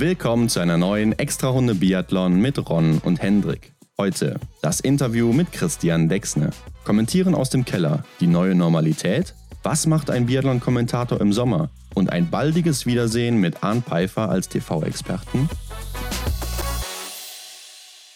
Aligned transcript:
Willkommen 0.00 0.48
zu 0.48 0.60
einer 0.60 0.78
neuen 0.78 1.12
Extra-Runde 1.12 1.74
Biathlon 1.74 2.40
mit 2.40 2.70
Ron 2.70 3.02
und 3.04 3.20
Hendrik. 3.20 3.74
Heute 3.98 4.40
das 4.62 4.80
Interview 4.80 5.30
mit 5.34 5.52
Christian 5.52 6.08
Dexne. 6.08 6.52
Kommentieren 6.84 7.34
aus 7.34 7.50
dem 7.50 7.66
Keller, 7.66 8.02
die 8.18 8.26
neue 8.26 8.54
Normalität? 8.54 9.34
Was 9.62 9.86
macht 9.86 10.08
ein 10.08 10.24
Biathlon-Kommentator 10.24 11.20
im 11.20 11.34
Sommer? 11.34 11.68
Und 11.94 12.08
ein 12.08 12.30
baldiges 12.30 12.86
Wiedersehen 12.86 13.36
mit 13.36 13.62
Arndt 13.62 13.84
Pfeiffer 13.84 14.30
als 14.30 14.48
TV-Experten? 14.48 15.50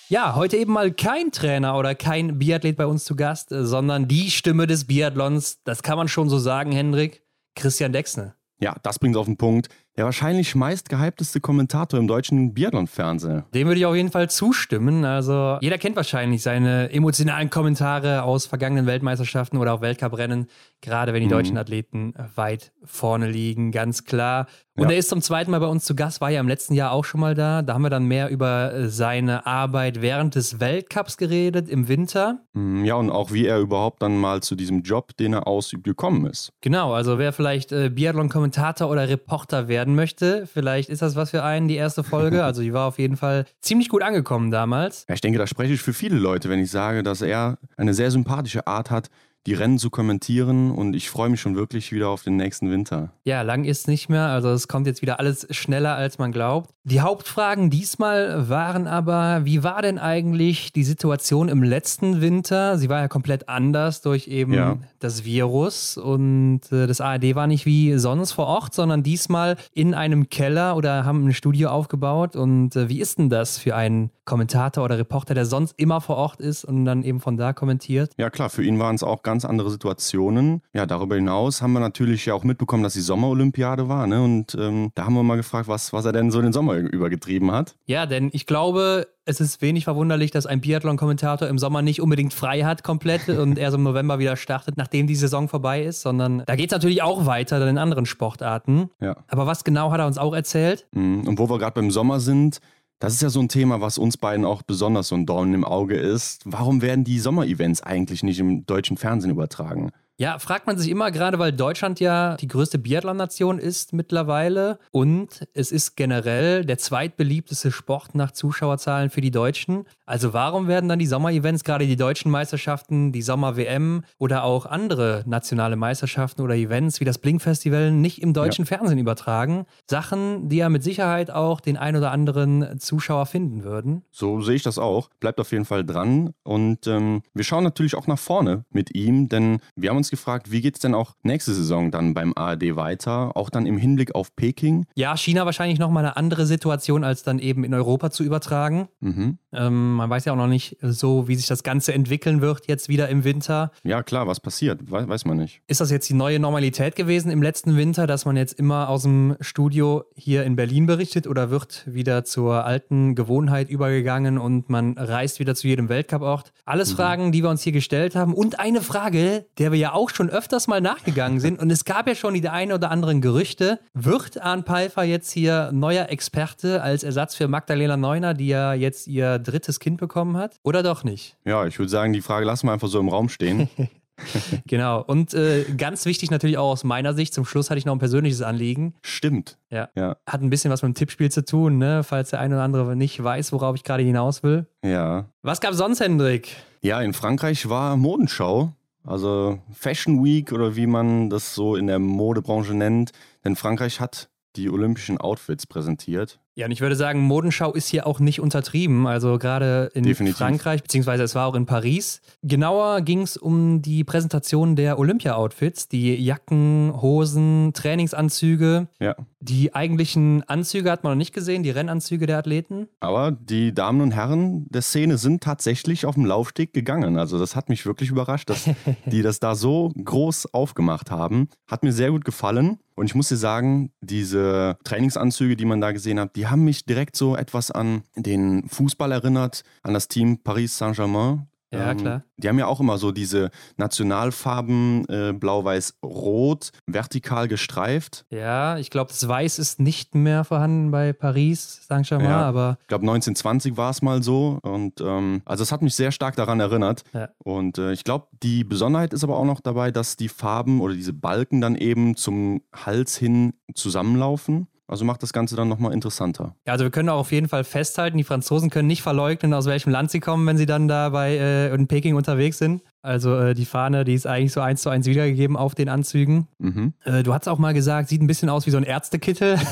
Ja, 0.09 0.37
heute 0.37 0.57
eben 0.57 0.73
mal 0.73 0.91
kein 0.91 1.33
Trainer 1.33 1.77
oder 1.77 1.95
kein 1.95 2.39
Biathlet 2.39 2.79
bei 2.79 2.87
uns 2.87 3.05
zu 3.05 3.15
Gast, 3.15 3.49
sondern 3.51 4.09
die 4.09 4.31
Stimme 4.31 4.67
des 4.67 4.87
Biathlons, 4.87 5.63
das 5.65 5.83
kann 5.83 5.99
man 5.99 6.09
schon 6.09 6.31
so 6.31 6.39
sagen, 6.39 6.73
Hendrik, 6.73 7.25
Christian 7.55 7.93
Dexne. 7.93 8.37
Ja, 8.59 8.75
das 8.83 8.99
bringt 8.99 9.19
auf 9.19 9.27
den 9.27 9.37
Punkt 9.37 9.69
der 9.97 10.05
wahrscheinlich 10.05 10.55
meist 10.55 10.89
gehypteste 10.89 11.41
Kommentator 11.41 11.99
im 11.99 12.09
deutschen 12.09 12.53
Biathlon-Fernsehen. 12.53 13.45
Dem 13.55 13.69
würde 13.69 13.79
ich 13.79 13.87
auf 13.87 13.95
jeden 13.95 14.11
Fall 14.11 14.29
zustimmen. 14.29 15.05
Also 15.05 15.59
jeder 15.61 15.79
kennt 15.79 15.95
wahrscheinlich 15.97 16.43
seine 16.43 16.91
emotionalen 16.93 17.51
Kommentare 17.51 18.25
aus 18.25 18.47
vergangenen 18.47 18.87
Weltmeisterschaften 18.87 19.57
oder 19.57 19.73
auch 19.73 19.81
Weltcuprennen, 19.81 20.49
gerade 20.81 21.13
wenn 21.13 21.21
die 21.21 21.27
mhm. 21.27 21.33
deutschen 21.33 21.59
Athleten 21.59 22.15
weit 22.35 22.73
vorne 22.83 23.29
liegen, 23.29 23.71
ganz 23.71 24.05
klar. 24.05 24.47
Und 24.77 24.85
ja. 24.85 24.91
er 24.91 24.99
ist 24.99 25.09
zum 25.09 25.23
zweiten 25.23 25.53
Mal 25.53 25.61
bei 25.61 25.67
uns 25.67 25.85
zu 25.85 25.95
Gast, 25.95 26.21
war 26.21 26.31
ja 26.31 26.41
im 26.41 26.49
letzten 26.49 26.75
Jahr 26.75 26.91
auch 26.91 27.05
schon 27.05 27.21
mal 27.21 27.35
da. 27.35 27.63
Da 27.63 27.75
haben 27.75 27.83
wir 27.83 27.91
dann 27.91 28.07
mehr 28.07 28.29
über 28.31 28.89
seine 28.89 29.47
Arbeit 29.47 30.03
während 30.03 30.35
des 30.35 30.59
Weltcups 30.59 31.17
geredet, 31.17 31.69
im 31.69 31.87
Winter. 31.87 32.41
Mhm, 32.55 32.85
ja, 32.85 32.97
und 32.97 33.11
auch 33.11 33.33
wie 33.33 33.47
er 33.47 33.61
überhaupt 33.61 34.03
dann 34.03 34.19
mal 34.19 34.43
zu 34.43 34.57
diesem 34.57 34.83
Job, 34.83 35.17
den 35.17 35.35
er 35.35 35.47
ausübt, 35.47 35.85
gekommen 35.85 36.27
ist. 36.27 36.53
Genau, 36.61 36.93
also 36.93 37.19
wer 37.19 37.33
vielleicht 37.33 37.71
äh, 37.71 37.91
Biathlon-Kommentator 37.91 38.91
oder 38.91 39.09
Reporter 39.09 39.69
werden 39.69 39.75
werden 39.75 39.95
möchte. 39.95 40.47
Vielleicht 40.47 40.89
ist 40.89 41.03
das 41.03 41.17
was 41.17 41.31
für 41.31 41.43
einen, 41.43 41.69
die 41.69 41.77
erste 41.77 42.03
Folge. 42.03 42.45
Also 42.55 42.63
die 42.63 42.73
war 42.73 42.87
auf 42.87 42.99
jeden 42.99 43.17
Fall 43.17 43.47
ziemlich 43.61 43.89
gut 43.89 44.03
angekommen 44.03 44.51
damals. 44.51 45.07
Ja, 45.09 45.15
ich 45.15 45.21
denke, 45.21 45.39
da 45.39 45.47
spreche 45.47 45.73
ich 45.73 45.81
für 45.81 45.93
viele 45.93 46.17
Leute, 46.17 46.49
wenn 46.49 46.59
ich 46.59 46.71
sage, 46.71 47.03
dass 47.03 47.23
er 47.23 47.59
eine 47.77 47.95
sehr 47.95 48.11
sympathische 48.11 48.67
Art 48.67 48.91
hat, 48.91 49.09
die 49.47 49.55
Rennen 49.55 49.79
zu 49.79 49.91
kommentieren 49.91 50.71
und 50.71 50.95
ich 50.95 51.11
freue 51.11 51.29
mich 51.29 51.41
schon 51.41 51.55
wirklich 51.55 51.93
wieder 51.93 52.09
auf 52.09 52.23
den 52.23 52.37
nächsten 52.37 52.71
Winter. 52.71 53.11
Ja, 53.25 53.43
lang 53.43 53.65
ist 53.65 53.89
nicht 53.89 54.09
mehr, 54.09 54.27
also 54.27 54.51
es 54.51 54.69
kommt 54.69 54.87
jetzt 54.87 55.03
wieder 55.03 55.21
alles 55.21 55.47
schneller, 55.51 55.95
als 55.95 56.19
man 56.19 56.33
glaubt. 56.33 56.71
Die 56.85 57.01
Hauptfragen 57.01 57.71
diesmal 57.71 58.49
waren 58.49 58.87
aber, 58.87 59.45
wie 59.45 59.63
war 59.63 59.83
denn 59.83 59.99
eigentlich 59.99 60.73
die 60.73 60.85
Situation 60.85 61.49
im 61.49 61.63
letzten 61.63 62.21
Winter? 62.21 62.79
Sie 62.79 62.89
war 62.89 63.01
ja 63.01 63.09
komplett 63.09 63.49
anders 63.49 64.01
durch 64.01 64.29
eben 64.29 64.55
ja. 64.55 64.79
das 64.99 65.25
Virus 65.25 65.97
und 65.97 66.61
äh, 66.73 66.87
das 66.87 67.01
ARD 67.01 67.35
war 67.35 67.47
nicht 67.47 67.67
wie 67.67 67.99
sonst 67.99 68.33
vor 68.33 68.47
Ort, 68.47 68.75
sondern 68.75 69.03
diesmal 69.03 69.57
in 69.73 69.95
einem 69.95 70.29
Keller 70.29 70.77
oder 70.77 71.05
haben 71.05 71.27
ein 71.27 71.33
Studio 71.35 71.71
aufgebaut. 71.71 72.37
Und 72.37 72.77
äh, 72.77 72.89
wie 72.89 73.01
ist 73.01 73.19
denn 73.19 73.31
das 73.31 73.59
für 73.59 73.77
einen 73.77 74.11
Kommentator 74.25 74.85
oder 74.85 74.99
Reporter, 74.99 75.35
der 75.35 75.47
sonst 75.47 75.75
immer 75.77 76.01
vor 76.01 76.17
Ort 76.17 76.41
ist 76.41 76.65
und 76.65 76.85
dann 76.85 77.03
eben 77.03 77.21
von 77.21 77.37
da 77.37 77.53
kommentiert? 77.53 78.13
Ja 78.17 78.31
klar, 78.31 78.51
für 78.51 78.65
ihn 78.65 78.79
waren 78.79 78.95
es 78.95 79.03
auch 79.03 79.23
ganz 79.23 79.45
andere 79.45 79.71
Situationen. 79.71 80.63
Ja, 80.73 80.87
darüber 80.87 81.17
hinaus 81.17 81.63
haben 81.63 81.73
wir 81.73 81.81
natürlich 81.81 82.27
ja 82.27 82.35
auch 82.35 82.45
mitbekommen, 82.45 82.83
dass 82.83 82.95
die 82.95 83.01
Sommerolympiade 83.01 83.89
war. 83.89 84.07
Ne? 84.07 84.23
Und 84.23 84.55
ähm, 84.59 84.91
da 84.95 85.05
haben 85.05 85.15
wir 85.15 85.23
mal 85.23 85.37
gefragt, 85.37 85.69
was, 85.69 85.93
was 85.93 86.05
er 86.05 86.13
denn 86.13 86.31
so 86.31 86.41
den 86.41 86.53
Sommer 86.53 86.75
übergetrieben 86.77 87.53
hat. 87.53 87.77
Ja, 87.87 88.07
denn 88.07 88.31
ich 88.33 88.47
glaube, 88.47 89.07
es 89.27 89.41
ist 89.41 89.63
wenig 89.63 89.85
verwunderlich, 89.85 90.31
dass 90.31 90.47
ein 90.47 90.61
Biathlon-Kommentator 90.61 91.49
im 91.49 91.59
Sommer 91.59 91.83
nicht 91.83 92.01
unbedingt 92.01 92.35
frei 92.35 92.63
hat 92.63 92.83
komplett 92.83 93.29
und 93.29 93.59
erst 93.59 93.77
im 93.77 93.83
November 93.83 94.19
wieder 94.19 94.37
startet, 94.37 94.77
nachdem 94.77 95.07
die 95.07 95.17
Saison 95.17 95.49
vorbei 95.49 95.83
ist, 95.85 96.03
sondern 96.03 96.43
da 96.47 96.57
geht 96.57 96.71
es 96.71 96.73
natürlich 96.73 97.03
auch 97.03 97.27
weiter 97.27 97.59
dann 97.59 97.69
in 97.69 97.79
anderen 97.79 98.07
Sportarten. 98.07 98.91
Ja. 99.01 99.17
Aber 99.29 99.47
was 99.47 99.65
genau 99.65 99.91
hat 99.91 100.01
er 100.01 100.07
uns 100.07 100.19
auch 100.19 100.35
erzählt? 100.35 100.87
Mhm. 100.93 101.27
Und 101.27 101.39
wo 101.39 101.49
wir 101.49 101.59
gerade 101.59 101.75
beim 101.75 101.91
Sommer 101.91 102.21
sind, 102.21 102.61
das 102.99 103.15
ist 103.15 103.23
ja 103.23 103.29
so 103.29 103.41
ein 103.41 103.49
Thema, 103.49 103.81
was 103.81 103.99
uns 103.99 104.17
beiden 104.17 104.45
auch 104.45 104.63
besonders 104.63 105.09
so 105.09 105.15
ein 105.15 105.27
Dorn 105.27 105.53
im 105.53 105.65
Auge 105.65 105.97
ist. 105.97 106.43
Warum 106.45 106.81
werden 106.83 107.05
die 107.05 107.19
Sommerevents 107.19 107.83
eigentlich 107.83 108.23
nicht 108.23 108.39
im 108.39 108.65
deutschen 108.67 108.97
Fernsehen 108.97 109.31
übertragen? 109.31 109.91
Ja, 110.17 110.39
fragt 110.39 110.69
man 110.69 110.79
sich 110.79 110.91
immer, 110.91 111.11
gerade 111.11 111.41
weil 111.41 111.51
Deutschland 111.51 111.99
ja 111.99 112.37
die 112.37 112.47
größte 112.47 112.79
Biathlon-Nation 112.79 113.59
ist 113.59 113.93
mittlerweile 113.93 114.79
und 114.93 115.49
es 115.55 115.73
ist 115.73 115.97
generell 115.97 116.65
der 116.65 116.79
zweitbeliebteste 116.79 117.73
Sport 117.73 118.15
nach 118.15 118.31
Zuschauerzahlen 118.31 119.11
für 119.11 119.21
die 119.21 119.33
Deutschen. 119.33 119.87
Also 120.07 120.33
warum 120.33 120.69
werden 120.69 120.89
dann 120.89 121.01
die 121.01 121.07
Sommer-Events, 121.07 121.65
gerade 121.65 121.89
die 121.89 121.97
deutschen 121.97 122.31
Meisterschaften, 122.31 123.11
die 123.11 123.23
Sommer-WM 123.23 124.05
oder 124.19 124.45
auch 124.45 124.67
andere 124.67 125.25
nationale 125.27 125.75
Meisterschaften 125.75 126.43
oder 126.43 126.55
Events 126.55 127.01
wie 127.01 127.05
das 127.05 127.19
Blink-Festival 127.19 127.91
nicht 127.91 128.23
im 128.23 128.35
deutschen 128.35 128.67
ja. 128.67 128.77
Fernsehen 128.77 128.99
übertragen? 128.99 129.67
Sachen, 129.91 130.49
die 130.49 130.59
ja 130.59 130.69
mit 130.69 130.85
Sicherheit 130.85 131.33
auch 131.33 131.61
den 131.61 131.77
ein 131.77 131.97
oder 131.97 132.13
anderen 132.13 132.79
Zuschauer 132.79 133.27
finden 133.27 133.65
würden. 133.65 134.03
So 134.13 134.41
sehe 134.43 134.55
ich 134.55 134.63
das 134.63 134.79
auch. 134.79 135.11
Bleibt 135.19 135.41
auf 135.41 135.51
jeden 135.51 135.65
Fall 135.65 135.85
dran 135.85 136.35
und 136.45 136.87
ähm, 136.87 137.23
wir 137.33 137.43
schauen 137.43 137.65
natürlich 137.65 137.97
auch 137.97 138.07
nach 138.07 138.19
vorne 138.21 138.65
mit 138.71 138.95
ihm, 138.95 139.29
denn 139.29 139.59
wir 139.75 139.91
haben 139.91 140.04
uns 140.04 140.04
uns 140.05 140.11
gefragt, 140.11 140.51
wie 140.51 140.61
geht 140.61 140.75
es 140.75 140.81
denn 140.81 140.95
auch 140.95 141.15
nächste 141.23 141.55
Saison 141.55 141.91
dann 141.91 142.13
beim 142.13 142.35
ARD 142.37 142.77
weiter, 142.77 143.37
auch 143.37 143.49
dann 143.49 143.65
im 143.65 143.79
Hinblick 143.79 144.15
auf 144.15 144.37
Peking? 144.37 144.85
Ja, 144.95 145.17
China 145.17 145.47
wahrscheinlich 145.47 145.79
nochmal 145.79 146.05
eine 146.05 146.17
andere 146.19 146.45
Situation, 146.45 147.05
als 147.05 147.23
dann 147.23 147.39
eben 147.39 147.65
in 147.65 147.73
Europa 147.73 148.11
zu 148.11 148.23
übertragen. 148.23 148.89
Mhm. 149.01 149.39
Ähm, 149.53 149.95
man 149.95 150.11
weiß 150.11 150.27
ja 150.27 150.33
auch 150.33 150.37
noch 150.37 150.47
nicht 150.47 150.77
so, 150.83 151.27
wie 151.27 151.37
sich 151.37 151.47
das 151.47 151.63
Ganze 151.63 151.95
entwickeln 151.95 152.43
wird 152.43 152.69
jetzt 152.69 152.89
wieder 152.89 153.09
im 153.09 153.25
Winter. 153.25 153.71
Ja, 153.83 154.03
klar, 154.03 154.27
was 154.27 154.41
passiert, 154.41 154.91
weiß, 154.91 155.09
weiß 155.09 155.25
man 155.25 155.39
nicht. 155.39 155.63
Ist 155.67 155.81
das 155.81 155.91
jetzt 155.91 156.09
die 156.11 156.15
neue 156.15 156.39
Normalität 156.39 156.97
gewesen 156.97 157.31
im 157.31 157.43
letzten 157.43 157.77
Winter, 157.77 158.07
dass 158.07 158.27
man 158.27 158.37
jetzt 158.37 158.59
immer 158.59 158.91
aus 158.91 159.03
dem 159.03 159.37
Studio 159.41 160.05
hier 160.15 160.45
in 160.45 160.57
Berlin 160.57 160.85
berichtet 160.85 161.27
oder 161.27 161.51
wird 161.51 161.85
wieder 161.87 162.25
zur 162.25 162.67
alten 162.67 163.15
Gewohnheit 163.15 163.71
übergegangen 163.71 164.37
und 164.37 164.69
man 164.69 164.99
reist 164.99 165.41
wieder 165.41 165.55
zu 165.55 165.67
jedem 165.67 165.89
Weltcuport? 165.89 166.53
Alles 166.67 166.93
mhm. 166.93 166.97
Fragen, 166.97 167.33
die 167.33 167.43
wir 167.43 167.49
uns 167.49 167.63
hier 167.63 167.73
gestellt 167.73 168.15
haben 168.15 168.35
und 168.35 168.61
eine 168.61 168.83
Frage, 168.83 169.47
der 169.59 169.73
wir 169.73 169.79
ja 169.79 169.94
auch 169.95 170.11
schon 170.11 170.31
öfters 170.31 170.67
mal 170.67 170.81
nachgegangen 170.81 171.41
sind. 171.41 171.59
Und 171.59 171.71
es 171.71 171.85
gab 171.85 172.07
ja 172.07 172.15
schon 172.15 172.35
die 172.35 172.49
ein 172.49 172.73
oder 172.73 172.91
anderen 172.91 173.21
Gerüchte. 173.21 173.79
Wird 173.95 174.41
Arne 174.41 174.63
Pfeiffer 174.63 175.05
jetzt 175.05 175.31
hier 175.31 175.71
neuer 175.73 176.09
Experte 176.11 176.83
als 176.83 177.03
Ersatz 177.03 177.35
für 177.35 177.49
Magdalena 177.49 177.97
Neuner, 177.97 178.35
die 178.35 178.49
ja 178.49 178.75
jetzt 178.75 179.07
ihr 179.07 179.39
drittes 179.39 179.81
Kind 179.81 179.99
bekommen 179.99 180.37
hat? 180.37 180.57
Oder 180.63 180.83
doch 180.83 181.05
nicht? 181.05 181.37
Ja, 181.45 181.67
ich 181.67 181.79
würde 181.79 181.89
sagen, 181.89 182.13
die 182.13 182.21
Frage 182.21 182.47
lassen 182.47 182.67
wir 182.67 182.73
einfach 182.73 182.89
so 182.89 183.01
im 183.01 183.09
Raum 183.09 183.29
stehen. 183.29 183.69
genau. 184.67 185.03
Und 185.03 185.35
äh, 185.35 185.65
ganz 185.77 186.05
wichtig 186.07 186.31
natürlich 186.31 186.59
auch 186.59 186.71
aus 186.73 186.85
meiner 186.85 187.15
Sicht, 187.15 187.35
zum 187.35 187.45
Schluss 187.45 187.71
hatte 187.71 187.79
ich 187.79 187.87
noch 187.87 187.95
ein 187.95 187.99
persönliches 187.99 188.43
Anliegen. 188.43 188.95
Stimmt. 189.03 189.59
Ja. 189.71 189.89
ja. 189.97 190.17
Hat 190.27 190.43
ein 190.43 190.51
bisschen 190.51 190.71
was 190.71 190.83
mit 190.83 190.91
dem 190.91 190.95
Tippspiel 190.95 191.31
zu 191.31 191.45
tun, 191.45 191.79
ne? 191.79 192.03
falls 192.05 192.31
der 192.31 192.41
eine 192.41 192.55
oder 192.57 192.65
andere 192.65 192.97
nicht 192.97 193.23
weiß, 193.23 193.53
worauf 193.53 193.77
ich 193.77 193.85
gerade 193.85 194.03
hinaus 194.03 194.43
will. 194.43 194.67
Ja. 194.85 195.27
Was 195.43 195.61
gab 195.61 195.75
sonst, 195.75 196.01
Hendrik? 196.01 196.57
Ja, 196.83 197.01
in 197.01 197.13
Frankreich 197.15 197.69
war 197.69 197.97
Modenschau. 197.97 198.73
Also 199.05 199.61
Fashion 199.73 200.25
Week 200.25 200.51
oder 200.51 200.77
wie 200.77 200.87
man 200.87 201.29
das 201.31 201.55
so 201.55 201.77
in 201.77 201.87
der 201.87 201.99
Modebranche 201.99 202.75
nennt. 202.75 203.13
Denn 203.45 203.55
Frankreich 203.55 204.01
hat 204.01 204.31
die 204.57 204.71
olympischen 204.71 205.19
Outfits 205.19 205.67
präsentiert. 205.67 206.41
Ja, 206.57 206.67
und 206.67 206.73
ich 206.73 206.81
würde 206.81 206.95
sagen, 206.95 207.21
Modenschau 207.21 207.73
ist 207.73 207.89
hier 207.89 208.07
auch 208.07 208.21
nicht 208.21 208.41
untertrieben. 208.41 209.09
Also 209.09 209.39
gerade 209.39 209.91
in 209.95 210.05
Definitiv. 210.05 210.39
Frankreich, 210.39 210.83
beziehungsweise 210.83 211.25
es 211.25 211.35
war 211.35 211.49
auch 211.49 211.57
in 211.57 211.67
Paris. 211.67 212.21
Genauer 212.43 213.01
ging 213.01 213.23
es 213.23 213.37
um 213.37 213.83
die 213.83 214.05
Präsentation 214.05 214.77
der 214.77 215.01
Olympia-Outfits, 215.01 215.89
die 215.89 216.15
Jacken, 216.15 216.93
Hosen, 217.03 217.73
Trainingsanzüge. 217.75 218.87
Ja. 219.01 219.17
Die 219.41 219.75
eigentlichen 219.75 220.43
Anzüge 220.49 220.93
hat 220.93 221.03
man 221.03 221.13
noch 221.13 221.19
nicht 221.19 221.35
gesehen, 221.35 221.65
die 221.65 221.71
Rennanzüge 221.71 222.27
der 222.27 222.39
Athleten. 222.39 222.89
Aber 223.01 223.33
die 223.33 223.75
Damen 223.75 224.01
und 224.01 224.13
Herren 224.13 224.67
der 224.71 224.83
Szene 224.83 225.19
sind 225.19 225.43
tatsächlich 225.43 226.07
auf 226.07 226.15
dem 226.15 226.25
Laufsteg 226.25 226.73
gegangen. 226.73 227.19
Also 227.19 227.39
das 227.39 227.57
hat 227.57 227.69
mich 227.69 227.85
wirklich 227.85 228.11
überrascht, 228.11 228.49
dass 228.49 228.71
die 229.07 229.23
das 229.23 229.41
da 229.41 229.57
so 229.57 229.93
groß 230.03 230.55
aufgemacht 230.55 231.11
haben. 231.11 231.49
Hat 231.67 231.83
mir 231.83 231.93
sehr 231.93 232.13
gut 232.13 232.25
gefallen. 232.25 232.79
Und 232.97 233.07
ich 233.07 233.15
muss 233.15 233.29
dir 233.29 233.37
sagen, 233.37 233.91
diese 234.01 234.79
Trainingsanzüge, 234.85 235.57
die 235.57 235.65
man 235.65 235.81
da 235.81 235.93
gesehen 235.93 236.21
hat, 236.21 236.37
die 236.37 236.47
haben 236.47 236.65
mich 236.65 236.85
direkt 236.85 237.17
so 237.17 237.37
etwas 237.37 237.71
an 237.71 238.03
den 238.15 238.69
Fußball 238.69 239.11
erinnert, 239.11 239.65
an 239.83 239.95
das 239.95 240.09
Team 240.09 240.39
Paris 240.39 240.79
Saint-Germain. 240.79 241.49
Ja, 241.75 241.91
ähm, 241.91 241.97
klar. 241.99 242.23
Die 242.37 242.49
haben 242.49 242.59
ja 242.59 242.67
auch 242.67 242.81
immer 242.81 242.99
so 242.99 243.13
diese 243.13 243.51
Nationalfarben 243.77 245.07
äh, 245.09 245.33
blau-weiß-rot, 245.33 246.71
vertikal 246.87 247.49
gestreift. 247.49 248.25
Ja, 248.31 248.79
ich 248.79 248.91
glaube, 248.91 249.11
das 249.11 249.27
Weiß 249.27 249.59
ist 249.59 249.81
nicht 249.81 250.15
mehr 250.15 250.45
vorhanden 250.45 250.91
bei 250.91 251.13
Paris 251.13 251.87
Saint-Germain, 251.87 252.27
ja, 252.27 252.43
aber. 252.43 252.79
Ich 252.81 252.89
glaube, 252.89 253.03
1920 253.03 253.77
war 253.77 253.91
es 253.91 254.03
mal 254.03 254.23
so. 254.23 254.59
Und 254.63 255.01
ähm, 255.01 255.43
also 255.45 255.63
es 255.63 255.73
hat 255.73 255.83
mich 255.83 255.95
sehr 255.95 256.13
stark 256.13 256.37
daran 256.37 256.61
erinnert. 256.61 257.05
Ja. 257.13 257.29
Und 257.39 257.79
äh, 257.79 257.93
ich 257.93 258.05
glaube, 258.05 258.27
die 258.43 258.65
Besonderheit 258.65 259.13
ist 259.13 259.25
aber 259.25 259.37
auch 259.37 259.45
noch 259.45 259.61
dabei, 259.61 259.91
dass 259.91 260.17
die 260.17 260.29
Farben 260.29 260.81
oder 260.81 260.95
diese 260.95 261.13
Balken 261.13 261.61
dann 261.61 261.77
eben 261.77 262.17
zum 262.17 262.63
Hals 262.75 263.17
hin 263.17 263.55
zusammenlaufen. 263.75 264.69
Also 264.87 265.05
macht 265.05 265.23
das 265.23 265.33
Ganze 265.33 265.57
dann 265.57 265.69
nochmal 265.69 265.93
interessanter. 265.93 266.57
Ja, 266.67 266.75
also 266.75 266.85
wir 266.85 266.91
können 266.91 267.09
auch 267.09 267.19
auf 267.19 267.33
jeden 267.33 267.49
Fall 267.49 267.65
festhalten, 267.65 268.19
die 268.19 268.25
Franzosen 268.25 268.69
können 268.69 268.87
nicht 268.87 269.03
verleugnen, 269.03 269.55
aus 269.55 269.67
welchem 269.67 269.91
Land 269.91 270.11
sie 270.11 270.21
kommen, 270.21 270.47
wenn 270.47 270.59
sie 270.59 270.67
dann 270.67 270.89
da 270.89 271.09
bei 271.09 271.37
äh, 271.37 271.75
in 271.75 271.87
Peking 271.87 272.17
unterwegs 272.17 272.59
sind. 272.59 272.83
Also 273.01 273.35
äh, 273.37 273.55
die 273.55 273.65
Fahne, 273.65 274.05
die 274.05 274.15
ist 274.15 274.27
eigentlich 274.27 274.53
so 274.53 274.61
eins 274.61 274.83
zu 274.83 274.91
eins 274.91 275.07
wiedergegeben 275.07 275.57
auf 275.57 275.75
den 275.75 275.89
Anzügen. 275.89 276.49
Mhm. 276.59 276.93
Äh, 277.05 277.23
du 277.23 277.33
hast 277.33 277.49
auch 277.49 277.59
mal 277.59 277.73
gesagt, 277.73 278.09
sieht 278.09 278.21
ein 278.21 278.27
bisschen 278.27 278.51
aus 278.51 278.67
wie 278.67 278.71
so 278.71 278.77
ein 278.77 278.85
Ärztekittel. 278.85 279.59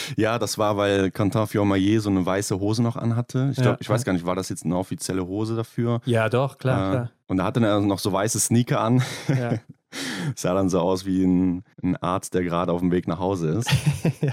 ja, 0.16 0.38
das 0.38 0.58
war, 0.58 0.76
weil 0.76 1.10
Quentin 1.10 1.46
Fiormaillet 1.46 2.00
so 2.00 2.10
eine 2.10 2.24
weiße 2.24 2.58
Hose 2.58 2.82
noch 2.82 2.96
anhatte. 2.96 3.48
Ich, 3.52 3.56
glaub, 3.56 3.74
ja, 3.74 3.78
ich 3.80 3.88
weiß 3.88 4.04
gar 4.04 4.12
nicht, 4.12 4.26
war 4.26 4.36
das 4.36 4.48
jetzt 4.48 4.64
eine 4.64 4.76
offizielle 4.76 5.26
Hose 5.26 5.56
dafür? 5.56 6.00
Ja, 6.04 6.28
doch, 6.28 6.58
klar, 6.58 6.88
äh, 6.88 6.90
klar. 6.90 7.10
Und 7.26 7.36
da 7.38 7.44
hatte 7.44 7.64
er 7.64 7.80
noch 7.80 7.98
so 7.98 8.12
weiße 8.12 8.38
Sneaker 8.38 8.80
an. 8.80 9.02
Ja. 9.28 9.54
sah 10.36 10.54
dann 10.54 10.68
so 10.68 10.80
aus 10.80 11.04
wie 11.04 11.24
ein, 11.24 11.64
ein 11.82 11.96
Arzt, 11.96 12.34
der 12.34 12.42
gerade 12.42 12.72
auf 12.72 12.80
dem 12.80 12.90
Weg 12.90 13.08
nach 13.08 13.18
Hause 13.18 13.48
ist. 13.50 13.70
ja, 14.20 14.32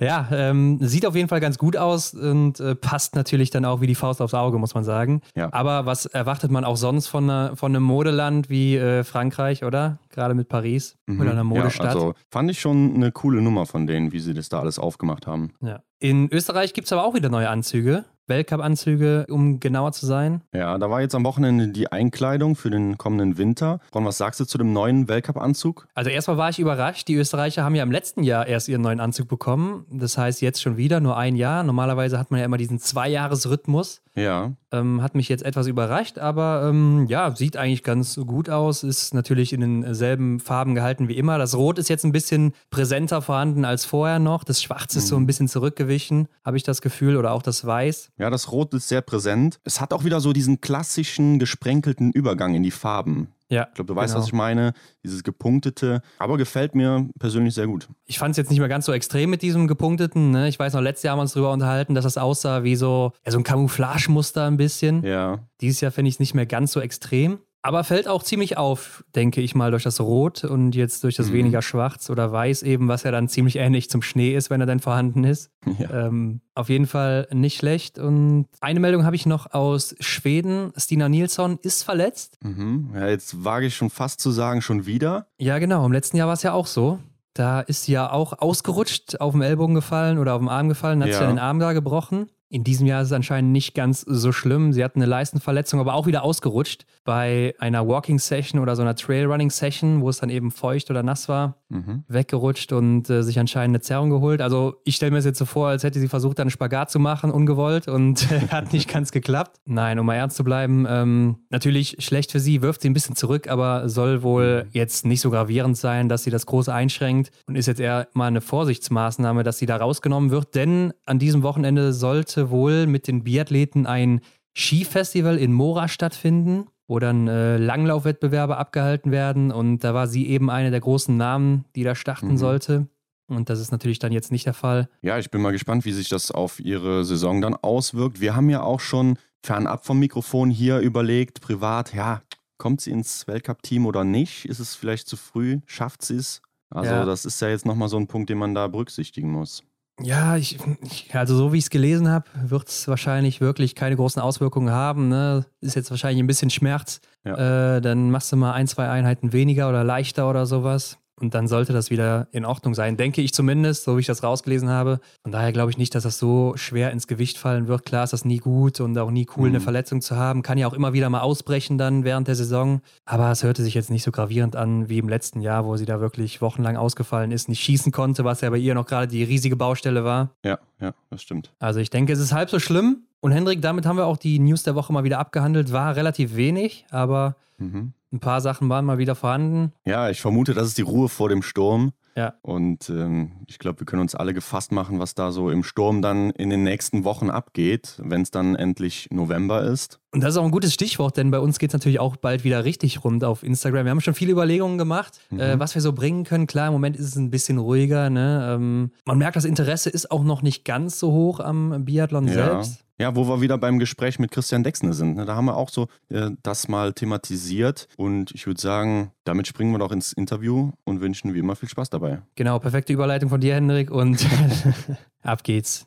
ja 0.00 0.28
ähm, 0.32 0.78
sieht 0.80 1.06
auf 1.06 1.14
jeden 1.14 1.28
Fall 1.28 1.40
ganz 1.40 1.58
gut 1.58 1.76
aus 1.76 2.14
und 2.14 2.60
äh, 2.60 2.74
passt 2.74 3.14
natürlich 3.14 3.50
dann 3.50 3.64
auch 3.64 3.80
wie 3.80 3.86
die 3.86 3.94
Faust 3.94 4.20
aufs 4.20 4.34
Auge, 4.34 4.58
muss 4.58 4.74
man 4.74 4.84
sagen. 4.84 5.22
Ja. 5.34 5.52
Aber 5.52 5.86
was 5.86 6.06
erwartet 6.06 6.50
man 6.50 6.64
auch 6.64 6.76
sonst 6.76 7.08
von, 7.08 7.24
einer, 7.24 7.56
von 7.56 7.72
einem 7.72 7.84
Modeland 7.84 8.48
wie 8.48 8.76
äh, 8.76 9.04
Frankreich, 9.04 9.64
oder? 9.64 9.98
Gerade 10.10 10.34
mit 10.34 10.48
Paris 10.48 10.96
mhm. 11.06 11.20
oder 11.20 11.30
einer 11.32 11.44
Modestadt. 11.44 11.86
Ja, 11.86 11.92
also 11.92 12.14
fand 12.30 12.50
ich 12.50 12.60
schon 12.60 12.94
eine 12.94 13.12
coole 13.12 13.40
Nummer 13.40 13.66
von 13.66 13.86
denen, 13.86 14.12
wie 14.12 14.20
sie 14.20 14.34
das 14.34 14.48
da 14.48 14.60
alles 14.60 14.78
aufgemacht 14.78 15.26
haben. 15.26 15.52
Ja. 15.60 15.80
In 15.98 16.28
Österreich 16.32 16.74
gibt 16.74 16.86
es 16.86 16.92
aber 16.92 17.04
auch 17.04 17.14
wieder 17.14 17.28
neue 17.28 17.48
Anzüge. 17.48 18.04
Weltcup-Anzüge, 18.26 19.26
um 19.28 19.60
genauer 19.60 19.92
zu 19.92 20.06
sein. 20.06 20.42
Ja, 20.54 20.78
da 20.78 20.90
war 20.90 21.00
jetzt 21.00 21.14
am 21.14 21.24
Wochenende 21.24 21.68
die 21.68 21.90
Einkleidung 21.90 22.56
für 22.56 22.70
den 22.70 22.98
kommenden 22.98 23.38
Winter. 23.38 23.80
Ron, 23.94 24.04
was 24.04 24.18
sagst 24.18 24.40
du 24.40 24.44
zu 24.44 24.58
dem 24.58 24.72
neuen 24.72 25.08
Weltcup-Anzug? 25.08 25.86
Also 25.94 26.10
erstmal 26.10 26.36
war 26.36 26.50
ich 26.50 26.58
überrascht. 26.58 27.08
Die 27.08 27.14
Österreicher 27.14 27.64
haben 27.64 27.74
ja 27.74 27.82
im 27.82 27.92
letzten 27.92 28.22
Jahr 28.22 28.46
erst 28.46 28.68
ihren 28.68 28.82
neuen 28.82 29.00
Anzug 29.00 29.28
bekommen. 29.28 29.86
Das 29.90 30.16
heißt 30.18 30.40
jetzt 30.40 30.62
schon 30.62 30.76
wieder 30.76 31.00
nur 31.00 31.16
ein 31.16 31.36
Jahr. 31.36 31.62
Normalerweise 31.62 32.18
hat 32.18 32.30
man 32.30 32.40
ja 32.40 32.46
immer 32.46 32.58
diesen 32.58 32.78
Zwei-Jahres-Rhythmus. 32.78 34.02
Ja. 34.14 34.52
Ähm, 34.72 35.02
hat 35.02 35.14
mich 35.14 35.28
jetzt 35.28 35.44
etwas 35.44 35.66
überrascht, 35.66 36.18
aber 36.18 36.66
ähm, 36.68 37.06
ja, 37.08 37.36
sieht 37.36 37.56
eigentlich 37.56 37.82
ganz 37.82 38.16
gut 38.16 38.48
aus. 38.48 38.82
Ist 38.82 39.12
natürlich 39.12 39.52
in 39.52 39.60
denselben 39.60 40.40
Farben 40.40 40.74
gehalten 40.74 41.08
wie 41.08 41.16
immer. 41.18 41.38
Das 41.38 41.54
Rot 41.54 41.78
ist 41.78 41.88
jetzt 41.88 42.04
ein 42.04 42.12
bisschen 42.12 42.54
präsenter 42.70 43.20
vorhanden 43.20 43.64
als 43.64 43.84
vorher 43.84 44.18
noch. 44.18 44.44
Das 44.44 44.62
Schwarz 44.62 44.96
ist 44.96 45.04
mhm. 45.04 45.08
so 45.08 45.16
ein 45.16 45.26
bisschen 45.26 45.48
zurückgewichen, 45.48 46.28
habe 46.44 46.56
ich 46.56 46.62
das 46.62 46.80
Gefühl, 46.80 47.16
oder 47.16 47.32
auch 47.32 47.42
das 47.42 47.66
Weiß. 47.66 48.10
Ja, 48.18 48.30
das 48.30 48.50
Rot 48.50 48.72
ist 48.74 48.88
sehr 48.88 49.02
präsent. 49.02 49.60
Es 49.64 49.80
hat 49.80 49.92
auch 49.92 50.04
wieder 50.04 50.20
so 50.20 50.32
diesen 50.32 50.60
klassischen 50.60 51.38
gesprenkelten 51.38 52.10
Übergang 52.12 52.54
in 52.54 52.62
die 52.62 52.70
Farben. 52.70 53.28
Ja, 53.48 53.66
ich 53.68 53.74
glaube, 53.74 53.88
du 53.88 53.96
weißt, 53.96 54.14
genau. 54.14 54.20
was 54.20 54.26
ich 54.28 54.32
meine. 54.32 54.72
Dieses 55.04 55.22
gepunktete, 55.24 56.00
aber 56.18 56.36
gefällt 56.36 56.74
mir 56.74 57.08
persönlich 57.18 57.54
sehr 57.54 57.66
gut. 57.66 57.88
Ich 58.06 58.18
fand 58.18 58.32
es 58.32 58.36
jetzt 58.36 58.50
nicht 58.50 58.60
mehr 58.60 58.68
ganz 58.68 58.86
so 58.86 58.92
extrem 58.92 59.30
mit 59.30 59.42
diesem 59.42 59.68
gepunkteten. 59.68 60.30
Ne? 60.30 60.48
Ich 60.48 60.58
weiß 60.58 60.72
noch, 60.72 60.80
letztes 60.80 61.02
Jahr 61.02 61.12
haben 61.12 61.18
wir 61.18 61.22
uns 61.22 61.32
darüber 61.32 61.52
unterhalten, 61.52 61.94
dass 61.94 62.04
das 62.04 62.16
aussah 62.16 62.62
wie 62.62 62.76
so, 62.76 63.12
ja, 63.24 63.32
so 63.32 63.38
ein 63.38 63.44
Camouflagemuster 63.44 64.46
ein 64.46 64.56
bisschen. 64.56 65.04
Ja. 65.04 65.40
Dieses 65.60 65.80
Jahr 65.80 65.92
finde 65.92 66.08
ich 66.08 66.16
es 66.16 66.20
nicht 66.20 66.34
mehr 66.34 66.46
ganz 66.46 66.72
so 66.72 66.80
extrem. 66.80 67.40
Aber 67.64 67.84
fällt 67.84 68.08
auch 68.08 68.24
ziemlich 68.24 68.58
auf, 68.58 69.04
denke 69.14 69.40
ich 69.40 69.54
mal, 69.54 69.70
durch 69.70 69.84
das 69.84 70.00
Rot 70.00 70.42
und 70.42 70.74
jetzt 70.74 71.04
durch 71.04 71.14
das 71.14 71.28
mhm. 71.28 71.34
weniger 71.34 71.62
Schwarz 71.62 72.10
oder 72.10 72.32
Weiß 72.32 72.64
eben, 72.64 72.88
was 72.88 73.04
ja 73.04 73.12
dann 73.12 73.28
ziemlich 73.28 73.56
ähnlich 73.56 73.88
zum 73.88 74.02
Schnee 74.02 74.34
ist, 74.34 74.50
wenn 74.50 74.60
er 74.60 74.66
dann 74.66 74.80
vorhanden 74.80 75.22
ist. 75.22 75.50
Ja. 75.78 76.06
Ähm, 76.06 76.40
auf 76.56 76.68
jeden 76.68 76.86
Fall 76.86 77.28
nicht 77.32 77.58
schlecht. 77.58 78.00
Und 78.00 78.48
eine 78.60 78.80
Meldung 78.80 79.04
habe 79.04 79.14
ich 79.14 79.26
noch 79.26 79.52
aus 79.54 79.94
Schweden. 80.00 80.72
Stina 80.76 81.08
Nilsson 81.08 81.60
ist 81.62 81.84
verletzt. 81.84 82.36
Mhm. 82.42 82.90
Ja, 82.94 83.08
jetzt 83.08 83.44
wage 83.44 83.66
ich 83.66 83.76
schon 83.76 83.90
fast 83.90 84.20
zu 84.20 84.32
sagen, 84.32 84.60
schon 84.60 84.86
wieder. 84.86 85.28
Ja, 85.38 85.58
genau. 85.58 85.86
Im 85.86 85.92
letzten 85.92 86.16
Jahr 86.16 86.26
war 86.26 86.34
es 86.34 86.42
ja 86.42 86.52
auch 86.52 86.66
so. 86.66 86.98
Da 87.34 87.60
ist 87.60 87.84
sie 87.84 87.92
ja 87.92 88.10
auch 88.10 88.40
ausgerutscht, 88.40 89.20
auf 89.20 89.32
dem 89.32 89.40
Ellbogen 89.40 89.74
gefallen 89.74 90.18
oder 90.18 90.34
auf 90.34 90.40
dem 90.40 90.48
Arm 90.48 90.68
gefallen, 90.68 91.00
hat 91.00 91.08
ja. 91.08 91.14
sich 91.14 91.22
ja 91.22 91.28
den 91.28 91.38
Arm 91.38 91.60
da 91.60 91.72
gebrochen. 91.72 92.26
In 92.52 92.64
diesem 92.64 92.86
Jahr 92.86 93.00
ist 93.00 93.06
es 93.06 93.12
anscheinend 93.14 93.50
nicht 93.50 93.74
ganz 93.74 94.02
so 94.02 94.30
schlimm. 94.30 94.74
Sie 94.74 94.84
hat 94.84 94.94
eine 94.94 95.06
Leistenverletzung, 95.06 95.80
aber 95.80 95.94
auch 95.94 96.06
wieder 96.06 96.22
ausgerutscht 96.22 96.84
bei 97.02 97.54
einer 97.58 97.88
Walking 97.88 98.18
Session 98.18 98.60
oder 98.60 98.76
so 98.76 98.82
einer 98.82 98.94
Trailrunning 98.94 99.48
Session, 99.48 100.02
wo 100.02 100.10
es 100.10 100.18
dann 100.18 100.28
eben 100.28 100.50
feucht 100.50 100.90
oder 100.90 101.02
nass 101.02 101.30
war, 101.30 101.61
mhm. 101.72 102.04
weggerutscht 102.08 102.72
und 102.72 103.08
äh, 103.10 103.22
sich 103.22 103.38
anscheinend 103.38 103.76
eine 103.76 103.80
Zerrung 103.80 104.10
geholt. 104.10 104.40
Also 104.40 104.74
ich 104.84 104.96
stelle 104.96 105.10
mir 105.12 105.18
es 105.18 105.24
jetzt 105.24 105.38
so 105.38 105.44
vor, 105.44 105.68
als 105.68 105.82
hätte 105.84 105.98
sie 105.98 106.08
versucht, 106.08 106.38
einen 106.40 106.50
Spagat 106.50 106.90
zu 106.90 106.98
machen, 106.98 107.30
ungewollt 107.30 107.88
und 107.88 108.30
äh, 108.30 108.40
hat 108.50 108.72
nicht 108.72 108.88
ganz 108.88 109.12
geklappt. 109.12 109.58
Nein, 109.64 109.98
um 109.98 110.06
mal 110.06 110.14
ernst 110.14 110.36
zu 110.36 110.44
bleiben, 110.44 110.86
ähm, 110.88 111.36
natürlich 111.50 111.96
schlecht 111.98 112.32
für 112.32 112.40
sie, 112.40 112.62
wirft 112.62 112.82
sie 112.82 112.90
ein 112.90 112.94
bisschen 112.94 113.16
zurück, 113.16 113.48
aber 113.48 113.88
soll 113.88 114.22
wohl 114.22 114.64
mhm. 114.64 114.70
jetzt 114.72 115.06
nicht 115.06 115.20
so 115.20 115.30
gravierend 115.30 115.76
sein, 115.76 116.08
dass 116.08 116.24
sie 116.24 116.30
das 116.30 116.46
große 116.46 116.72
einschränkt 116.72 117.30
und 117.46 117.56
ist 117.56 117.66
jetzt 117.66 117.80
eher 117.80 118.08
mal 118.12 118.26
eine 118.26 118.40
Vorsichtsmaßnahme, 118.40 119.42
dass 119.42 119.58
sie 119.58 119.66
da 119.66 119.76
rausgenommen 119.76 120.30
wird, 120.30 120.54
denn 120.54 120.92
an 121.06 121.18
diesem 121.18 121.42
Wochenende 121.42 121.92
sollte 121.92 122.50
wohl 122.50 122.86
mit 122.86 123.08
den 123.08 123.24
Biathleten 123.24 123.86
ein 123.86 124.20
Skifestival 124.54 125.38
in 125.38 125.52
Mora 125.52 125.88
stattfinden, 125.88 126.66
wo 126.92 126.98
dann 126.98 127.26
äh, 127.26 127.56
Langlaufwettbewerbe 127.56 128.58
abgehalten 128.58 129.12
werden. 129.12 129.50
Und 129.50 129.78
da 129.78 129.94
war 129.94 130.06
sie 130.06 130.28
eben 130.28 130.50
eine 130.50 130.70
der 130.70 130.80
großen 130.80 131.16
Namen, 131.16 131.64
die 131.74 131.84
da 131.84 131.94
starten 131.94 132.32
mhm. 132.32 132.36
sollte. 132.36 132.86
Und 133.28 133.48
das 133.48 133.60
ist 133.60 133.72
natürlich 133.72 133.98
dann 133.98 134.12
jetzt 134.12 134.30
nicht 134.30 134.44
der 134.44 134.52
Fall. 134.52 134.90
Ja, 135.00 135.16
ich 135.16 135.30
bin 135.30 135.40
mal 135.40 135.52
gespannt, 135.52 135.86
wie 135.86 135.92
sich 135.92 136.10
das 136.10 136.30
auf 136.30 136.60
ihre 136.60 137.06
Saison 137.06 137.40
dann 137.40 137.54
auswirkt. 137.54 138.20
Wir 138.20 138.36
haben 138.36 138.50
ja 138.50 138.62
auch 138.62 138.80
schon 138.80 139.16
fernab 139.42 139.86
vom 139.86 140.00
Mikrofon 140.00 140.50
hier 140.50 140.80
überlegt, 140.80 141.40
privat, 141.40 141.94
ja, 141.94 142.20
kommt 142.58 142.82
sie 142.82 142.90
ins 142.90 143.26
Weltcup-Team 143.26 143.86
oder 143.86 144.04
nicht? 144.04 144.44
Ist 144.44 144.58
es 144.58 144.74
vielleicht 144.74 145.08
zu 145.08 145.16
früh? 145.16 145.60
Schafft 145.64 146.02
sie 146.02 146.16
es? 146.16 146.42
Also, 146.68 146.90
ja. 146.90 147.04
das 147.06 147.24
ist 147.24 147.40
ja 147.40 147.48
jetzt 147.48 147.64
nochmal 147.64 147.88
so 147.88 147.96
ein 147.96 148.06
Punkt, 148.06 148.28
den 148.28 148.36
man 148.36 148.54
da 148.54 148.68
berücksichtigen 148.68 149.30
muss. 149.30 149.64
Ja, 150.02 150.36
ich, 150.36 150.58
ich, 150.82 151.14
also 151.14 151.36
so 151.36 151.52
wie 151.52 151.58
ich 151.58 151.64
es 151.64 151.70
gelesen 151.70 152.08
habe, 152.08 152.26
wird 152.34 152.68
es 152.68 152.88
wahrscheinlich 152.88 153.40
wirklich 153.40 153.74
keine 153.74 153.96
großen 153.96 154.20
Auswirkungen 154.20 154.70
haben. 154.70 155.08
Ne? 155.08 155.46
Ist 155.60 155.76
jetzt 155.76 155.90
wahrscheinlich 155.90 156.22
ein 156.22 156.26
bisschen 156.26 156.50
Schmerz. 156.50 157.00
Ja. 157.24 157.76
Äh, 157.76 157.80
dann 157.80 158.10
machst 158.10 158.32
du 158.32 158.36
mal 158.36 158.52
ein, 158.52 158.66
zwei 158.66 158.88
Einheiten 158.88 159.32
weniger 159.32 159.68
oder 159.68 159.84
leichter 159.84 160.28
oder 160.28 160.46
sowas. 160.46 160.98
Und 161.22 161.34
dann 161.34 161.46
sollte 161.46 161.72
das 161.72 161.90
wieder 161.90 162.26
in 162.32 162.44
Ordnung 162.44 162.74
sein, 162.74 162.96
denke 162.96 163.22
ich 163.22 163.32
zumindest, 163.32 163.84
so 163.84 163.96
wie 163.96 164.00
ich 164.00 164.06
das 164.06 164.22
rausgelesen 164.22 164.68
habe. 164.68 165.00
Von 165.22 165.30
daher 165.30 165.52
glaube 165.52 165.70
ich 165.70 165.78
nicht, 165.78 165.94
dass 165.94 166.02
das 166.02 166.18
so 166.18 166.54
schwer 166.56 166.90
ins 166.90 167.06
Gewicht 167.06 167.38
fallen 167.38 167.68
wird. 167.68 167.86
Klar 167.86 168.04
ist 168.04 168.12
das 168.12 168.24
nie 168.24 168.38
gut 168.38 168.80
und 168.80 168.98
auch 168.98 169.10
nie 169.10 169.26
cool, 169.36 169.48
mhm. 169.48 169.54
eine 169.54 169.60
Verletzung 169.60 170.00
zu 170.00 170.16
haben. 170.16 170.42
Kann 170.42 170.58
ja 170.58 170.66
auch 170.66 170.72
immer 170.72 170.92
wieder 170.92 171.08
mal 171.08 171.20
ausbrechen 171.20 171.78
dann 171.78 172.04
während 172.04 172.26
der 172.26 172.34
Saison. 172.34 172.80
Aber 173.04 173.30
es 173.30 173.44
hörte 173.44 173.62
sich 173.62 173.74
jetzt 173.74 173.90
nicht 173.90 174.02
so 174.02 174.10
gravierend 174.10 174.56
an 174.56 174.88
wie 174.88 174.98
im 174.98 175.08
letzten 175.08 175.40
Jahr, 175.40 175.64
wo 175.64 175.76
sie 175.76 175.86
da 175.86 176.00
wirklich 176.00 176.42
wochenlang 176.42 176.76
ausgefallen 176.76 177.30
ist, 177.30 177.48
nicht 177.48 177.62
schießen 177.62 177.92
konnte, 177.92 178.24
was 178.24 178.40
ja 178.40 178.50
bei 178.50 178.58
ihr 178.58 178.74
noch 178.74 178.86
gerade 178.86 179.06
die 179.06 179.22
riesige 179.22 179.54
Baustelle 179.56 180.04
war. 180.04 180.30
Ja, 180.44 180.58
ja, 180.82 180.94
das 181.10 181.22
stimmt. 181.22 181.52
Also 181.58 181.80
ich 181.80 181.88
denke, 181.88 182.12
es 182.12 182.18
ist 182.18 182.32
halb 182.32 182.50
so 182.50 182.58
schlimm. 182.58 183.04
Und 183.20 183.32
Hendrik, 183.32 183.62
damit 183.62 183.86
haben 183.86 183.96
wir 183.96 184.06
auch 184.06 184.16
die 184.16 184.38
News 184.38 184.64
der 184.64 184.74
Woche 184.74 184.92
mal 184.92 185.04
wieder 185.04 185.18
abgehandelt. 185.18 185.72
War 185.72 185.96
relativ 185.96 186.36
wenig, 186.36 186.86
aber 186.90 187.36
mhm. 187.58 187.94
Ein 188.12 188.20
paar 188.20 188.42
Sachen 188.42 188.68
waren 188.68 188.84
mal 188.84 188.98
wieder 188.98 189.14
vorhanden. 189.14 189.72
Ja, 189.86 190.10
ich 190.10 190.20
vermute, 190.20 190.52
das 190.52 190.68
ist 190.68 190.76
die 190.76 190.82
Ruhe 190.82 191.08
vor 191.08 191.30
dem 191.30 191.42
Sturm. 191.42 191.92
Ja. 192.14 192.34
Und 192.42 192.90
ähm, 192.90 193.32
ich 193.46 193.58
glaube, 193.58 193.80
wir 193.80 193.86
können 193.86 194.02
uns 194.02 194.14
alle 194.14 194.34
gefasst 194.34 194.70
machen, 194.70 194.98
was 194.98 195.14
da 195.14 195.32
so 195.32 195.48
im 195.48 195.64
Sturm 195.64 196.02
dann 196.02 196.28
in 196.30 196.50
den 196.50 196.62
nächsten 196.62 197.04
Wochen 197.04 197.30
abgeht, 197.30 197.98
wenn 198.04 198.20
es 198.20 198.30
dann 198.30 198.54
endlich 198.54 199.08
November 199.10 199.62
ist. 199.62 199.98
Und 200.14 200.22
das 200.22 200.34
ist 200.34 200.36
auch 200.36 200.44
ein 200.44 200.50
gutes 200.50 200.74
Stichwort, 200.74 201.16
denn 201.16 201.30
bei 201.30 201.38
uns 201.38 201.58
geht 201.58 201.70
es 201.70 201.72
natürlich 201.72 201.98
auch 201.98 202.16
bald 202.16 202.44
wieder 202.44 202.64
richtig 202.64 203.02
rund 203.02 203.24
auf 203.24 203.42
Instagram. 203.42 203.86
Wir 203.86 203.90
haben 203.90 204.02
schon 204.02 204.12
viele 204.12 204.32
Überlegungen 204.32 204.76
gemacht, 204.76 205.18
mhm. 205.30 205.40
äh, 205.40 205.58
was 205.58 205.74
wir 205.74 205.80
so 205.80 205.94
bringen 205.94 206.24
können. 206.24 206.46
Klar, 206.46 206.66
im 206.66 206.74
Moment 206.74 206.96
ist 206.96 207.06
es 207.06 207.16
ein 207.16 207.30
bisschen 207.30 207.56
ruhiger. 207.56 208.10
Ne? 208.10 208.54
Ähm, 208.54 208.90
man 209.06 209.16
merkt, 209.16 209.36
das 209.36 209.46
Interesse 209.46 209.88
ist 209.88 210.10
auch 210.10 210.22
noch 210.22 210.42
nicht 210.42 210.66
ganz 210.66 210.98
so 210.98 211.12
hoch 211.12 211.40
am 211.40 211.86
Biathlon 211.86 212.28
ja. 212.28 212.34
selbst. 212.34 212.84
Ja, 212.98 213.16
wo 213.16 213.26
wir 213.26 213.40
wieder 213.40 213.56
beim 213.56 213.78
Gespräch 213.78 214.18
mit 214.18 214.30
Christian 214.30 214.62
Dexner 214.62 214.92
sind. 214.92 215.16
Ne? 215.16 215.24
Da 215.24 215.34
haben 215.34 215.46
wir 215.46 215.56
auch 215.56 215.70
so 215.70 215.88
äh, 216.10 216.30
das 216.42 216.68
mal 216.68 216.92
thematisiert. 216.92 217.88
Und 217.96 218.32
ich 218.32 218.46
würde 218.46 218.60
sagen, 218.60 219.12
damit 219.24 219.46
springen 219.46 219.72
wir 219.72 219.78
doch 219.78 219.92
ins 219.92 220.12
Interview 220.12 220.72
und 220.84 221.00
wünschen 221.00 221.32
wie 221.32 221.38
immer 221.38 221.56
viel 221.56 221.70
Spaß 221.70 221.88
dabei. 221.88 222.20
Genau, 222.34 222.58
perfekte 222.58 222.92
Überleitung 222.92 223.30
von 223.30 223.40
dir, 223.40 223.54
Hendrik. 223.54 223.90
Und 223.90 224.26
ab 225.22 225.42
geht's. 225.42 225.86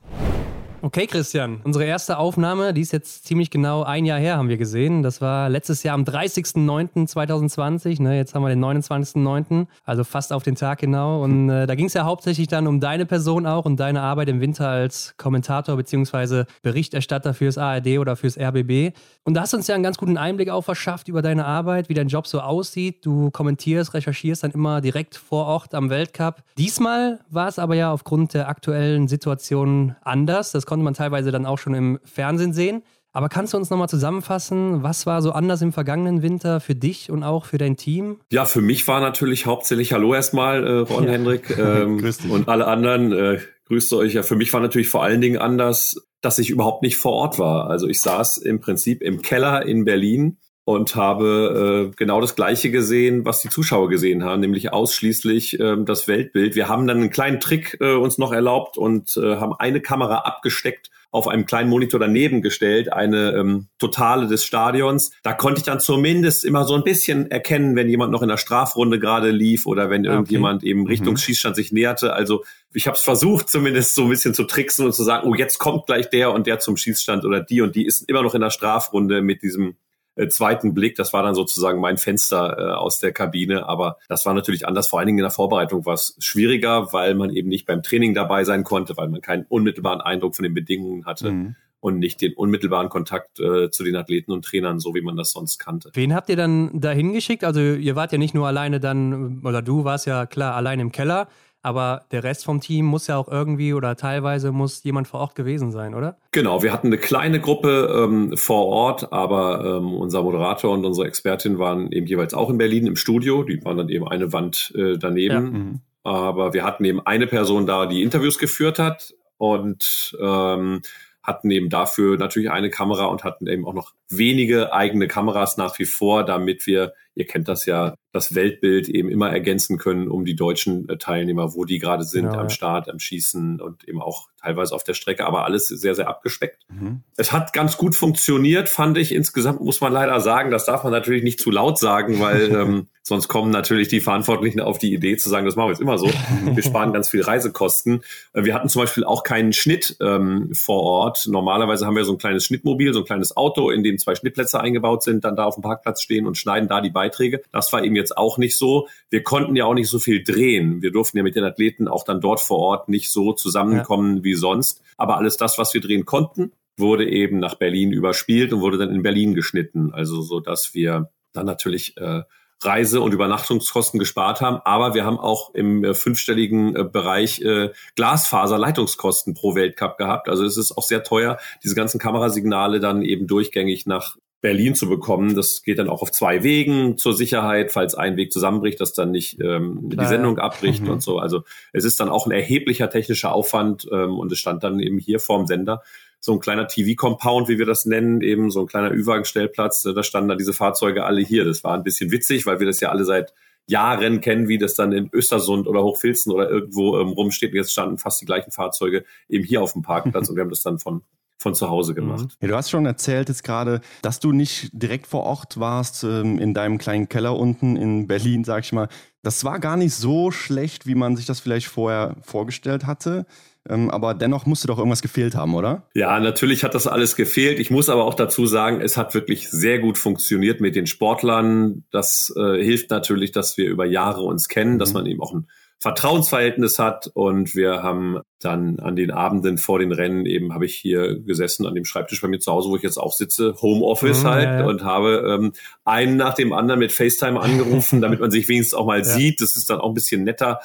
Okay, 0.86 1.08
Christian, 1.08 1.62
unsere 1.64 1.86
erste 1.86 2.20
Aufnahme, 2.20 2.72
die 2.72 2.82
ist 2.82 2.94
jetzt 2.94 3.26
ziemlich 3.26 3.50
genau 3.50 3.82
ein 3.82 4.06
Jahr 4.06 4.20
her, 4.20 4.38
haben 4.38 4.50
wir 4.50 4.58
gesehen. 4.58 5.02
Das 5.02 5.20
war 5.20 5.50
letztes 5.50 5.82
Jahr 5.82 5.96
am 5.96 6.04
30.09.2020. 6.04 8.04
Ne, 8.04 8.18
jetzt 8.18 8.36
haben 8.36 8.44
wir 8.44 8.50
den 8.50 8.64
29.09., 8.64 9.66
also 9.84 10.04
fast 10.04 10.32
auf 10.32 10.44
den 10.44 10.54
Tag 10.54 10.78
genau. 10.78 11.24
Und 11.24 11.50
äh, 11.50 11.66
da 11.66 11.74
ging 11.74 11.88
es 11.88 11.96
ja 11.96 12.04
hauptsächlich 12.04 12.50
dann 12.50 12.68
um 12.68 12.80
deine 12.80 13.08
Person 13.08 13.48
auch 13.48 13.66
und 13.66 13.80
deine 13.80 14.04
Arbeit 14.04 14.30
im 14.30 14.42
Winter 14.42 14.70
als 14.70 15.16
Kommentator 15.18 15.76
bzw. 15.76 16.44
Berichterstatter 16.62 17.34
fürs 17.34 17.58
ARD 17.58 17.98
oder 17.98 18.16
fürs 18.16 18.38
RBB. 18.38 18.96
Und 19.24 19.34
da 19.34 19.42
hast 19.42 19.54
du 19.54 19.58
uns 19.58 19.66
ja 19.66 19.74
einen 19.74 19.84
ganz 19.84 19.98
guten 19.98 20.18
Einblick 20.18 20.52
auch 20.52 20.62
verschafft 20.62 21.08
über 21.08 21.24
deine 21.24 21.46
Arbeit, 21.46 21.90
wie 21.90 21.96
dein 21.96 22.10
Job 22.10 22.28
so 22.28 22.42
aussieht. 22.42 23.04
Du 23.04 23.32
kommentierst, 23.32 23.96
recherchierst 23.96 24.44
dann 24.44 24.52
immer 24.52 24.82
direkt 24.82 25.16
vor 25.16 25.48
Ort 25.48 25.74
am 25.74 25.90
Weltcup. 25.90 26.44
Diesmal 26.60 27.22
war 27.32 27.48
es 27.48 27.58
aber 27.58 27.74
ja 27.74 27.92
aufgrund 27.92 28.36
der 28.36 28.50
aktuellen 28.50 29.08
Situation 29.08 29.96
anders. 30.04 30.52
Das 30.52 30.68
konnte 30.68 30.75
man 30.82 30.94
teilweise 30.94 31.32
dann 31.32 31.46
auch 31.46 31.58
schon 31.58 31.74
im 31.74 32.00
Fernsehen 32.04 32.54
sehen. 32.54 32.84
Aber 33.12 33.30
kannst 33.30 33.54
du 33.54 33.58
uns 33.58 33.70
nochmal 33.70 33.88
zusammenfassen, 33.88 34.84
was 34.84 35.06
war 35.06 35.22
so 35.22 35.32
anders 35.32 35.62
im 35.62 35.72
vergangenen 35.72 36.22
Winter 36.22 36.60
für 36.60 36.76
dich 36.76 37.10
und 37.10 37.24
auch 37.24 37.46
für 37.46 37.58
dein 37.58 37.78
Team? 37.78 38.20
Ja, 38.30 38.44
für 38.44 38.60
mich 38.60 38.86
war 38.90 39.00
natürlich 39.00 39.46
hauptsächlich 39.46 39.94
Hallo 39.94 40.14
erstmal, 40.14 40.68
äh, 40.68 40.80
Ron 40.80 41.06
ja. 41.06 41.12
Hendrik 41.12 41.58
ähm, 41.58 42.04
und 42.30 42.50
alle 42.50 42.68
anderen. 42.68 43.14
Äh, 43.14 43.40
grüßt 43.68 43.94
euch. 43.94 44.14
Ja, 44.14 44.24
für 44.24 44.36
mich 44.36 44.52
war 44.54 44.60
natürlich 44.60 44.90
vor 44.90 45.04
allen 45.04 45.22
Dingen 45.22 45.38
anders, 45.38 45.96
dass 46.22 46.40
ich 46.40 46.50
überhaupt 46.50 46.82
nicht 46.82 46.98
vor 46.98 47.14
Ort 47.14 47.40
war. 47.40 47.70
Also 47.70 47.88
ich 47.88 48.02
saß 48.02 48.38
im 48.38 48.60
Prinzip 48.60 49.02
im 49.02 49.22
Keller 49.22 49.66
in 49.66 49.86
Berlin 49.86 50.38
und 50.66 50.96
habe 50.96 51.92
äh, 51.92 51.96
genau 51.96 52.20
das 52.20 52.36
Gleiche 52.36 52.72
gesehen, 52.72 53.24
was 53.24 53.40
die 53.40 53.50
Zuschauer 53.50 53.88
gesehen 53.88 54.24
haben, 54.24 54.42
nämlich 54.42 54.74
ausschließlich 54.74 55.60
äh, 55.60 55.78
das 55.86 56.08
Weltbild. 56.08 56.56
Wir 56.56 56.68
haben 56.68 56.88
dann 56.88 56.98
einen 56.98 57.12
kleinen 57.12 57.40
Trick 57.40 57.78
äh, 57.80 57.94
uns 57.94 58.18
noch 58.18 58.34
erlaubt 58.34 58.76
und 58.76 59.16
äh, 59.16 59.38
haben 59.38 59.54
eine 59.54 59.80
Kamera 59.80 60.20
abgesteckt 60.20 60.90
auf 61.12 61.30
einem 61.30 61.46
kleinen 61.46 61.70
Monitor 61.70 61.98
daneben 61.98 62.42
gestellt, 62.42 62.92
eine 62.92 63.32
ähm, 63.38 63.68
totale 63.80 64.28
des 64.28 64.44
Stadions. 64.44 65.12
Da 65.24 65.32
konnte 65.32 65.60
ich 65.60 65.66
dann 65.66 65.80
zumindest 65.80 66.44
immer 66.44 66.66
so 66.66 66.74
ein 66.74 66.84
bisschen 66.84 67.32
erkennen, 67.32 67.78
wenn 67.78 67.88
jemand 67.88 68.12
noch 68.12 68.22
in 68.22 68.28
der 68.28 68.36
Strafrunde 68.36 69.00
gerade 69.00 69.32
lief 69.32 69.66
oder 69.66 69.90
wenn 69.90 70.06
ah, 70.06 70.10
okay. 70.10 70.16
irgendjemand 70.16 70.66
eben 70.66 70.86
Richtung 70.86 71.14
mhm. 71.14 71.18
Schießstand 71.18 71.56
sich 71.56 71.72
näherte. 71.72 72.12
Also 72.12 72.44
ich 72.74 72.88
habe 72.88 72.98
es 72.98 73.04
versucht, 73.04 73.50
zumindest 73.50 73.96
so 73.96 74.04
ein 74.04 74.10
bisschen 74.10 74.34
zu 74.34 74.44
tricksen 74.44 74.88
und 74.88 74.94
zu 74.94 75.04
sagen, 75.04 75.26
oh, 75.26 75.36
jetzt 75.36 75.58
kommt 75.58 75.86
gleich 75.86 76.10
der 76.10 76.34
und 76.34 76.48
der 76.48 76.60
zum 76.60 76.76
Schießstand 76.76 77.24
oder 77.24 77.40
die 77.40 77.62
und 77.62 77.78
die 77.78 77.86
ist 77.86 78.10
immer 78.10 78.22
noch 78.22 78.36
in 78.36 78.42
der 78.42 78.50
Strafrunde 78.50 79.22
mit 79.22 79.42
diesem 79.42 79.78
äh, 80.16 80.28
zweiten 80.28 80.74
Blick. 80.74 80.96
Das 80.96 81.14
war 81.14 81.24
dann 81.24 81.36
sozusagen 81.36 81.80
mein 81.80 81.98
Fenster 81.98 82.58
äh, 82.58 82.74
aus 82.74 83.00
der 83.00 83.12
Kabine. 83.12 83.68
Aber 83.68 83.98
das 84.08 84.26
war 84.26 84.34
natürlich 84.34 84.68
anders. 84.68 84.88
Vor 84.88 85.00
allen 85.00 85.08
Dingen 85.08 85.20
in 85.20 85.24
der 85.24 85.32
Vorbereitung 85.32 85.86
war 85.86 85.96
es 85.96 86.16
schwieriger, 86.20 86.94
weil 86.94 87.16
man 87.16 87.30
eben 87.30 87.50
nicht 87.50 87.66
beim 87.66 87.84
Training 87.84 88.14
dabei 88.14 88.44
sein 88.44 88.64
konnte, 88.64 88.98
weil 88.98 89.10
man 89.10 89.22
keinen 89.22 89.46
unmittelbaren 89.48 90.02
Eindruck 90.02 90.36
von 90.36 90.44
den 90.44 90.54
Bedingungen 90.54 91.06
hatte. 91.06 91.32
Mhm 91.32 91.56
und 91.86 92.00
nicht 92.00 92.20
den 92.20 92.34
unmittelbaren 92.34 92.90
Kontakt 92.90 93.40
äh, 93.40 93.70
zu 93.70 93.84
den 93.84 93.96
Athleten 93.96 94.32
und 94.32 94.44
Trainern, 94.44 94.80
so 94.80 94.96
wie 94.96 95.02
man 95.02 95.16
das 95.16 95.30
sonst 95.30 95.60
kannte. 95.60 95.92
Wen 95.94 96.16
habt 96.16 96.30
ihr 96.30 96.36
dann 96.36 96.82
dahin 96.82 97.14
geschickt? 97.14 97.44
Also 97.44 97.60
ihr 97.60 97.96
wart 97.96 98.12
ja 98.12 98.18
nicht 98.18 98.34
nur 98.34 98.48
alleine 98.48 98.80
dann, 98.80 99.44
oder 99.46 99.62
du 99.62 99.84
warst 99.84 100.08
ja 100.08 100.26
klar 100.26 100.56
allein 100.56 100.80
im 100.80 100.92
Keller, 100.92 101.28
aber 101.66 102.06
der 102.12 102.24
Rest 102.24 102.46
vom 102.46 102.62
Team 102.62 102.86
muss 102.86 103.08
ja 103.08 103.18
auch 103.18 103.28
irgendwie 103.28 103.74
oder 103.74 103.96
teilweise 103.96 104.52
muss 104.52 104.84
jemand 104.84 105.08
vor 105.08 105.20
Ort 105.20 105.34
gewesen 105.34 105.72
sein, 105.72 105.96
oder? 105.96 106.16
Genau, 106.30 106.62
wir 106.62 106.72
hatten 106.72 106.88
eine 106.88 107.00
kleine 107.00 107.40
Gruppe 107.40 108.04
ähm, 108.04 108.38
vor 108.38 108.68
Ort, 108.68 109.12
aber 109.12 109.80
ähm, 109.80 109.96
unser 109.96 110.22
Moderator 110.22 110.72
und 110.72 110.86
unsere 110.86 111.08
Expertin 111.08 111.58
waren 111.58 111.92
eben 111.92 112.06
jeweils 112.06 112.36
auch 112.36 112.52
in 112.52 112.60
Berlin 112.60 112.86
im 112.86 112.96
Studio. 112.96 113.42
Die 113.42 113.66
waren 113.66 113.78
dann 113.78 113.90
eben 113.90 114.08
eine 114.08 114.32
Wand 114.32 114.74
äh, 114.78 115.00
daneben. 115.00 115.34
Ja. 115.34 115.42
Mhm. 115.42 115.80
Aber 116.04 116.54
wir 116.54 116.64
hatten 116.64 116.86
eben 116.86 117.04
eine 117.04 117.26
Person 117.26 117.66
da, 117.66 117.88
die 117.88 118.04
Interviews 118.04 118.38
geführt 118.38 118.78
hat 118.78 119.16
und 119.38 120.16
ähm, 120.22 120.84
hatten 121.24 121.50
eben 121.50 121.72
dafür 121.72 122.20
natürlich 122.20 122.52
eine 122.52 122.70
Kamera 122.70 123.06
und 123.06 123.24
hatten 123.24 123.48
eben 123.48 123.66
auch 123.66 123.74
noch 123.74 123.94
wenige 124.08 124.72
eigene 124.72 125.08
Kameras 125.08 125.58
nach 125.58 125.80
wie 125.80 125.86
vor, 125.86 126.24
damit 126.24 126.68
wir, 126.68 126.94
ihr 127.16 127.26
kennt 127.26 127.48
das 127.48 127.66
ja, 127.66 127.96
das 128.12 128.36
Weltbild 128.36 128.90
eben 128.90 129.10
immer 129.10 129.32
ergänzen 129.32 129.78
können 129.78 130.08
um 130.10 130.26
die 130.26 130.36
deutschen 130.36 130.88
äh, 130.90 130.98
Teilnehmer, 130.98 131.56
wo 131.56 131.66
die 131.66 131.80
gerade 131.80 132.04
sind, 132.04 132.30
genau, 132.30 132.40
am 132.40 132.50
Start, 132.50 132.90
am 132.90 133.00
Schießen 133.00 133.62
und 133.62 133.88
eben 133.88 134.02
auch 134.02 134.28
teilweise 134.42 134.76
auf 134.76 134.84
der 134.84 134.94
Strecke, 134.94 135.26
aber 135.26 135.46
alles 135.46 135.68
sehr, 135.68 135.96
sehr 135.96 136.08
abgespeckt. 136.08 136.64
Mhm. 136.70 137.04
Es 137.18 137.32
hat 137.32 137.54
ganz 137.54 137.78
gut 137.78 137.96
funktioniert, 137.96 138.70
fand 138.70 138.98
ich. 138.98 139.14
Insgesamt 139.14 139.62
muss 139.62 139.82
man 139.82 139.94
leider 139.94 140.20
sagen, 140.20 140.52
das 140.52 140.66
darf 140.66 140.84
man 140.84 140.92
natürlich 140.92 141.24
nicht 141.24 141.40
zu 141.40 141.52
laut 141.52 141.80
sagen, 141.80 142.20
weil 142.20 142.52
ähm, 142.52 142.88
sonst 143.08 143.28
kommen 143.28 143.52
natürlich 143.52 143.88
die 143.88 144.02
Verantwortlichen 144.02 144.60
auf 144.60 144.80
die 144.80 144.94
Idee 144.94 145.16
zu 145.16 145.30
sagen, 145.30 145.46
das 145.46 145.56
machen 145.56 145.68
wir 145.68 145.74
jetzt 145.74 145.82
immer 145.82 145.98
so. 145.98 146.10
Wir 146.46 146.64
sparen 146.64 146.92
ganz 146.92 147.10
viel 147.10 147.22
Reisekosten. 147.22 148.02
Äh, 148.34 148.44
wir 148.44 148.54
hatten 148.54 148.68
zum 148.68 148.82
Beispiel 148.82 149.04
auch 149.04 149.24
keinen 149.24 149.54
Schnitt 149.54 149.96
ähm, 150.02 150.50
vor 150.54 150.82
Ort. 150.82 151.28
Normalerweise 151.28 151.86
haben 151.86 151.96
wir 151.96 152.04
so 152.04 152.14
ein 152.14 152.18
kleines 152.18 152.46
Schnittmobil, 152.46 152.94
so 152.94 153.00
ein 153.00 153.06
kleines 153.06 153.38
Auto, 153.38 153.70
in 153.70 153.84
dem 153.84 154.00
zwei 154.00 154.16
Schnittplätze 154.16 154.60
eingebaut 154.60 155.04
sind, 155.04 155.24
dann 155.24 155.36
da 155.36 155.46
auf 155.46 155.56
dem 155.56 155.62
Parkplatz 155.62 156.02
stehen 156.02 156.26
und 156.26 156.38
schneiden 156.38 156.68
da 156.68 156.82
die 156.82 156.90
Beiträge. 156.90 157.42
Das 157.52 157.72
war 157.72 157.84
eben 157.84 157.96
jetzt 157.96 158.18
auch 158.18 158.38
nicht 158.38 158.58
so. 158.58 158.88
Wir 159.10 159.24
konnten 159.24 159.56
ja 159.56 159.66
auch 159.66 159.76
nicht 159.76 159.90
so 159.90 160.00
viel 160.00 160.24
drehen. 160.24 160.82
Wir 160.82 160.92
durften 160.92 161.18
ja 161.18 161.24
mit 161.24 161.36
den 161.36 161.44
Athleten 161.44 161.88
auch 161.88 162.04
dann 162.04 162.22
dort 162.22 162.42
vor 162.42 162.58
Ort 162.58 162.90
nicht 162.90 163.12
so 163.12 163.34
zusammenkommen 163.34 164.18
ja. 164.18 164.24
wie 164.24 164.34
sonst. 164.34 164.82
Aber 164.98 165.18
alles 165.18 165.38
das, 165.38 165.58
was 165.60 165.74
wir 165.74 165.82
drehen 165.82 166.06
konnten, 166.06 166.52
wurde 166.78 167.08
eben 167.08 167.40
nach 167.40 167.56
Berlin 167.56 167.92
überspielt 167.92 168.52
und 168.52 168.62
wurde 168.62 168.78
dann 168.80 168.94
in 168.94 169.04
Berlin 169.04 169.36
geschnitten. 169.36 169.94
Also 169.94 170.22
so, 170.22 170.40
dass 170.40 170.74
wir 170.74 171.10
dann 171.34 171.46
natürlich 171.46 171.96
äh, 171.98 172.24
Reise- 172.64 173.02
und 173.02 173.14
Übernachtungskosten 173.14 174.00
gespart 174.00 174.42
haben, 174.42 174.60
aber 174.64 174.94
wir 174.94 175.06
haben 175.06 175.20
auch 175.20 175.54
im 175.54 175.84
äh, 175.84 175.94
fünfstelligen 175.94 176.76
äh, 176.76 176.84
Bereich 176.84 177.42
äh, 177.42 177.72
Glasfaserleitungskosten 177.96 179.34
pro 179.34 179.56
Weltcup 179.56 179.98
gehabt. 179.98 180.30
Also 180.30 180.46
es 180.46 180.58
ist 180.58 180.78
auch 180.78 180.84
sehr 180.84 181.04
teuer, 181.04 181.38
diese 181.64 181.76
ganzen 181.76 182.00
Kamerasignale 182.00 182.80
dann 182.80 183.02
eben 183.02 183.28
durchgängig 183.28 183.86
nach 183.86 184.18
Berlin 184.42 184.76
zu 184.76 184.88
bekommen. 184.88 185.36
Das 185.36 185.64
geht 185.64 185.80
dann 185.80 185.90
auch 185.90 186.04
auf 186.04 186.12
zwei 186.12 186.44
Wegen 186.44 187.00
zur 187.00 187.16
Sicherheit, 187.16 187.72
falls 187.72 187.96
ein 187.96 188.16
Weg 188.16 188.32
zusammenbricht, 188.32 188.80
dass 188.80 188.94
dann 188.94 189.10
nicht 189.10 189.42
ähm, 189.42 189.90
die 189.90 190.06
Sendung 190.06 190.38
abbricht 190.38 190.84
mhm. 190.84 190.92
und 190.92 191.02
so. 191.02 191.18
Also 191.18 191.44
es 191.74 191.84
ist 191.84 192.00
dann 192.00 192.10
auch 192.10 192.28
ein 192.28 192.32
erheblicher 192.32 192.90
technischer 192.90 193.34
Aufwand 193.34 193.88
ähm, 193.92 194.20
und 194.20 194.32
es 194.32 194.38
stand 194.38 194.64
dann 194.64 194.80
eben 194.80 195.00
hier 195.00 195.20
vorm 195.20 195.48
Sender 195.48 195.82
so 196.26 196.34
ein 196.34 196.40
kleiner 196.40 196.68
TV-Compound, 196.68 197.48
wie 197.48 197.60
wir 197.60 197.66
das 197.66 197.86
nennen, 197.86 198.22
eben 198.22 198.50
so 198.50 198.62
ein 198.62 198.68
kleiner 198.68 198.92
Ü-Wagen-Stellplatz. 198.92 199.84
Da 199.84 200.04
standen 200.04 200.30
dann 200.30 200.38
diese 200.38 200.54
Fahrzeuge 200.54 201.06
alle 201.06 201.22
hier. 201.22 201.46
Das 201.46 201.64
war 201.64 201.76
ein 201.76 201.84
bisschen 201.84 202.12
witzig, 202.12 202.46
weil 202.46 202.60
wir 202.60 202.66
das 202.66 202.80
ja 202.80 202.90
alle 202.90 203.06
seit 203.06 203.34
Jahren 203.68 204.22
kennen, 204.22 204.48
wie 204.48 204.58
das 204.58 204.74
dann 204.74 204.92
in 204.92 205.10
Östersund 205.14 205.68
oder 205.68 205.84
Hochfilzen 205.84 206.32
oder 206.32 206.50
irgendwo 206.50 207.00
ähm, 207.00 207.10
rumsteht. 207.10 207.52
Und 207.52 207.58
jetzt 207.58 207.72
standen 207.72 207.98
fast 207.98 208.22
die 208.22 208.26
gleichen 208.26 208.52
Fahrzeuge 208.52 209.06
eben 209.30 209.44
hier 209.44 209.62
auf 209.62 209.74
dem 209.74 209.84
Parkplatz 209.84 210.30
und 210.30 210.36
wir 210.36 210.42
haben 210.42 210.50
das 210.50 210.64
dann 210.64 210.80
von 210.80 211.04
von 211.38 211.54
zu 211.54 211.70
Hause 211.70 211.92
mhm. 211.92 211.96
gemacht. 211.96 212.38
Ja, 212.42 212.48
du 212.48 212.56
hast 212.56 212.72
schon 212.72 212.86
erzählt 212.86 213.30
jetzt 213.30 213.44
gerade, 213.44 213.82
dass 214.02 214.20
du 214.20 214.32
nicht 214.32 214.70
direkt 214.74 215.06
vor 215.06 215.24
Ort 215.24 215.60
warst 215.60 216.04
ähm, 216.04 216.40
in 216.40 216.54
deinem 216.54 216.78
kleinen 216.78 217.10
Keller 217.10 217.38
unten 217.38 217.76
in 217.76 218.08
Berlin, 218.08 218.44
sag 218.44 218.64
ich 218.64 218.74
mal. 218.74 218.88
Das 219.22 219.44
war 219.44 219.60
gar 219.60 219.78
nicht 219.78 219.94
so 219.94 220.32
schlecht, 220.32 220.88
wie 220.88 220.96
man 220.96 221.16
sich 221.16 221.26
das 221.26 221.42
vielleicht 221.42 221.68
vorher 221.68 222.16
vorgestellt 222.22 222.88
hatte. 222.88 223.26
Ähm, 223.68 223.90
aber 223.90 224.14
dennoch 224.14 224.46
musste 224.46 224.68
doch 224.68 224.78
irgendwas 224.78 225.02
gefehlt 225.02 225.36
haben, 225.36 225.56
oder? 225.56 225.88
Ja, 225.94 226.20
natürlich 226.20 226.64
hat 226.64 226.76
das 226.76 226.88
alles 226.88 227.16
gefehlt. 227.16 227.60
Ich 227.60 227.72
muss 227.72 227.90
aber 227.90 228.06
auch 228.06 228.14
dazu 228.14 228.46
sagen, 228.46 228.82
es 228.82 228.98
hat 228.98 229.14
wirklich 229.14 229.50
sehr 229.50 229.80
gut 229.80 229.98
funktioniert 229.98 230.62
mit 230.62 230.76
den 230.76 230.88
Sportlern. 230.88 231.84
Das 231.92 232.34
äh, 232.38 232.64
hilft 232.64 232.92
natürlich, 232.92 233.32
dass 233.32 233.58
wir 233.58 233.68
über 233.70 233.86
Jahre 233.86 234.22
uns 234.22 234.48
kennen, 234.48 234.76
mhm. 234.76 234.80
dass 234.80 234.94
man 234.94 235.06
eben 235.06 235.22
auch 235.22 235.34
ein 235.34 235.48
Vertrauensverhältnis 235.80 236.80
hat. 236.80 237.12
Und 237.14 237.56
wir 237.56 237.84
haben 237.84 238.20
dann 238.40 238.80
an 238.80 238.96
den 238.96 239.12
Abenden 239.12 239.58
vor 239.58 239.80
den 239.80 239.92
Rennen 239.92 240.26
eben 240.26 240.54
habe 240.54 240.66
ich 240.66 240.76
hier 240.76 241.20
gesessen 241.20 241.66
an 241.66 241.76
dem 241.76 241.86
Schreibtisch 241.86 242.22
bei 242.22 242.28
mir 242.28 242.40
zu 242.40 242.52
Hause, 242.52 242.70
wo 242.70 242.76
ich 242.76 242.84
jetzt 242.84 242.98
auch 242.98 243.14
sitze, 243.14 243.56
Homeoffice 243.62 244.24
mhm, 244.24 244.28
halt 244.28 244.46
ja, 244.46 244.60
ja. 244.60 244.66
und 244.66 244.84
habe 244.84 245.26
ähm, 245.28 245.54
einen 245.84 246.18
nach 246.18 246.34
dem 246.34 246.54
anderen 246.54 246.80
mit 246.80 246.92
FaceTime 246.92 247.40
angerufen, 247.40 248.02
damit 248.02 248.20
man 248.20 248.32
sich 248.32 248.48
wenigstens 248.48 248.74
auch 248.74 248.86
mal 248.86 249.00
ja. 249.00 249.04
sieht. 249.04 249.42
Das 249.42 249.56
ist 249.56 249.70
dann 249.70 249.80
auch 249.80 249.90
ein 249.90 249.94
bisschen 249.96 250.24
netter. 250.24 250.60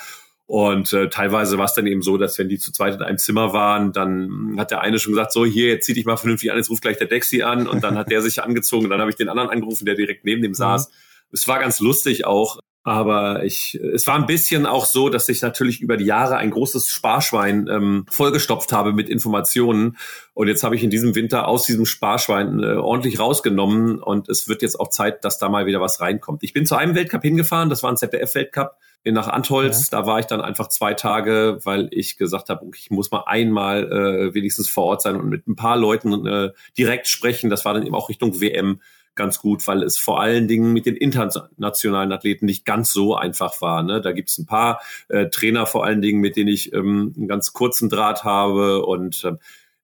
Und 0.51 0.93
äh, 0.93 1.09
teilweise 1.09 1.59
war 1.59 1.67
es 1.67 1.75
dann 1.75 1.87
eben 1.87 2.03
so, 2.03 2.17
dass 2.17 2.37
wenn 2.37 2.49
die 2.49 2.59
zu 2.59 2.73
zweit 2.73 2.97
in 2.97 3.03
einem 3.03 3.19
Zimmer 3.19 3.53
waren, 3.53 3.93
dann 3.93 4.57
hat 4.59 4.73
der 4.73 4.81
eine 4.81 4.99
schon 4.99 5.13
gesagt, 5.13 5.31
so 5.31 5.47
hier, 5.47 5.69
jetzt 5.69 5.87
zieh 5.87 5.95
dich 5.95 6.05
mal 6.07 6.17
vernünftig 6.17 6.51
an, 6.51 6.57
jetzt 6.57 6.71
ruft 6.71 6.83
gleich 6.83 6.99
der 6.99 7.07
Dexi 7.07 7.43
an 7.43 7.69
und 7.69 7.85
dann 7.85 7.97
hat 7.97 8.11
der 8.11 8.21
sich 8.21 8.43
angezogen 8.43 8.87
und 8.87 8.91
dann 8.91 8.99
habe 8.99 9.11
ich 9.11 9.17
den 9.17 9.29
anderen 9.29 9.49
angerufen, 9.49 9.85
der 9.87 9.95
direkt 9.95 10.25
neben 10.25 10.43
dem 10.43 10.55
saß. 10.55 10.89
Mhm. 10.89 10.95
Es 11.31 11.47
war 11.47 11.61
ganz 11.61 11.79
lustig 11.79 12.27
auch, 12.27 12.59
aber 12.83 13.45
ich, 13.45 13.75
es 13.75 14.07
war 14.07 14.15
ein 14.15 14.27
bisschen 14.27 14.65
auch 14.65 14.87
so, 14.87 15.11
dass 15.11 15.29
ich 15.29 15.43
natürlich 15.43 15.83
über 15.83 15.99
die 15.99 16.07
Jahre 16.07 16.39
ein 16.39 16.51
großes 16.51 16.89
Sparschwein 16.89 17.69
ähm, 17.71 18.07
vollgestopft 18.09 18.73
habe 18.73 18.95
mit 18.95 19.11
Informationen. 19.11 19.99
Und 20.33 20.49
jetzt 20.49 20.65
habe 20.65 20.77
ich 20.77 20.83
in 20.83 20.89
diesem 20.89 21.15
Winter 21.15 21.47
aus 21.47 21.67
diesem 21.67 21.85
Sparschwein 21.85 22.63
äh, 22.63 22.77
ordentlich 22.77 23.19
rausgenommen. 23.19 24.01
Und 24.01 24.31
es 24.31 24.49
wird 24.49 24.63
jetzt 24.63 24.81
auch 24.81 24.89
Zeit, 24.89 25.25
dass 25.25 25.39
da 25.39 25.51
mal 25.51 25.67
wieder 25.67 25.81
was 25.81 26.01
reinkommt. 26.01 26.43
Ich 26.43 26.55
bin 26.55 26.65
zu 26.65 26.75
einem 26.75 26.95
Weltcup 26.95 27.23
hingefahren, 27.23 27.69
das 27.69 27.83
war 27.83 27.91
ein 27.91 27.99
ZDF-Weltcup 27.99 28.77
nach 29.05 29.29
Antholz. 29.29 29.91
Ja. 29.91 30.01
Da 30.01 30.07
war 30.07 30.19
ich 30.19 30.27
dann 30.27 30.41
einfach 30.41 30.69
zwei 30.69 30.95
Tage, 30.95 31.59
weil 31.65 31.89
ich 31.91 32.17
gesagt 32.17 32.49
habe, 32.49 32.67
ich 32.75 32.91
muss 32.91 33.11
mal 33.11 33.25
einmal 33.27 33.91
äh, 33.93 34.35
wenigstens 34.35 34.69
vor 34.71 34.85
Ort 34.85 35.03
sein 35.03 35.17
und 35.17 35.29
mit 35.29 35.47
ein 35.49 35.57
paar 35.57 35.77
Leuten 35.77 36.27
äh, 36.27 36.51
direkt 36.79 37.09
sprechen. 37.09 37.51
Das 37.51 37.65
war 37.65 37.75
dann 37.75 37.85
eben 37.85 37.95
auch 37.95 38.09
Richtung 38.09 38.41
WM 38.41 38.81
ganz 39.21 39.39
gut, 39.39 39.67
weil 39.67 39.83
es 39.83 39.99
vor 39.99 40.19
allen 40.19 40.49
Dingen 40.49 40.73
mit 40.73 40.87
den 40.87 40.97
internationalen 40.97 42.11
Athleten 42.11 42.47
nicht 42.47 42.65
ganz 42.65 42.91
so 42.91 43.15
einfach 43.15 43.61
war. 43.61 43.83
Ne? 43.83 44.01
Da 44.01 44.13
gibt 44.13 44.31
es 44.31 44.39
ein 44.39 44.47
paar 44.47 44.81
äh, 45.09 45.27
Trainer 45.29 45.67
vor 45.67 45.85
allen 45.85 46.01
Dingen, 46.01 46.21
mit 46.21 46.37
denen 46.37 46.49
ich 46.49 46.73
ähm, 46.73 47.13
einen 47.15 47.29
ganz 47.29 47.53
kurzen 47.53 47.91
Draht 47.91 48.25
habe 48.25 48.87
und 48.87 49.25
äh, 49.25 49.33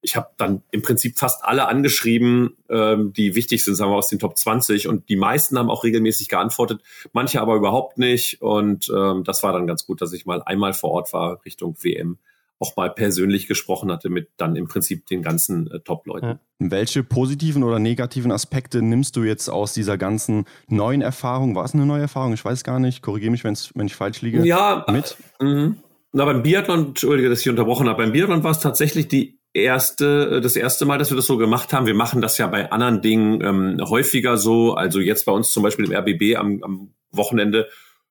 ich 0.01 0.15
habe 0.15 0.29
dann 0.37 0.63
im 0.71 0.81
Prinzip 0.81 1.19
fast 1.19 1.43
alle 1.43 1.67
angeschrieben, 1.67 2.57
ähm, 2.69 3.13
die 3.13 3.35
wichtig 3.35 3.63
sind, 3.63 3.75
sagen 3.75 3.91
wir 3.91 3.95
aus 3.95 4.09
den 4.09 4.19
Top 4.19 4.37
20 4.37 4.87
und 4.87 5.07
die 5.07 5.15
meisten 5.17 5.57
haben 5.59 5.69
auch 5.69 5.83
regelmäßig 5.83 6.29
geantwortet, 6.29 6.81
manche 7.13 7.39
aber 7.41 7.55
überhaupt 7.55 7.99
nicht 7.99 8.41
und 8.41 8.89
ähm, 8.89 9.23
das 9.23 9.43
war 9.43 9.53
dann 9.53 9.67
ganz 9.67 9.85
gut, 9.85 10.01
dass 10.01 10.13
ich 10.13 10.25
mal 10.25 10.41
einmal 10.43 10.73
vor 10.73 10.91
Ort 10.91 11.13
war 11.13 11.45
Richtung 11.45 11.75
WM 11.81 12.17
auch 12.59 12.75
mal 12.75 12.89
persönlich 12.89 13.47
gesprochen 13.47 13.91
hatte 13.91 14.09
mit 14.09 14.29
dann 14.37 14.55
im 14.55 14.67
Prinzip 14.67 15.05
den 15.07 15.21
ganzen 15.21 15.69
äh, 15.71 15.79
Top-Leuten. 15.79 16.25
Ja. 16.25 16.39
Welche 16.59 17.03
positiven 17.03 17.63
oder 17.63 17.79
negativen 17.79 18.31
Aspekte 18.31 18.81
nimmst 18.81 19.15
du 19.15 19.23
jetzt 19.23 19.49
aus 19.49 19.73
dieser 19.73 19.97
ganzen 19.97 20.45
neuen 20.67 21.01
Erfahrung? 21.01 21.55
War 21.55 21.65
es 21.65 21.73
eine 21.73 21.85
neue 21.85 22.01
Erfahrung? 22.01 22.33
Ich 22.33 22.43
weiß 22.43 22.63
gar 22.63 22.79
nicht. 22.79 23.01
Korrigiere 23.01 23.31
mich, 23.31 23.43
wenn 23.43 23.85
ich 23.85 23.95
falsch 23.95 24.21
liege. 24.21 24.45
Ja, 24.45 24.85
mit. 24.89 25.17
Äh, 25.39 25.69
na, 26.13 26.25
beim 26.25 26.41
Biathlon, 26.41 26.87
Entschuldige, 26.87 27.29
dass 27.29 27.41
ich 27.41 27.49
unterbrochen 27.49 27.87
habe. 27.87 28.03
Beim 28.03 28.11
Biathlon 28.11 28.43
war 28.43 28.51
es 28.51 28.59
tatsächlich 28.59 29.07
die 29.07 29.39
erste, 29.53 30.37
äh, 30.37 30.41
das 30.41 30.55
erste 30.55 30.85
Mal, 30.85 30.97
dass 30.97 31.11
wir 31.11 31.17
das 31.17 31.25
so 31.25 31.37
gemacht 31.37 31.73
haben. 31.73 31.85
Wir 31.85 31.93
machen 31.93 32.21
das 32.21 32.37
ja 32.37 32.47
bei 32.47 32.71
anderen 32.71 33.01
Dingen 33.01 33.41
ähm, 33.43 33.77
häufiger 33.87 34.37
so. 34.37 34.73
Also 34.73 34.99
jetzt 34.99 35.25
bei 35.25 35.31
uns 35.31 35.51
zum 35.51 35.63
Beispiel 35.63 35.85
im 35.85 35.93
RBB 35.93 36.37
am, 36.37 36.63
am 36.63 36.93
Wochenende 37.11 37.67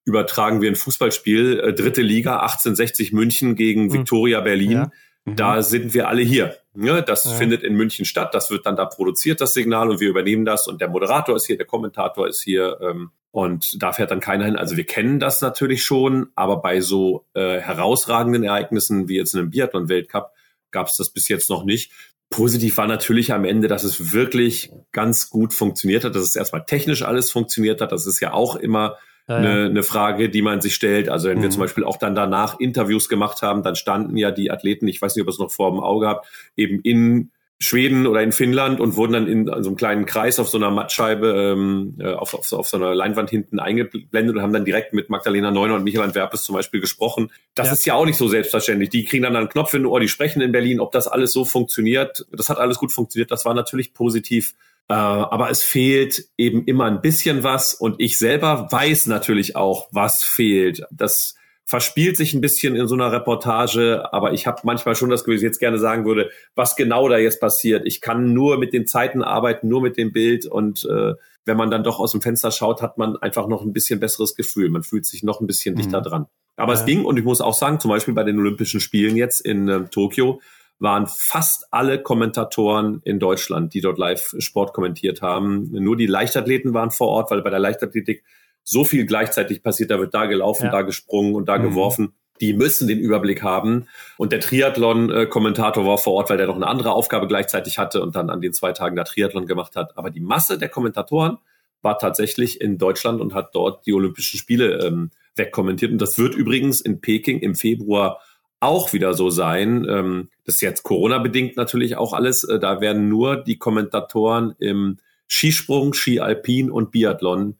übertragen 0.06 0.62
wir 0.62 0.70
ein 0.70 0.76
Fußballspiel, 0.76 1.60
äh, 1.60 1.72
dritte 1.74 2.00
Liga, 2.00 2.38
1860 2.38 3.12
München 3.12 3.56
gegen 3.56 3.86
mhm. 3.86 3.92
Viktoria 3.92 4.40
Berlin. 4.40 4.70
Ja. 4.70 4.92
Mhm. 5.24 5.36
Da 5.36 5.62
sind 5.62 5.92
wir 5.92 6.08
alle 6.08 6.22
hier. 6.22 6.56
Ne, 6.72 7.02
das 7.02 7.24
ja. 7.24 7.32
findet 7.32 7.62
in 7.62 7.74
München 7.74 8.04
statt, 8.04 8.34
das 8.34 8.50
wird 8.50 8.66
dann 8.66 8.76
da 8.76 8.84
produziert, 8.84 9.40
das 9.40 9.54
Signal, 9.54 9.90
und 9.90 10.00
wir 10.00 10.08
übernehmen 10.08 10.44
das. 10.44 10.68
Und 10.68 10.80
der 10.80 10.88
Moderator 10.88 11.34
ist 11.34 11.46
hier, 11.46 11.56
der 11.56 11.66
Kommentator 11.66 12.28
ist 12.28 12.42
hier. 12.42 12.78
Ähm, 12.80 13.10
und 13.32 13.82
da 13.82 13.92
fährt 13.92 14.10
dann 14.10 14.20
keiner 14.20 14.44
hin. 14.44 14.56
Also 14.56 14.76
wir 14.76 14.84
kennen 14.84 15.18
das 15.18 15.42
natürlich 15.42 15.84
schon, 15.84 16.28
aber 16.36 16.62
bei 16.62 16.80
so 16.80 17.26
äh, 17.34 17.58
herausragenden 17.58 18.44
Ereignissen 18.44 19.08
wie 19.08 19.16
jetzt 19.16 19.34
in 19.34 19.40
einem 19.40 19.50
Biathlon-Weltcup 19.50 20.30
gab 20.70 20.86
es 20.86 20.96
das 20.96 21.10
bis 21.10 21.28
jetzt 21.28 21.50
noch 21.50 21.64
nicht. 21.64 21.92
Positiv 22.30 22.76
war 22.76 22.86
natürlich 22.86 23.32
am 23.32 23.44
Ende, 23.44 23.68
dass 23.68 23.84
es 23.84 24.12
wirklich 24.12 24.70
ganz 24.92 25.30
gut 25.30 25.52
funktioniert 25.52 26.04
hat, 26.04 26.14
dass 26.14 26.22
es 26.22 26.36
erstmal 26.36 26.64
technisch 26.64 27.02
alles 27.02 27.30
funktioniert 27.30 27.80
hat. 27.80 27.92
Das 27.92 28.06
ist 28.06 28.20
ja 28.20 28.32
auch 28.32 28.56
immer 28.56 28.96
ja, 29.28 29.36
eine, 29.36 29.64
eine 29.64 29.82
Frage, 29.82 30.28
die 30.28 30.42
man 30.42 30.60
sich 30.60 30.74
stellt. 30.74 31.08
Also 31.08 31.28
wenn 31.28 31.38
mhm. 31.38 31.42
wir 31.42 31.50
zum 31.50 31.60
Beispiel 31.60 31.84
auch 31.84 31.96
dann 31.96 32.14
danach 32.14 32.60
Interviews 32.60 33.08
gemacht 33.08 33.42
haben, 33.42 33.62
dann 33.62 33.76
standen 33.76 34.16
ja 34.16 34.30
die 34.30 34.50
Athleten, 34.50 34.86
ich 34.88 35.02
weiß 35.02 35.16
nicht, 35.16 35.22
ob 35.22 35.28
ihr 35.28 35.32
es 35.32 35.38
noch 35.38 35.50
vor 35.50 35.70
dem 35.70 35.80
Auge 35.80 36.06
habt, 36.06 36.26
eben 36.56 36.80
in 36.82 37.30
Schweden 37.58 38.06
oder 38.06 38.22
in 38.22 38.32
Finnland 38.32 38.80
und 38.80 38.96
wurden 38.96 39.14
dann 39.14 39.26
in, 39.26 39.46
so 39.46 39.52
einem 39.52 39.76
kleinen 39.76 40.04
Kreis 40.04 40.38
auf 40.38 40.48
so 40.48 40.58
einer 40.58 40.70
Mattscheibe 40.70 41.54
ähm, 41.54 41.94
äh, 41.98 42.12
auf, 42.12 42.34
auf, 42.34 42.52
auf 42.52 42.68
so 42.68 42.76
einer 42.76 42.94
Leinwand 42.94 43.30
hinten 43.30 43.58
eingeblendet 43.58 44.36
und 44.36 44.42
haben 44.42 44.52
dann 44.52 44.66
direkt 44.66 44.92
mit 44.92 45.08
Magdalena 45.08 45.50
Neuner 45.50 45.76
und 45.76 45.84
Michael 45.84 46.04
Antwerpes 46.04 46.42
zum 46.42 46.54
Beispiel 46.54 46.82
gesprochen. 46.82 47.32
Das 47.54 47.68
ja. 47.68 47.72
ist 47.72 47.86
ja 47.86 47.94
auch 47.94 48.04
nicht 48.04 48.18
so 48.18 48.28
selbstverständlich. 48.28 48.90
Die 48.90 49.04
kriegen 49.04 49.22
dann 49.22 49.36
einen 49.36 49.48
Knopf 49.48 49.72
in 49.72 49.82
den 49.82 49.86
Ohr, 49.86 50.00
die 50.00 50.08
sprechen 50.08 50.42
in 50.42 50.52
Berlin. 50.52 50.80
Ob 50.80 50.92
das 50.92 51.08
alles 51.08 51.32
so 51.32 51.46
funktioniert, 51.46 52.26
das 52.30 52.50
hat 52.50 52.58
alles 52.58 52.76
gut 52.76 52.92
funktioniert. 52.92 53.30
Das 53.30 53.46
war 53.46 53.54
natürlich 53.54 53.94
positiv. 53.94 54.54
Äh, 54.88 54.94
aber 54.94 55.50
es 55.50 55.62
fehlt 55.62 56.28
eben 56.36 56.64
immer 56.64 56.84
ein 56.84 57.00
bisschen 57.00 57.42
was 57.42 57.74
und 57.74 57.96
ich 57.98 58.18
selber 58.18 58.68
weiß 58.70 59.06
natürlich 59.06 59.56
auch, 59.56 59.88
was 59.90 60.22
fehlt. 60.22 60.82
Das 60.90 61.34
verspielt 61.64 62.16
sich 62.16 62.32
ein 62.32 62.40
bisschen 62.40 62.76
in 62.76 62.86
so 62.86 62.94
einer 62.94 63.10
Reportage, 63.10 64.12
aber 64.12 64.32
ich 64.32 64.46
habe 64.46 64.60
manchmal 64.62 64.94
schon 64.94 65.10
das 65.10 65.24
Gefühl, 65.24 65.34
dass 65.34 65.42
ich 65.42 65.46
jetzt 65.46 65.58
gerne 65.58 65.78
sagen 65.78 66.04
würde, 66.04 66.30
was 66.54 66.76
genau 66.76 67.08
da 67.08 67.18
jetzt 67.18 67.40
passiert. 67.40 67.84
Ich 67.86 68.00
kann 68.00 68.32
nur 68.32 68.58
mit 68.58 68.72
den 68.72 68.86
Zeiten 68.86 69.22
arbeiten, 69.22 69.66
nur 69.66 69.82
mit 69.82 69.96
dem 69.96 70.12
Bild 70.12 70.46
und 70.46 70.84
äh, 70.84 71.14
wenn 71.44 71.56
man 71.56 71.70
dann 71.70 71.82
doch 71.82 71.98
aus 71.98 72.12
dem 72.12 72.22
Fenster 72.22 72.52
schaut, 72.52 72.82
hat 72.82 72.98
man 72.98 73.16
einfach 73.16 73.48
noch 73.48 73.62
ein 73.62 73.72
bisschen 73.72 73.98
besseres 73.98 74.36
Gefühl. 74.36 74.70
Man 74.70 74.84
fühlt 74.84 75.06
sich 75.06 75.24
noch 75.24 75.40
ein 75.40 75.46
bisschen 75.48 75.74
mhm. 75.74 75.78
dichter 75.78 76.00
dran. 76.00 76.26
Aber 76.56 76.74
ja. 76.74 76.80
es 76.80 76.86
ging 76.86 77.04
und 77.04 77.18
ich 77.18 77.24
muss 77.24 77.40
auch 77.40 77.54
sagen, 77.54 77.80
zum 77.80 77.90
Beispiel 77.90 78.14
bei 78.14 78.24
den 78.24 78.38
Olympischen 78.38 78.80
Spielen 78.80 79.16
jetzt 79.16 79.40
in 79.40 79.68
äh, 79.68 79.84
Tokio 79.86 80.40
waren 80.78 81.06
fast 81.06 81.66
alle 81.70 82.02
Kommentatoren 82.02 83.00
in 83.04 83.18
Deutschland, 83.18 83.72
die 83.74 83.80
dort 83.80 83.98
live 83.98 84.34
Sport 84.38 84.74
kommentiert 84.74 85.22
haben. 85.22 85.70
Nur 85.72 85.96
die 85.96 86.06
Leichtathleten 86.06 86.74
waren 86.74 86.90
vor 86.90 87.08
Ort, 87.08 87.30
weil 87.30 87.42
bei 87.42 87.50
der 87.50 87.58
Leichtathletik 87.58 88.24
so 88.62 88.84
viel 88.84 89.06
gleichzeitig 89.06 89.62
passiert, 89.62 89.90
da 89.90 89.98
wird 89.98 90.12
da 90.12 90.26
gelaufen, 90.26 90.64
ja. 90.64 90.72
da 90.72 90.82
gesprungen 90.82 91.34
und 91.34 91.48
da 91.48 91.58
mhm. 91.58 91.62
geworfen. 91.62 92.12
Die 92.40 92.52
müssen 92.52 92.86
den 92.88 92.98
Überblick 92.98 93.42
haben. 93.42 93.86
Und 94.18 94.32
der 94.32 94.40
Triathlon-Kommentator 94.40 95.86
war 95.86 95.96
vor 95.96 96.14
Ort, 96.14 96.28
weil 96.28 96.36
der 96.36 96.48
noch 96.48 96.56
eine 96.56 96.66
andere 96.66 96.92
Aufgabe 96.92 97.26
gleichzeitig 97.26 97.78
hatte 97.78 98.02
und 98.02 98.14
dann 98.14 98.28
an 98.28 98.42
den 98.42 98.52
zwei 98.52 98.72
Tagen 98.72 98.96
da 98.96 99.04
Triathlon 99.04 99.46
gemacht 99.46 99.76
hat. 99.76 99.96
Aber 99.96 100.10
die 100.10 100.20
Masse 100.20 100.58
der 100.58 100.68
Kommentatoren 100.68 101.38
war 101.80 101.98
tatsächlich 101.98 102.60
in 102.60 102.76
Deutschland 102.76 103.22
und 103.22 103.32
hat 103.32 103.54
dort 103.54 103.86
die 103.86 103.94
Olympischen 103.94 104.38
Spiele 104.38 104.84
ähm, 104.84 105.10
wegkommentiert. 105.36 105.92
Und 105.92 106.02
das 106.02 106.18
wird 106.18 106.34
übrigens 106.34 106.82
in 106.82 107.00
Peking 107.00 107.38
im 107.38 107.54
Februar 107.54 108.20
auch 108.60 108.92
wieder 108.92 109.14
so 109.14 109.30
sein. 109.30 109.86
Ähm, 109.88 110.30
das 110.44 110.56
ist 110.56 110.60
jetzt 110.60 110.82
Corona-bedingt 110.82 111.56
natürlich 111.56 111.96
auch 111.96 112.12
alles. 112.12 112.44
Äh, 112.44 112.58
da 112.58 112.80
werden 112.80 113.08
nur 113.08 113.36
die 113.36 113.58
Kommentatoren 113.58 114.54
im 114.58 114.98
Skisprung, 115.28 115.92
Ski 115.92 116.20
Alpin 116.20 116.70
und 116.70 116.90
Biathlon 116.90 117.56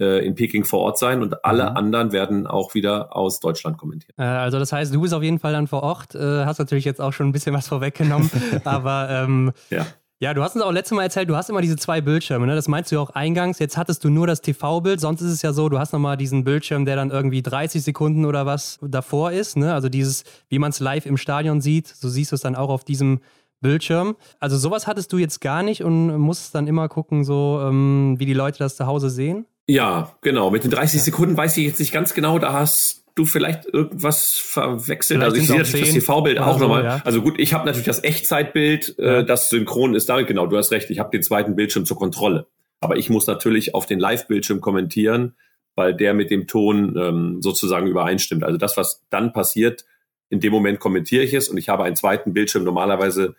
äh, 0.00 0.24
in 0.24 0.34
Peking 0.34 0.64
vor 0.64 0.80
Ort 0.80 0.98
sein 0.98 1.22
und 1.22 1.44
alle 1.44 1.70
mhm. 1.70 1.76
anderen 1.76 2.12
werden 2.12 2.46
auch 2.46 2.74
wieder 2.74 3.14
aus 3.14 3.40
Deutschland 3.40 3.78
kommentieren. 3.78 4.14
Äh, 4.18 4.24
also 4.24 4.58
das 4.58 4.72
heißt, 4.72 4.92
du 4.94 5.00
bist 5.00 5.14
auf 5.14 5.22
jeden 5.22 5.38
Fall 5.38 5.52
dann 5.52 5.66
vor 5.66 5.82
Ort, 5.82 6.14
äh, 6.14 6.44
hast 6.44 6.58
natürlich 6.58 6.84
jetzt 6.84 7.00
auch 7.00 7.12
schon 7.12 7.28
ein 7.28 7.32
bisschen 7.32 7.54
was 7.54 7.68
vorweggenommen, 7.68 8.30
aber 8.64 9.08
ähm, 9.10 9.52
ja. 9.68 9.86
Ja, 10.22 10.34
du 10.34 10.42
hast 10.42 10.54
uns 10.54 10.62
auch 10.62 10.70
letztes 10.70 10.94
Mal 10.94 11.04
erzählt, 11.04 11.30
du 11.30 11.36
hast 11.36 11.48
immer 11.48 11.62
diese 11.62 11.76
zwei 11.76 12.02
Bildschirme, 12.02 12.46
ne? 12.46 12.54
Das 12.54 12.68
meinst 12.68 12.92
du 12.92 12.96
ja 12.96 13.00
auch 13.00 13.08
eingangs. 13.08 13.58
Jetzt 13.58 13.78
hattest 13.78 14.04
du 14.04 14.10
nur 14.10 14.26
das 14.26 14.42
TV-Bild, 14.42 15.00
sonst 15.00 15.22
ist 15.22 15.32
es 15.32 15.40
ja 15.40 15.54
so, 15.54 15.70
du 15.70 15.78
hast 15.78 15.94
nochmal 15.94 16.18
diesen 16.18 16.44
Bildschirm, 16.44 16.84
der 16.84 16.94
dann 16.94 17.10
irgendwie 17.10 17.40
30 17.40 17.82
Sekunden 17.82 18.26
oder 18.26 18.44
was 18.44 18.78
davor 18.82 19.32
ist, 19.32 19.56
ne? 19.56 19.72
Also 19.72 19.88
dieses, 19.88 20.24
wie 20.50 20.58
man 20.58 20.72
es 20.72 20.80
live 20.80 21.06
im 21.06 21.16
Stadion 21.16 21.62
sieht, 21.62 21.86
so 21.86 22.10
siehst 22.10 22.32
du 22.32 22.36
es 22.36 22.42
dann 22.42 22.54
auch 22.54 22.68
auf 22.68 22.84
diesem 22.84 23.20
Bildschirm. 23.62 24.14
Also 24.40 24.58
sowas 24.58 24.86
hattest 24.86 25.10
du 25.14 25.16
jetzt 25.16 25.40
gar 25.40 25.62
nicht 25.62 25.82
und 25.84 26.14
musst 26.18 26.54
dann 26.54 26.66
immer 26.66 26.90
gucken, 26.90 27.24
so 27.24 27.58
ähm, 27.62 28.16
wie 28.18 28.26
die 28.26 28.34
Leute 28.34 28.58
das 28.58 28.76
zu 28.76 28.84
Hause 28.84 29.08
sehen? 29.08 29.46
Ja, 29.66 30.12
genau. 30.20 30.50
Mit 30.50 30.64
den 30.64 30.70
30 30.70 31.02
Sekunden 31.02 31.34
weiß 31.34 31.56
ich 31.56 31.64
jetzt 31.64 31.80
nicht 31.80 31.92
ganz 31.92 32.12
genau, 32.12 32.38
da 32.38 32.52
hast 32.52 33.06
du 33.20 33.26
vielleicht 33.26 33.66
irgendwas 33.66 34.36
verwechselt. 34.36 35.20
Vielleicht 35.20 35.32
also 35.32 35.40
ich 35.40 35.46
sehe 35.46 35.58
natürlich 35.58 35.94
das 35.94 36.04
TV-Bild 36.04 36.38
auch 36.38 36.54
so, 36.54 36.64
nochmal. 36.64 36.84
Ja. 36.84 37.02
Also 37.04 37.22
gut, 37.22 37.38
ich 37.38 37.52
habe 37.52 37.66
natürlich 37.66 37.86
das 37.86 38.02
Echtzeitbild, 38.02 38.98
äh, 38.98 39.24
das 39.24 39.50
synchron 39.50 39.94
ist 39.94 40.08
damit. 40.08 40.26
Genau, 40.26 40.46
du 40.46 40.56
hast 40.56 40.72
recht. 40.72 40.90
Ich 40.90 40.98
habe 40.98 41.10
den 41.10 41.22
zweiten 41.22 41.54
Bildschirm 41.54 41.84
zur 41.84 41.98
Kontrolle. 41.98 42.46
Aber 42.80 42.96
ich 42.96 43.10
muss 43.10 43.26
natürlich 43.26 43.74
auf 43.74 43.86
den 43.86 44.00
Live-Bildschirm 44.00 44.60
kommentieren, 44.60 45.36
weil 45.76 45.94
der 45.94 46.14
mit 46.14 46.30
dem 46.30 46.46
Ton 46.46 46.96
ähm, 46.96 47.42
sozusagen 47.42 47.86
übereinstimmt. 47.86 48.42
Also 48.42 48.56
das, 48.56 48.76
was 48.76 49.04
dann 49.10 49.32
passiert, 49.32 49.84
in 50.30 50.40
dem 50.40 50.52
Moment 50.52 50.80
kommentiere 50.80 51.22
ich 51.22 51.34
es 51.34 51.48
und 51.48 51.58
ich 51.58 51.68
habe 51.68 51.84
einen 51.84 51.96
zweiten 51.96 52.32
Bildschirm 52.32 52.64
normalerweise 52.64 53.36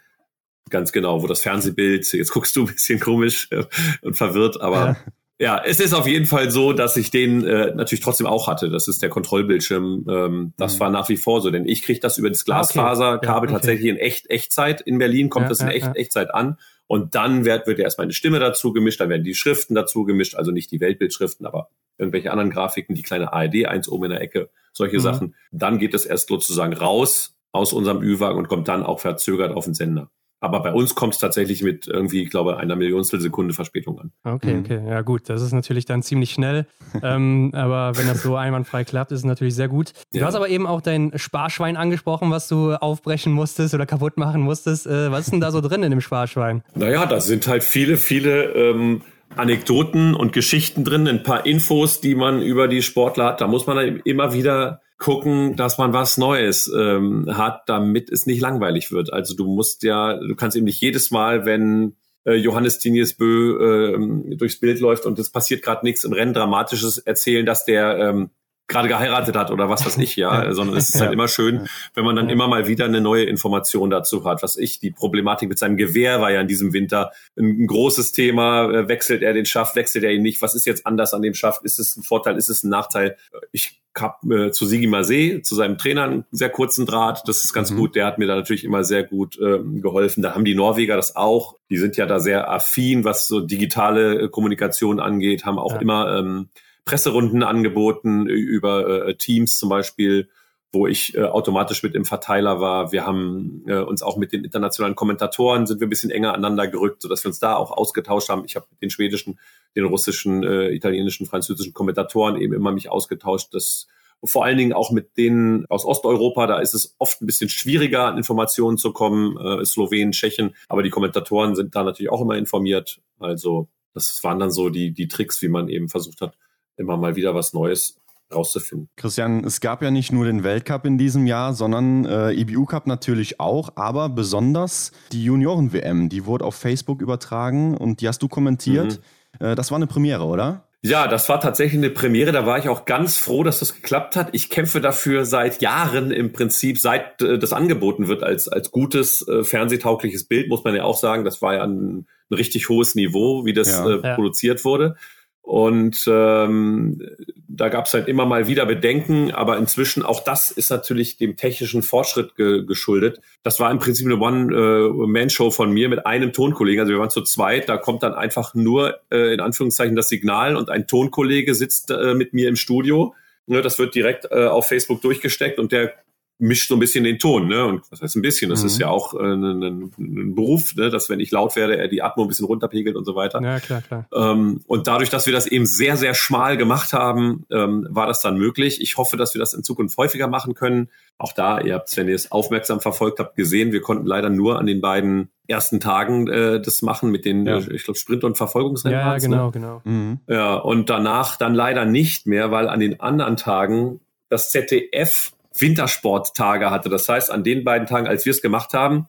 ganz 0.70 0.92
genau, 0.92 1.24
wo 1.24 1.28
das 1.28 1.42
Fernsehbild, 1.42 2.12
jetzt 2.14 2.32
guckst 2.32 2.56
du 2.56 2.62
ein 2.62 2.68
bisschen 2.68 3.00
komisch 3.00 3.48
äh, 3.52 3.64
und 4.02 4.16
verwirrt, 4.16 4.62
aber 4.62 4.86
ja. 4.86 4.98
Ja, 5.42 5.60
es 5.66 5.80
ist 5.80 5.96
auf 5.96 6.06
jeden 6.06 6.28
Fall 6.28 6.52
so, 6.52 6.72
dass 6.72 6.96
ich 6.98 7.10
den 7.10 7.44
äh, 7.44 7.74
natürlich 7.74 8.04
trotzdem 8.04 8.28
auch 8.28 8.48
hatte. 8.48 8.70
Das 8.70 8.88
ist 8.88 9.02
der 9.02 9.10
Kontrollbildschirm. 9.10 10.06
Ähm, 10.08 10.54
das 10.56 10.76
mhm. 10.76 10.80
war 10.82 10.90
nach 10.92 11.10
wie 11.10 11.18
vor 11.18 11.42
so, 11.42 11.50
denn 11.50 11.68
ich 11.68 11.82
kriege 11.82 12.00
das 12.00 12.20
über 12.20 12.30
das 12.30 12.46
Glasfaserkabel 12.46 13.18
okay. 13.18 13.26
ja, 13.26 13.38
okay. 13.38 13.52
tatsächlich 13.52 13.90
in 13.90 13.98
echt 13.98 14.30
Echtzeit. 14.30 14.82
In 14.82 15.00
Berlin 15.00 15.32
kommt 15.32 15.46
ja, 15.46 15.50
das 15.50 15.62
in 15.62 15.70
echt, 15.70 15.96
Echtzeit 15.96 16.32
an. 16.32 16.60
Und 16.86 17.16
dann 17.16 17.44
wird, 17.44 17.66
wird 17.66 17.80
erstmal 17.80 18.06
eine 18.06 18.14
Stimme 18.14 18.38
dazu 18.38 18.72
gemischt, 18.72 19.02
dann 19.02 19.10
werden 19.10 19.24
die 19.24 19.34
Schriften 19.34 19.74
dazu 19.74 20.04
gemischt, 20.04 20.36
also 20.36 20.52
nicht 20.52 20.70
die 20.70 20.80
Weltbildschriften, 20.80 21.48
aber 21.48 21.70
irgendwelche 21.98 22.30
anderen 22.30 22.52
Grafiken, 22.52 22.94
die 22.94 23.02
kleine 23.02 23.34
ARD 23.34 23.66
eins 23.66 23.90
oben 23.90 24.06
in 24.06 24.12
der 24.12 24.22
Ecke, 24.22 24.52
solche 24.74 24.98
mhm. 24.98 25.02
Sachen. 25.02 25.36
Dann 25.52 25.80
geht 25.80 25.96
es 25.96 26.06
erst 26.06 26.30
sozusagen 26.30 26.74
raus 26.74 27.36
aus 27.52 27.74
unserem 27.74 28.04
Ü-Wagen 28.04 28.38
und 28.38 28.48
kommt 28.48 28.68
dann 28.68 28.84
auch 28.84 29.00
verzögert 29.00 29.56
auf 29.56 29.66
den 29.66 29.74
Sender. 29.74 30.12
Aber 30.44 30.60
bei 30.62 30.74
uns 30.74 30.96
kommt 30.96 31.14
es 31.14 31.20
tatsächlich 31.20 31.62
mit 31.62 31.88
irgendwie, 31.88 32.24
ich 32.24 32.32
glaube, 32.32 32.58
einer 32.58 32.76
Millionstel 32.76 33.22
Sekunde 33.22 33.54
Verspätung 33.54 34.00
an. 34.00 34.12
Okay, 34.24 34.56
mhm. 34.56 34.60
okay. 34.62 34.82
Ja, 34.90 35.02
gut. 35.02 35.30
Das 35.30 35.44
ist 35.44 35.52
natürlich 35.52 35.86
dann 35.86 36.02
ziemlich 36.02 36.32
schnell. 36.32 36.66
ähm, 37.04 37.52
aber 37.54 37.96
wenn 37.96 38.08
das 38.08 38.24
so 38.24 38.36
einwandfrei 38.36 38.84
klappt, 38.84 39.12
ist 39.12 39.20
es 39.20 39.26
natürlich 39.26 39.54
sehr 39.54 39.68
gut. 39.68 39.94
Du 40.12 40.20
ja. 40.20 40.26
hast 40.26 40.34
aber 40.34 40.50
eben 40.50 40.66
auch 40.66 40.82
dein 40.82 41.12
Sparschwein 41.16 41.78
angesprochen, 41.78 42.32
was 42.32 42.48
du 42.48 42.74
aufbrechen 42.74 43.32
musstest 43.32 43.76
oder 43.76 43.86
kaputt 43.86 44.18
machen 44.18 44.42
musstest. 44.42 44.88
Äh, 44.88 45.12
was 45.12 45.26
ist 45.26 45.32
denn 45.32 45.42
da 45.42 45.52
so 45.52 45.62
drin 45.62 45.84
in 45.84 45.92
dem 45.92 46.02
Sparschwein? 46.02 46.64
Naja, 46.74 47.06
da 47.06 47.22
sind 47.22 47.48
halt 47.48 47.64
viele, 47.64 47.98
viele 47.98 48.46
ähm, 48.54 49.04
Anekdoten 49.36 50.16
und 50.16 50.34
Geschichten 50.34 50.84
drin, 50.84 51.08
ein 51.08 51.22
paar 51.22 51.46
Infos, 51.46 52.02
die 52.02 52.16
man 52.16 52.42
über 52.42 52.68
die 52.68 52.82
Sportler 52.82 53.26
hat. 53.26 53.42
Da 53.42 53.48
muss 53.48 53.68
man 53.68 54.02
immer 54.04 54.34
wieder 54.34 54.82
gucken, 55.02 55.56
dass 55.56 55.80
man 55.80 55.94
was 55.94 56.18
Neues 56.18 56.72
ähm, 56.74 57.28
hat, 57.36 57.64
damit 57.66 58.12
es 58.12 58.28
nicht 58.28 58.40
langweilig 58.40 58.92
wird. 58.92 59.12
Also 59.12 59.36
du 59.36 59.48
musst 59.48 59.82
ja, 59.82 60.16
du 60.16 60.36
kannst 60.36 60.56
eben 60.56 60.68
nicht 60.68 60.80
jedes 60.80 61.10
Mal, 61.10 61.44
wenn 61.44 61.96
äh, 62.24 62.36
Johannes 62.36 62.78
Tinius 62.78 63.16
Bö 63.16 63.96
äh, 63.96 64.36
durchs 64.36 64.60
Bild 64.60 64.80
läuft 64.80 65.08
und 65.08 65.18
es 65.18 65.32
passiert 65.32 65.64
gerade 65.64 65.84
nichts 65.84 66.04
im 66.04 66.14
Rennen 66.14 66.36
Dramatisches 66.36 67.00
erzählen, 67.00 67.48
dass 67.48 67.66
der 67.66 67.98
ähm, 67.98 68.30
gerade 68.72 68.88
geheiratet 68.88 69.36
hat 69.36 69.52
oder 69.52 69.70
was 69.70 69.86
weiß 69.86 69.98
ich, 69.98 70.16
ja, 70.16 70.44
ja. 70.46 70.54
sondern 70.54 70.78
es 70.78 70.90
ist 70.90 71.02
halt 71.02 71.14
immer 71.14 71.28
schön, 71.28 71.68
wenn 71.94 72.06
man 72.06 72.16
dann 72.16 72.30
immer 72.30 72.48
mal 72.48 72.68
wieder 72.68 72.86
eine 72.86 73.02
neue 73.02 73.26
Information 73.26 73.90
dazu 73.90 74.26
hat. 74.26 74.42
Was 74.42 74.58
ich, 74.58 74.80
die 74.80 74.92
Problematik 74.92 75.50
mit 75.50 75.60
seinem 75.60 75.78
Gewehr 75.78 76.22
war 76.22 76.32
ja 76.32 76.42
in 76.42 76.48
diesem 76.48 76.74
Winter 76.74 77.12
ein, 77.38 77.64
ein 77.64 77.68
großes 77.68 78.12
Thema. 78.12 78.72
Äh, 78.72 78.88
wechselt 78.88 79.22
er 79.22 79.34
den 79.34 79.46
Schaft, 79.46 79.76
wechselt 79.76 80.04
er 80.04 80.12
ihn 80.12 80.24
nicht? 80.24 80.42
Was 80.42 80.56
ist 80.56 80.66
jetzt 80.66 80.88
anders 80.88 81.14
an 81.14 81.22
dem 81.22 81.34
Schaft? 81.34 81.64
Ist 81.64 81.80
es 81.80 81.96
ein 81.98 82.04
Vorteil? 82.04 82.38
Ist 82.38 82.50
es 82.50 82.64
ein 82.64 82.70
Nachteil? 82.70 83.18
Ich 83.52 83.82
habe 83.98 84.48
äh, 84.48 84.52
zu 84.52 84.66
Sigi 84.66 84.88
Masé, 84.88 85.44
zu 85.44 85.56
seinem 85.56 85.78
Trainer, 85.78 86.04
einen 86.04 86.26
sehr 86.32 86.50
kurzen 86.50 86.86
Draht. 86.86 87.24
Das 87.28 87.44
ist 87.44 87.54
ganz 87.54 87.72
mhm. 87.72 87.78
gut. 87.78 87.96
Der 87.96 88.06
hat 88.06 88.18
mir 88.18 88.28
da 88.28 88.36
natürlich 88.36 88.64
immer 88.64 88.84
sehr 88.84 89.04
gut 89.04 89.38
ähm, 89.42 89.82
geholfen. 89.82 90.22
Da 90.22 90.34
haben 90.34 90.46
die 90.46 90.56
Norweger 90.56 90.96
das 90.96 91.16
auch. 91.16 91.58
Die 91.70 91.78
sind 91.78 91.98
ja 91.98 92.06
da 92.06 92.20
sehr 92.20 92.50
affin, 92.50 93.04
was 93.04 93.28
so 93.28 93.42
digitale 93.42 94.22
äh, 94.22 94.30
Kommunikation 94.30 95.00
angeht, 95.00 95.46
haben 95.46 95.60
auch 95.60 95.74
ja. 95.74 95.82
immer 95.82 96.18
ähm, 96.18 96.50
Presserunden 96.86 97.44
angeboten 97.44 98.26
über 98.28 99.08
äh, 99.08 99.16
Teams 99.16 99.58
zum 99.58 99.70
Beispiel, 99.70 100.30
wo 100.72 100.88
ich 100.88 101.16
äh, 101.16 101.24
automatisch 101.24 101.84
mit 101.84 101.96
im 101.96 102.06
Verteiler 102.06 102.62
war. 102.62 102.92
Wir 102.92 103.06
haben 103.06 103.64
äh, 103.68 103.80
uns 103.80 104.02
auch 104.02 104.18
mit 104.18 104.32
den 104.32 104.46
internationalen 104.46 104.96
Kommentatoren 104.96 105.68
sind 105.68 105.82
wir 105.82 105.88
ein 105.88 105.90
bisschen 105.90 106.12
enger 106.12 106.34
aneinander 106.34 106.68
gerückt, 106.68 107.02
sodass 107.02 107.24
wir 107.24 107.30
uns 107.30 107.40
da 107.40 107.56
auch 107.56 107.72
ausgetauscht 107.72 108.30
haben. 108.30 108.46
Ich 108.46 108.56
habe 108.56 108.68
den 108.82 108.90
schwedischen, 108.90 109.38
den 109.76 109.86
russischen, 109.86 110.44
äh, 110.44 110.70
italienischen, 110.70 111.26
französischen 111.26 111.74
Kommentatoren 111.74 112.38
eben 112.38 112.54
immer 112.54 112.72
mich 112.72 112.90
ausgetauscht. 112.90 113.54
Das 113.54 113.88
vor 114.24 114.46
allen 114.46 114.58
Dingen 114.58 114.74
auch 114.74 114.92
mit 114.92 115.18
denen 115.18 115.66
aus 115.66 115.84
Osteuropa, 115.84 116.48
da 116.48 116.60
ist 116.60 116.74
es 116.74 116.96
oft 117.00 117.22
ein 117.22 117.26
bisschen 117.26 117.50
schwieriger, 117.50 118.06
an 118.06 118.18
Informationen 118.18 118.78
zu 118.78 118.94
kommen, 118.94 119.38
äh, 119.38 119.66
Slowenien, 119.66 120.12
Tschechien, 120.12 120.56
aber 120.70 120.84
die 120.84 120.90
Kommentatoren 120.90 121.56
sind 121.56 121.76
da 121.76 121.84
natürlich 121.84 122.12
auch 122.12 122.22
immer 122.22 122.38
informiert. 122.38 123.02
Also 123.20 123.68
das 123.94 124.24
waren 124.24 124.40
dann 124.40 124.52
so 124.52 124.70
die, 124.70 124.92
die 124.92 125.08
Tricks, 125.08 125.42
wie 125.42 125.50
man 125.50 125.68
eben 125.68 125.90
versucht 125.90 126.22
hat, 126.22 126.38
immer 126.82 126.98
mal 126.98 127.16
wieder 127.16 127.34
was 127.34 127.54
Neues 127.54 127.98
rauszufinden. 128.34 128.90
Christian, 128.96 129.44
es 129.44 129.62
gab 129.62 129.82
ja 129.82 129.92
nicht 129.92 130.12
nur 130.12 130.26
den 130.26 130.44
Weltcup 130.44 130.86
in 130.86 130.98
diesem 130.98 131.28
Jahr, 131.28 131.54
sondern 131.54 132.06
äh, 132.06 132.32
IBU 132.32 132.66
Cup 132.66 132.88
natürlich 132.88 133.40
auch, 133.40 133.74
aber 133.76 134.10
besonders 134.10 134.92
die 135.12 135.24
Junioren-WM, 135.24 136.10
die 136.10 136.26
wurde 136.26 136.46
auf 136.46 136.56
Facebook 136.56 137.02
übertragen 137.02 137.78
und 137.78 138.02
die 138.02 138.08
hast 138.08 138.22
du 138.22 138.28
kommentiert. 138.28 139.02
Mhm. 139.40 139.48
Äh, 139.48 139.56
das 139.56 139.72
war 139.72 139.78
eine 139.78 139.88
Premiere, 139.88 140.26
oder? 140.26 140.66
Ja, 140.84 141.08
das 141.08 141.30
war 141.30 141.40
tatsächlich 141.40 141.78
eine 141.78 141.92
Premiere. 141.92 142.32
Da 142.32 142.48
war 142.48 142.58
ich 142.58 142.68
auch 142.68 142.86
ganz 142.86 143.18
froh, 143.18 143.44
dass 143.44 143.60
das 143.60 143.76
geklappt 143.76 144.16
hat. 144.16 144.30
Ich 144.32 144.50
kämpfe 144.50 144.82
dafür 144.82 145.26
seit 145.26 145.62
Jahren 145.62 146.10
im 146.10 146.34
Prinzip, 146.34 146.80
seit 146.80 147.22
äh, 147.22 147.38
das 147.38 147.54
angeboten 147.54 148.08
wird 148.08 148.24
als, 148.24 148.48
als 148.48 148.72
gutes 148.72 149.28
äh, 149.28 149.44
fernsehtaugliches 149.44 150.24
Bild, 150.24 150.50
muss 150.50 150.64
man 150.64 150.76
ja 150.76 150.84
auch 150.84 150.98
sagen. 150.98 151.24
Das 151.24 151.42
war 151.42 151.54
ja 151.54 151.64
ein, 151.64 152.08
ein 152.30 152.34
richtig 152.34 152.70
hohes 152.70 152.96
Niveau, 152.96 153.46
wie 153.46 153.54
das 153.54 153.70
ja. 153.70 153.88
äh, 153.88 154.02
ja. 154.02 154.16
produziert 154.16 154.66
wurde. 154.66 154.96
Und 155.42 156.06
ähm, 156.08 157.02
da 157.48 157.70
gab 157.70 157.88
es 157.88 157.94
halt 157.94 158.08
immer 158.08 158.26
mal 158.26 158.48
wieder 158.48 158.66
Bedenken, 158.66 159.32
aber 159.32 159.58
inzwischen 159.58 160.04
auch 160.04 160.24
das 160.24 160.52
ist 160.52 160.70
natürlich 160.70 161.18
dem 161.18 161.36
technischen 161.36 161.82
Fortschritt 161.82 162.36
ge 162.36 162.64
geschuldet. 162.66 163.20
Das 163.44 163.60
war 163.60 163.72
im 163.72 163.80
Prinzip 163.80 164.06
eine 164.06 164.18
One-Man-Show 164.18 165.52
von 165.52 165.72
mir 165.72 165.90
mit 165.90 166.06
einem 166.06 166.32
Tonkollegen. 166.32 166.82
Also 166.82 166.94
wir 166.94 167.00
waren 167.00 167.10
zu 167.10 167.24
zweit, 167.24 167.70
da 167.70 167.78
kommt 167.78 168.04
dann 168.04 168.14
einfach 168.14 168.54
nur 168.54 169.00
äh, 169.12 169.34
in 169.34 169.40
Anführungszeichen 169.40 169.96
das 169.96 170.10
Signal 170.10 170.56
und 170.56 170.70
ein 170.70 170.88
Tonkollege 170.88 171.56
sitzt 171.56 171.92
äh, 171.92 172.14
mit 172.14 172.34
mir 172.34 172.48
im 172.48 172.56
Studio. 172.56 173.14
Ne, 173.48 173.62
das 173.62 173.80
wird 173.80 173.96
direkt 173.96 174.28
äh, 174.32 174.46
auf 174.46 174.68
Facebook 174.68 175.02
durchgesteckt 175.02 175.60
und 175.60 175.72
der 175.72 175.94
mischt 176.42 176.70
so 176.70 176.76
ein 176.76 176.80
bisschen 176.80 177.04
den 177.04 177.20
Ton, 177.20 177.48
ne? 177.48 177.66
Und 177.66 177.84
was 177.92 178.02
heißt 178.02 178.16
ein 178.16 178.22
bisschen? 178.22 178.50
Das 178.50 178.62
mhm. 178.62 178.68
ist 178.68 178.80
ja 178.80 178.88
auch 178.88 179.14
äh, 179.14 179.20
ein, 179.20 179.44
ein, 179.44 179.92
ein, 179.98 180.36
Beruf, 180.36 180.76
ne? 180.76 180.90
dass 180.90 181.10
wenn 181.10 181.20
ich 181.20 181.30
laut 181.32 181.56
werde, 181.56 181.78
er 181.78 181.88
die 181.88 182.02
Atmung 182.02 182.26
ein 182.26 182.30
bisschen 182.30 182.48
runterpegelt 182.48 182.96
und 182.96 183.06
so 183.06 183.16
weiter. 183.16 183.42
Ja, 183.42 183.60
klar, 183.60 183.82
klar. 183.82 184.08
Ähm, 184.14 184.62
und 184.66 184.88
dadurch, 184.88 185.10
dass 185.10 185.28
wir 185.28 185.34
das 185.34 185.46
eben 185.46 185.68
sehr, 185.68 185.98
sehr 185.98 186.16
schmal 186.16 186.58
gemacht 186.58 186.94
haben, 186.94 187.46
ähm, 187.52 187.88
war 187.90 188.08
das 188.08 188.22
dann 188.22 188.38
möglich. 188.38 188.82
Ich 188.82 188.98
hoffe, 188.98 189.18
dass 189.18 189.36
wir 189.36 189.40
das 189.40 189.54
in 189.54 189.64
Zukunft 189.64 189.96
häufiger 189.98 190.28
machen 190.28 190.56
können. 190.56 190.90
Auch 191.20 191.34
da, 191.34 191.62
ihr 191.62 191.76
habt, 191.76 191.96
wenn 191.96 192.08
ihr 192.08 192.16
es 192.16 192.32
aufmerksam 192.32 192.80
verfolgt 192.80 193.20
habt, 193.20 193.36
gesehen, 193.36 193.72
wir 193.72 193.82
konnten 193.82 194.08
leider 194.08 194.32
nur 194.32 194.58
an 194.58 194.66
den 194.66 194.82
beiden 194.82 195.30
ersten 195.48 195.80
Tagen 195.80 196.28
äh, 196.28 196.60
das 196.60 196.82
machen 196.82 197.12
mit 197.12 197.26
den, 197.26 197.46
ja. 197.46 197.60
ich 197.60 197.84
glaube, 197.84 198.00
Sprint- 198.00 198.24
und 198.24 198.38
Verfolgungsrennen. 198.38 198.98
Ja, 198.98 199.18
genau, 199.18 199.46
ne? 199.46 199.52
genau. 199.52 199.82
Mhm. 199.84 200.20
Ja, 200.28 200.56
und 200.56 200.90
danach 200.90 201.38
dann 201.38 201.54
leider 201.54 201.86
nicht 201.86 202.26
mehr, 202.26 202.50
weil 202.50 202.68
an 202.68 202.80
den 202.80 203.00
anderen 203.00 203.38
Tagen 203.38 204.00
das 204.30 204.50
ZDF 204.50 205.34
Wintersporttage 205.62 206.72
hatte. 206.72 206.90
Das 206.90 207.08
heißt, 207.08 207.32
an 207.32 207.44
den 207.44 207.64
beiden 207.64 207.88
Tagen, 207.88 208.08
als 208.08 208.26
wir 208.26 208.32
es 208.32 208.42
gemacht 208.42 208.74
haben, 208.74 209.08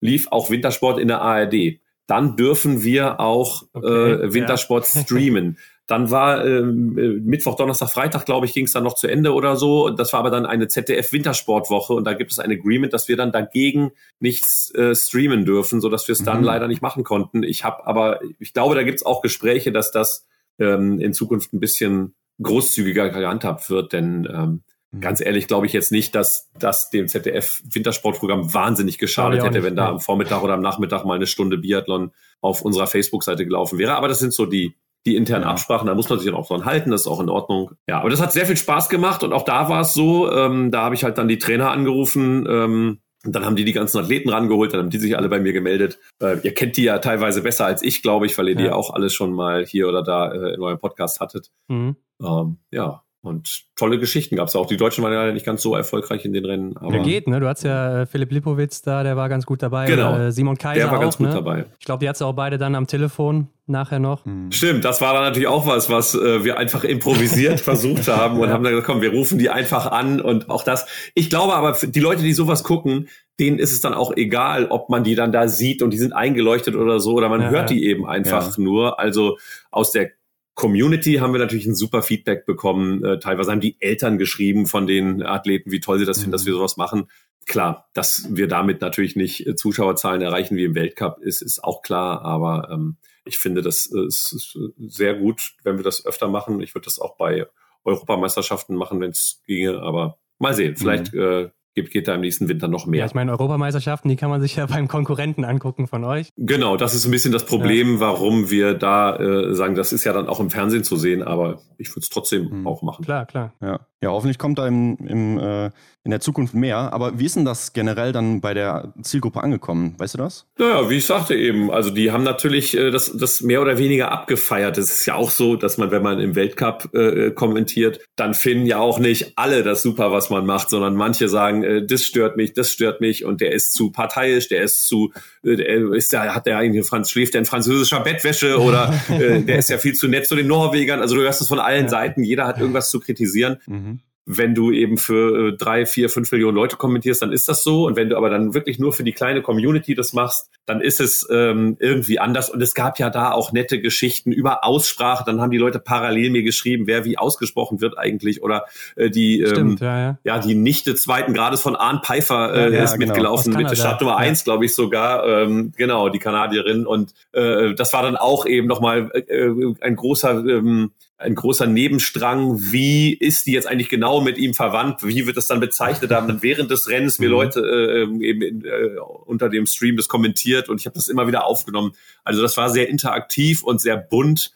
lief 0.00 0.28
auch 0.30 0.50
Wintersport 0.50 0.98
in 0.98 1.08
der 1.08 1.22
ARD. 1.22 1.80
Dann 2.06 2.36
dürfen 2.36 2.82
wir 2.82 3.20
auch 3.20 3.62
okay, 3.72 4.12
äh, 4.12 4.34
Wintersport 4.34 4.86
ja. 4.94 5.00
streamen. 5.02 5.58
Dann 5.86 6.10
war 6.10 6.44
ähm, 6.44 6.96
äh, 6.96 7.08
Mittwoch, 7.20 7.56
Donnerstag, 7.56 7.90
Freitag, 7.90 8.24
glaube 8.24 8.46
ich, 8.46 8.54
ging 8.54 8.66
es 8.66 8.72
dann 8.72 8.84
noch 8.84 8.94
zu 8.94 9.08
Ende 9.08 9.34
oder 9.34 9.56
so. 9.56 9.90
Das 9.90 10.12
war 10.12 10.20
aber 10.20 10.30
dann 10.30 10.46
eine 10.46 10.68
ZDF-Wintersportwoche 10.68 11.92
und 11.92 12.04
da 12.04 12.14
gibt 12.14 12.32
es 12.32 12.38
ein 12.38 12.50
Agreement, 12.50 12.92
dass 12.92 13.08
wir 13.08 13.16
dann 13.16 13.32
dagegen 13.32 13.92
nichts 14.20 14.72
äh, 14.74 14.94
streamen 14.94 15.44
dürfen, 15.44 15.80
so 15.80 15.88
dass 15.88 16.06
wir 16.08 16.12
es 16.12 16.24
dann 16.24 16.38
mhm. 16.38 16.44
leider 16.44 16.68
nicht 16.68 16.82
machen 16.82 17.04
konnten. 17.04 17.42
Ich 17.42 17.64
habe 17.64 17.86
aber, 17.86 18.20
ich 18.38 18.52
glaube, 18.52 18.74
da 18.74 18.84
gibt 18.84 18.98
es 18.98 19.06
auch 19.06 19.22
Gespräche, 19.22 19.72
dass 19.72 19.90
das 19.90 20.26
ähm, 20.58 21.00
in 21.00 21.12
Zukunft 21.12 21.52
ein 21.52 21.60
bisschen 21.60 22.14
großzügiger 22.40 23.10
gehandhabt 23.10 23.68
wird, 23.68 23.92
denn 23.92 24.28
ähm. 24.32 24.62
Ganz 25.00 25.20
ehrlich 25.20 25.48
glaube 25.48 25.66
ich 25.66 25.72
jetzt 25.72 25.90
nicht, 25.90 26.14
dass 26.14 26.50
das 26.58 26.90
dem 26.90 27.08
ZDF 27.08 27.62
Wintersportprogramm 27.64 28.52
wahnsinnig 28.52 28.98
geschadet 28.98 29.42
hätte, 29.42 29.62
wenn 29.62 29.74
da 29.74 29.88
am 29.88 30.00
Vormittag 30.00 30.42
oder 30.42 30.54
am 30.54 30.60
Nachmittag 30.60 31.04
mal 31.04 31.14
eine 31.14 31.26
Stunde 31.26 31.56
Biathlon 31.56 32.12
auf 32.40 32.62
unserer 32.62 32.86
Facebook-Seite 32.86 33.44
gelaufen 33.44 33.78
wäre. 33.78 33.94
Aber 33.94 34.08
das 34.08 34.18
sind 34.18 34.34
so 34.34 34.44
die, 34.44 34.76
die 35.06 35.16
internen 35.16 35.44
ja. 35.44 35.50
Absprachen, 35.50 35.86
da 35.86 35.94
muss 35.94 36.10
man 36.10 36.18
sich 36.18 36.26
dann 36.26 36.36
auch 36.36 36.48
dran 36.48 36.66
halten, 36.66 36.90
das 36.90 37.02
ist 37.02 37.06
auch 37.06 37.20
in 37.20 37.30
Ordnung. 37.30 37.72
Ja, 37.88 38.00
aber 38.00 38.10
das 38.10 38.20
hat 38.20 38.32
sehr 38.32 38.46
viel 38.46 38.56
Spaß 38.56 38.90
gemacht 38.90 39.24
und 39.24 39.32
auch 39.32 39.44
da 39.44 39.68
war 39.68 39.80
es 39.80 39.94
so, 39.94 40.30
ähm, 40.30 40.70
da 40.70 40.82
habe 40.82 40.94
ich 40.94 41.04
halt 41.04 41.16
dann 41.16 41.28
die 41.28 41.38
Trainer 41.38 41.70
angerufen, 41.70 42.46
ähm, 42.48 42.98
und 43.24 43.36
dann 43.36 43.44
haben 43.44 43.56
die 43.56 43.64
die 43.64 43.72
ganzen 43.72 43.98
Athleten 43.98 44.30
rangeholt, 44.30 44.72
dann 44.72 44.80
haben 44.80 44.90
die 44.90 44.98
sich 44.98 45.16
alle 45.16 45.28
bei 45.28 45.38
mir 45.38 45.52
gemeldet. 45.52 45.98
Äh, 46.20 46.38
ihr 46.42 46.54
kennt 46.54 46.76
die 46.76 46.82
ja 46.82 46.98
teilweise 46.98 47.42
besser 47.42 47.66
als 47.66 47.82
ich, 47.82 48.02
glaube 48.02 48.26
ich, 48.26 48.36
weil 48.36 48.48
ihr 48.48 48.56
ja. 48.56 48.62
die 48.62 48.70
auch 48.70 48.92
alles 48.92 49.14
schon 49.14 49.32
mal 49.32 49.64
hier 49.64 49.88
oder 49.88 50.02
da 50.02 50.32
äh, 50.32 50.54
in 50.54 50.60
eurem 50.60 50.80
Podcast 50.80 51.20
hattet. 51.20 51.50
Mhm. 51.68 51.96
Ähm, 52.20 52.58
ja, 52.72 53.04
und 53.22 53.66
tolle 53.76 54.00
Geschichten 54.00 54.34
gab 54.34 54.48
es 54.48 54.56
auch. 54.56 54.66
Die 54.66 54.76
Deutschen 54.76 55.04
waren 55.04 55.12
ja 55.12 55.30
nicht 55.32 55.46
ganz 55.46 55.62
so 55.62 55.76
erfolgreich 55.76 56.24
in 56.24 56.32
den 56.32 56.44
Rennen. 56.44 56.76
Aber 56.76 56.90
der 56.90 57.02
geht, 57.02 57.28
ne? 57.28 57.38
Du 57.38 57.46
hast 57.46 57.62
ja 57.62 58.02
äh, 58.02 58.06
Philipp 58.06 58.32
Lipowitz 58.32 58.82
da, 58.82 59.04
der 59.04 59.16
war 59.16 59.28
ganz 59.28 59.46
gut 59.46 59.62
dabei. 59.62 59.86
Genau. 59.86 60.18
Äh, 60.18 60.32
Simon 60.32 60.58
Kaiser 60.58 60.80
der 60.80 60.90
war 60.90 60.98
auch, 60.98 61.02
ganz 61.02 61.18
gut 61.18 61.28
ne? 61.28 61.34
dabei. 61.34 61.66
Ich 61.78 61.86
glaube, 61.86 62.00
die 62.00 62.08
hat 62.08 62.20
auch 62.20 62.32
beide 62.32 62.58
dann 62.58 62.74
am 62.74 62.88
Telefon 62.88 63.48
nachher 63.66 64.00
noch. 64.00 64.24
Hm. 64.24 64.50
Stimmt, 64.50 64.84
das 64.84 65.00
war 65.00 65.14
dann 65.14 65.22
natürlich 65.22 65.46
auch 65.46 65.68
was, 65.68 65.88
was 65.88 66.16
äh, 66.16 66.42
wir 66.42 66.58
einfach 66.58 66.82
improvisiert 66.82 67.60
versucht 67.60 68.08
haben 68.08 68.40
und 68.40 68.48
ja. 68.48 68.54
haben 68.54 68.64
dann 68.64 68.72
gesagt, 68.72 68.88
komm, 68.88 69.02
wir 69.02 69.12
rufen 69.12 69.38
die 69.38 69.50
einfach 69.50 69.86
an 69.86 70.20
und 70.20 70.50
auch 70.50 70.64
das. 70.64 70.86
Ich 71.14 71.30
glaube 71.30 71.54
aber, 71.54 71.76
die 71.80 72.00
Leute, 72.00 72.22
die 72.22 72.32
sowas 72.32 72.64
gucken, 72.64 73.08
denen 73.38 73.60
ist 73.60 73.72
es 73.72 73.80
dann 73.80 73.94
auch 73.94 74.12
egal, 74.16 74.66
ob 74.66 74.88
man 74.88 75.04
die 75.04 75.14
dann 75.14 75.30
da 75.30 75.46
sieht 75.46 75.80
und 75.82 75.90
die 75.90 75.98
sind 75.98 76.12
eingeleuchtet 76.12 76.74
oder 76.74 76.98
so, 76.98 77.12
oder 77.14 77.28
man 77.28 77.40
ja, 77.40 77.50
hört 77.50 77.70
die 77.70 77.86
eben 77.86 78.04
einfach 78.04 78.56
ja. 78.56 78.62
nur. 78.62 78.98
Also 78.98 79.38
aus 79.70 79.92
der 79.92 80.10
Community 80.54 81.14
haben 81.14 81.32
wir 81.32 81.40
natürlich 81.40 81.66
ein 81.66 81.74
super 81.74 82.02
Feedback 82.02 82.44
bekommen. 82.44 83.02
Äh, 83.04 83.18
teilweise 83.18 83.50
haben 83.50 83.60
die 83.60 83.80
Eltern 83.80 84.18
geschrieben 84.18 84.66
von 84.66 84.86
den 84.86 85.22
Athleten, 85.22 85.70
wie 85.70 85.80
toll 85.80 85.98
sie 85.98 86.04
das 86.04 86.18
mhm. 86.18 86.22
finden, 86.22 86.32
dass 86.32 86.46
wir 86.46 86.52
sowas 86.52 86.76
machen. 86.76 87.10
Klar, 87.46 87.88
dass 87.94 88.26
wir 88.30 88.48
damit 88.48 88.80
natürlich 88.80 89.16
nicht 89.16 89.46
äh, 89.46 89.56
Zuschauerzahlen 89.56 90.20
erreichen 90.20 90.56
wie 90.56 90.64
im 90.64 90.74
Weltcup, 90.74 91.18
ist, 91.20 91.42
ist 91.42 91.64
auch 91.64 91.82
klar. 91.82 92.22
Aber 92.22 92.68
ähm, 92.70 92.96
ich 93.24 93.38
finde, 93.38 93.62
das 93.62 93.86
ist 93.86 94.58
sehr 94.78 95.14
gut, 95.14 95.54
wenn 95.62 95.76
wir 95.76 95.84
das 95.84 96.04
öfter 96.04 96.28
machen. 96.28 96.60
Ich 96.60 96.74
würde 96.74 96.84
das 96.84 96.98
auch 96.98 97.16
bei 97.16 97.46
Europameisterschaften 97.84 98.76
machen, 98.76 99.00
wenn 99.00 99.10
es 99.10 99.42
ginge. 99.46 99.80
Aber 99.80 100.18
mal 100.38 100.54
sehen, 100.54 100.76
vielleicht 100.76 101.14
mhm. 101.14 101.20
äh, 101.20 101.50
geht, 101.74 101.90
geht 101.90 102.08
da 102.08 102.14
im 102.14 102.20
nächsten 102.20 102.48
Winter 102.48 102.68
noch 102.68 102.86
mehr. 102.86 103.00
Ja, 103.00 103.06
ich 103.06 103.14
meine, 103.14 103.30
Europameisterschaften, 103.32 104.08
die 104.08 104.16
kann 104.16 104.30
man 104.30 104.40
sich 104.40 104.56
ja 104.56 104.66
beim 104.72 104.88
Konkurrenten 104.88 105.44
angucken 105.44 105.86
von 105.86 106.04
euch. 106.04 106.28
Genau, 106.36 106.76
das 106.76 106.94
ist 106.94 107.04
ein 107.04 107.10
bisschen 107.10 107.32
das 107.32 107.46
Problem, 107.46 107.94
ja. 107.94 108.00
warum 108.00 108.50
wir 108.50 108.74
da 108.74 109.16
äh, 109.16 109.54
sagen, 109.54 109.74
das 109.74 109.92
ist 109.92 110.04
ja 110.04 110.12
dann 110.12 110.28
auch 110.28 110.40
im 110.40 110.50
Fernsehen 110.50 110.84
zu 110.84 110.96
sehen, 110.96 111.22
aber 111.22 111.60
ich 111.78 111.90
würde 111.90 112.00
es 112.00 112.08
trotzdem 112.08 112.60
mhm. 112.60 112.66
auch 112.66 112.82
machen. 112.82 113.04
Klar, 113.04 113.26
klar. 113.26 113.52
Ja, 113.60 113.80
ja 114.00 114.10
hoffentlich 114.10 114.38
kommt 114.38 114.58
da 114.58 114.66
im, 114.66 114.96
im, 114.98 115.38
äh, 115.38 115.70
in 116.04 116.10
der 116.10 116.20
Zukunft 116.20 116.54
mehr. 116.54 116.92
Aber 116.92 117.18
wie 117.18 117.26
ist 117.26 117.36
denn 117.36 117.44
das 117.44 117.72
generell 117.72 118.12
dann 118.12 118.40
bei 118.40 118.54
der 118.54 118.92
Zielgruppe 119.02 119.42
angekommen? 119.42 119.94
Weißt 119.98 120.14
du 120.14 120.18
das? 120.18 120.46
Naja, 120.58 120.90
wie 120.90 120.96
ich 120.96 121.06
sagte 121.06 121.34
eben, 121.34 121.70
also 121.70 121.90
die 121.90 122.10
haben 122.10 122.24
natürlich 122.24 122.76
äh, 122.76 122.90
das, 122.90 123.16
das 123.16 123.40
mehr 123.40 123.62
oder 123.62 123.78
weniger 123.78 124.10
abgefeiert. 124.10 124.78
Es 124.78 124.92
ist 124.92 125.06
ja 125.06 125.14
auch 125.14 125.30
so, 125.30 125.56
dass 125.56 125.78
man, 125.78 125.90
wenn 125.90 126.02
man 126.02 126.18
im 126.20 126.34
Weltcup 126.34 126.94
äh, 126.94 127.30
kommentiert, 127.30 128.00
dann 128.16 128.34
finden 128.34 128.66
ja 128.66 128.78
auch 128.78 128.98
nicht 128.98 129.32
alle 129.36 129.62
das 129.62 129.82
super, 129.82 130.12
was 130.12 130.30
man 130.30 130.46
macht, 130.46 130.70
sondern 130.70 130.94
manche 130.94 131.28
sagen, 131.28 131.61
äh, 131.62 131.86
das 131.86 132.04
stört 132.04 132.36
mich, 132.36 132.52
das 132.52 132.72
stört 132.72 133.00
mich 133.00 133.24
und 133.24 133.40
der 133.40 133.52
ist 133.52 133.72
zu 133.72 133.90
parteiisch, 133.90 134.48
der 134.48 134.62
ist 134.62 134.86
zu, 134.86 135.12
äh, 135.44 135.56
der 135.56 135.92
ist 135.92 136.12
ja, 136.12 136.34
hat 136.34 136.46
der 136.46 136.58
eigentlich 136.58 136.86
Franz, 136.86 137.10
schläft 137.10 137.34
der 137.34 137.40
in 137.40 137.44
französischer 137.44 138.00
Bettwäsche 138.00 138.58
oder 138.58 138.92
äh, 139.08 139.40
der 139.40 139.58
ist 139.58 139.70
ja 139.70 139.78
viel 139.78 139.94
zu 139.94 140.08
nett 140.08 140.26
zu 140.26 140.36
den 140.36 140.46
Norwegern. 140.46 141.00
Also 141.00 141.16
du 141.16 141.22
hörst 141.22 141.40
es 141.40 141.48
von 141.48 141.58
allen 141.58 141.84
ja. 141.84 141.88
Seiten, 141.88 142.22
jeder 142.22 142.46
hat 142.46 142.58
irgendwas 142.58 142.90
zu 142.90 143.00
kritisieren. 143.00 143.58
Mhm 143.66 144.00
wenn 144.24 144.54
du 144.54 144.70
eben 144.70 144.98
für 144.98 145.48
äh, 145.48 145.56
drei, 145.56 145.84
vier, 145.84 146.08
fünf 146.08 146.30
Millionen 146.30 146.54
Leute 146.54 146.76
kommentierst, 146.76 147.22
dann 147.22 147.32
ist 147.32 147.48
das 147.48 147.64
so. 147.64 147.86
Und 147.86 147.96
wenn 147.96 148.08
du 148.08 148.16
aber 148.16 148.30
dann 148.30 148.54
wirklich 148.54 148.78
nur 148.78 148.92
für 148.92 149.02
die 149.02 149.12
kleine 149.12 149.42
Community 149.42 149.94
das 149.96 150.12
machst, 150.12 150.48
dann 150.64 150.80
ist 150.80 151.00
es 151.00 151.26
ähm, 151.30 151.76
irgendwie 151.80 152.20
anders. 152.20 152.48
Und 152.48 152.60
es 152.62 152.74
gab 152.74 153.00
ja 153.00 153.10
da 153.10 153.32
auch 153.32 153.52
nette 153.52 153.80
Geschichten 153.80 154.30
über 154.30 154.64
Aussprache. 154.64 155.24
Dann 155.26 155.40
haben 155.40 155.50
die 155.50 155.58
Leute 155.58 155.80
parallel 155.80 156.30
mir 156.30 156.44
geschrieben, 156.44 156.86
wer 156.86 157.04
wie 157.04 157.18
ausgesprochen 157.18 157.80
wird 157.80 157.98
eigentlich. 157.98 158.42
Oder 158.42 158.66
äh, 158.94 159.10
die 159.10 159.40
ähm, 159.40 159.48
Stimmt, 159.48 159.80
ja, 159.80 159.98
ja. 159.98 160.18
ja, 160.22 160.38
die 160.38 160.54
Nichte 160.54 160.94
zweiten 160.94 161.34
Grades 161.34 161.60
von 161.60 161.74
Arne 161.74 162.00
Pfeiffer 162.04 162.54
äh, 162.54 162.74
ja, 162.74 162.84
ist 162.84 162.94
genau. 162.94 163.06
mitgelaufen, 163.06 163.54
mit 163.54 163.70
der 163.70 163.76
Stadt 163.76 164.00
Nummer 164.00 164.18
eins, 164.18 164.44
glaube 164.44 164.64
ich 164.64 164.74
sogar. 164.74 165.26
Ähm, 165.26 165.72
genau, 165.76 166.08
die 166.10 166.20
Kanadierin. 166.20 166.86
Und 166.86 167.12
äh, 167.32 167.74
das 167.74 167.92
war 167.92 168.02
dann 168.02 168.16
auch 168.16 168.46
eben 168.46 168.68
nochmal 168.68 169.10
äh, 169.26 169.50
ein 169.80 169.96
großer 169.96 170.44
ähm, 170.46 170.92
ein 171.18 171.34
großer 171.34 171.66
Nebenstrang. 171.66 172.58
Wie 172.72 173.12
ist 173.14 173.46
die 173.46 173.52
jetzt 173.52 173.66
eigentlich 173.66 173.88
genau 173.88 174.20
mit 174.20 174.38
ihm 174.38 174.54
verwandt? 174.54 175.02
Wie 175.02 175.26
wird 175.26 175.36
das 175.36 175.46
dann 175.46 175.60
bezeichnet? 175.60 176.10
Da 176.10 176.16
haben 176.16 176.28
dann 176.28 176.42
während 176.42 176.70
des 176.70 176.88
Rennens 176.88 177.18
mir 177.18 177.28
mhm. 177.28 177.32
Leute 177.32 177.60
äh, 177.60 178.26
eben 178.26 178.42
in, 178.42 178.64
äh, 178.64 178.98
unter 179.26 179.48
dem 179.48 179.66
Stream 179.66 179.96
das 179.96 180.08
kommentiert 180.08 180.68
und 180.68 180.80
ich 180.80 180.86
habe 180.86 180.94
das 180.94 181.08
immer 181.08 181.26
wieder 181.26 181.46
aufgenommen. 181.46 181.92
Also 182.24 182.42
das 182.42 182.56
war 182.56 182.70
sehr 182.70 182.88
interaktiv 182.88 183.62
und 183.62 183.80
sehr 183.80 183.96
bunt 183.96 184.52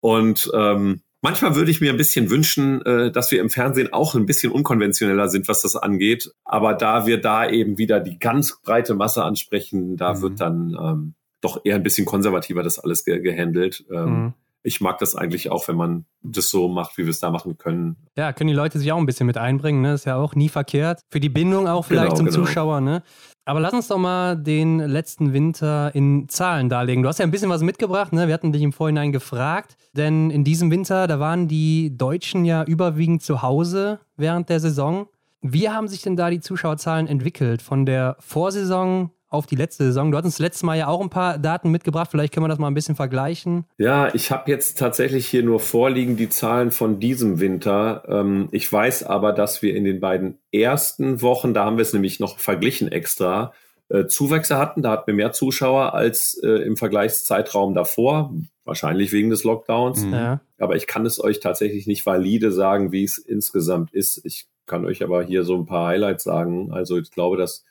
und 0.00 0.50
ähm, 0.54 1.02
Manchmal 1.22 1.54
würde 1.54 1.70
ich 1.70 1.82
mir 1.82 1.90
ein 1.90 1.98
bisschen 1.98 2.30
wünschen, 2.30 2.80
äh, 2.86 3.12
dass 3.12 3.30
wir 3.30 3.42
im 3.42 3.50
Fernsehen 3.50 3.92
auch 3.92 4.14
ein 4.14 4.24
bisschen 4.24 4.50
unkonventioneller 4.50 5.28
sind, 5.28 5.48
was 5.48 5.60
das 5.60 5.76
angeht. 5.76 6.32
Aber 6.44 6.72
da 6.72 7.04
wir 7.04 7.20
da 7.20 7.46
eben 7.46 7.76
wieder 7.76 8.00
die 8.00 8.18
ganz 8.18 8.62
breite 8.62 8.94
Masse 8.94 9.22
ansprechen, 9.22 9.98
da 9.98 10.14
mhm. 10.14 10.22
wird 10.22 10.40
dann 10.40 10.78
ähm, 10.80 11.14
doch 11.42 11.60
eher 11.62 11.74
ein 11.74 11.82
bisschen 11.82 12.06
konservativer 12.06 12.62
das 12.62 12.78
alles 12.78 13.04
ge 13.04 13.20
gehandelt. 13.20 13.84
Ähm, 13.92 14.22
mhm 14.22 14.34
ich 14.62 14.80
mag 14.80 14.98
das 14.98 15.14
eigentlich 15.14 15.50
auch, 15.50 15.68
wenn 15.68 15.76
man 15.76 16.04
das 16.22 16.50
so 16.50 16.68
macht, 16.68 16.98
wie 16.98 17.04
wir 17.04 17.10
es 17.10 17.20
da 17.20 17.30
machen 17.30 17.56
können. 17.56 17.96
Ja, 18.16 18.32
können 18.32 18.48
die 18.48 18.54
Leute 18.54 18.78
sich 18.78 18.92
auch 18.92 18.98
ein 18.98 19.06
bisschen 19.06 19.26
mit 19.26 19.38
einbringen, 19.38 19.80
ne? 19.80 19.94
Ist 19.94 20.04
ja 20.04 20.16
auch 20.16 20.34
nie 20.34 20.48
verkehrt. 20.48 21.00
Für 21.10 21.20
die 21.20 21.28
Bindung 21.28 21.66
auch 21.66 21.84
vielleicht 21.84 22.10
genau, 22.10 22.16
zum 22.16 22.26
genau. 22.26 22.36
Zuschauer, 22.38 22.80
ne? 22.80 23.02
Aber 23.46 23.60
lass 23.60 23.72
uns 23.72 23.88
doch 23.88 23.98
mal 23.98 24.36
den 24.36 24.78
letzten 24.78 25.32
Winter 25.32 25.94
in 25.94 26.28
Zahlen 26.28 26.68
darlegen. 26.68 27.02
Du 27.02 27.08
hast 27.08 27.18
ja 27.18 27.24
ein 27.24 27.30
bisschen 27.30 27.48
was 27.48 27.62
mitgebracht, 27.62 28.12
ne? 28.12 28.26
Wir 28.26 28.34
hatten 28.34 28.52
dich 28.52 28.62
im 28.62 28.72
Vorhinein 28.72 29.12
gefragt, 29.12 29.76
denn 29.94 30.30
in 30.30 30.44
diesem 30.44 30.70
Winter, 30.70 31.06
da 31.06 31.18
waren 31.18 31.48
die 31.48 31.96
Deutschen 31.96 32.44
ja 32.44 32.62
überwiegend 32.64 33.22
zu 33.22 33.42
Hause 33.42 34.00
während 34.16 34.50
der 34.50 34.60
Saison. 34.60 35.08
Wie 35.40 35.70
haben 35.70 35.88
sich 35.88 36.02
denn 36.02 36.16
da 36.16 36.28
die 36.28 36.40
Zuschauerzahlen 36.40 37.06
entwickelt? 37.06 37.62
Von 37.62 37.86
der 37.86 38.16
Vorsaison 38.20 39.10
auf 39.30 39.46
die 39.46 39.56
letzte 39.56 39.84
Saison. 39.84 40.10
Du 40.10 40.18
hattest 40.18 40.40
letztes 40.40 40.64
Mal 40.64 40.76
ja 40.76 40.88
auch 40.88 41.00
ein 41.00 41.08
paar 41.08 41.38
Daten 41.38 41.70
mitgebracht. 41.70 42.08
Vielleicht 42.10 42.34
können 42.34 42.44
wir 42.44 42.48
das 42.48 42.58
mal 42.58 42.66
ein 42.66 42.74
bisschen 42.74 42.96
vergleichen. 42.96 43.64
Ja, 43.78 44.12
ich 44.12 44.30
habe 44.30 44.50
jetzt 44.50 44.78
tatsächlich 44.78 45.26
hier 45.26 45.44
nur 45.44 45.60
vorliegen 45.60 46.16
die 46.16 46.28
Zahlen 46.28 46.72
von 46.72 47.00
diesem 47.00 47.40
Winter. 47.40 48.02
Ähm, 48.08 48.48
ich 48.50 48.70
weiß 48.70 49.04
aber, 49.04 49.32
dass 49.32 49.62
wir 49.62 49.74
in 49.74 49.84
den 49.84 50.00
beiden 50.00 50.38
ersten 50.52 51.22
Wochen, 51.22 51.54
da 51.54 51.64
haben 51.64 51.76
wir 51.76 51.82
es 51.82 51.92
nämlich 51.92 52.18
noch 52.18 52.38
verglichen 52.40 52.90
extra, 52.90 53.52
äh, 53.88 54.06
Zuwächse 54.06 54.58
hatten. 54.58 54.82
Da 54.82 54.90
hatten 54.90 55.06
wir 55.06 55.14
mehr 55.14 55.32
Zuschauer 55.32 55.94
als 55.94 56.34
äh, 56.42 56.48
im 56.48 56.76
Vergleichszeitraum 56.76 57.74
davor. 57.74 58.32
Wahrscheinlich 58.64 59.12
wegen 59.12 59.30
des 59.30 59.44
Lockdowns. 59.44 60.04
Mhm. 60.04 60.12
Ja. 60.12 60.40
Aber 60.58 60.76
ich 60.76 60.86
kann 60.86 61.06
es 61.06 61.22
euch 61.22 61.40
tatsächlich 61.40 61.86
nicht 61.86 62.04
valide 62.04 62.52
sagen, 62.52 62.92
wie 62.92 63.04
es 63.04 63.18
insgesamt 63.18 63.92
ist. 63.92 64.24
Ich 64.24 64.46
kann 64.66 64.84
euch 64.84 65.02
aber 65.02 65.22
hier 65.22 65.44
so 65.44 65.56
ein 65.56 65.66
paar 65.66 65.88
Highlights 65.88 66.24
sagen. 66.24 66.72
Also 66.72 66.98
ich 66.98 67.10
glaube, 67.10 67.36
dass 67.36 67.64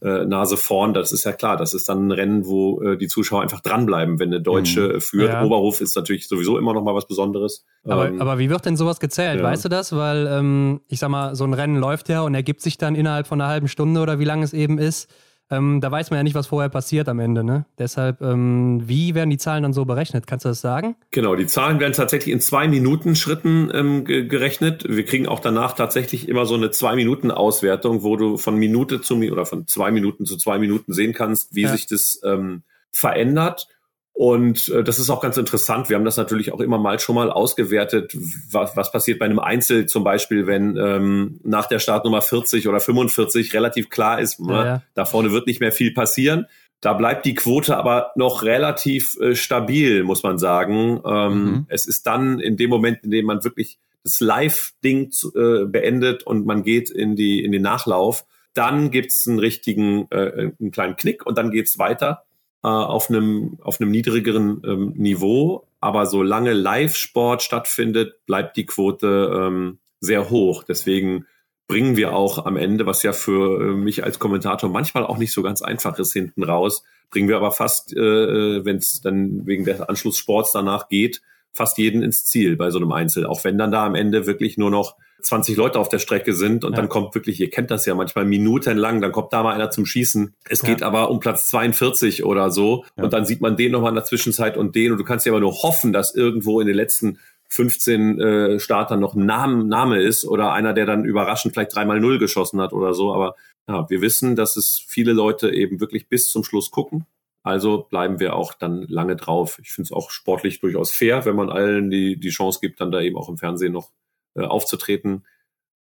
äh, 0.00 0.24
Nase 0.24 0.56
vorn. 0.56 0.94
Das 0.94 1.12
ist 1.12 1.24
ja 1.24 1.32
klar. 1.32 1.56
Das 1.56 1.74
ist 1.74 1.88
dann 1.88 2.08
ein 2.08 2.12
Rennen, 2.12 2.46
wo 2.46 2.80
äh, 2.82 2.96
die 2.96 3.08
Zuschauer 3.08 3.42
einfach 3.42 3.60
dranbleiben, 3.60 4.18
wenn 4.18 4.28
eine 4.28 4.40
Deutsche 4.40 4.94
mhm. 4.94 5.00
führt. 5.00 5.32
Ja. 5.32 5.44
Oberhof 5.44 5.80
ist 5.80 5.94
natürlich 5.96 6.28
sowieso 6.28 6.58
immer 6.58 6.74
noch 6.74 6.82
mal 6.82 6.94
was 6.94 7.06
Besonderes. 7.06 7.64
Aber, 7.84 8.08
ähm, 8.08 8.20
aber 8.20 8.38
wie 8.38 8.50
wird 8.50 8.64
denn 8.64 8.76
sowas 8.76 9.00
gezählt? 9.00 9.38
Ja. 9.38 9.44
Weißt 9.44 9.64
du 9.64 9.68
das? 9.68 9.94
Weil 9.94 10.26
ähm, 10.26 10.80
ich 10.88 10.98
sag 10.98 11.10
mal, 11.10 11.34
so 11.34 11.44
ein 11.44 11.54
Rennen 11.54 11.76
läuft 11.76 12.08
ja 12.08 12.22
und 12.22 12.34
ergibt 12.34 12.62
sich 12.62 12.78
dann 12.78 12.94
innerhalb 12.94 13.26
von 13.26 13.40
einer 13.40 13.50
halben 13.50 13.68
Stunde 13.68 14.00
oder 14.00 14.18
wie 14.18 14.24
lange 14.24 14.44
es 14.44 14.52
eben 14.52 14.78
ist. 14.78 15.10
Ähm, 15.52 15.82
da 15.82 15.90
weiß 15.90 16.10
man 16.10 16.16
ja 16.16 16.22
nicht, 16.22 16.34
was 16.34 16.46
vorher 16.46 16.70
passiert 16.70 17.10
am 17.10 17.20
Ende. 17.20 17.44
Ne? 17.44 17.66
Deshalb, 17.78 18.22
ähm, 18.22 18.82
wie 18.86 19.14
werden 19.14 19.28
die 19.28 19.36
Zahlen 19.36 19.62
dann 19.62 19.74
so 19.74 19.84
berechnet? 19.84 20.26
Kannst 20.26 20.46
du 20.46 20.48
das 20.48 20.62
sagen? 20.62 20.96
Genau, 21.10 21.36
die 21.36 21.46
Zahlen 21.46 21.78
werden 21.78 21.92
tatsächlich 21.92 22.32
in 22.32 22.40
zwei 22.40 22.68
Minuten 22.68 23.14
Schritten 23.14 23.70
ähm, 23.74 24.04
gerechnet. 24.06 24.84
Wir 24.88 25.04
kriegen 25.04 25.28
auch 25.28 25.40
danach 25.40 25.74
tatsächlich 25.74 26.26
immer 26.26 26.46
so 26.46 26.54
eine 26.54 26.70
zwei 26.70 26.96
Minuten 26.96 27.30
Auswertung, 27.30 28.02
wo 28.02 28.16
du 28.16 28.38
von 28.38 28.56
Minute 28.56 29.02
zu 29.02 29.12
oder 29.16 29.44
von 29.44 29.66
zwei 29.66 29.90
Minuten 29.90 30.24
zu 30.24 30.38
zwei 30.38 30.58
Minuten 30.58 30.94
sehen 30.94 31.12
kannst, 31.12 31.54
wie 31.54 31.62
ja. 31.62 31.72
sich 31.72 31.86
das 31.86 32.22
ähm, 32.24 32.62
verändert. 32.90 33.68
Und 34.14 34.68
äh, 34.68 34.84
das 34.84 34.98
ist 34.98 35.08
auch 35.08 35.20
ganz 35.20 35.36
interessant. 35.36 35.88
Wir 35.88 35.96
haben 35.96 36.04
das 36.04 36.16
natürlich 36.16 36.52
auch 36.52 36.60
immer 36.60 36.78
mal 36.78 36.98
schon 36.98 37.14
mal 37.14 37.30
ausgewertet, 37.30 38.16
was, 38.50 38.76
was 38.76 38.92
passiert 38.92 39.18
bei 39.18 39.24
einem 39.24 39.38
Einzel 39.38 39.86
zum 39.86 40.04
Beispiel, 40.04 40.46
wenn 40.46 40.76
ähm, 40.76 41.40
nach 41.42 41.66
der 41.66 41.78
Startnummer 41.78 42.20
40 42.20 42.68
oder 42.68 42.80
45 42.80 43.54
relativ 43.54 43.88
klar 43.88 44.20
ist, 44.20 44.38
ja, 44.38 44.46
ne, 44.46 44.52
ja. 44.52 44.82
da 44.94 45.04
vorne 45.06 45.32
wird 45.32 45.46
nicht 45.46 45.60
mehr 45.60 45.72
viel 45.72 45.94
passieren. 45.94 46.46
Da 46.82 46.92
bleibt 46.92 47.24
die 47.24 47.34
Quote 47.34 47.76
aber 47.76 48.10
noch 48.16 48.42
relativ 48.42 49.16
äh, 49.20 49.34
stabil, 49.34 50.02
muss 50.02 50.22
man 50.22 50.36
sagen. 50.38 51.00
Ähm, 51.06 51.44
mhm. 51.44 51.66
Es 51.68 51.86
ist 51.86 52.06
dann 52.06 52.38
in 52.38 52.56
dem 52.56 52.68
Moment, 52.68 53.04
in 53.04 53.10
dem 53.10 53.24
man 53.24 53.44
wirklich 53.44 53.78
das 54.04 54.20
Live-Ding 54.20 55.12
äh, 55.34 55.64
beendet 55.64 56.24
und 56.24 56.44
man 56.44 56.64
geht 56.64 56.90
in, 56.90 57.16
die, 57.16 57.42
in 57.42 57.52
den 57.52 57.62
Nachlauf, 57.62 58.26
dann 58.52 58.90
gibt's 58.90 59.26
einen 59.26 59.38
richtigen, 59.38 60.08
äh, 60.10 60.50
einen 60.60 60.70
kleinen 60.70 60.96
Knick 60.96 61.24
und 61.24 61.38
dann 61.38 61.50
geht's 61.50 61.78
weiter 61.78 62.24
äh, 62.62 62.68
auf 62.68 63.10
einem 63.10 63.58
auf 63.62 63.80
einem 63.80 63.90
niedrigeren 63.90 64.62
ähm, 64.64 64.92
Niveau, 64.96 65.66
aber 65.80 66.06
solange 66.06 66.52
Live-Sport 66.52 67.42
stattfindet, 67.42 68.24
bleibt 68.26 68.56
die 68.56 68.66
Quote 68.66 69.32
ähm, 69.34 69.78
sehr 70.00 70.30
hoch. 70.30 70.64
Deswegen 70.64 71.26
bringen 71.66 71.96
wir 71.96 72.14
auch 72.14 72.44
am 72.44 72.56
Ende, 72.56 72.86
was 72.86 73.02
ja 73.02 73.12
für 73.12 73.60
äh, 73.60 73.74
mich 73.74 74.04
als 74.04 74.18
Kommentator 74.18 74.70
manchmal 74.70 75.04
auch 75.04 75.18
nicht 75.18 75.32
so 75.32 75.42
ganz 75.42 75.62
einfach 75.62 75.98
ist 75.98 76.12
hinten 76.12 76.44
raus, 76.44 76.84
bringen 77.10 77.28
wir 77.28 77.36
aber 77.36 77.52
fast, 77.52 77.96
äh, 77.96 78.00
äh 78.00 78.64
wenn 78.64 78.76
es 78.76 79.00
dann 79.00 79.46
wegen 79.46 79.64
des 79.64 79.80
Anschlusssports 79.80 80.52
danach 80.52 80.88
geht, 80.88 81.22
fast 81.52 81.78
jeden 81.78 82.02
ins 82.02 82.24
Ziel 82.24 82.56
bei 82.56 82.70
so 82.70 82.78
einem 82.78 82.92
Einzel. 82.92 83.26
Auch 83.26 83.44
wenn 83.44 83.58
dann 83.58 83.72
da 83.72 83.86
am 83.86 83.94
Ende 83.94 84.26
wirklich 84.26 84.56
nur 84.56 84.70
noch 84.70 84.96
20 85.22 85.56
Leute 85.56 85.78
auf 85.78 85.88
der 85.88 85.98
Strecke 85.98 86.34
sind 86.34 86.64
und 86.64 86.72
ja. 86.72 86.76
dann 86.76 86.88
kommt 86.88 87.14
wirklich, 87.14 87.40
ihr 87.40 87.50
kennt 87.50 87.70
das 87.70 87.86
ja 87.86 87.94
manchmal 87.94 88.24
minutenlang, 88.24 89.00
dann 89.00 89.12
kommt 89.12 89.32
da 89.32 89.42
mal 89.42 89.54
einer 89.54 89.70
zum 89.70 89.86
Schießen. 89.86 90.34
Es 90.48 90.62
geht 90.62 90.82
aber 90.82 91.10
um 91.10 91.20
Platz 91.20 91.48
42 91.48 92.24
oder 92.24 92.50
so 92.50 92.84
ja. 92.96 93.04
und 93.04 93.12
dann 93.12 93.24
sieht 93.24 93.40
man 93.40 93.56
den 93.56 93.72
nochmal 93.72 93.90
in 93.90 93.96
der 93.96 94.04
Zwischenzeit 94.04 94.56
und 94.56 94.74
den 94.74 94.92
und 94.92 94.98
du 94.98 95.04
kannst 95.04 95.26
ja 95.26 95.32
aber 95.32 95.40
nur 95.40 95.62
hoffen, 95.62 95.92
dass 95.92 96.14
irgendwo 96.14 96.60
in 96.60 96.66
den 96.66 96.76
letzten 96.76 97.18
15 97.52 98.20
äh, 98.20 98.60
Startern 98.60 99.00
noch 99.00 99.14
ein 99.14 99.26
Name, 99.26 99.64
Name 99.64 100.00
ist 100.00 100.24
oder 100.24 100.52
einer, 100.52 100.72
der 100.72 100.86
dann 100.86 101.04
überraschend 101.04 101.52
vielleicht 101.54 101.74
dreimal 101.74 102.00
Null 102.00 102.18
geschossen 102.18 102.60
hat 102.60 102.72
oder 102.72 102.94
so. 102.94 103.12
Aber 103.12 103.36
ja, 103.68 103.88
wir 103.90 104.00
wissen, 104.00 104.36
dass 104.36 104.56
es 104.56 104.82
viele 104.86 105.12
Leute 105.12 105.50
eben 105.50 105.78
wirklich 105.78 106.08
bis 106.08 106.30
zum 106.30 106.44
Schluss 106.44 106.70
gucken. 106.70 107.06
Also 107.42 107.86
bleiben 107.90 108.20
wir 108.20 108.36
auch 108.36 108.54
dann 108.54 108.86
lange 108.88 109.16
drauf. 109.16 109.58
Ich 109.62 109.72
finde 109.72 109.86
es 109.86 109.92
auch 109.92 110.10
sportlich 110.10 110.60
durchaus 110.60 110.92
fair, 110.92 111.24
wenn 111.24 111.36
man 111.36 111.50
allen 111.50 111.90
die, 111.90 112.18
die 112.18 112.30
Chance 112.30 112.60
gibt, 112.62 112.80
dann 112.80 112.92
da 112.92 113.00
eben 113.00 113.16
auch 113.16 113.28
im 113.28 113.36
Fernsehen 113.36 113.72
noch 113.72 113.90
äh, 114.34 114.44
aufzutreten. 114.44 115.26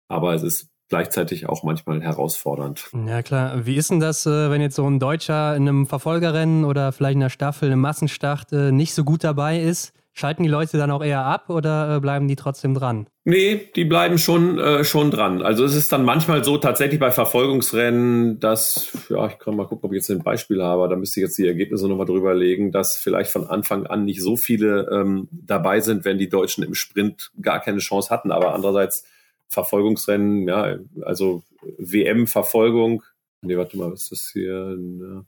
Aber 0.08 0.34
es 0.34 0.44
ist 0.44 0.70
gleichzeitig 0.90 1.48
auch 1.48 1.64
manchmal 1.64 2.02
herausfordernd. 2.02 2.90
Ja 3.08 3.24
klar. 3.24 3.66
Wie 3.66 3.78
ist 3.78 3.90
denn 3.90 4.00
das, 4.00 4.26
äh, 4.26 4.52
wenn 4.52 4.62
jetzt 4.62 4.76
so 4.76 4.86
ein 4.86 5.00
Deutscher 5.00 5.56
in 5.56 5.68
einem 5.68 5.88
Verfolgerrennen 5.88 6.66
oder 6.66 6.92
vielleicht 6.92 7.16
in 7.16 7.24
einer 7.24 7.30
Staffel, 7.30 7.72
einem 7.72 7.82
Massenstart 7.82 8.52
äh, 8.52 8.72
nicht 8.72 8.94
so 8.94 9.04
gut 9.04 9.24
dabei 9.24 9.60
ist? 9.60 9.94
Schalten 10.14 10.44
die 10.44 10.50
Leute 10.50 10.78
dann 10.78 10.92
auch 10.92 11.04
eher 11.04 11.26
ab 11.26 11.50
oder 11.50 11.96
äh, 11.96 12.00
bleiben 12.02 12.28
die 12.28 12.36
trotzdem 12.36 12.74
dran? 12.74 13.08
Nee, 13.24 13.70
die 13.76 13.86
bleiben 13.86 14.18
schon, 14.18 14.60
äh, 14.60 14.84
schon 14.84 15.10
dran. 15.10 15.42
Also 15.42 15.64
es 15.64 15.74
ist 15.74 15.92
dann 15.94 16.04
manchmal 16.04 16.44
so 16.44 16.58
tatsächlich 16.58 17.00
bei 17.00 17.12
Verfolgungsrennen, 17.12 18.40
dass, 18.40 18.92
ja, 19.10 19.28
ich 19.28 19.40
kann 19.40 19.56
mal 19.56 19.68
gucken, 19.68 19.86
ob 19.86 19.94
ich 19.94 20.00
jetzt 20.00 20.12
ein 20.12 20.24
Beispiel 20.24 20.62
habe, 20.62 20.90
da 20.90 20.98
müsste 20.98 21.22
ich 21.22 21.26
jetzt 21.26 21.38
die 21.38 21.48
Ergebnisse 21.48 21.88
nochmal 21.88 22.08
drüber 22.08 22.34
legen, 22.34 22.72
dass 22.72 22.98
vielleicht 22.98 23.32
von 23.32 23.48
Anfang 23.48 23.88
an 23.88 24.04
nicht 24.04 24.22
so 24.22 24.36
viele 24.36 24.90
ähm, 24.92 25.30
dabei 25.32 25.80
sind, 25.80 26.04
wenn 26.04 26.18
die 26.18 26.30
Deutschen 26.30 26.64
im 26.64 26.74
Sprint 26.74 27.32
gar 27.42 27.62
keine 27.62 27.80
Chance 27.80 28.10
hatten. 28.10 28.32
Aber 28.32 28.54
andererseits 28.54 29.06
Verfolgungsrennen, 29.48 30.48
ja, 30.48 30.78
also 31.04 31.44
WM-Verfolgung, 31.78 33.04
nee, 33.42 33.56
warte 33.56 33.78
mal, 33.78 33.92
was 33.92 34.04
ist 34.04 34.12
das 34.12 34.30
hier? 34.34 34.76
Na, 34.78 35.26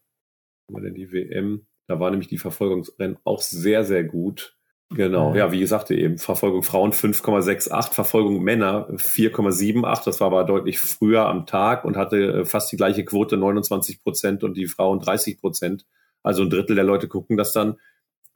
was 0.68 0.76
war 0.76 0.82
denn 0.82 0.96
die 0.96 1.12
WM? 1.12 1.66
Da 1.88 2.00
war 2.00 2.10
nämlich 2.10 2.30
die 2.30 2.38
Verfolgungsrennen 2.38 3.18
auch 3.24 3.42
sehr, 3.42 3.84
sehr 3.84 4.04
gut. 4.04 4.56
Genau, 4.96 5.34
ja, 5.34 5.52
wie 5.52 5.60
gesagt, 5.60 5.90
eben 5.92 6.18
Verfolgung 6.18 6.64
Frauen 6.64 6.92
5,68, 6.92 7.94
Verfolgung 7.94 8.44
Männer 8.44 8.88
4,78. 8.90 10.06
Das 10.06 10.20
war 10.20 10.28
aber 10.28 10.44
deutlich 10.44 10.80
früher 10.80 11.28
am 11.28 11.46
Tag 11.46 11.86
und 11.86 11.98
hatte 11.98 12.18
äh, 12.18 12.46
fast 12.46 12.72
die 12.72 12.78
gleiche 12.78 13.04
Quote, 13.04 13.38
29 13.38 14.04
Prozent 14.04 14.44
und 14.44 14.56
die 14.56 14.68
Frauen 14.68 15.00
30 15.00 15.40
Prozent. 15.40 15.86
Also 16.22 16.44
ein 16.44 16.50
Drittel 16.50 16.76
der 16.76 16.86
Leute 16.86 17.08
gucken 17.08 17.38
das 17.38 17.54
dann. 17.54 17.78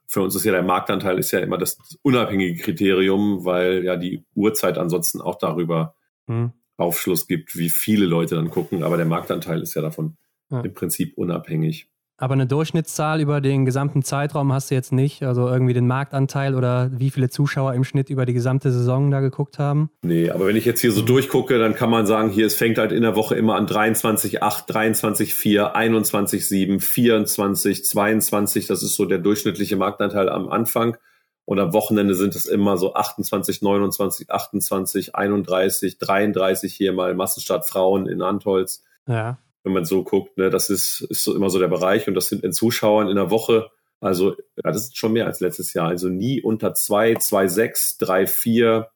Für 0.08 0.22
uns 0.22 0.34
ist 0.34 0.44
ja 0.44 0.52
der 0.52 0.62
Marktanteil 0.62 1.18
ist 1.18 1.30
ja 1.32 1.40
immer 1.40 1.58
das 1.58 1.78
unabhängige 2.02 2.60
Kriterium, 2.62 3.44
weil 3.44 3.84
ja 3.84 3.96
die 3.96 4.24
Uhrzeit 4.34 4.78
ansonsten 4.78 5.20
auch 5.20 5.36
darüber 5.36 5.94
hm. 6.26 6.52
Aufschluss 6.76 7.26
gibt, 7.26 7.56
wie 7.56 7.70
viele 7.70 8.06
Leute 8.06 8.34
dann 8.34 8.50
gucken. 8.50 8.82
Aber 8.82 8.96
der 8.96 9.06
Marktanteil 9.06 9.62
ist 9.62 9.74
ja 9.74 9.82
davon 9.82 10.16
ja. 10.50 10.60
im 10.60 10.74
Prinzip 10.74 11.16
unabhängig. 11.16 11.88
Aber 12.20 12.34
eine 12.34 12.48
Durchschnittszahl 12.48 13.20
über 13.20 13.40
den 13.40 13.64
gesamten 13.64 14.02
Zeitraum 14.02 14.52
hast 14.52 14.72
du 14.72 14.74
jetzt 14.74 14.92
nicht? 14.92 15.22
Also 15.22 15.48
irgendwie 15.48 15.72
den 15.72 15.86
Marktanteil 15.86 16.56
oder 16.56 16.90
wie 16.92 17.10
viele 17.10 17.30
Zuschauer 17.30 17.74
im 17.74 17.84
Schnitt 17.84 18.10
über 18.10 18.26
die 18.26 18.32
gesamte 18.32 18.72
Saison 18.72 19.12
da 19.12 19.20
geguckt 19.20 19.60
haben? 19.60 19.90
Nee, 20.02 20.28
aber 20.28 20.48
wenn 20.48 20.56
ich 20.56 20.64
jetzt 20.64 20.80
hier 20.80 20.90
so 20.90 21.00
durchgucke, 21.02 21.60
dann 21.60 21.76
kann 21.76 21.90
man 21.90 22.06
sagen, 22.06 22.30
hier, 22.30 22.46
es 22.46 22.56
fängt 22.56 22.78
halt 22.78 22.90
in 22.90 23.02
der 23.02 23.14
Woche 23.14 23.36
immer 23.36 23.54
an 23.54 23.68
23, 23.68 24.42
8, 24.42 24.64
23, 24.66 25.32
4, 25.32 25.76
21, 25.76 26.48
7, 26.48 26.80
24, 26.80 27.84
22. 27.84 28.66
Das 28.66 28.82
ist 28.82 28.96
so 28.96 29.04
der 29.04 29.18
durchschnittliche 29.18 29.76
Marktanteil 29.76 30.28
am 30.28 30.48
Anfang. 30.48 30.96
Und 31.44 31.60
am 31.60 31.72
Wochenende 31.72 32.16
sind 32.16 32.34
es 32.34 32.46
immer 32.46 32.76
so 32.78 32.94
28, 32.94 33.62
29, 33.62 34.28
28, 34.28 35.14
31, 35.14 35.98
33 35.98 36.74
hier 36.74 36.92
mal 36.92 37.14
Massenstart 37.14 37.64
Frauen 37.64 38.08
in 38.08 38.22
Antolz. 38.22 38.82
Ja 39.06 39.38
wenn 39.68 39.74
man 39.74 39.84
so 39.84 40.02
guckt. 40.02 40.36
Ne? 40.36 40.50
Das 40.50 40.70
ist, 40.70 41.02
ist 41.02 41.22
so 41.22 41.34
immer 41.36 41.50
so 41.50 41.58
der 41.58 41.68
Bereich 41.68 42.08
und 42.08 42.14
das 42.14 42.28
sind 42.28 42.42
in 42.42 42.52
Zuschauern 42.52 43.08
in 43.08 43.16
der 43.16 43.30
Woche, 43.30 43.70
also 44.00 44.32
ja, 44.32 44.70
das 44.70 44.84
ist 44.84 44.96
schon 44.96 45.12
mehr 45.12 45.26
als 45.26 45.40
letztes 45.40 45.74
Jahr. 45.74 45.88
Also 45.88 46.08
nie 46.08 46.40
unter 46.40 46.74
zwei, 46.74 47.14
zwei, 47.16 47.48
sechs, 47.48 47.98
drei, 47.98 48.26
vier, 48.26 48.90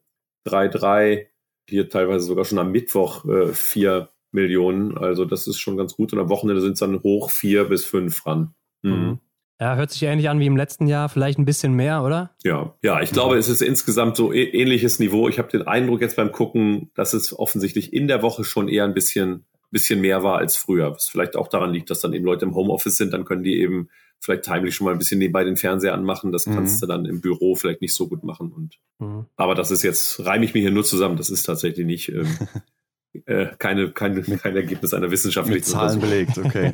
3,3, 0.46 1.26
hier 1.68 1.88
teilweise 1.88 2.24
sogar 2.24 2.44
schon 2.44 2.58
am 2.58 2.72
Mittwoch 2.72 3.24
äh, 3.24 3.52
4 3.52 4.08
Millionen. 4.32 4.96
Also 4.96 5.24
das 5.24 5.46
ist 5.46 5.58
schon 5.58 5.76
ganz 5.76 5.94
gut. 5.94 6.12
Und 6.12 6.18
am 6.18 6.28
Wochenende 6.28 6.60
sind 6.60 6.74
es 6.74 6.80
dann 6.80 7.02
hoch 7.02 7.30
4 7.30 7.64
bis 7.64 7.84
5 7.84 8.26
ran. 8.26 8.54
Mhm. 8.82 8.92
mhm. 8.92 9.18
Ja, 9.60 9.76
hört 9.76 9.92
sich 9.92 10.02
ähnlich 10.02 10.28
an 10.28 10.40
wie 10.40 10.46
im 10.46 10.56
letzten 10.56 10.88
Jahr, 10.88 11.08
vielleicht 11.08 11.38
ein 11.38 11.44
bisschen 11.44 11.74
mehr, 11.74 12.02
oder? 12.02 12.34
Ja, 12.42 12.74
ja, 12.82 13.00
ich 13.00 13.12
glaube, 13.12 13.36
es 13.36 13.48
ist 13.48 13.62
insgesamt 13.62 14.16
so 14.16 14.32
ähnliches 14.32 14.98
Niveau. 14.98 15.28
Ich 15.28 15.38
habe 15.38 15.52
den 15.52 15.62
Eindruck 15.62 16.00
jetzt 16.00 16.16
beim 16.16 16.32
Gucken, 16.32 16.90
dass 16.94 17.12
es 17.12 17.38
offensichtlich 17.38 17.92
in 17.92 18.08
der 18.08 18.22
Woche 18.22 18.42
schon 18.42 18.66
eher 18.66 18.82
ein 18.82 18.94
bisschen, 18.94 19.44
bisschen 19.72 20.00
mehr 20.00 20.22
war 20.22 20.38
als 20.38 20.56
früher. 20.56 20.92
Was 20.92 21.08
vielleicht 21.08 21.36
auch 21.36 21.48
daran 21.48 21.72
liegt, 21.72 21.90
dass 21.90 22.00
dann 22.00 22.12
eben 22.12 22.24
Leute 22.24 22.44
im 22.44 22.54
Homeoffice 22.54 22.96
sind, 22.96 23.12
dann 23.12 23.24
können 23.24 23.42
die 23.42 23.58
eben 23.58 23.88
vielleicht 24.20 24.46
heimlich 24.48 24.76
schon 24.76 24.84
mal 24.84 24.92
ein 24.92 24.98
bisschen 24.98 25.18
nebenbei 25.18 25.42
den 25.42 25.56
Fernseher 25.56 25.94
anmachen. 25.94 26.30
Das 26.30 26.44
kannst 26.44 26.76
mhm. 26.76 26.80
du 26.80 26.86
dann 26.86 27.06
im 27.06 27.20
Büro 27.20 27.56
vielleicht 27.56 27.80
nicht 27.80 27.94
so 27.94 28.08
gut 28.08 28.22
machen. 28.22 28.52
Und 28.52 28.78
mhm. 29.00 29.26
aber 29.36 29.54
das 29.54 29.70
ist 29.70 29.82
jetzt, 29.82 30.24
reime 30.24 30.44
ich 30.44 30.54
mir 30.54 30.60
hier 30.60 30.70
nur 30.70 30.84
zusammen, 30.84 31.16
das 31.16 31.28
ist 31.28 31.42
tatsächlich 31.42 31.86
nicht. 31.86 32.08
Ähm, 32.10 32.28
äh, 33.26 33.46
keine, 33.58 33.90
keine, 33.90 34.22
kein 34.22 34.56
Ergebnis 34.56 34.94
einer 34.94 35.10
wissenschaftlichen 35.10 35.56
Mit 35.56 35.66
Zahlen 35.66 36.00
belegt, 36.00 36.38
okay. 36.38 36.72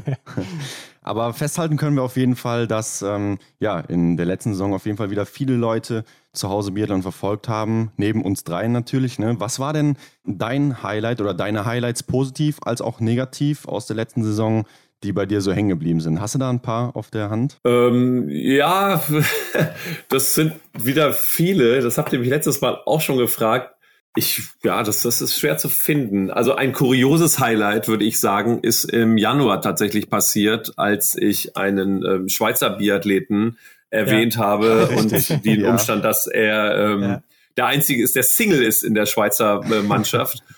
Aber 1.08 1.32
festhalten 1.32 1.78
können 1.78 1.96
wir 1.96 2.02
auf 2.02 2.18
jeden 2.18 2.36
Fall, 2.36 2.66
dass 2.66 3.00
ähm, 3.00 3.38
ja 3.60 3.80
in 3.80 4.18
der 4.18 4.26
letzten 4.26 4.52
Saison 4.52 4.74
auf 4.74 4.84
jeden 4.84 4.98
Fall 4.98 5.08
wieder 5.08 5.24
viele 5.24 5.54
Leute 5.54 6.04
zu 6.34 6.50
Hause 6.50 6.72
Biathlon 6.72 7.00
verfolgt 7.00 7.48
haben, 7.48 7.92
neben 7.96 8.22
uns 8.22 8.44
dreien 8.44 8.72
natürlich. 8.72 9.18
Ne? 9.18 9.36
Was 9.38 9.58
war 9.58 9.72
denn 9.72 9.96
dein 10.26 10.82
Highlight 10.82 11.22
oder 11.22 11.32
deine 11.32 11.64
Highlights 11.64 12.02
positiv 12.02 12.58
als 12.62 12.82
auch 12.82 13.00
negativ 13.00 13.66
aus 13.66 13.86
der 13.86 13.96
letzten 13.96 14.22
Saison, 14.22 14.66
die 15.02 15.12
bei 15.14 15.24
dir 15.24 15.40
so 15.40 15.50
hängen 15.50 15.70
geblieben 15.70 16.00
sind? 16.00 16.20
Hast 16.20 16.34
du 16.34 16.38
da 16.38 16.50
ein 16.50 16.60
paar 16.60 16.94
auf 16.94 17.08
der 17.08 17.30
Hand? 17.30 17.56
Ähm, 17.64 18.28
ja, 18.28 19.02
das 20.10 20.34
sind 20.34 20.52
wieder 20.74 21.14
viele. 21.14 21.80
Das 21.80 21.96
habt 21.96 22.12
ihr 22.12 22.18
mich 22.18 22.28
letztes 22.28 22.60
Mal 22.60 22.82
auch 22.84 23.00
schon 23.00 23.16
gefragt. 23.16 23.77
Ich, 24.18 24.42
ja, 24.64 24.82
das, 24.82 25.02
das 25.02 25.20
ist 25.20 25.38
schwer 25.38 25.58
zu 25.58 25.68
finden. 25.68 26.32
Also 26.32 26.56
ein 26.56 26.72
kurioses 26.72 27.38
Highlight, 27.38 27.86
würde 27.86 28.04
ich 28.04 28.18
sagen, 28.18 28.58
ist 28.62 28.82
im 28.84 29.16
Januar 29.16 29.62
tatsächlich 29.62 30.10
passiert, 30.10 30.72
als 30.76 31.14
ich 31.14 31.56
einen 31.56 32.04
ähm, 32.04 32.28
Schweizer 32.28 32.70
Biathleten 32.70 33.58
erwähnt 33.90 34.34
ja, 34.34 34.40
habe 34.40 34.88
richtig. 34.90 35.30
und 35.30 35.44
den 35.44 35.60
ja. 35.60 35.70
Umstand, 35.70 36.04
dass 36.04 36.26
er 36.26 36.76
ähm, 36.76 37.02
ja. 37.02 37.22
der 37.56 37.66
einzige 37.66 38.02
ist, 38.02 38.16
der 38.16 38.24
Single 38.24 38.64
ist 38.64 38.82
in 38.82 38.94
der 38.94 39.06
Schweizer 39.06 39.60
äh, 39.70 39.82
Mannschaft. 39.82 40.42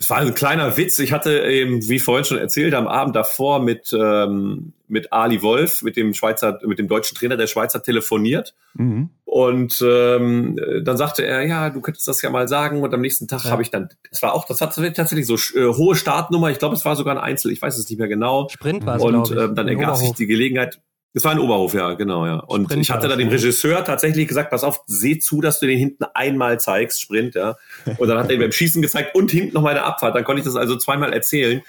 Es 0.00 0.08
war 0.10 0.18
ein 0.18 0.34
kleiner 0.34 0.76
Witz. 0.76 0.98
Ich 1.00 1.12
hatte 1.12 1.42
eben, 1.42 1.88
wie 1.88 1.98
vorhin 1.98 2.24
schon 2.24 2.38
erzählt, 2.38 2.74
am 2.74 2.86
Abend 2.86 3.16
davor 3.16 3.60
mit, 3.60 3.92
ähm, 3.92 4.72
mit 4.86 5.12
Ali 5.12 5.42
Wolf, 5.42 5.82
mit 5.82 5.96
dem 5.96 6.14
Schweizer, 6.14 6.60
mit 6.64 6.78
dem 6.78 6.86
deutschen 6.86 7.16
Trainer 7.16 7.36
der 7.36 7.48
Schweizer 7.48 7.82
telefoniert. 7.82 8.54
Mhm. 8.74 9.10
Und 9.24 9.84
ähm, 9.86 10.58
dann 10.84 10.96
sagte 10.96 11.26
er, 11.26 11.46
ja, 11.46 11.70
du 11.70 11.80
könntest 11.80 12.06
das 12.06 12.22
ja 12.22 12.30
mal 12.30 12.48
sagen. 12.48 12.82
Und 12.82 12.94
am 12.94 13.00
nächsten 13.00 13.26
Tag 13.26 13.44
ja. 13.44 13.50
habe 13.50 13.62
ich 13.62 13.70
dann, 13.70 13.88
das 14.10 14.22
war 14.22 14.34
auch, 14.34 14.46
das 14.46 14.60
hat 14.60 14.74
tatsächlich 14.74 15.26
so 15.26 15.34
äh, 15.34 15.66
hohe 15.74 15.96
Startnummer. 15.96 16.50
Ich 16.50 16.58
glaube, 16.58 16.76
es 16.76 16.84
war 16.84 16.94
sogar 16.94 17.16
ein 17.16 17.22
Einzel. 17.22 17.50
Ich 17.50 17.60
weiß 17.60 17.76
es 17.76 17.88
nicht 17.88 17.98
mehr 17.98 18.08
genau. 18.08 18.48
Sprint 18.50 18.86
war 18.86 18.96
es, 18.96 19.02
Und 19.02 19.30
äh, 19.32 19.52
dann 19.52 19.68
ergab 19.68 19.96
sich 19.96 20.12
die 20.12 20.26
Gelegenheit, 20.26 20.80
es 21.14 21.24
war 21.24 21.32
ein 21.32 21.38
Oberhof, 21.38 21.74
ja, 21.74 21.94
genau, 21.94 22.26
ja. 22.26 22.36
Und 22.36 22.64
Sprint 22.64 22.82
ich 22.82 22.90
hatte 22.90 23.08
da 23.08 23.16
dem 23.16 23.28
Regisseur 23.28 23.84
tatsächlich 23.84 24.28
gesagt, 24.28 24.50
pass 24.50 24.62
auf, 24.62 24.82
seh 24.86 25.18
zu, 25.18 25.40
dass 25.40 25.58
du 25.58 25.66
den 25.66 25.78
hinten 25.78 26.04
einmal 26.14 26.60
zeigst, 26.60 27.00
Sprint, 27.00 27.34
ja. 27.34 27.56
Und 27.96 28.08
dann 28.08 28.18
hat 28.18 28.28
er 28.28 28.34
ihm 28.34 28.40
beim 28.40 28.52
Schießen 28.52 28.82
gezeigt 28.82 29.14
und 29.14 29.30
hinten 29.30 29.54
noch 29.54 29.62
mal 29.62 29.70
eine 29.70 29.84
Abfahrt. 29.84 30.14
Dann 30.14 30.24
konnte 30.24 30.40
ich 30.40 30.44
das 30.44 30.56
also 30.56 30.76
zweimal 30.76 31.12
erzählen. 31.12 31.62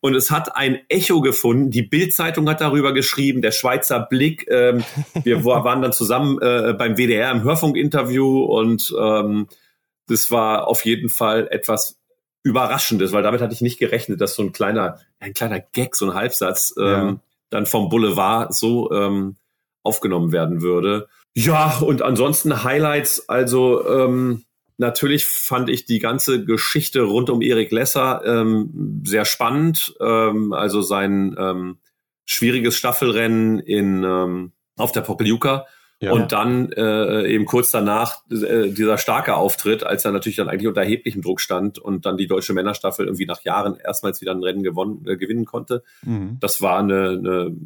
Und 0.00 0.14
es 0.14 0.30
hat 0.30 0.54
ein 0.54 0.80
Echo 0.88 1.22
gefunden. 1.22 1.70
Die 1.70 1.82
Bildzeitung 1.82 2.48
hat 2.48 2.60
darüber 2.60 2.92
geschrieben, 2.92 3.40
der 3.42 3.52
Schweizer 3.52 4.00
Blick. 4.00 4.46
Ähm, 4.48 4.84
wir 5.24 5.44
waren 5.44 5.82
dann 5.82 5.92
zusammen 5.92 6.38
äh, 6.40 6.74
beim 6.76 6.96
WDR 6.96 7.30
im 7.32 7.42
Hörfunkinterview 7.42 8.44
und 8.44 8.94
ähm, 9.00 9.48
das 10.06 10.30
war 10.30 10.68
auf 10.68 10.84
jeden 10.84 11.08
Fall 11.08 11.48
etwas 11.50 11.98
Überraschendes, 12.42 13.12
weil 13.12 13.22
damit 13.22 13.40
hatte 13.40 13.54
ich 13.54 13.62
nicht 13.62 13.78
gerechnet, 13.78 14.20
dass 14.20 14.34
so 14.34 14.42
ein 14.42 14.52
kleiner, 14.52 15.00
ein 15.18 15.32
kleiner 15.32 15.60
Gag, 15.60 15.96
so 15.96 16.04
ein 16.04 16.14
Halbsatz 16.14 16.74
ähm, 16.76 16.84
ja 16.84 17.16
dann 17.54 17.66
vom 17.66 17.88
Boulevard 17.88 18.52
so 18.52 18.90
ähm, 18.90 19.36
aufgenommen 19.84 20.32
werden 20.32 20.60
würde. 20.60 21.06
Ja, 21.34 21.78
und 21.78 22.02
ansonsten 22.02 22.64
Highlights, 22.64 23.28
also 23.28 23.86
ähm, 23.88 24.44
natürlich 24.76 25.24
fand 25.24 25.68
ich 25.70 25.84
die 25.84 26.00
ganze 26.00 26.44
Geschichte 26.44 27.02
rund 27.02 27.30
um 27.30 27.42
Erik 27.42 27.70
Lesser 27.70 28.22
ähm, 28.24 29.02
sehr 29.04 29.24
spannend. 29.24 29.94
Ähm, 30.00 30.52
also 30.52 30.82
sein 30.82 31.36
ähm, 31.38 31.78
schwieriges 32.26 32.76
Staffelrennen 32.76 33.60
in 33.60 34.02
ähm, 34.02 34.52
auf 34.76 34.90
der 34.92 35.02
Pokeljuka 35.02 35.66
ja. 36.00 36.12
Und 36.12 36.32
dann 36.32 36.70
äh, 36.72 37.26
eben 37.28 37.46
kurz 37.46 37.70
danach 37.70 38.18
äh, 38.30 38.68
dieser 38.68 38.98
starke 38.98 39.36
Auftritt, 39.36 39.84
als 39.84 40.04
er 40.04 40.12
natürlich 40.12 40.36
dann 40.36 40.48
eigentlich 40.48 40.68
unter 40.68 40.82
erheblichem 40.82 41.22
Druck 41.22 41.40
stand 41.40 41.78
und 41.78 42.04
dann 42.04 42.16
die 42.16 42.26
deutsche 42.26 42.52
Männerstaffel 42.52 43.06
irgendwie 43.06 43.26
nach 43.26 43.42
Jahren 43.42 43.76
erstmals 43.76 44.20
wieder 44.20 44.32
ein 44.32 44.42
Rennen 44.42 44.62
gewonnen, 44.62 45.06
äh, 45.06 45.16
gewinnen 45.16 45.44
konnte. 45.44 45.82
Mhm. 46.02 46.38
Das 46.40 46.60
war 46.60 46.78
eine, 46.78 47.10
eine, 47.10 47.56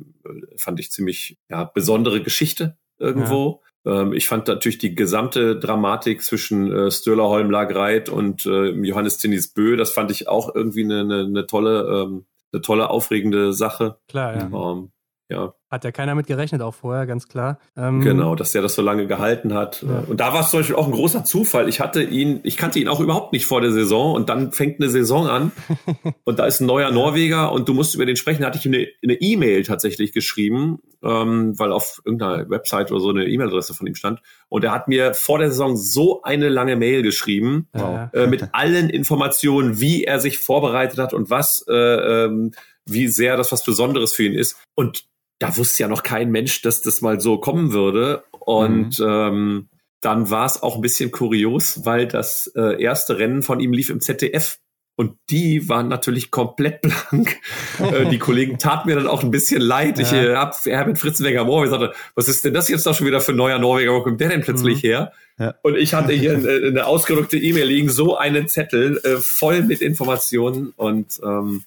fand 0.56 0.78
ich 0.78 0.92
ziemlich 0.92 1.38
ja, 1.48 1.64
besondere 1.64 2.22
Geschichte 2.22 2.76
irgendwo. 2.98 3.62
Ja. 3.84 4.02
Ähm, 4.02 4.12
ich 4.12 4.28
fand 4.28 4.46
natürlich 4.46 4.78
die 4.78 4.94
gesamte 4.94 5.58
Dramatik 5.58 6.22
zwischen 6.22 6.70
äh, 6.70 6.90
Stöller 6.90 7.28
Holm 7.28 7.50
Lagreit 7.50 8.08
und 8.08 8.46
äh, 8.46 8.70
Johannes 8.70 9.18
Tinnis 9.18 9.48
Bö, 9.48 9.76
das 9.76 9.90
fand 9.90 10.10
ich 10.10 10.28
auch 10.28 10.54
irgendwie 10.54 10.84
eine, 10.84 11.00
eine, 11.00 11.24
eine 11.24 11.46
tolle, 11.46 12.04
ähm, 12.04 12.26
eine 12.52 12.62
tolle, 12.62 12.90
aufregende 12.90 13.52
Sache. 13.52 13.98
Klar, 14.08 14.36
ja. 14.36 14.72
Ähm, 14.72 14.90
ja. 15.28 15.54
Hat 15.70 15.84
ja 15.84 15.92
keiner 15.92 16.14
mit 16.14 16.26
gerechnet, 16.26 16.62
auch 16.62 16.74
vorher, 16.74 17.04
ganz 17.04 17.28
klar. 17.28 17.58
Ähm, 17.76 18.00
genau, 18.00 18.34
dass 18.34 18.52
der 18.52 18.62
das 18.62 18.74
so 18.74 18.80
lange 18.80 19.06
gehalten 19.06 19.52
hat. 19.52 19.82
Ja. 19.82 20.04
Und 20.08 20.18
da 20.20 20.32
war 20.32 20.40
es 20.40 20.50
zum 20.50 20.60
Beispiel 20.60 20.76
auch 20.76 20.86
ein 20.86 20.92
großer 20.92 21.24
Zufall. 21.24 21.68
Ich 21.68 21.80
hatte 21.80 22.02
ihn, 22.02 22.40
ich 22.44 22.56
kannte 22.56 22.78
ihn 22.78 22.88
auch 22.88 23.00
überhaupt 23.00 23.34
nicht 23.34 23.44
vor 23.44 23.60
der 23.60 23.70
Saison 23.70 24.14
und 24.14 24.30
dann 24.30 24.52
fängt 24.52 24.80
eine 24.80 24.88
Saison 24.88 25.26
an 25.26 25.52
und 26.24 26.38
da 26.38 26.46
ist 26.46 26.60
ein 26.60 26.66
neuer 26.66 26.90
Norweger 26.90 27.52
und 27.52 27.68
du 27.68 27.74
musst 27.74 27.94
über 27.94 28.06
den 28.06 28.16
sprechen. 28.16 28.40
Da 28.40 28.48
hatte 28.48 28.58
ich 28.58 28.66
eine 28.66 29.14
E-Mail 29.20 29.62
tatsächlich 29.64 30.12
geschrieben, 30.12 30.78
ähm, 31.02 31.58
weil 31.58 31.72
auf 31.72 32.00
irgendeiner 32.02 32.48
Website 32.48 32.90
oder 32.90 33.00
so 33.00 33.10
eine 33.10 33.26
E-Mail-Adresse 33.26 33.74
von 33.74 33.86
ihm 33.86 33.94
stand. 33.94 34.20
Und 34.48 34.64
er 34.64 34.72
hat 34.72 34.88
mir 34.88 35.12
vor 35.12 35.38
der 35.38 35.50
Saison 35.50 35.76
so 35.76 36.22
eine 36.22 36.48
lange 36.48 36.76
Mail 36.76 37.02
geschrieben 37.02 37.68
wow. 37.74 38.08
äh, 38.14 38.26
mit 38.26 38.48
allen 38.54 38.88
Informationen, 38.88 39.80
wie 39.80 40.04
er 40.04 40.18
sich 40.18 40.38
vorbereitet 40.38 40.98
hat 40.98 41.12
und 41.12 41.28
was, 41.28 41.62
äh, 41.68 41.74
ähm, 41.74 42.52
wie 42.86 43.08
sehr 43.08 43.36
das 43.36 43.52
was 43.52 43.64
Besonderes 43.64 44.14
für 44.14 44.24
ihn 44.24 44.32
ist. 44.32 44.56
Und 44.74 45.07
da 45.38 45.56
wusste 45.56 45.84
ja 45.84 45.88
noch 45.88 46.02
kein 46.02 46.30
Mensch, 46.30 46.62
dass 46.62 46.82
das 46.82 47.00
mal 47.00 47.20
so 47.20 47.38
kommen 47.38 47.72
würde. 47.72 48.24
Und 48.40 48.98
mhm. 48.98 49.06
ähm, 49.06 49.68
dann 50.00 50.30
war 50.30 50.46
es 50.46 50.62
auch 50.62 50.76
ein 50.76 50.80
bisschen 50.80 51.10
kurios, 51.10 51.84
weil 51.84 52.06
das 52.06 52.52
äh, 52.56 52.80
erste 52.82 53.18
Rennen 53.18 53.42
von 53.42 53.60
ihm 53.60 53.72
lief 53.72 53.90
im 53.90 54.00
ZDF. 54.00 54.58
Und 54.96 55.16
die 55.30 55.68
waren 55.68 55.86
natürlich 55.86 56.32
komplett 56.32 56.82
blank. 57.10 57.36
äh, 57.78 58.06
die 58.06 58.18
Kollegen 58.18 58.58
taten 58.58 58.88
mir 58.88 58.96
dann 58.96 59.06
auch 59.06 59.22
ein 59.22 59.30
bisschen 59.30 59.60
leid. 59.60 59.98
Ja. 59.98 60.04
Ich 60.04 60.12
äh, 60.12 60.34
hab 60.34 60.56
Herbert 60.64 60.98
Fritzenberger 60.98 61.44
Moor 61.44 61.62
gesagt, 61.62 61.94
was 62.16 62.28
ist 62.28 62.44
denn 62.44 62.52
das 62.52 62.68
jetzt 62.68 62.84
da 62.84 62.94
schon 62.94 63.06
wieder 63.06 63.20
für 63.20 63.32
ein 63.32 63.36
neuer 63.36 63.60
Norweger? 63.60 63.92
Wo 63.92 64.02
kommt 64.02 64.20
der 64.20 64.30
denn 64.30 64.40
plötzlich 64.40 64.82
mhm. 64.82 64.88
her? 64.88 65.12
Ja. 65.38 65.54
Und 65.62 65.76
ich 65.76 65.94
hatte 65.94 66.12
hier 66.12 66.32
eine, 66.36 66.66
eine 66.66 66.86
ausgedruckte 66.86 67.36
E-Mail 67.36 67.66
liegen, 67.66 67.90
so 67.90 68.16
einen 68.16 68.48
Zettel 68.48 68.98
äh, 69.04 69.18
voll 69.18 69.62
mit 69.62 69.82
Informationen. 69.82 70.72
Und 70.76 71.20
ähm, 71.22 71.62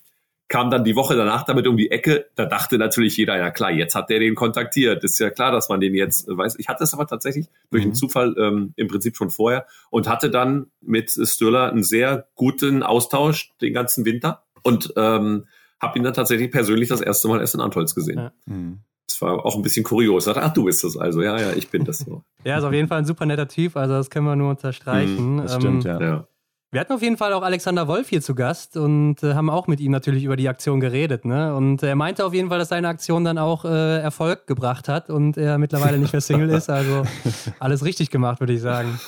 kam 0.52 0.70
dann 0.70 0.84
die 0.84 0.98
Woche 0.98 1.16
danach 1.16 1.44
damit 1.44 1.66
um 1.66 1.78
die 1.78 1.92
Ecke. 1.92 2.26
Da 2.36 2.46
dachte 2.46 2.78
natürlich 2.78 3.16
jeder, 3.16 3.38
ja 3.38 3.52
klar, 3.52 3.72
jetzt 3.72 3.96
hat 3.96 4.10
der 4.10 4.20
den 4.20 4.36
kontaktiert. 4.36 5.02
Ist 5.02 5.18
ja 5.18 5.30
klar, 5.30 5.54
dass 5.54 5.70
man 5.70 5.80
den 5.80 5.96
jetzt 5.96 6.28
weiß. 6.28 6.60
Ich 6.60 6.68
hatte 6.68 6.84
es 6.84 6.94
aber 6.94 7.08
tatsächlich 7.08 7.48
durch 7.70 7.84
einen 7.84 7.92
mhm. 7.92 7.96
Zufall 7.96 8.36
ähm, 8.38 8.74
im 8.76 8.90
Prinzip 8.90 9.16
schon 9.16 9.30
vorher 9.30 9.66
und 9.92 10.10
hatte 10.10 10.30
dann 10.30 10.68
mit 10.82 11.10
Stöller 11.10 11.72
einen 11.72 11.84
sehr 11.84 12.28
guten 12.36 12.84
Austausch 12.84 13.54
den 13.62 13.74
ganzen 13.74 14.04
Winter 14.04 14.44
und 14.62 14.94
ähm, 14.98 15.46
habe 15.80 15.98
ihn 15.98 16.04
dann 16.04 16.14
tatsächlich 16.14 16.52
persönlich 16.52 16.90
das 16.90 17.00
erste 17.00 17.30
Mal 17.30 17.40
erst 17.40 17.56
in 17.56 17.62
Antholz 17.62 17.96
gesehen. 17.96 18.20
Ja. 18.20 18.32
Mhm. 18.46 18.80
Das 19.08 19.22
war 19.22 19.46
auch 19.46 19.56
ein 19.56 19.62
bisschen 19.62 19.86
kurios. 19.86 20.26
Dachte, 20.26 20.44
ach, 20.44 20.54
du 20.54 20.66
bist 20.66 20.84
das 20.84 20.98
also. 20.98 21.22
Ja, 21.22 21.40
ja, 21.40 21.54
ich 21.54 21.70
bin 21.70 21.86
das 21.86 22.00
so. 22.00 22.24
ja, 22.44 22.58
ist 22.58 22.66
auf 22.66 22.74
jeden 22.74 22.90
Fall 22.90 23.00
ein 23.00 23.06
super 23.06 23.26
netter 23.26 23.48
Typ. 23.48 23.78
Also 23.78 23.94
das 23.94 24.10
können 24.10 24.26
wir 24.26 24.36
nur 24.36 24.50
unterstreichen. 24.50 25.36
Mhm, 25.36 25.42
das 25.44 25.56
stimmt, 25.56 25.86
ähm, 25.86 25.92
ja. 25.92 26.02
ja. 26.02 26.28
Wir 26.74 26.80
hatten 26.80 26.94
auf 26.94 27.02
jeden 27.02 27.18
Fall 27.18 27.34
auch 27.34 27.42
Alexander 27.42 27.90
Wolf 27.90 28.08
hier 28.08 28.22
zu 28.22 28.34
Gast 28.34 28.78
und 28.78 29.22
äh, 29.24 29.34
haben 29.34 29.50
auch 29.50 29.68
mit 29.68 29.82
ihm 29.82 29.92
natürlich 29.92 30.24
über 30.24 30.38
die 30.38 30.48
Aktion 30.48 30.80
geredet. 30.80 31.26
Ne? 31.26 31.54
Und 31.54 31.84
er 31.84 31.96
meinte 31.96 32.26
auf 32.26 32.34
jeden 32.34 32.48
Fall, 32.48 32.60
dass 32.60 32.70
seine 32.70 32.88
Aktion 32.88 33.26
dann 33.26 33.38
auch 33.38 33.66
äh, 33.66 34.00
Erfolg 34.00 34.48
gebracht 34.48 34.88
hat 34.88 35.10
und 35.10 35.36
er 35.36 35.58
mittlerweile 35.58 35.98
nicht 35.98 36.14
mehr 36.14 36.22
Single 36.22 36.50
ist. 36.50 36.70
Also 36.70 37.04
alles 37.60 37.84
richtig 37.84 38.10
gemacht, 38.10 38.40
würde 38.40 38.54
ich 38.54 38.62
sagen. 38.62 39.02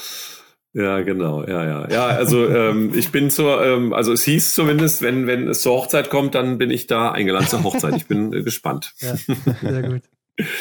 Ja, 0.73 0.99
genau, 1.03 1.45
ja, 1.45 1.63
ja. 1.63 1.89
Ja, 1.89 2.07
also 2.07 2.49
ähm, 2.49 2.91
ich 2.95 3.13
bin 3.13 3.29
zur, 3.29 3.63
ähm, 3.65 3.93
also 3.93 4.11
es 4.11 4.25
hieß 4.25 4.55
zumindest, 4.55 5.01
wenn, 5.01 5.25
wenn 5.25 5.47
es 5.47 5.61
zur 5.61 5.73
Hochzeit 5.73 6.09
kommt, 6.09 6.35
dann 6.35 6.57
bin 6.57 6.69
ich 6.69 6.87
da 6.87 7.13
eingeladen 7.13 7.47
zur 7.47 7.63
Hochzeit. 7.63 7.95
Ich 7.95 8.07
bin 8.07 8.33
äh, 8.33 8.43
gespannt. 8.43 8.93
Ja, 8.99 9.15
sehr 9.61 9.83
gut. 9.83 10.01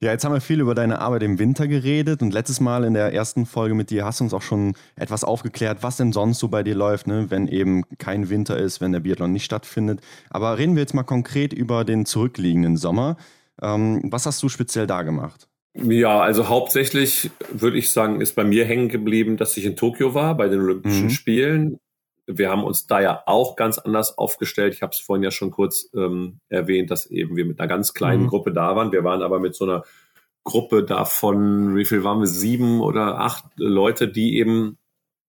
Ja, 0.00 0.12
jetzt 0.12 0.24
haben 0.24 0.32
wir 0.32 0.40
viel 0.40 0.60
über 0.60 0.76
deine 0.76 1.00
Arbeit 1.00 1.24
im 1.24 1.40
Winter 1.40 1.66
geredet 1.66 2.22
und 2.22 2.32
letztes 2.32 2.60
Mal 2.60 2.84
in 2.84 2.94
der 2.94 3.12
ersten 3.12 3.46
Folge 3.46 3.74
mit 3.74 3.90
dir 3.90 4.04
hast 4.04 4.20
du 4.20 4.24
uns 4.24 4.32
auch 4.32 4.42
schon 4.42 4.74
etwas 4.94 5.24
aufgeklärt, 5.24 5.78
was 5.82 5.96
denn 5.96 6.12
sonst 6.12 6.38
so 6.38 6.46
bei 6.46 6.62
dir 6.62 6.76
läuft, 6.76 7.08
ne? 7.08 7.26
wenn 7.30 7.48
eben 7.48 7.82
kein 7.98 8.30
Winter 8.30 8.56
ist, 8.56 8.80
wenn 8.80 8.92
der 8.92 9.00
Biathlon 9.00 9.32
nicht 9.32 9.44
stattfindet. 9.44 10.00
Aber 10.30 10.56
reden 10.56 10.76
wir 10.76 10.82
jetzt 10.82 10.94
mal 10.94 11.02
konkret 11.02 11.52
über 11.52 11.84
den 11.84 12.06
zurückliegenden 12.06 12.76
Sommer. 12.76 13.16
Ähm, 13.60 14.00
was 14.04 14.24
hast 14.24 14.40
du 14.40 14.48
speziell 14.48 14.86
da 14.86 15.02
gemacht? 15.02 15.48
Ja, 15.74 16.20
also 16.20 16.48
hauptsächlich 16.48 17.32
würde 17.50 17.78
ich 17.78 17.90
sagen, 17.90 18.20
ist 18.20 18.36
bei 18.36 18.44
mir 18.44 18.64
hängen 18.64 18.88
geblieben, 18.88 19.36
dass 19.36 19.56
ich 19.56 19.64
in 19.64 19.74
Tokio 19.74 20.14
war 20.14 20.36
bei 20.36 20.48
den 20.48 20.60
Olympischen 20.60 21.04
mhm. 21.06 21.10
Spielen. 21.10 21.78
Wir 22.28 22.50
haben 22.50 22.64
uns 22.64 22.86
da 22.86 23.00
ja 23.00 23.22
auch 23.26 23.56
ganz 23.56 23.78
anders 23.78 24.16
aufgestellt. 24.18 24.74
Ich 24.74 24.82
habe 24.82 24.92
es 24.92 24.98
vorhin 24.98 25.22
ja 25.22 25.30
schon 25.30 25.50
kurz 25.50 25.90
ähm, 25.94 26.40
erwähnt, 26.48 26.90
dass 26.90 27.06
eben 27.06 27.36
wir 27.36 27.44
mit 27.44 27.58
einer 27.58 27.68
ganz 27.68 27.94
kleinen 27.94 28.24
mhm. 28.24 28.28
Gruppe 28.28 28.52
da 28.52 28.76
waren. 28.76 28.92
Wir 28.92 29.02
waren 29.02 29.22
aber 29.22 29.40
mit 29.40 29.54
so 29.54 29.64
einer 29.64 29.84
Gruppe 30.44 30.84
davon, 30.84 31.74
wie 31.76 31.84
viel 31.84 32.04
waren 32.04 32.20
wir? 32.20 32.26
Sieben 32.26 32.80
oder 32.80 33.18
acht 33.18 33.44
Leute, 33.56 34.08
die 34.08 34.38
eben 34.38 34.78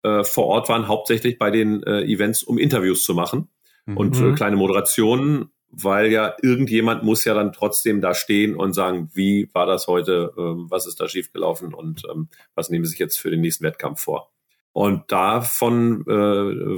äh, 0.03 0.25
vor 0.25 0.47
Ort 0.47 0.69
waren, 0.69 0.89
hauptsächlich 0.89 1.39
bei 1.39 1.51
den 1.51 1.83
äh, 1.85 2.03
Events, 2.03 2.43
um 2.43 2.59
Interviews 2.59 3.05
zu 3.05 3.15
machen 3.15 3.49
mhm. 3.87 3.97
und 3.97 4.21
äh, 4.21 4.33
kleine 4.33 4.57
Moderationen 4.57 5.51
weil 5.71 6.11
ja 6.11 6.35
irgendjemand 6.43 7.03
muss 7.03 7.25
ja 7.25 7.35
dann 7.35 7.53
trotzdem 7.53 8.01
da 8.01 8.15
stehen 8.15 8.57
und 8.57 8.73
sagen, 8.73 9.11
wie 9.13 9.51
war 9.53 9.67
das 9.67 9.87
heute, 9.87 10.33
ähm, 10.37 10.67
was 10.71 10.87
ist 10.87 11.01
da 11.01 11.09
schiefgelaufen 11.09 11.75
und 11.75 12.03
ähm, 12.11 12.29
was 12.55 12.71
nehmen 12.71 12.85
Sie 12.85 12.91
sich 12.91 12.99
jetzt 12.99 13.19
für 13.19 13.31
den 13.31 13.41
nächsten 13.41 13.65
Wettkampf 13.65 14.01
vor. 14.01 14.33
Und 14.79 15.11
davon 15.11 16.05
äh, 16.07 16.13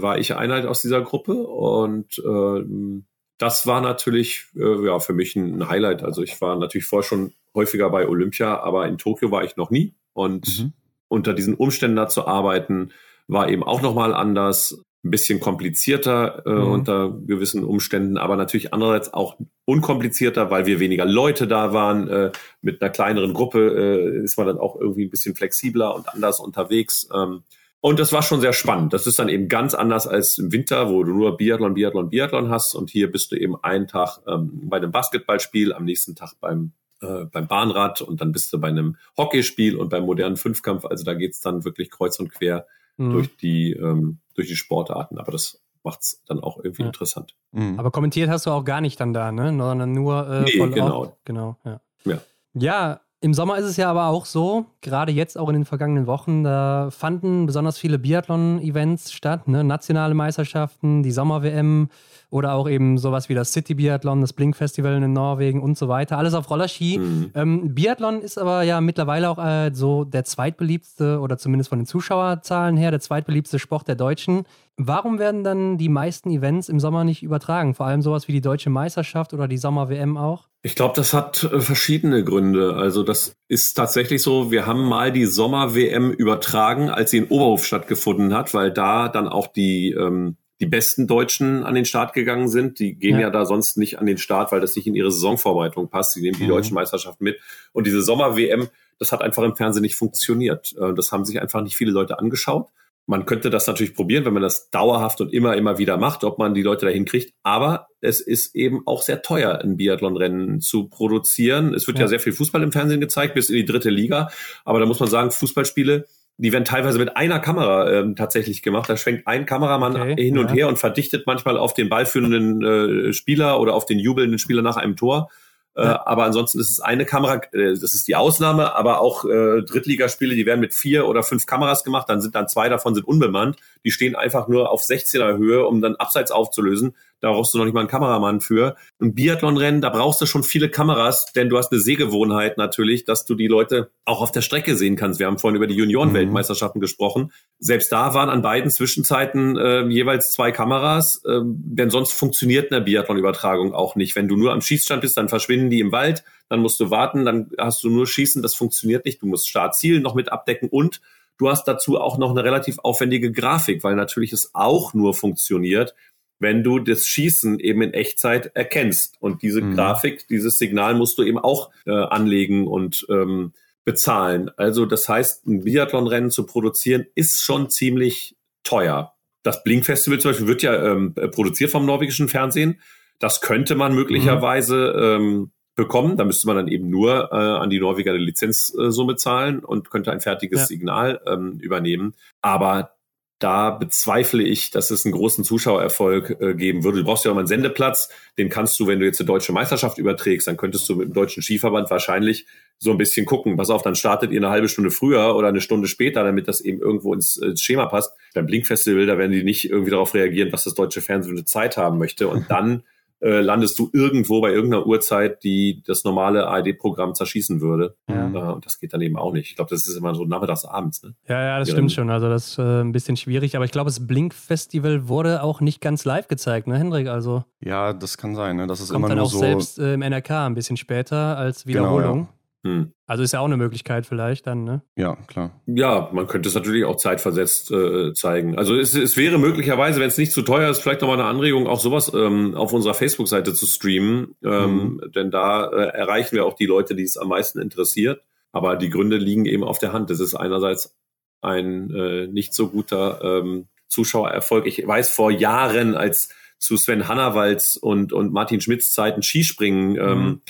war 0.01 0.17
ich 0.17 0.35
Einheit 0.35 0.65
aus 0.65 0.81
dieser 0.81 1.03
Gruppe 1.03 1.35
und 1.35 2.19
äh, 2.19 3.03
das 3.37 3.67
war 3.67 3.83
natürlich 3.83 4.47
äh, 4.57 4.87
ja 4.87 4.99
für 5.01 5.13
mich 5.13 5.37
ein 5.37 5.69
Highlight. 5.69 6.03
Also 6.03 6.23
ich 6.23 6.41
war 6.41 6.57
natürlich 6.57 6.87
vorher 6.87 7.07
schon 7.07 7.35
häufiger 7.55 7.91
bei 7.91 8.09
Olympia, 8.09 8.59
aber 8.59 8.89
in 8.89 8.97
Tokio 8.97 9.31
war 9.31 9.45
ich 9.45 9.59
noch 9.59 9.71
nie 9.71 9.93
und 10.15 10.47
mhm. 10.61 10.73
unter 11.09 11.35
diesen 11.35 11.53
Umständen 11.53 11.97
da 11.97 12.09
zu 12.09 12.27
arbeiten 12.27 12.91
war 13.29 13.51
eben 13.51 13.63
auch 13.63 13.83
noch 13.83 13.95
mal 13.95 14.15
anders 14.15 14.83
ein 15.05 15.11
bisschen 15.11 15.39
komplizierter 15.39 16.47
äh, 16.47 16.53
mhm. 16.55 16.73
unter 16.73 17.11
gewissen 17.11 17.65
Umständen, 17.65 18.17
aber 18.17 18.37
natürlich 18.37 18.73
andererseits 18.73 19.13
auch 19.13 19.37
unkomplizierter, 19.67 20.51
weil 20.51 20.65
wir 20.65 20.81
weniger 20.81 21.05
Leute 21.05 21.47
da 21.47 21.75
waren. 21.75 22.09
Äh, 22.09 22.33
mit 22.63 22.81
einer 22.81 22.91
kleineren 22.91 23.35
Gruppe 23.35 23.59
äh, 23.61 24.25
ist 24.25 24.39
man 24.39 24.47
dann 24.47 24.59
auch 24.59 24.81
irgendwie 24.81 25.05
ein 25.05 25.11
bisschen 25.11 25.35
flexibler 25.35 25.95
und 25.95 26.09
anders 26.09 26.41
unterwegs. 26.41 27.07
Ähm, 27.15 27.43
und 27.81 27.99
das 27.99 28.13
war 28.13 28.23
schon 28.23 28.41
sehr 28.41 28.53
spannend. 28.53 28.93
Das 28.93 29.07
ist 29.07 29.19
dann 29.19 29.29
eben 29.29 29.49
ganz 29.49 29.75
anders 29.75 30.07
als 30.07 30.37
im 30.39 30.53
Winter, 30.53 30.91
wo 30.91 31.03
du 31.03 31.13
nur 31.13 31.37
Biathlon, 31.37 31.75
Biathlon, 31.75 32.11
Biathlon 32.11 32.51
hast. 32.51 32.75
Und 32.75 32.91
hier 32.91 33.11
bist 33.11 33.33
du 33.33 33.37
eben 33.37 33.57
einen 33.63 33.87
Tag 33.87 34.19
ähm, 34.27 34.69
bei 34.69 34.77
einem 34.77 34.93
Basketballspiel, 34.93 35.73
am 35.73 35.85
nächsten 35.85 36.15
Tag 36.15 36.35
beim 36.41 36.73
äh, 37.01 37.25
beim 37.25 37.49
Bahnrad 37.49 38.03
und 38.03 38.21
dann 38.21 38.33
bist 38.33 38.53
du 38.53 38.61
bei 38.61 38.69
einem 38.69 38.97
Hockeyspiel 39.17 39.77
und 39.77 39.89
beim 39.89 40.05
modernen 40.05 40.37
Fünfkampf. 40.37 40.85
Also 40.85 41.05
da 41.05 41.15
geht's 41.15 41.41
dann 41.41 41.65
wirklich 41.65 41.91
kreuz 41.91 42.19
und 42.21 42.29
quer 42.29 42.67
mhm. 42.99 43.13
durch 43.13 43.37
die 43.39 43.73
ähm, 43.73 44.19
durch 44.35 44.49
die 44.49 44.57
Sportarten. 44.57 45.19
Aber 45.19 45.33
das 45.33 45.63
macht 45.83 46.03
es 46.03 46.23
dann 46.27 46.41
auch 46.41 46.59
irgendwie 46.59 46.83
ja. 46.83 46.89
interessant. 46.89 47.35
Mhm. 47.53 47.79
Aber 47.79 47.91
kommentiert 47.91 48.29
hast 48.29 48.45
du 48.45 48.51
auch 48.51 48.65
gar 48.65 48.83
nicht 48.83 49.01
dann 49.01 49.15
da, 49.15 49.33
ne? 49.33 49.55
Sondern 49.57 49.93
nur 49.93 50.29
äh, 50.29 50.43
nee, 50.43 50.53
genau. 50.53 50.89
Auf. 50.89 51.17
Genau, 51.25 51.57
ja. 51.65 51.81
ja. 52.05 52.21
Ja, 52.53 53.01
im 53.23 53.35
Sommer 53.35 53.59
ist 53.59 53.67
es 53.67 53.77
ja 53.77 53.91
aber 53.91 54.07
auch 54.07 54.25
so, 54.25 54.67
gerade 54.81 55.13
jetzt 55.13 55.37
auch 55.37 55.49
in 55.49 55.55
den 55.55 55.65
vergangenen 55.67 56.07
Wochen, 56.07 56.43
da 56.43 56.89
fanden 56.91 57.45
besonders 57.45 57.77
viele 57.77 57.99
Biathlon-Events 57.99 59.13
statt, 59.13 59.47
ne? 59.47 59.63
nationale 59.63 60.15
Meisterschaften, 60.15 61.03
die 61.03 61.11
Sommer-WM 61.11 61.91
oder 62.31 62.55
auch 62.55 62.69
eben 62.69 62.97
sowas 62.97 63.29
wie 63.29 63.35
das 63.35 63.53
City 63.53 63.75
Biathlon, 63.75 64.21
das 64.21 64.33
Blink 64.33 64.57
Festival 64.57 65.03
in 65.03 65.13
Norwegen 65.13 65.61
und 65.61 65.77
so 65.77 65.89
weiter. 65.89 66.17
Alles 66.17 66.35
auf 66.35 66.49
Rollerski. 66.49 66.99
Mhm. 66.99 67.31
Ähm, 67.35 67.75
Biathlon 67.75 68.23
ist 68.23 68.39
aber 68.39 68.63
ja 68.63 68.81
mittlerweile 68.81 69.29
auch 69.29 69.45
äh, 69.45 69.71
so 69.75 70.05
der 70.05 70.25
zweitbeliebste 70.25 71.21
oder 71.21 71.39
zumindest 71.39 71.71
von 71.71 71.81
den 71.81 71.87
Zuschauerzahlen 71.87 72.77
her 72.77 72.91
der 72.91 73.01
zweitbeliebste 73.01 73.59
Sport 73.59 73.89
der 73.89 73.97
Deutschen. 73.97 74.45
Warum 74.77 75.19
werden 75.19 75.45
dann 75.45 75.77
die 75.77 75.91
meisten 75.91 76.31
Events 76.31 76.71
im 76.71 76.81
Sommer 76.81 77.05
nicht 77.05 77.23
übertragen? 77.23 77.75
Vor 77.75 77.87
allem 77.87 78.01
sowas 78.01 78.29
wie 78.29 78.33
die 78.33 78.41
Deutsche 78.41 78.71
Meisterschaft 78.71 79.35
oder 79.35 79.47
die 79.47 79.59
Sommer-WM 79.59 80.17
auch? 80.17 80.49
Ich 80.63 80.75
glaube, 80.75 80.95
das 80.95 81.13
hat 81.13 81.45
äh, 81.45 81.61
verschiedene 81.61 82.23
Gründe. 82.25 82.75
Also 82.77 83.03
das 83.03 83.35
ist 83.49 83.75
tatsächlich 83.75 84.23
so, 84.23 84.51
wir 84.51 84.67
haben 84.67 84.85
mal 84.85 85.13
die 85.13 85.27
Sommer-WM 85.27 86.13
übertragen, 86.13 86.91
als 86.91 87.11
sie 87.11 87.19
in 87.19 87.29
Oberhof 87.29 87.67
stattgefunden 87.67 88.35
hat, 88.35 88.55
weil 88.55 88.71
da 88.71 89.09
dann 89.09 89.29
auch 89.29 89.49
die, 89.49 89.91
ähm, 89.91 90.37
die 90.61 90.67
besten 90.67 91.07
Deutschen 91.07 91.65
an 91.65 91.75
den 91.75 91.85
Start 91.85 92.13
gegangen 92.13 92.49
sind. 92.49 92.79
Die 92.79 92.95
gehen 92.95 93.17
ja. 93.17 93.23
ja 93.23 93.31
da 93.31 93.47
sonst 93.47 93.79
nicht 93.79 93.99
an 93.99 94.07
den 94.07 94.19
Start, 94.19 94.53
weil 94.53 94.61
das 94.61 94.77
nicht 94.77 94.87
in 94.87 94.95
ihre 94.95 95.11
Saisonvorbereitung 95.11 95.89
passt. 95.89 96.13
Sie 96.13 96.21
nehmen 96.21 96.39
die 96.39 96.45
mhm. 96.45 96.49
deutschen 96.49 96.75
Meisterschaften 96.75 97.25
mit. 97.25 97.41
Und 97.73 97.87
diese 97.87 98.03
Sommer-WM, 98.03 98.69
das 98.99 99.13
hat 99.13 99.23
einfach 99.23 99.43
im 99.43 99.57
Fernsehen 99.57 99.83
nicht 99.83 99.97
funktioniert. 99.97 100.75
Äh, 100.79 100.93
das 100.95 101.13
haben 101.13 101.25
sich 101.25 101.41
einfach 101.41 101.63
nicht 101.63 101.77
viele 101.77 101.93
Leute 101.93 102.19
angeschaut. 102.19 102.69
Man 103.07 103.27
könnte 103.27 103.51
das 103.51 103.67
natürlich 103.67 103.95
probieren, 103.95 104.25
wenn 104.25 104.35
man 104.35 104.43
das 104.43 104.71
dauerhaft 104.71 105.21
und 105.21 105.33
immer, 105.33 105.57
immer 105.57 105.79
wieder 105.79 105.97
macht, 105.97 106.23
ob 106.23 106.39
man 106.39 106.55
die 106.55 106.63
Leute 106.63 106.87
dahin 106.87 107.07
kriegt. 107.07 107.35
Aber 107.43 107.89
es 108.01 108.21
ist 108.21 108.55
eben 108.55 108.87
auch 108.87 109.03
sehr 109.03 109.23
teuer, 109.23 109.59
ein 109.63 109.79
Biathlonrennen 109.79 110.61
zu 110.61 110.89
produzieren. 110.89 111.75
Es 111.75 111.89
wird 111.89 111.99
ja. 111.99 112.05
ja 112.05 112.09
sehr 112.09 112.21
viel 112.21 112.35
Fußball 112.35 112.63
im 112.63 112.71
Fernsehen 112.71 113.01
gezeigt, 113.01 113.35
bis 113.35 113.49
in 113.49 113.57
die 113.57 113.65
dritte 113.65 113.91
Liga. 113.91 114.31
Aber 114.65 114.79
da 114.79 114.87
muss 114.87 115.01
man 115.01 115.09
sagen, 115.09 115.31
Fußballspiele, 115.33 116.07
die 116.41 116.53
werden 116.53 116.65
teilweise 116.65 116.99
mit 116.99 117.17
einer 117.17 117.39
Kamera 117.39 117.91
ähm, 117.91 118.17
tatsächlich 118.17 118.63
gemacht. 118.63 118.89
Da 118.89 118.97
schwenkt 118.97 119.27
ein 119.27 119.45
Kameramann 119.45 119.97
okay, 119.97 120.15
hin 120.17 120.39
und 120.39 120.49
ja. 120.49 120.55
her 120.55 120.69
und 120.69 120.79
verdichtet 120.79 121.27
manchmal 121.27 121.59
auf 121.59 121.75
den 121.75 121.91
ballführenden 121.91 123.09
äh, 123.09 123.13
Spieler 123.13 123.61
oder 123.61 123.75
auf 123.75 123.85
den 123.85 123.99
jubelnden 123.99 124.39
Spieler 124.39 124.63
nach 124.63 124.77
einem 124.77 124.97
Tor. 124.97 125.31
Äh, 125.77 125.83
aber 125.83 126.25
ansonsten 126.25 126.59
ist 126.59 126.71
es 126.71 126.81
eine 126.81 127.05
Kamera, 127.05 127.43
äh, 127.53 127.75
das 127.75 127.95
ist 127.95 128.09
die 128.09 128.17
Ausnahme, 128.17 128.75
aber 128.75 129.01
auch 129.03 129.27
äh, 129.27 129.63
Drittligaspiele, 129.63 130.35
die 130.35 130.47
werden 130.47 130.61
mit 130.61 130.73
vier 130.73 131.07
oder 131.07 131.23
fünf 131.23 131.45
Kameras 131.45 131.85
gemacht, 131.85 132.09
dann 132.09 132.23
sind 132.23 132.35
dann 132.35 132.49
zwei 132.49 132.69
davon 132.71 132.95
sind 132.95 133.07
unbemannt, 133.07 133.57
die 133.85 133.91
stehen 133.91 134.17
einfach 134.17 134.49
nur 134.49 134.71
auf 134.71 134.81
16er 134.81 135.37
Höhe, 135.37 135.67
um 135.67 135.83
dann 135.83 135.97
abseits 135.97 136.31
aufzulösen. 136.31 136.97
Da 137.21 137.33
brauchst 137.33 137.53
du 137.53 137.59
noch 137.59 137.65
nicht 137.65 137.75
mal 137.75 137.81
einen 137.81 137.89
Kameramann 137.89 138.41
für. 138.41 138.77
Ein 139.01 139.15
Biathlonrennen, 139.15 139.81
da 139.81 139.91
brauchst 139.91 140.21
du 140.21 140.27
schon 140.27 140.43
viele 140.43 140.71
Kameras, 140.71 141.33
denn 141.35 141.49
du 141.49 141.59
hast 141.59 141.71
eine 141.71 141.81
Sehgewohnheit 141.81 142.57
natürlich, 142.57 143.05
dass 143.05 143.25
du 143.25 143.35
die 143.35 143.47
Leute 143.47 143.91
auch 144.05 144.23
auf 144.23 144.33
der 144.33 144.41
Strecke 144.41 144.77
sehen 144.77 144.97
kannst. 144.97 145.21
Wir 145.21 145.27
haben 145.27 145.39
vorhin 145.39 145.57
über 145.57 145.67
die 145.67 145.75
Junioren-Weltmeisterschaften 145.75 146.79
mhm. 146.79 146.83
gesprochen. 146.83 147.33
Selbst 147.59 147.93
da 147.93 148.15
waren 148.15 148.31
an 148.31 148.43
beiden 148.43 148.71
Zwischenzeiten 148.71 149.57
äh, 149.59 149.87
jeweils 149.89 150.33
zwei 150.33 150.51
Kameras, 150.51 151.23
äh, 151.27 151.41
denn 151.45 151.91
sonst 151.91 152.13
funktioniert 152.13 152.73
eine 152.73 152.81
Biathlon-Übertragung 152.81 153.75
auch 153.75 153.97
nicht. 153.97 154.17
Wenn 154.17 154.29
du 154.29 154.37
nur 154.37 154.53
am 154.53 154.63
Schießstand 154.63 155.03
bist, 155.03 155.17
dann 155.17 155.29
verschwinden 155.29 155.71
die 155.71 155.81
im 155.81 155.93
Wald, 155.93 156.25
dann 156.49 156.61
musst 156.61 156.81
du 156.81 156.91
warten, 156.91 157.25
dann 157.25 157.51
hast 157.59 157.85
du 157.85 157.91
nur 157.91 158.07
Schießen, 158.07 158.43
das 158.43 158.55
funktioniert 158.55 159.05
nicht. 159.05 159.23
Du 159.23 159.27
musst 159.27 159.49
Startziel 159.49 160.01
noch 160.01 160.15
mit 160.15 160.33
abdecken 160.33 160.69
und 160.69 161.01
du 161.39 161.49
hast 161.49 161.65
dazu 161.65 161.99
auch 161.99 162.19
noch 162.19 162.31
eine 162.31 162.45
relativ 162.45 162.79
aufwendige 162.81 163.33
Grafik, 163.33 163.83
weil 163.83 163.95
natürlich 163.95 164.33
es 164.33 164.51
auch 164.55 164.93
nur 164.95 165.15
funktioniert, 165.15 165.95
wenn 166.41 166.65
du 166.65 166.81
das 166.81 167.07
Schießen 167.07 167.61
eben 167.61 167.83
in 167.83 167.95
Echtzeit 167.95 168.51
erkennst. 168.55 169.17
Und 169.21 169.43
diese 169.43 169.61
mhm. 169.61 169.77
Grafik, 169.77 170.27
dieses 170.29 170.59
Signal 170.59 170.95
musst 170.95 171.19
du 171.19 171.23
eben 171.23 171.39
auch 171.39 171.71
äh, 171.87 171.93
anlegen 171.93 172.67
und 172.67 173.07
ähm, 173.09 173.53
bezahlen. 173.85 174.51
Also 174.57 174.87
das 174.87 175.09
heißt, 175.09 175.47
ein 175.47 175.65
Biathlonrennen 175.65 176.31
zu 176.31 176.47
produzieren 176.47 177.07
ist 177.15 177.43
schon 177.43 177.71
ziemlich 177.71 178.37
teuer. 178.65 179.15
Das 179.43 179.63
Blink-Festival 179.65 180.19
zum 180.19 180.31
Beispiel 180.31 180.49
wird 180.49 180.63
ja 180.63 180.93
ähm, 180.93 181.15
produziert 181.15 181.71
vom 181.71 181.87
norwegischen 181.87 182.29
Fernsehen. 182.29 182.81
Das 183.19 183.41
könnte 183.41 183.75
man 183.75 183.95
möglicherweise 183.95 185.19
mhm. 185.19 185.25
ähm, 185.25 185.51
bekommen. 185.77 186.17
Da 186.17 186.25
müsste 186.25 186.47
man 186.47 186.57
dann 186.57 186.69
eben 186.69 186.91
nur 186.91 187.31
äh, 187.33 187.37
an 187.37 187.71
die 187.71 187.81
Norweger 187.81 188.13
eine 188.13 188.21
Lizenzsumme 188.21 189.17
zahlen 189.17 189.61
und 189.61 189.91
könnte 189.91 190.13
ein 190.13 190.21
fertiges 190.21 190.61
ja. 190.61 190.67
Signal 190.67 191.21
ähm, 191.27 191.59
übernehmen. 191.61 192.15
Aber 192.43 192.93
da 193.41 193.71
bezweifle 193.71 194.43
ich, 194.43 194.71
dass 194.71 194.91
es 194.91 195.05
einen 195.05 195.13
großen 195.13 195.45
Zuschauererfolg 195.45 196.37
äh, 196.41 196.55
geben 196.55 196.85
würde. 196.85 196.99
Du 196.99 197.05
brauchst 197.05 197.25
ja 197.25 197.31
auch 197.31 197.35
mal 197.35 197.41
einen 197.41 197.49
Sendeplatz, 197.49 198.11
den 198.39 198.51
kannst 198.51 198.79
du, 198.79 198.87
wenn 198.87 199.01
du 199.01 199.07
jetzt 199.07 199.19
eine 199.19 199.27
deutsche 199.27 199.53
Meisterschaft 199.53 199.99
überträgst, 199.99 200.47
dann 200.47 200.59
könntest 200.59 200.89
du 200.89 200.97
mit 200.97 201.09
dem 201.09 201.15
deutschen 201.15 201.43
Skiverband 201.43 201.91
wahrscheinlich 201.91 202.47
so 202.79 202.91
ein 202.91 202.99
bisschen 202.99 203.27
gucken, 203.27 203.57
pass 203.57 203.71
auf, 203.71 203.83
dann 203.83 203.95
startet 203.95 204.31
ihr 204.31 204.41
eine 204.41 204.51
halbe 204.51 204.69
Stunde 204.69 204.91
früher 204.91 205.35
oder 205.37 205.49
eine 205.49 205.61
Stunde 205.63 205.89
später, 205.89 206.23
damit 206.23 206.49
das 206.49 206.61
eben 206.61 206.81
irgendwo 206.81 207.15
ins, 207.15 207.39
ins 207.39 207.63
Schema 207.63 207.87
passt. 207.87 208.15
Beim 208.35 208.47
Blinkfestival, 208.47 209.07
da 209.07 209.19
werden 209.19 209.33
die 209.33 209.43
nicht 209.43 209.71
irgendwie 209.71 209.91
darauf 209.91 210.15
reagieren, 210.15 210.53
was 210.53 210.65
das 210.65 210.75
deutsche 210.75 211.01
Fernsehen 211.01 211.33
für 211.33 211.39
eine 211.39 211.45
Zeit 211.47 211.79
haben 211.79 211.99
möchte 211.99 212.29
und 212.29 212.45
dann 212.51 212.83
äh, 213.21 213.41
landest 213.41 213.79
du 213.79 213.91
irgendwo 213.93 214.41
bei 214.41 214.53
irgendeiner 214.53 214.87
Uhrzeit, 214.87 215.45
die 215.45 215.83
das 215.87 216.05
normale 216.05 216.47
ARD-Programm 216.47 217.15
zerschießen 217.15 217.61
würde. 217.61 217.97
Ja. 218.09 218.29
Äh, 218.29 218.53
und 218.55 218.65
das 218.67 218.79
geht 218.79 218.93
dann 218.93 219.01
eben 219.01 219.17
auch 219.17 219.33
nicht. 219.33 219.51
Ich 219.51 219.57
glaube, 219.57 219.71
das 219.71 219.87
ist 219.87 219.97
immer 219.97 220.15
so 220.15 220.25
nachmittags 220.25 220.65
abends. 220.65 221.03
Ne? 221.03 221.15
Ja, 221.29 221.43
ja, 221.43 221.59
das 221.59 221.69
Die 221.69 221.73
stimmt 221.73 221.93
schon. 221.93 222.11
Also 222.11 222.29
das 222.29 222.49
ist 222.49 222.59
äh, 222.59 222.81
ein 222.81 222.93
bisschen 222.93 223.17
schwierig. 223.17 223.57
Aber 223.57 223.65
ich 223.65 223.73
glaube, 223.73 223.89
das 223.89 224.07
Blink-Festival 224.07 225.09
wurde 225.09 225.43
auch 225.43 225.61
nicht 225.61 225.81
ganz 225.81 226.05
live 226.05 226.29
gezeigt, 226.29 226.67
ne, 226.67 226.79
Hendrik? 226.79 227.09
Also 227.09 227.45
ja, 227.61 227.93
das 227.93 228.17
kann 228.17 228.35
sein. 228.35 228.57
Ne? 228.57 228.67
Das 228.67 228.81
ist 228.81 228.89
kommt 228.89 229.01
immer 229.01 229.09
dann 229.09 229.19
nur 229.19 229.27
auch 229.27 229.31
so 229.31 229.39
selbst 229.39 229.79
äh, 229.79 229.95
im 229.95 230.01
NRK 230.01 230.31
ein 230.31 230.55
bisschen 230.55 230.77
später 230.77 231.37
als 231.37 231.67
Wiederholung. 231.67 232.01
Genau, 232.01 232.23
ja. 232.23 232.40
Hm. 232.63 232.93
Also 233.07 233.23
ist 233.23 233.33
ja 233.33 233.41
auch 233.41 233.47
eine 233.47 233.57
Möglichkeit 233.57 234.05
vielleicht 234.05 234.47
dann, 234.47 234.65
ne? 234.65 234.83
Ja, 234.95 235.17
klar. 235.27 235.63
Ja, 235.67 236.11
man 236.13 236.27
könnte 236.27 236.49
es 236.49 236.55
natürlich 236.55 236.85
auch 236.85 236.97
zeitversetzt 236.97 237.71
äh, 237.71 238.13
zeigen. 238.13 238.59
Also 238.59 238.77
es, 238.77 238.95
es 238.95 239.17
wäre 239.17 239.39
möglicherweise, 239.39 239.99
wenn 239.99 240.09
es 240.09 240.19
nicht 240.19 240.33
zu 240.33 240.43
teuer 240.43 240.71
ist, 240.71 240.81
vielleicht 240.81 241.01
nochmal 241.01 241.19
eine 241.19 241.29
Anregung, 241.29 241.67
auch 241.67 241.81
sowas 241.81 242.13
ähm, 242.15 242.55
auf 242.55 242.75
unserer 242.75 242.93
Facebook-Seite 242.93 243.55
zu 243.55 243.67
streamen. 243.67 244.35
Ähm, 244.45 244.75
mhm. 244.75 245.13
Denn 245.15 245.31
da 245.31 245.69
äh, 245.71 245.97
erreichen 245.97 246.37
wir 246.37 246.45
auch 246.45 246.55
die 246.55 246.67
Leute, 246.67 246.95
die 246.95 247.03
es 247.03 247.17
am 247.17 247.29
meisten 247.29 247.61
interessiert. 247.61 248.23
Aber 248.53 248.77
die 248.77 248.91
Gründe 248.91 249.17
liegen 249.17 249.47
eben 249.47 249.65
auf 249.65 249.79
der 249.79 249.95
Hand. 249.95 250.11
Das 250.11 250.21
ist 250.21 250.35
einerseits 250.35 250.95
ein 251.41 251.91
äh, 251.95 252.27
nicht 252.27 252.53
so 252.53 252.69
guter 252.69 253.23
ähm, 253.23 253.69
Zuschauererfolg. 253.89 254.67
Ich 254.67 254.87
weiß 254.87 255.11
vor 255.11 255.31
Jahren, 255.31 255.95
als 255.95 256.29
zu 256.59 256.77
Sven 256.77 257.09
Hannawalds 257.09 257.79
und, 257.79 258.13
und 258.13 258.35
Martin 258.35 258.61
Schmidts 258.61 258.93
Zeiten 258.93 259.23
Skispringen 259.23 259.97
ähm, 259.97 260.19
mhm 260.19 260.41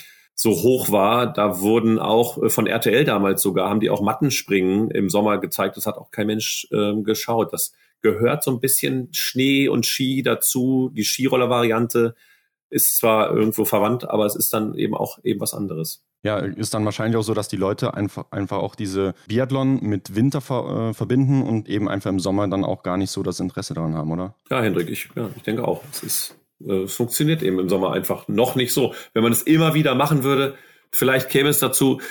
so 0.41 0.53
hoch 0.63 0.91
war, 0.91 1.31
da 1.31 1.59
wurden 1.59 1.99
auch 1.99 2.41
äh, 2.41 2.49
von 2.49 2.65
RTL 2.65 3.05
damals 3.05 3.43
sogar, 3.43 3.69
haben 3.69 3.79
die 3.79 3.91
auch 3.91 4.01
Mattenspringen 4.01 4.89
im 4.89 5.07
Sommer 5.07 5.37
gezeigt. 5.37 5.77
Das 5.77 5.85
hat 5.85 5.97
auch 5.97 6.09
kein 6.09 6.25
Mensch 6.25 6.67
ähm, 6.71 7.03
geschaut. 7.03 7.53
Das 7.53 7.73
gehört 8.01 8.43
so 8.43 8.49
ein 8.49 8.59
bisschen 8.59 9.09
Schnee 9.11 9.69
und 9.69 9.85
Ski 9.85 10.23
dazu. 10.23 10.89
Die 10.95 11.03
Skiroller-Variante 11.03 12.15
ist 12.71 12.97
zwar 12.97 13.31
irgendwo 13.31 13.65
verwandt, 13.65 14.09
aber 14.09 14.25
es 14.25 14.35
ist 14.35 14.51
dann 14.51 14.73
eben 14.73 14.95
auch 14.95 15.19
eben 15.23 15.39
was 15.39 15.53
anderes. 15.53 16.03
Ja, 16.23 16.37
ist 16.39 16.73
dann 16.73 16.85
wahrscheinlich 16.85 17.17
auch 17.17 17.23
so, 17.23 17.35
dass 17.35 17.47
die 17.47 17.57
Leute 17.57 17.93
einfach, 17.93 18.31
einfach 18.31 18.57
auch 18.57 18.73
diese 18.73 19.13
Biathlon 19.27 19.79
mit 19.83 20.15
Winter 20.15 20.41
ver, 20.41 20.89
äh, 20.89 20.93
verbinden 20.95 21.43
und 21.43 21.69
eben 21.69 21.87
einfach 21.87 22.09
im 22.09 22.19
Sommer 22.19 22.47
dann 22.47 22.65
auch 22.65 22.81
gar 22.81 22.97
nicht 22.97 23.11
so 23.11 23.21
das 23.21 23.39
Interesse 23.39 23.75
daran 23.75 23.93
haben, 23.93 24.11
oder? 24.11 24.33
Ja, 24.49 24.61
Hendrik, 24.61 24.89
ich, 24.89 25.07
ja, 25.15 25.29
ich 25.35 25.43
denke 25.43 25.67
auch. 25.67 25.83
Es, 25.91 26.03
ist, 26.03 26.35
äh, 26.67 26.83
es 26.83 26.93
funktioniert 26.93 27.43
eben 27.43 27.59
im 27.59 27.69
Sommer 27.69 27.91
einfach 27.93 28.27
noch 28.27 28.55
nicht 28.55 28.73
so. 28.73 28.93
Wenn 29.13 29.23
man 29.23 29.31
es 29.31 29.43
immer 29.43 29.73
wieder 29.73 29.95
machen 29.95 30.23
würde, 30.23 30.55
vielleicht 30.91 31.29
käme 31.29 31.49
es 31.49 31.59
dazu, 31.59 32.01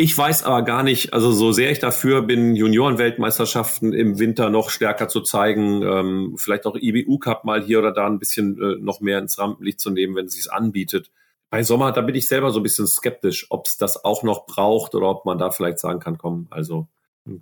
ich 0.00 0.16
weiß 0.16 0.44
aber 0.44 0.62
gar 0.62 0.84
nicht, 0.84 1.12
also 1.12 1.32
so 1.32 1.50
sehr 1.50 1.72
ich 1.72 1.80
dafür 1.80 2.22
bin, 2.22 2.54
Juniorenweltmeisterschaften 2.54 3.92
im 3.92 4.20
Winter 4.20 4.48
noch 4.48 4.70
stärker 4.70 5.08
zu 5.08 5.22
zeigen, 5.22 5.82
ähm, 5.82 6.34
vielleicht 6.36 6.66
auch 6.66 6.76
IBU 6.76 7.18
Cup 7.18 7.44
mal 7.44 7.60
hier 7.60 7.80
oder 7.80 7.90
da 7.90 8.06
ein 8.06 8.20
bisschen 8.20 8.62
äh, 8.62 8.76
noch 8.80 9.00
mehr 9.00 9.18
ins 9.18 9.38
Rampenlicht 9.40 9.80
zu 9.80 9.90
nehmen, 9.90 10.14
wenn 10.14 10.26
es 10.26 10.34
sich 10.34 10.52
anbietet. 10.52 11.10
Bei 11.50 11.64
Sommer, 11.64 11.90
da 11.90 12.00
bin 12.02 12.14
ich 12.14 12.28
selber 12.28 12.52
so 12.52 12.60
ein 12.60 12.62
bisschen 12.62 12.86
skeptisch, 12.86 13.46
ob 13.50 13.66
es 13.66 13.76
das 13.76 14.04
auch 14.04 14.22
noch 14.22 14.46
braucht 14.46 14.94
oder 14.94 15.08
ob 15.08 15.24
man 15.24 15.38
da 15.38 15.50
vielleicht 15.50 15.80
sagen 15.80 15.98
kann, 15.98 16.16
komm, 16.16 16.46
also 16.50 16.86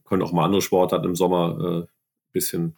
können 0.07 0.23
auch 0.23 0.33
mal 0.33 0.45
andere 0.45 0.63
Sportarten 0.63 1.07
im 1.07 1.15
Sommer 1.15 1.85
äh, 1.85 1.87
bisschen 2.33 2.77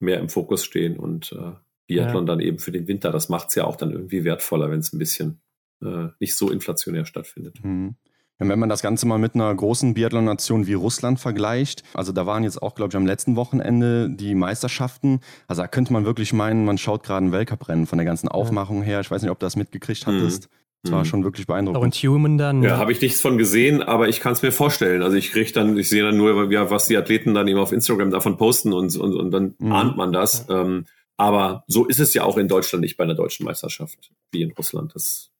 mehr 0.00 0.18
im 0.18 0.28
Fokus 0.28 0.64
stehen 0.64 0.96
und 0.96 1.32
äh, 1.32 1.52
Biathlon 1.86 2.26
ja. 2.26 2.32
dann 2.34 2.40
eben 2.40 2.58
für 2.58 2.72
den 2.72 2.88
Winter. 2.88 3.10
Das 3.10 3.28
macht 3.28 3.48
es 3.48 3.54
ja 3.54 3.64
auch 3.64 3.76
dann 3.76 3.90
irgendwie 3.90 4.24
wertvoller, 4.24 4.70
wenn 4.70 4.80
es 4.80 4.92
ein 4.92 4.98
bisschen 4.98 5.40
äh, 5.82 6.08
nicht 6.20 6.36
so 6.36 6.50
inflationär 6.50 7.04
stattfindet. 7.04 7.62
Mhm. 7.62 7.96
Wenn 8.38 8.58
man 8.58 8.68
das 8.68 8.82
Ganze 8.82 9.06
mal 9.06 9.18
mit 9.18 9.36
einer 9.36 9.54
großen 9.54 9.94
Biathlon-Nation 9.94 10.66
wie 10.66 10.74
Russland 10.74 11.20
vergleicht, 11.20 11.84
also 11.94 12.12
da 12.12 12.26
waren 12.26 12.42
jetzt 12.42 12.60
auch, 12.60 12.74
glaube 12.74 12.90
ich, 12.90 12.96
am 12.96 13.06
letzten 13.06 13.36
Wochenende 13.36 14.10
die 14.10 14.34
Meisterschaften. 14.34 15.20
Also 15.46 15.62
da 15.62 15.68
könnte 15.68 15.92
man 15.92 16.04
wirklich 16.04 16.32
meinen, 16.32 16.64
man 16.64 16.76
schaut 16.76 17.04
gerade 17.04 17.24
ein 17.24 17.32
Weltcuprennen 17.32 17.86
von 17.86 17.96
der 17.96 18.04
ganzen 18.04 18.28
Aufmachung 18.28 18.82
her. 18.82 19.00
Ich 19.00 19.10
weiß 19.10 19.22
nicht, 19.22 19.30
ob 19.30 19.38
du 19.38 19.46
das 19.46 19.56
mitgekriegt 19.56 20.06
mhm. 20.06 20.12
hattest. 20.12 20.48
Das 20.82 20.92
war 20.92 21.00
mhm. 21.00 21.04
schon 21.06 21.24
wirklich 21.24 21.46
beeindruckend. 21.46 21.80
Auch 21.80 22.02
in 22.02 22.10
Human 22.10 22.36
dann. 22.36 22.62
Ja, 22.62 22.76
habe 22.76 22.92
ich 22.92 23.00
nichts 23.00 23.20
von 23.20 23.38
gesehen, 23.38 23.82
aber 23.82 24.08
ich 24.08 24.20
kann 24.20 24.32
es 24.32 24.42
mir 24.42 24.52
vorstellen. 24.52 25.02
Also 25.02 25.16
ich 25.16 25.32
kriege 25.32 25.50
dann, 25.52 25.78
ich 25.78 25.88
sehe 25.88 26.02
dann 26.02 26.18
nur, 26.18 26.52
ja, 26.52 26.70
was 26.70 26.86
die 26.86 26.96
Athleten 26.96 27.34
dann 27.34 27.48
eben 27.48 27.58
auf 27.58 27.72
Instagram 27.72 28.10
davon 28.10 28.36
posten 28.36 28.72
und, 28.72 28.94
und, 28.96 29.14
und 29.14 29.30
dann 29.30 29.54
mhm. 29.58 29.72
ahnt 29.72 29.96
man 29.96 30.12
das. 30.12 30.46
Ja. 30.48 30.60
Ähm, 30.60 30.84
aber 31.16 31.64
so 31.66 31.86
ist 31.86 32.00
es 32.00 32.14
ja 32.14 32.24
auch 32.24 32.38
in 32.38 32.48
Deutschland 32.48 32.82
nicht 32.82 32.96
bei 32.96 33.04
einer 33.04 33.14
deutschen 33.14 33.44
Meisterschaft 33.44 34.12
wie 34.32 34.42
in 34.42 34.52
Russland. 34.52 34.94
Das 34.94 35.30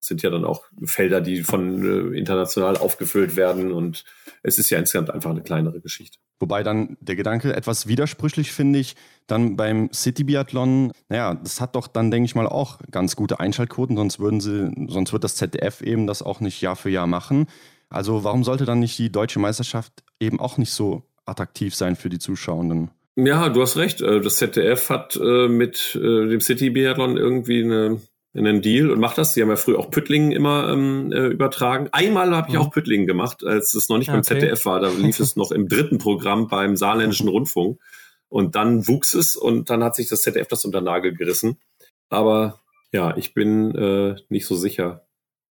sind 0.00 0.22
ja 0.22 0.30
dann 0.30 0.44
auch 0.44 0.64
Felder, 0.84 1.20
die 1.20 1.42
von 1.42 2.12
äh, 2.12 2.18
international 2.18 2.76
aufgefüllt 2.76 3.36
werden 3.36 3.72
und 3.72 4.04
es 4.42 4.58
ist 4.58 4.70
ja 4.70 4.78
insgesamt 4.78 5.10
einfach 5.10 5.30
eine 5.30 5.42
kleinere 5.42 5.80
Geschichte. 5.80 6.18
Wobei 6.40 6.62
dann 6.62 6.96
der 7.00 7.16
Gedanke 7.16 7.54
etwas 7.54 7.86
widersprüchlich 7.86 8.52
finde 8.52 8.78
ich, 8.80 8.96
dann 9.26 9.56
beim 9.56 9.90
City 9.92 10.24
Biathlon, 10.24 10.92
naja, 11.08 11.34
das 11.34 11.60
hat 11.60 11.74
doch 11.74 11.86
dann, 11.86 12.10
denke 12.10 12.26
ich 12.26 12.34
mal, 12.34 12.46
auch 12.46 12.80
ganz 12.90 13.16
gute 13.16 13.40
Einschaltquoten, 13.40 13.96
sonst 13.96 14.18
würden 14.18 14.40
sie, 14.40 14.70
sonst 14.88 15.12
wird 15.12 15.24
das 15.24 15.36
ZDF 15.36 15.80
eben 15.80 16.06
das 16.06 16.22
auch 16.22 16.40
nicht 16.40 16.60
Jahr 16.60 16.76
für 16.76 16.90
Jahr 16.90 17.06
machen. 17.06 17.46
Also 17.88 18.24
warum 18.24 18.44
sollte 18.44 18.64
dann 18.64 18.80
nicht 18.80 18.98
die 18.98 19.10
deutsche 19.10 19.38
Meisterschaft 19.38 20.04
eben 20.20 20.40
auch 20.40 20.58
nicht 20.58 20.72
so 20.72 21.02
attraktiv 21.24 21.74
sein 21.74 21.96
für 21.96 22.08
die 22.08 22.18
Zuschauenden? 22.18 22.90
Ja, 23.16 23.48
du 23.48 23.62
hast 23.62 23.76
recht. 23.76 24.00
Äh, 24.00 24.20
das 24.20 24.36
ZDF 24.36 24.90
hat 24.90 25.16
äh, 25.16 25.48
mit 25.48 25.94
dem 25.94 26.40
City 26.40 26.70
Biathlon 26.70 27.16
irgendwie 27.16 27.62
eine 27.62 28.00
in 28.34 28.46
einen 28.48 28.62
Deal 28.62 28.90
und 28.90 28.98
macht 28.98 29.16
das. 29.16 29.32
Sie 29.32 29.42
haben 29.42 29.48
ja 29.48 29.56
früher 29.56 29.78
auch 29.78 29.90
Püttlingen 29.90 30.32
immer 30.32 30.68
ähm, 30.68 31.12
äh, 31.12 31.26
übertragen. 31.26 31.88
Einmal 31.92 32.34
habe 32.34 32.48
ich 32.48 32.54
mhm. 32.54 32.60
auch 32.60 32.70
Püttlingen 32.70 33.06
gemacht, 33.06 33.44
als 33.44 33.74
es 33.74 33.88
noch 33.88 33.98
nicht 33.98 34.08
okay. 34.08 34.16
beim 34.16 34.24
ZDF 34.24 34.66
war. 34.66 34.80
Da 34.80 34.90
lief 34.90 35.20
es 35.20 35.36
noch 35.36 35.52
im 35.52 35.68
dritten 35.68 35.98
Programm 35.98 36.48
beim 36.48 36.76
Saarländischen 36.76 37.28
Rundfunk. 37.30 37.80
Und 38.28 38.56
dann 38.56 38.88
wuchs 38.88 39.14
es 39.14 39.36
und 39.36 39.70
dann 39.70 39.84
hat 39.84 39.94
sich 39.94 40.08
das 40.08 40.22
ZDF 40.22 40.48
das 40.48 40.64
unter 40.64 40.80
Nagel 40.80 41.14
gerissen. 41.14 41.60
Aber 42.08 42.60
ja, 42.90 43.16
ich 43.16 43.34
bin 43.34 43.72
äh, 43.76 44.16
nicht 44.28 44.46
so 44.46 44.56
sicher, 44.56 45.06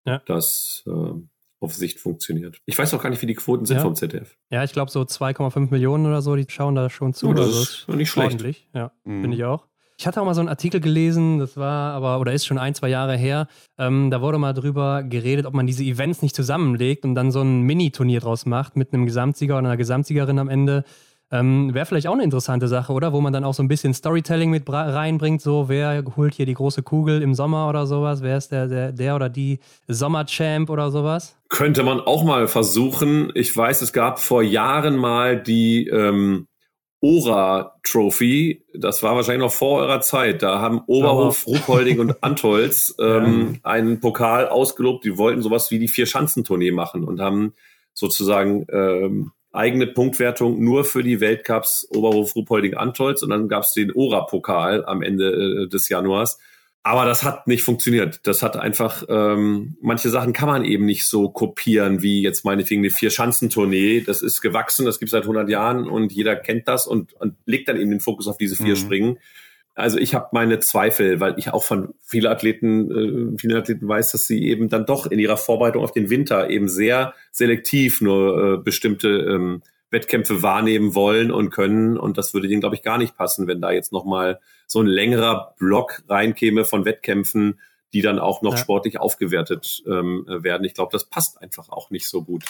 ja. 0.06 0.22
dass 0.26 0.84
äh, 0.86 1.14
auf 1.64 1.74
Sicht 1.74 2.00
funktioniert. 2.00 2.60
Ich 2.66 2.78
weiß 2.78 2.94
auch 2.94 3.02
gar 3.02 3.10
nicht, 3.10 3.22
wie 3.22 3.26
die 3.26 3.36
Quoten 3.36 3.66
sind 3.66 3.78
ja. 3.78 3.84
vom 3.84 3.96
ZDF. 3.96 4.36
Ja, 4.50 4.64
ich 4.64 4.74
glaube 4.74 4.92
so 4.92 5.02
2,5 5.02 5.72
Millionen 5.72 6.06
oder 6.06 6.22
so, 6.22 6.36
die 6.36 6.46
schauen 6.48 6.76
da 6.76 6.90
schon 6.90 7.14
zu. 7.14 7.28
Oh, 7.28 7.34
das 7.34 7.48
also 7.48 7.62
ist 7.62 7.88
nicht 7.90 8.10
schlecht. 8.10 8.32
Ordentlich. 8.32 8.68
Ja, 8.74 8.92
mhm. 9.04 9.22
finde 9.22 9.38
ich 9.38 9.44
auch. 9.44 9.68
Ich 9.98 10.08
hatte 10.08 10.20
auch 10.20 10.26
mal 10.26 10.34
so 10.34 10.42
einen 10.42 10.50
Artikel 10.50 10.82
gelesen, 10.82 11.40
das 11.40 11.56
war 11.56 11.94
aber, 11.94 12.20
oder 12.20 12.34
ist 12.34 12.46
schon 12.46 12.58
ein, 12.58 12.74
zwei 12.74 12.90
Jahre 12.90 13.16
her. 13.16 13.48
Ähm, 13.78 14.10
da 14.10 14.22
wurde 14.22 14.38
mal 14.40 14.54
drüber 14.54 15.04
geredet, 15.04 15.46
ob 15.46 15.54
man 15.54 15.68
diese 15.68 15.84
Events 15.84 16.22
nicht 16.22 16.36
zusammenlegt 16.36 17.06
und 17.06 17.16
dann 17.16 17.32
so 17.32 17.42
ein 17.42 17.62
Mini-Turnier 17.62 18.20
draus 18.20 18.46
macht 18.46 18.76
mit 18.76 18.92
einem 18.92 19.06
Gesamtsieger 19.06 19.54
oder 19.54 19.68
einer 19.68 19.78
Gesamtsiegerin 19.78 20.40
am 20.40 20.50
Ende. 20.50 20.84
Ähm, 21.34 21.74
Wäre 21.74 21.88
vielleicht 21.88 22.06
auch 22.06 22.14
eine 22.14 22.24
interessante 22.24 22.68
Sache, 22.68 22.94
oder? 22.94 23.12
Wo 23.12 23.20
man 23.20 23.34
dann 23.34 23.44
auch 23.44 23.56
so 23.56 23.64
ein 23.64 23.68
bisschen 23.68 23.96
Storytelling 23.96 24.52
mit 24.52 24.70
reinbringt, 24.70 25.42
so 25.42 25.68
wer 25.68 26.04
holt 26.16 26.36
hier 26.36 26.46
die 26.46 26.54
große 26.54 26.84
Kugel 26.84 27.24
im 27.24 27.34
Sommer 27.34 27.68
oder 27.68 27.88
sowas, 27.88 28.22
wer 28.22 28.38
ist 28.38 28.52
der, 28.52 28.68
der, 28.68 28.92
der 28.92 29.16
oder 29.16 29.30
die 29.30 29.60
Sommerchamp 29.88 30.70
oder 30.70 30.92
sowas? 30.92 31.36
Könnte 31.50 31.82
man 31.82 32.00
auch 32.00 32.24
mal 32.24 32.48
versuchen. 32.48 33.32
Ich 33.34 33.58
weiß, 33.58 33.82
es 33.82 33.94
gab 33.94 34.20
vor 34.20 34.44
Jahren 34.44 34.96
mal 34.96 35.42
die 35.42 35.88
ähm, 35.88 36.46
Ora 37.02 37.80
Trophy. 37.82 38.64
Das 38.78 39.02
war 39.02 39.16
wahrscheinlich 39.16 39.44
noch 39.44 39.52
vor 39.52 39.80
eurer 39.80 40.02
Zeit. 40.02 40.44
Da 40.44 40.60
haben 40.60 40.82
Oberhof, 40.86 41.48
Ruhpolding 41.48 42.00
und 42.00 42.16
Antolz 42.24 42.94
ähm, 43.00 43.56
ja. 43.56 43.72
einen 43.72 44.00
Pokal 44.00 44.50
ausgelobt. 44.50 45.04
Die 45.04 45.18
wollten 45.18 45.42
sowas 45.42 45.72
wie 45.72 45.80
die 45.80 45.88
Vier-Schanzentournee 45.88 46.72
machen 46.72 47.04
und 47.04 47.20
haben 47.20 47.54
sozusagen 47.96 48.68
ähm, 48.72 49.32
eigene 49.54 49.88
Punktwertung 49.88 50.62
nur 50.62 50.84
für 50.84 51.04
die 51.04 51.22
Weltcups 51.22 51.88
Oberhof, 51.92 52.36
Ruhpolding, 52.36 52.74
Antolz. 52.74 53.24
Und 53.24 53.30
dann 53.30 53.48
gab 53.48 53.64
es 53.64 53.74
den 53.74 53.92
Ora-Pokal 53.94 54.86
am 54.86 55.02
Ende 55.02 55.66
äh, 55.66 55.68
des 55.70 55.88
Januars. 55.90 56.40
Aber 56.86 57.06
das 57.06 57.24
hat 57.24 57.48
nicht 57.48 57.64
funktioniert. 57.64 58.20
Das 58.28 58.44
hat 58.44 58.58
einfach, 58.58 59.04
ähm, 59.08 59.78
manche 59.80 60.10
Sachen 60.10 60.34
kann 60.34 60.50
man 60.50 60.66
eben 60.66 60.86
nicht 60.86 61.06
so 61.06 61.30
kopieren, 61.30 62.02
wie 62.02 62.22
jetzt 62.22 62.44
meinetwegen 62.44 62.82
eine 62.82 62.90
Vier-Schanzentournee. 62.90 64.02
Das 64.02 64.22
ist 64.22 64.42
gewachsen, 64.42 64.86
das 64.86 65.00
gibt 65.00 65.10
seit 65.10 65.24
100 65.24 65.48
Jahren 65.48 65.88
und 65.88 66.12
jeder 66.12 66.36
kennt 66.36 66.68
das 66.68 66.86
und, 66.86 67.14
und 67.14 67.36
legt 67.46 67.70
dann 67.70 67.80
eben 67.80 67.92
den 67.92 68.02
Fokus 68.02 68.28
auf 68.28 68.38
diese 68.38 68.58
vier 68.58 68.76
mhm. 68.76 68.80
Springen. 68.80 69.18
Also 69.76 69.98
ich 69.98 70.14
habe 70.14 70.28
meine 70.34 70.60
Zweifel, 70.60 71.20
weil 71.20 71.34
ich 71.38 71.52
auch 71.52 71.64
von 71.64 71.96
vielen 72.00 72.28
Athleten, 72.28 72.92
äh, 72.92 73.38
vielen 73.40 73.58
Athleten 73.58 73.88
weiß, 73.88 74.12
dass 74.12 74.28
sie 74.28 74.48
eben 74.48 74.70
dann 74.70 74.86
doch 74.86 75.08
in 75.08 75.18
ihrer 75.18 75.38
Vorbereitung 75.38 75.84
auf 75.84 75.92
den 75.92 76.10
Winter 76.10 76.50
eben 76.50 76.68
sehr 76.68 77.14
selektiv 77.32 78.00
nur 78.02 78.54
äh, 78.54 78.58
bestimmte 78.58 79.10
ähm, 79.10 79.64
Wettkämpfe 79.90 80.44
wahrnehmen 80.44 80.94
wollen 80.94 81.32
und 81.32 81.50
können. 81.50 81.98
Und 81.98 82.18
das 82.18 82.34
würde 82.34 82.48
denen, 82.48 82.62
glaube 82.62 82.76
ich, 82.76 82.84
gar 82.84 82.98
nicht 82.98 83.16
passen, 83.18 83.48
wenn 83.48 83.62
da 83.62 83.72
jetzt 83.72 83.92
nochmal 83.92 84.40
so 84.68 84.80
ein 84.80 84.88
längerer 84.88 85.56
Block 85.58 86.04
reinkäme 86.08 86.66
von 86.66 86.86
Wettkämpfen, 86.86 87.60
die 87.94 88.02
dann 88.02 88.20
auch 88.20 88.42
noch 88.42 88.54
ja. 88.54 88.58
sportlich 88.58 89.00
aufgewertet 89.00 89.84
ähm, 89.88 90.26
werden. 90.28 90.66
Ich 90.66 90.74
glaube, 90.74 90.92
das 90.92 91.06
passt 91.06 91.42
einfach 91.42 91.70
auch 91.70 91.92
nicht 91.92 92.08
so 92.08 92.24
gut, 92.24 92.44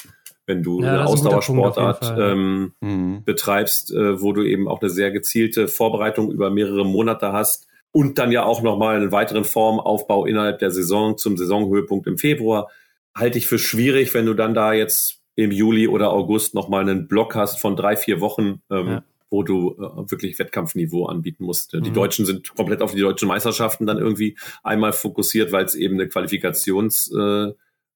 wenn 0.45 0.63
du 0.63 0.81
ja, 0.81 0.93
eine 0.93 1.05
Ausdauersportart 1.05 2.15
ähm, 2.17 2.73
mhm. 2.81 3.23
betreibst, 3.23 3.93
äh, 3.93 4.21
wo 4.21 4.33
du 4.33 4.43
eben 4.43 4.67
auch 4.67 4.81
eine 4.81 4.89
sehr 4.89 5.11
gezielte 5.11 5.67
Vorbereitung 5.67 6.31
über 6.31 6.49
mehrere 6.49 6.85
Monate 6.85 7.31
hast 7.31 7.67
und 7.91 8.17
dann 8.17 8.31
ja 8.31 8.43
auch 8.43 8.61
nochmal 8.61 8.97
einen 8.97 9.11
weiteren 9.11 9.45
Formaufbau 9.45 10.25
innerhalb 10.25 10.59
der 10.59 10.71
Saison 10.71 11.17
zum 11.17 11.37
Saisonhöhepunkt 11.37 12.07
im 12.07 12.17
Februar. 12.17 12.69
Halte 13.15 13.37
ich 13.37 13.47
für 13.47 13.59
schwierig, 13.59 14.13
wenn 14.13 14.25
du 14.25 14.33
dann 14.33 14.53
da 14.53 14.73
jetzt 14.73 15.21
im 15.35 15.51
Juli 15.51 15.87
oder 15.87 16.11
August 16.11 16.55
nochmal 16.55 16.81
einen 16.81 17.07
Block 17.07 17.35
hast 17.35 17.59
von 17.59 17.75
drei, 17.75 17.95
vier 17.95 18.19
Wochen, 18.19 18.61
ähm, 18.69 18.87
ja. 18.87 19.03
wo 19.29 19.43
du 19.43 19.73
äh, 19.73 20.11
wirklich 20.11 20.37
Wettkampfniveau 20.37 21.05
anbieten 21.05 21.45
musst. 21.45 21.73
Mhm. 21.73 21.83
Die 21.83 21.91
Deutschen 21.91 22.25
sind 22.25 22.55
komplett 22.55 22.81
auf 22.81 22.93
die 22.93 23.01
deutschen 23.01 23.27
Meisterschaften 23.27 23.85
dann 23.85 23.97
irgendwie 23.97 24.37
einmal 24.63 24.93
fokussiert, 24.93 25.51
weil 25.51 25.65
es 25.65 25.75
eben 25.75 25.95
eine 25.95 26.07
Qualifikations, 26.07 27.11
äh, 27.11 27.53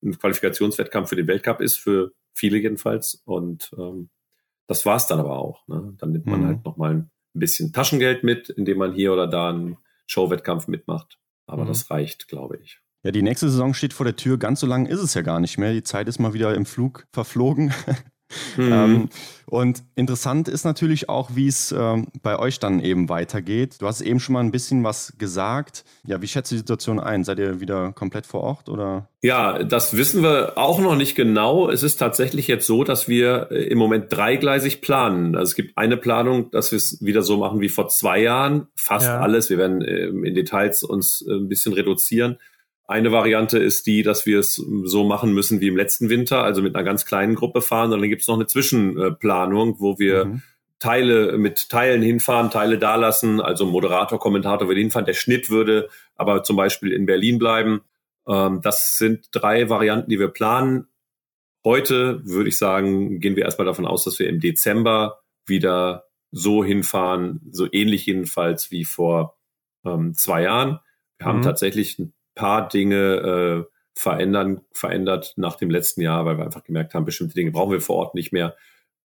ein 0.07 0.17
Qualifikationswettkampf 0.17 1.09
für 1.09 1.15
den 1.15 1.27
Weltcup 1.27 1.61
ist, 1.61 1.77
für 1.77 2.13
viele 2.33 2.57
jedenfalls. 2.57 3.21
Und 3.25 3.71
ähm, 3.77 4.09
das 4.67 4.85
war's 4.85 5.07
dann 5.07 5.19
aber 5.19 5.37
auch. 5.37 5.67
Ne? 5.67 5.93
Dann 5.97 6.11
nimmt 6.11 6.25
man 6.25 6.41
mhm. 6.41 6.47
halt 6.47 6.65
nochmal 6.65 6.93
ein 6.93 7.11
bisschen 7.33 7.73
Taschengeld 7.73 8.23
mit, 8.23 8.49
indem 8.49 8.79
man 8.79 8.93
hier 8.93 9.13
oder 9.13 9.27
da 9.27 9.49
einen 9.49 9.77
Showwettkampf 10.07 10.67
mitmacht. 10.67 11.19
Aber 11.45 11.63
mhm. 11.63 11.67
das 11.67 11.89
reicht, 11.91 12.27
glaube 12.27 12.57
ich. 12.57 12.79
Ja, 13.03 13.11
die 13.11 13.21
nächste 13.21 13.49
Saison 13.49 13.73
steht 13.73 13.93
vor 13.93 14.05
der 14.05 14.15
Tür. 14.15 14.37
Ganz 14.37 14.59
so 14.59 14.67
lang 14.67 14.85
ist 14.85 15.01
es 15.01 15.13
ja 15.13 15.21
gar 15.21 15.39
nicht 15.39 15.57
mehr. 15.57 15.73
Die 15.73 15.83
Zeit 15.83 16.07
ist 16.07 16.19
mal 16.19 16.33
wieder 16.33 16.53
im 16.55 16.65
Flug 16.65 17.07
verflogen. 17.11 17.73
Mhm. 18.57 18.73
ähm, 18.73 19.09
und 19.49 19.83
interessant 19.95 20.49
ist 20.49 20.65
natürlich 20.65 21.07
auch, 21.07 21.29
wie 21.35 21.47
es 21.47 21.71
ähm, 21.71 22.07
bei 22.21 22.37
euch 22.37 22.59
dann 22.59 22.81
eben 22.81 23.07
weitergeht. 23.07 23.77
Du 23.79 23.87
hast 23.87 24.01
eben 24.01 24.19
schon 24.19 24.33
mal 24.33 24.41
ein 24.41 24.51
bisschen 24.51 24.83
was 24.83 25.13
gesagt. 25.17 25.85
Ja, 26.05 26.21
wie 26.21 26.27
schätzt 26.27 26.51
du 26.51 26.55
die 26.55 26.59
Situation 26.59 26.99
ein? 26.99 27.23
Seid 27.23 27.39
ihr 27.39 27.61
wieder 27.61 27.93
komplett 27.93 28.25
vor 28.25 28.41
Ort 28.41 28.67
oder? 28.67 29.07
Ja, 29.21 29.63
das 29.63 29.95
wissen 29.95 30.21
wir 30.21 30.57
auch 30.57 30.79
noch 30.79 30.97
nicht 30.97 31.15
genau. 31.15 31.69
Es 31.69 31.81
ist 31.81 31.95
tatsächlich 31.95 32.47
jetzt 32.47 32.67
so, 32.67 32.83
dass 32.83 33.07
wir 33.07 33.47
äh, 33.49 33.63
im 33.67 33.77
Moment 33.77 34.07
dreigleisig 34.09 34.81
planen. 34.81 35.37
Also 35.37 35.51
es 35.51 35.55
gibt 35.55 35.77
eine 35.77 35.95
Planung, 35.95 36.51
dass 36.51 36.71
wir 36.71 36.77
es 36.77 36.97
wieder 37.01 37.21
so 37.21 37.37
machen 37.37 37.61
wie 37.61 37.69
vor 37.69 37.87
zwei 37.87 38.19
Jahren. 38.19 38.67
Fast 38.75 39.05
ja. 39.05 39.21
alles. 39.21 39.49
Wir 39.49 39.57
werden 39.57 39.81
äh, 39.81 40.07
in 40.07 40.35
Details 40.35 40.83
uns 40.83 41.25
äh, 41.25 41.31
ein 41.31 41.47
bisschen 41.47 41.71
reduzieren 41.71 42.37
Eine 42.89 43.11
Variante 43.11 43.59
ist 43.59 43.85
die, 43.85 44.01
dass 44.01 44.25
wir 44.25 44.39
es 44.39 44.55
so 44.55 45.03
machen 45.03 45.33
müssen 45.33 45.59
wie 45.59 45.67
im 45.67 45.75
letzten 45.75 46.09
Winter, 46.09 46.43
also 46.43 46.61
mit 46.61 46.73
einer 46.73 46.85
ganz 46.85 47.05
kleinen 47.05 47.35
Gruppe 47.35 47.61
fahren. 47.61 47.91
Und 47.91 47.99
dann 47.99 48.09
gibt 48.09 48.21
es 48.21 48.27
noch 48.29 48.35
eine 48.35 48.47
Zwischenplanung, 48.47 49.75
wo 49.79 49.99
wir 49.99 50.25
mhm. 50.25 50.41
Teile 50.79 51.37
mit 51.37 51.67
Teilen 51.69 52.01
hinfahren, 52.01 52.49
Teile 52.49 52.77
dalassen, 52.77 53.41
also 53.41 53.65
Moderator, 53.65 54.19
Kommentator 54.19 54.69
würde 54.69 54.79
hinfahren. 54.79 55.05
Der 55.05 55.13
Schnitt 55.13 55.49
würde 55.49 55.89
aber 56.15 56.43
zum 56.43 56.55
Beispiel 56.55 56.93
in 56.93 57.05
Berlin 57.05 57.39
bleiben. 57.39 57.81
Ähm, 58.25 58.61
das 58.61 58.95
sind 58.95 59.27
drei 59.31 59.69
Varianten, 59.69 60.09
die 60.09 60.19
wir 60.19 60.29
planen. 60.29 60.87
Heute 61.65 62.21
würde 62.25 62.47
ich 62.47 62.57
sagen, 62.57 63.19
gehen 63.19 63.35
wir 63.35 63.43
erstmal 63.43 63.65
davon 63.65 63.85
aus, 63.85 64.05
dass 64.05 64.17
wir 64.19 64.29
im 64.29 64.39
Dezember 64.39 65.19
wieder 65.45 66.05
so 66.31 66.63
hinfahren, 66.63 67.41
so 67.51 67.67
ähnlich 67.69 68.05
jedenfalls 68.05 68.71
wie 68.71 68.85
vor 68.85 69.37
ähm, 69.85 70.13
zwei 70.13 70.43
Jahren. 70.43 70.79
Wir 71.17 71.27
haben 71.27 71.39
mhm. 71.39 71.43
tatsächlich 71.43 71.99
ein 71.99 72.13
paar 72.37 72.69
Dinge 72.69 73.65
äh, 73.67 73.73
verändern, 73.97 74.61
verändert 74.71 75.33
nach 75.35 75.55
dem 75.55 75.69
letzten 75.69 76.01
Jahr, 76.01 76.25
weil 76.25 76.37
wir 76.37 76.45
einfach 76.45 76.63
gemerkt 76.63 76.93
haben, 76.93 77.05
bestimmte 77.05 77.33
Dinge 77.33 77.51
brauchen 77.51 77.71
wir 77.71 77.81
vor 77.81 77.97
Ort 77.97 78.15
nicht 78.15 78.31
mehr, 78.31 78.55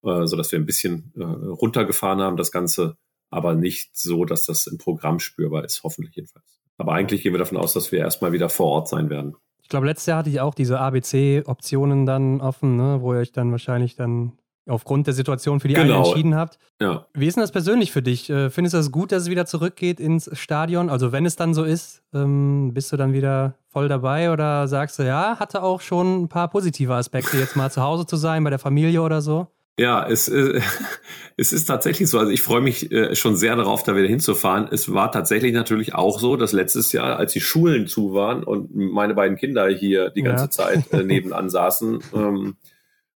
äh, 0.05 0.27
so 0.27 0.37
dass 0.37 0.53
wir 0.53 0.59
ein 0.59 0.67
bisschen 0.67 1.13
äh, 1.17 1.23
runtergefahren 1.25 2.21
haben, 2.21 2.37
das 2.37 2.53
Ganze, 2.53 2.97
aber 3.31 3.55
nicht 3.55 3.97
so, 3.97 4.25
dass 4.25 4.45
das 4.45 4.67
im 4.67 4.79
Programm 4.79 5.19
spürbar 5.19 5.65
ist, 5.65 5.83
hoffentlich 5.83 6.15
jedenfalls. 6.15 6.61
Aber 6.79 6.93
eigentlich 6.93 7.23
gehen 7.23 7.33
wir 7.33 7.39
davon 7.39 7.59
aus, 7.59 7.73
dass 7.73 7.91
wir 7.91 8.01
erstmal 8.01 8.33
wieder 8.33 8.49
vor 8.49 8.67
Ort 8.67 8.89
sein 8.89 9.11
werden. 9.11 9.37
Ich 9.63 9.69
glaube, 9.69 9.87
letztes 9.87 10.07
Jahr 10.07 10.19
hatte 10.19 10.31
ich 10.31 10.41
auch 10.41 10.55
diese 10.55 10.79
ABC-Optionen 10.79 12.05
dann 12.05 12.41
offen, 12.41 12.77
ne, 12.77 12.99
wo 13.01 13.15
ihr 13.15 13.21
euch 13.21 13.33
dann 13.33 13.51
wahrscheinlich 13.53 13.97
dann 13.97 14.33
aufgrund 14.67 15.07
der 15.07 15.15
Situation 15.15 15.61
für 15.61 15.69
die 15.69 15.75
genau. 15.75 15.95
eine 15.95 16.07
entschieden 16.07 16.35
habt. 16.35 16.59
Ja. 16.81 17.07
Wie 17.15 17.27
ist 17.27 17.37
denn 17.37 17.43
das 17.43 17.53
persönlich 17.53 17.93
für 17.93 18.03
dich? 18.03 18.31
Äh, 18.31 18.51
findest 18.51 18.75
du 18.75 18.79
es 18.79 18.87
das 18.87 18.93
gut, 18.93 19.13
dass 19.13 19.25
es 19.25 19.31
wieder 19.31 19.47
zurückgeht 19.47 20.01
ins 20.01 20.31
Stadion? 20.39 20.89
Also 20.89 21.13
wenn 21.13 21.27
es 21.27 21.37
dann 21.37 21.55
so 21.55 21.65
ist, 21.65 22.03
ähm, 22.15 22.73
bist 22.75 22.93
du 22.93 22.97
dann 22.97 23.13
wieder 23.13 23.55
voll 23.69 23.89
dabei 23.89 24.31
oder 24.31 24.69
sagst 24.69 24.99
du, 24.99 25.03
ja, 25.03 25.39
hatte 25.39 25.63
auch 25.63 25.81
schon 25.81 26.23
ein 26.23 26.29
paar 26.29 26.49
positive 26.49 26.95
Aspekte, 26.95 27.39
jetzt 27.39 27.57
mal 27.57 27.71
zu 27.71 27.83
Hause 27.83 28.07
zu 28.07 28.17
sein, 28.17 28.45
bei 28.45 28.51
der 28.51 28.59
Familie 28.59 29.03
oder 29.03 29.21
so? 29.21 29.49
Ja, 29.79 30.07
es, 30.07 30.29
äh, 30.29 30.61
es 31.37 31.53
ist 31.53 31.65
tatsächlich 31.65 32.09
so. 32.09 32.19
Also 32.19 32.31
ich 32.31 32.43
freue 32.43 32.61
mich 32.61 32.93
äh, 32.93 33.15
schon 33.15 33.37
sehr 33.37 33.57
darauf, 33.57 33.83
da 33.83 33.97
wieder 33.97 34.09
hinzufahren. 34.09 34.69
Es 34.71 34.93
war 34.93 35.11
tatsächlich 35.11 35.55
natürlich 35.55 35.95
auch 35.95 36.21
so, 36.21 36.37
dass 36.37 36.53
letztes 36.53 36.93
Jahr, 36.93 37.17
als 37.17 37.33
die 37.33 37.41
Schulen 37.41 37.87
zu 37.87 38.13
waren 38.13 38.45
und 38.45 38.75
meine 38.75 39.15
beiden 39.15 39.37
Kinder 39.37 39.69
hier 39.69 40.11
die 40.11 40.23
ganze 40.23 40.45
ja. 40.45 40.51
Zeit 40.51 40.93
nebenan 40.93 41.49
saßen, 41.49 42.01
ähm, 42.15 42.57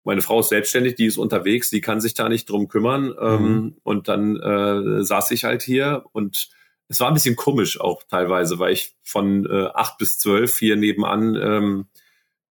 meine 0.05 0.21
Frau 0.21 0.39
ist 0.39 0.49
selbstständig, 0.49 0.95
die 0.95 1.07
ist 1.07 1.17
unterwegs, 1.17 1.69
die 1.69 1.81
kann 1.81 1.99
sich 1.99 2.13
da 2.13 2.29
nicht 2.29 2.49
drum 2.49 2.67
kümmern. 2.67 3.13
Ähm, 3.19 3.41
mhm. 3.41 3.75
Und 3.83 4.07
dann 4.07 4.35
äh, 4.37 5.03
saß 5.03 5.31
ich 5.31 5.43
halt 5.43 5.63
hier 5.63 6.05
und 6.13 6.49
es 6.87 6.99
war 6.99 7.07
ein 7.07 7.15
bisschen 7.15 7.35
komisch 7.35 7.81
auch 7.81 8.03
teilweise, 8.03 8.59
weil 8.59 8.73
ich 8.73 8.95
von 9.03 9.45
äh, 9.47 9.69
acht 9.73 9.97
bis 9.97 10.19
zwölf 10.19 10.57
hier 10.57 10.75
nebenan 10.75 11.35
ähm, 11.35 11.85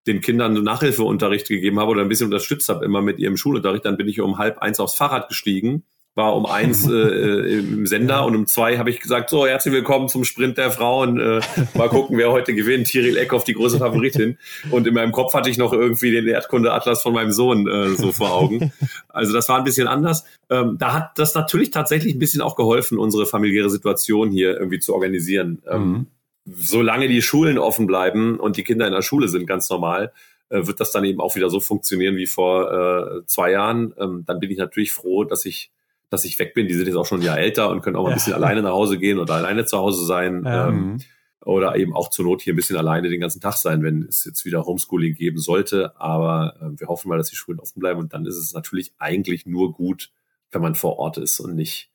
den 0.07 0.21
Kindern 0.21 0.55
Nachhilfeunterricht 0.55 1.49
gegeben 1.49 1.79
habe 1.79 1.93
oder 1.93 2.03
ein 2.03 2.09
bisschen 2.09 2.27
unterstützt 2.27 2.69
habe, 2.69 2.85
immer 2.85 3.01
mit 3.01 3.19
ihrem 3.19 3.37
Schulunterricht. 3.37 3.85
Dann 3.85 3.97
bin 3.97 4.09
ich 4.09 4.21
um 4.21 4.39
halb 4.39 4.59
eins 4.59 4.81
aufs 4.81 4.97
Fahrrad 4.97 5.29
gestiegen, 5.29 5.85
war 6.15 6.37
um 6.37 6.47
eins 6.47 6.89
äh, 6.89 6.93
äh, 6.93 7.59
im 7.59 7.87
Sender 7.87 8.25
und 8.25 8.37
um 8.37 8.47
zwei 8.47 8.79
habe 8.79 8.91
ich 8.91 9.01
gesagt, 9.01 9.31
so, 9.31 9.47
herzlich 9.47 9.75
willkommen 9.75 10.09
zum 10.09 10.25
Sprint 10.25 10.59
der 10.59 10.71
Frauen. 10.71 11.19
Äh, 11.19 11.41
mal 11.75 11.89
gucken, 11.89 12.17
wer 12.19 12.31
heute 12.31 12.55
gewinnt. 12.55 12.87
Tiril 12.87 13.17
Eckhoff, 13.17 13.45
die 13.45 13.55
große 13.55 13.79
Favoritin. 13.79 14.39
Und 14.71 14.87
in 14.87 14.95
meinem 14.95 15.13
Kopf 15.13 15.35
hatte 15.35 15.51
ich 15.51 15.59
noch 15.59 15.73
irgendwie 15.73 16.13
den 16.13 16.27
Erdkunde-Atlas 16.29 17.03
von 17.03 17.15
meinem 17.15 17.33
Sohn 17.33 17.67
äh, 17.67 17.91
so 17.91 18.13
vor 18.13 18.33
Augen. 18.33 18.73
Also 19.09 19.33
das 19.33 19.49
war 19.49 19.59
ein 19.59 19.65
bisschen 19.65 19.87
anders. 19.87 20.25
Ähm, 20.51 20.77
da 20.79 20.93
hat 20.93 21.19
das 21.19 21.35
natürlich 21.35 21.71
tatsächlich 21.71 22.15
ein 22.15 22.19
bisschen 22.19 22.43
auch 22.43 22.57
geholfen, 22.57 22.99
unsere 22.99 23.27
familiäre 23.27 23.71
Situation 23.71 24.31
hier 24.31 24.59
irgendwie 24.59 24.81
zu 24.81 24.95
organisieren. 24.95 25.63
Ähm, 25.71 25.81
mhm 25.81 26.07
solange 26.47 27.09
die 27.09 27.23
Schulen 27.23 27.59
offen 27.59 27.87
bleiben 27.87 28.39
und 28.39 28.57
die 28.57 28.65
Kinder 28.65 28.87
in 28.87 28.93
der 28.93 29.03
Schule 29.03 29.29
sind, 29.29 29.47
ganz 29.47 29.71
normal, 29.71 30.13
äh, 30.51 30.67
wird 30.67 30.81
das 30.81 30.93
dann 30.93 31.05
eben 31.05 31.21
auch 31.21 31.37
wieder 31.37 31.51
so 31.51 31.61
funktionieren 31.61 32.17
wie 32.17 32.27
vor 32.27 32.71
äh, 32.71 33.27
zwei 33.27 33.53
Jahren. 33.53 33.95
Ähm, 33.99 34.25
dann 34.27 34.41
bin 34.41 34.51
ich 34.51 34.59
natürlich 34.59 34.93
froh, 34.93 35.25
dass 35.25 35.47
ich, 35.47 35.71
dass 36.11 36.25
ich 36.25 36.39
weg 36.39 36.55
bin. 36.55 36.69
Die 36.69 36.75
sind 36.75 36.87
jetzt 36.87 36.97
auch 36.97 37.07
schon 37.07 37.21
ein 37.21 37.25
Jahr 37.25 37.39
älter 37.39 37.71
und 37.71 37.83
können 37.83 37.97
auch 37.97 38.05
mal 38.05 38.11
ein 38.11 38.15
bisschen 38.15 38.35
alleine 38.35 38.63
nach 38.63 38.73
Hause 38.73 38.99
gehen 38.99 39.19
oder 39.19 39.35
alleine 39.35 39.65
zu 39.65 39.79
Hause 39.79 40.05
sein. 40.05 40.45
Ähm, 40.47 40.99
oder 41.45 41.77
eben 41.77 41.95
auch 41.95 42.09
zur 42.09 42.25
Not 42.25 42.43
hier 42.43 42.55
ein 42.55 42.57
bisschen 42.57 42.77
alleine 42.77 43.09
den 43.09 43.21
ganzen 43.21 43.41
Tag 43.41 43.55
sein, 43.55 43.83
wenn 43.83 44.03
es 44.09 44.25
jetzt 44.25 44.45
wieder 44.45 44.65
Homeschooling 44.65 45.15
geben 45.15 45.39
sollte. 45.39 45.99
Aber 46.01 46.57
äh, 46.61 46.81
wir 46.81 46.89
hoffen 46.89 47.09
mal, 47.09 47.19
dass 47.19 47.31
die 47.31 47.37
Schulen 47.37 47.61
offen 47.61 47.81
bleiben 47.81 48.01
und 48.01 48.15
dann 48.15 48.27
ist 48.27 48.37
es 48.37 48.55
natürlich 48.55 48.95
eigentlich 48.99 49.47
nur 49.47 49.73
gut, 49.73 50.11
wenn 50.51 50.63
man 50.63 50.75
vor 50.75 50.99
Ort 50.99 51.19
ist 51.19 51.41
und 51.41 51.55
nicht 51.55 51.91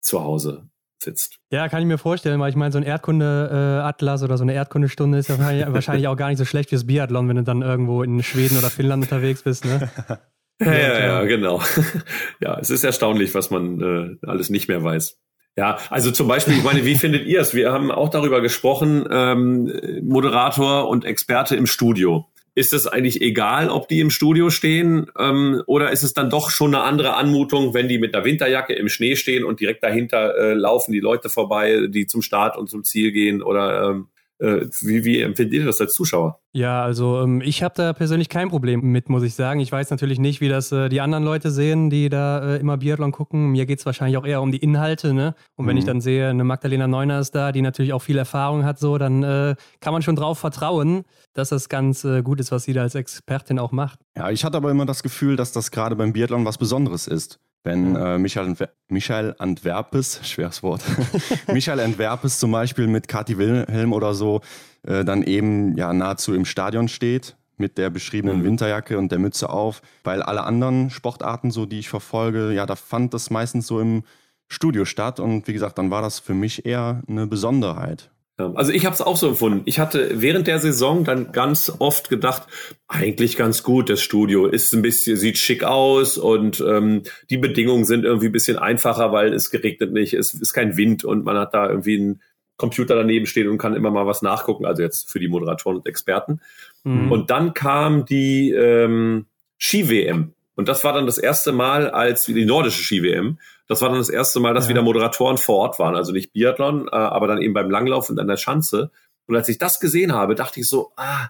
zu 0.00 0.22
Hause 0.22 0.68
sitzt. 1.02 1.38
Ja, 1.50 1.68
kann 1.68 1.80
ich 1.80 1.86
mir 1.86 1.98
vorstellen, 1.98 2.40
weil 2.40 2.50
ich 2.50 2.56
meine, 2.56 2.72
so 2.72 2.78
ein 2.78 2.84
Erdkunde-Atlas 2.84 4.22
oder 4.22 4.36
so 4.36 4.42
eine 4.42 4.54
Erdkundestunde 4.54 5.18
ist 5.18 5.28
ja 5.28 5.38
wahrscheinlich 5.38 6.08
auch 6.08 6.16
gar 6.16 6.28
nicht 6.28 6.38
so 6.38 6.44
schlecht 6.44 6.70
fürs 6.70 6.86
Biathlon, 6.86 7.28
wenn 7.28 7.36
du 7.36 7.42
dann 7.42 7.62
irgendwo 7.62 8.02
in 8.02 8.22
Schweden 8.22 8.58
oder 8.58 8.70
Finnland 8.70 9.04
unterwegs 9.04 9.42
bist, 9.42 9.64
ne? 9.64 9.90
Ja, 10.64 10.72
ja, 10.74 10.98
ja, 11.00 11.24
genau. 11.24 11.62
ja, 12.40 12.58
es 12.60 12.68
ist 12.68 12.84
erstaunlich, 12.84 13.34
was 13.34 13.50
man 13.50 14.18
äh, 14.22 14.26
alles 14.26 14.50
nicht 14.50 14.68
mehr 14.68 14.84
weiß. 14.84 15.18
Ja, 15.56 15.78
also 15.88 16.10
zum 16.10 16.28
Beispiel, 16.28 16.54
ich 16.54 16.62
meine, 16.62 16.84
wie 16.84 16.94
findet 16.98 17.26
ihr 17.26 17.40
es? 17.40 17.54
Wir 17.54 17.72
haben 17.72 17.90
auch 17.90 18.10
darüber 18.10 18.42
gesprochen, 18.42 19.06
ähm, 19.10 19.72
Moderator 20.02 20.88
und 20.88 21.06
Experte 21.06 21.56
im 21.56 21.66
Studio 21.66 22.26
ist 22.54 22.72
es 22.72 22.86
eigentlich 22.86 23.22
egal, 23.22 23.70
ob 23.70 23.88
die 23.88 24.00
im 24.00 24.10
Studio 24.10 24.50
stehen 24.50 25.10
ähm, 25.18 25.62
oder 25.66 25.92
ist 25.92 26.02
es 26.02 26.14
dann 26.14 26.30
doch 26.30 26.50
schon 26.50 26.74
eine 26.74 26.84
andere 26.84 27.14
Anmutung, 27.14 27.74
wenn 27.74 27.88
die 27.88 27.98
mit 27.98 28.12
der 28.12 28.24
Winterjacke 28.24 28.74
im 28.74 28.88
Schnee 28.88 29.16
stehen 29.16 29.44
und 29.44 29.60
direkt 29.60 29.84
dahinter 29.84 30.36
äh, 30.36 30.54
laufen 30.54 30.92
die 30.92 31.00
Leute 31.00 31.30
vorbei, 31.30 31.86
die 31.88 32.06
zum 32.06 32.22
Start 32.22 32.56
und 32.56 32.68
zum 32.68 32.84
Ziel 32.84 33.12
gehen 33.12 33.40
oder 33.42 33.90
ähm, 33.90 34.08
äh, 34.10 34.19
wie, 34.40 35.04
wie 35.04 35.20
empfindet 35.20 35.54
ihr 35.54 35.66
das 35.66 35.80
als 35.80 35.92
Zuschauer? 35.92 36.40
Ja, 36.52 36.82
also 36.82 37.22
ähm, 37.22 37.42
ich 37.42 37.62
habe 37.62 37.74
da 37.76 37.92
persönlich 37.92 38.28
kein 38.28 38.48
Problem 38.48 38.80
mit, 38.80 39.08
muss 39.08 39.22
ich 39.22 39.34
sagen. 39.34 39.60
Ich 39.60 39.70
weiß 39.70 39.90
natürlich 39.90 40.18
nicht, 40.18 40.40
wie 40.40 40.48
das 40.48 40.72
äh, 40.72 40.88
die 40.88 41.00
anderen 41.00 41.24
Leute 41.24 41.50
sehen, 41.50 41.90
die 41.90 42.08
da 42.08 42.54
äh, 42.54 42.56
immer 42.58 42.78
Biathlon 42.78 43.12
gucken. 43.12 43.50
Mir 43.50 43.66
geht 43.66 43.78
es 43.78 43.86
wahrscheinlich 43.86 44.16
auch 44.16 44.26
eher 44.26 44.42
um 44.42 44.50
die 44.50 44.58
Inhalte. 44.58 45.12
Ne? 45.14 45.34
Und 45.56 45.66
wenn 45.66 45.74
mhm. 45.74 45.78
ich 45.78 45.84
dann 45.84 46.00
sehe, 46.00 46.28
eine 46.28 46.44
Magdalena 46.44 46.88
Neuner 46.88 47.20
ist 47.20 47.34
da, 47.34 47.52
die 47.52 47.62
natürlich 47.62 47.92
auch 47.92 48.02
viel 48.02 48.18
Erfahrung 48.18 48.64
hat, 48.64 48.78
so, 48.78 48.98
dann 48.98 49.22
äh, 49.22 49.54
kann 49.80 49.92
man 49.92 50.02
schon 50.02 50.16
drauf 50.16 50.38
vertrauen, 50.38 51.04
dass 51.34 51.50
das 51.50 51.68
ganz 51.68 52.04
äh, 52.04 52.22
gut 52.22 52.40
ist, 52.40 52.50
was 52.50 52.64
sie 52.64 52.72
da 52.72 52.82
als 52.82 52.94
Expertin 52.94 53.58
auch 53.58 53.72
macht. 53.72 54.00
Ja, 54.16 54.30
ich 54.30 54.44
hatte 54.44 54.56
aber 54.56 54.70
immer 54.70 54.86
das 54.86 55.02
Gefühl, 55.02 55.36
dass 55.36 55.52
das 55.52 55.70
gerade 55.70 55.96
beim 55.96 56.12
Biathlon 56.12 56.44
was 56.44 56.58
Besonderes 56.58 57.06
ist. 57.06 57.38
Wenn 57.62 57.94
äh, 57.94 58.18
Michael, 58.18 58.54
Michael 58.88 59.34
Antwerpes, 59.38 60.20
schweres 60.22 60.62
Wort, 60.62 60.82
Michael 61.52 61.80
Antwerpes 61.80 62.38
zum 62.38 62.52
Beispiel 62.52 62.86
mit 62.86 63.06
Kathi 63.06 63.36
Wilhelm 63.36 63.92
oder 63.92 64.14
so 64.14 64.40
äh, 64.82 65.04
dann 65.04 65.22
eben 65.22 65.76
ja 65.76 65.92
nahezu 65.92 66.34
im 66.34 66.44
Stadion 66.44 66.88
steht 66.88 67.36
mit 67.58 67.76
der 67.76 67.90
beschriebenen 67.90 68.38
mhm. 68.38 68.44
Winterjacke 68.44 68.98
und 68.98 69.12
der 69.12 69.18
Mütze 69.18 69.50
auf, 69.50 69.82
weil 70.02 70.22
alle 70.22 70.44
anderen 70.44 70.88
Sportarten, 70.88 71.50
so 71.50 71.66
die 71.66 71.78
ich 71.78 71.90
verfolge, 71.90 72.52
ja, 72.52 72.64
da 72.64 72.74
fand 72.74 73.12
das 73.12 73.28
meistens 73.28 73.66
so 73.66 73.80
im 73.80 74.02
Studio 74.48 74.84
statt 74.86 75.20
und 75.20 75.46
wie 75.46 75.52
gesagt, 75.52 75.78
dann 75.78 75.90
war 75.90 76.02
das 76.02 76.18
für 76.18 76.34
mich 76.34 76.64
eher 76.64 77.02
eine 77.06 77.26
Besonderheit. 77.26 78.10
Also 78.54 78.72
ich 78.72 78.86
habe 78.86 78.94
es 78.94 79.00
auch 79.00 79.16
so 79.16 79.28
empfunden. 79.28 79.62
Ich 79.64 79.78
hatte 79.78 80.20
während 80.20 80.46
der 80.46 80.58
Saison 80.58 81.04
dann 81.04 81.32
ganz 81.32 81.72
oft 81.78 82.08
gedacht, 82.08 82.44
eigentlich 82.88 83.36
ganz 83.36 83.62
gut, 83.62 83.90
das 83.90 84.00
Studio 84.00 84.46
ist 84.46 84.72
ein 84.72 84.82
bisschen, 84.82 85.16
sieht 85.16 85.38
schick 85.38 85.64
aus 85.64 86.18
und 86.18 86.60
ähm, 86.66 87.02
die 87.30 87.38
Bedingungen 87.38 87.84
sind 87.84 88.04
irgendwie 88.04 88.26
ein 88.26 88.32
bisschen 88.32 88.58
einfacher, 88.58 89.12
weil 89.12 89.32
es 89.32 89.50
geregnet 89.50 89.92
nicht, 89.92 90.14
es 90.14 90.34
ist 90.34 90.52
kein 90.52 90.76
Wind 90.76 91.04
und 91.04 91.24
man 91.24 91.36
hat 91.36 91.54
da 91.54 91.68
irgendwie 91.68 91.96
einen 91.96 92.22
Computer 92.56 92.94
daneben 92.94 93.26
stehen 93.26 93.48
und 93.48 93.58
kann 93.58 93.74
immer 93.74 93.90
mal 93.90 94.06
was 94.06 94.22
nachgucken, 94.22 94.66
also 94.66 94.82
jetzt 94.82 95.10
für 95.10 95.18
die 95.18 95.28
Moderatoren 95.28 95.78
und 95.78 95.86
Experten. 95.86 96.40
Mhm. 96.84 97.10
Und 97.10 97.30
dann 97.30 97.54
kam 97.54 98.04
die 98.04 98.50
ähm, 98.50 99.26
Ski-WM. 99.58 100.34
Und 100.56 100.68
das 100.68 100.84
war 100.84 100.92
dann 100.92 101.06
das 101.06 101.16
erste 101.16 101.52
Mal 101.52 101.88
als 101.88 102.26
die 102.26 102.44
nordische 102.44 102.82
Ski-WM. 102.82 103.38
Das 103.70 103.82
war 103.82 103.88
dann 103.88 103.98
das 103.98 104.08
erste 104.08 104.40
Mal, 104.40 104.52
dass 104.52 104.64
ja. 104.64 104.70
wieder 104.70 104.82
Moderatoren 104.82 105.38
vor 105.38 105.58
Ort 105.58 105.78
waren. 105.78 105.94
Also 105.94 106.10
nicht 106.10 106.32
Biathlon, 106.32 106.88
äh, 106.88 106.96
aber 106.96 107.28
dann 107.28 107.40
eben 107.40 107.54
beim 107.54 107.70
Langlauf 107.70 108.10
und 108.10 108.18
an 108.18 108.26
der 108.26 108.36
Schanze. 108.36 108.90
Und 109.26 109.36
als 109.36 109.48
ich 109.48 109.58
das 109.58 109.78
gesehen 109.78 110.12
habe, 110.12 110.34
dachte 110.34 110.58
ich 110.58 110.68
so, 110.68 110.90
ah, 110.96 111.28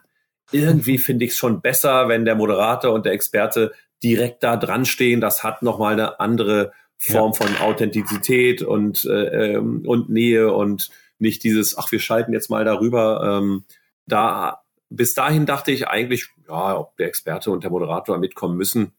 irgendwie 0.50 0.96
finde 0.96 1.26
ich 1.26 1.32
es 1.32 1.36
schon 1.36 1.60
besser, 1.60 2.08
wenn 2.08 2.24
der 2.24 2.36
Moderator 2.36 2.94
und 2.94 3.04
der 3.04 3.12
Experte 3.12 3.74
direkt 4.02 4.42
da 4.42 4.56
dran 4.56 4.86
stehen. 4.86 5.20
Das 5.20 5.44
hat 5.44 5.60
nochmal 5.60 5.92
eine 5.92 6.18
andere 6.18 6.72
Form 6.96 7.32
ja. 7.32 7.46
von 7.46 7.56
Authentizität 7.58 8.62
und, 8.62 9.04
äh, 9.04 9.56
ähm, 9.56 9.82
und 9.86 10.08
Nähe 10.08 10.50
und 10.50 10.88
nicht 11.18 11.44
dieses, 11.44 11.76
ach, 11.76 11.92
wir 11.92 12.00
schalten 12.00 12.32
jetzt 12.32 12.48
mal 12.48 12.64
darüber. 12.64 13.38
Ähm, 13.38 13.64
da 14.06 14.62
bis 14.88 15.12
dahin 15.12 15.44
dachte 15.44 15.72
ich 15.72 15.88
eigentlich, 15.88 16.30
ja, 16.48 16.78
ob 16.78 16.96
der 16.96 17.08
Experte 17.08 17.50
und 17.50 17.64
der 17.64 17.70
Moderator 17.70 18.16
mitkommen 18.16 18.56
müssen, 18.56 18.92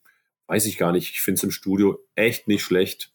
weiß 0.45 0.67
ich 0.67 0.77
gar 0.77 0.91
nicht. 0.91 1.09
Ich 1.15 1.21
finde 1.21 1.39
es 1.39 1.43
im 1.43 1.49
Studio 1.49 1.97
echt 2.13 2.47
nicht 2.47 2.61
schlecht. 2.63 3.11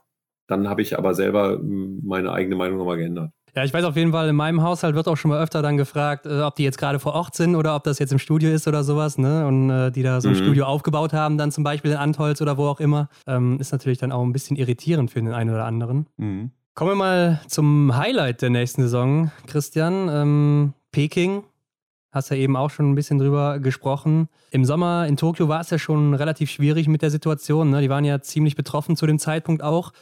Dann 0.47 0.69
habe 0.69 0.83
ich 0.83 0.99
aber 0.99 1.15
selber 1.15 1.59
hm, 1.59 2.01
meine 2.05 2.33
eigene 2.33 2.57
Meinung 2.57 2.79
nochmal 2.79 2.97
geändert. 2.97 3.31
Ja, 3.55 3.65
ich 3.65 3.73
weiß 3.73 3.85
auf 3.85 3.97
jeden 3.97 4.13
Fall, 4.13 4.29
in 4.29 4.37
meinem 4.37 4.63
Haushalt 4.63 4.95
wird 4.95 5.09
auch 5.09 5.17
schon 5.17 5.31
mal 5.31 5.43
öfter 5.43 5.63
dann 5.63 5.79
gefragt, 5.79 6.27
äh, 6.27 6.43
ob 6.43 6.57
die 6.57 6.63
jetzt 6.63 6.77
gerade 6.77 6.99
vor 6.99 7.15
Ort 7.15 7.35
sind 7.35 7.57
oder 7.57 7.75
ob 7.75 7.85
das 7.85 7.99
jetzt 7.99 8.13
im 8.13 8.19
Studio 8.19 8.51
ist 8.51 8.69
oder 8.69 8.85
sowas, 8.85 9.17
ne? 9.17 9.47
Und 9.47 9.71
äh, 9.71 9.91
die 9.91 10.03
da 10.03 10.21
so 10.21 10.29
ein 10.29 10.35
mhm. 10.35 10.39
Studio 10.41 10.67
aufgebaut 10.67 11.15
haben, 11.15 11.39
dann 11.39 11.51
zum 11.51 11.65
Beispiel 11.65 11.93
in 11.93 11.97
Antholz 11.97 12.43
oder 12.43 12.59
wo 12.59 12.67
auch 12.67 12.81
immer. 12.81 13.09
Ähm, 13.27 13.59
ist 13.59 13.73
natürlich 13.73 13.97
dann 13.97 14.13
auch 14.13 14.23
ein 14.23 14.35
bisschen 14.35 14.57
irritierend 14.57 15.11
für 15.11 15.23
den 15.23 15.33
einen 15.33 15.51
oder 15.51 15.65
anderen. 15.65 16.07
Mhm. 16.19 16.51
Kommen 16.75 16.91
wir 16.91 16.97
mal 16.97 17.41
zum 17.49 17.97
Highlight 17.97 18.43
der 18.43 18.51
nächsten 18.51 18.83
Saison, 18.83 19.31
Christian. 19.47 20.11
Ähm, 20.11 20.75
Peking 20.93 21.45
Hast 22.17 22.31
ja 22.31 22.37
eben 22.39 22.57
auch 22.57 22.71
schon 22.71 22.91
ein 22.91 22.95
bisschen 22.95 23.19
drüber 23.19 23.59
gesprochen. 23.59 24.31
Im 24.51 24.65
Sommer 24.65 25.07
in 25.07 25.19
Tokio 25.19 25.49
war 25.49 25.61
es 25.61 25.69
ja 25.69 25.79
schon 25.79 26.15
relativ 26.15 26.51
schwierig 26.51 26.89
mit 26.89 27.03
der 27.03 27.11
Situation. 27.11 27.69
Ne? 27.69 27.83
Die 27.83 27.91
waren 27.91 28.07
ja 28.07 28.23
ziemlich 28.23 28.57
betroffen 28.57 28.97
zu 28.97 29.07
dem 29.07 29.19
Zeitpunkt 29.19 29.63
auch. 29.63 29.93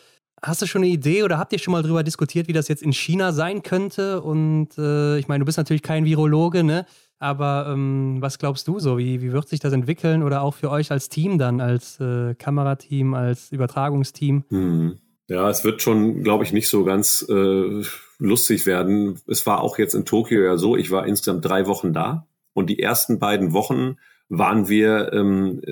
Hast 0.45 0.61
du 0.61 0.67
schon 0.67 0.83
eine 0.83 0.91
Idee 0.91 1.23
oder 1.23 1.39
habt 1.39 1.55
ihr 1.55 1.59
schon 1.59 1.73
mal 1.73 1.83
darüber 1.83 2.03
diskutiert, 2.03 2.49
wie 2.49 2.53
das 2.53 2.69
jetzt 2.69 2.83
in 2.83 2.93
China 2.93 3.33
sein 3.33 3.63
könnte? 3.63 4.21
Und 4.21 4.77
äh, 4.77 5.19
ich 5.19 5.27
meine, 5.27 5.41
du 5.41 5.47
bist 5.47 5.57
natürlich 5.57 5.83
kein 5.83 6.05
Virologe, 6.05 6.63
ne? 6.63 6.85
Aber 7.19 7.67
ähm, 7.71 8.19
was 8.21 8.39
glaubst 8.39 8.69
du 8.69 8.79
so? 8.79 8.99
Wie, 8.99 9.23
wie 9.23 9.33
wird 9.33 9.49
sich 9.49 9.61
das 9.61 9.73
entwickeln 9.73 10.23
oder 10.23 10.43
auch 10.43 10.53
für 10.53 10.71
euch 10.71 10.91
als 10.91 11.09
Team 11.09 11.39
dann, 11.39 11.63
als 11.63 11.99
äh, 11.99 12.35
Kamerateam, 12.35 13.15
als 13.15 13.53
Übertragungsteam? 13.53 14.45
Hm. 14.51 14.99
Ja, 15.29 15.49
es 15.49 15.65
wird 15.65 15.81
schon, 15.81 16.23
glaube 16.23 16.45
ich, 16.45 16.53
nicht 16.53 16.69
so 16.69 16.85
ganz 16.85 17.25
äh, 17.27 17.83
lustig 18.19 18.67
werden. 18.67 19.19
Es 19.27 19.47
war 19.47 19.63
auch 19.63 19.79
jetzt 19.79 19.95
in 19.95 20.05
Tokio 20.05 20.43
ja 20.43 20.59
so, 20.59 20.77
ich 20.77 20.91
war 20.91 21.07
insgesamt 21.07 21.47
drei 21.47 21.67
Wochen 21.67 21.95
da 21.95 22.27
und 22.53 22.69
die 22.69 22.81
ersten 22.81 23.19
beiden 23.19 23.55
Wochen 23.55 23.97
waren 24.29 24.69
wir 24.69 25.11
ähm, 25.15 25.63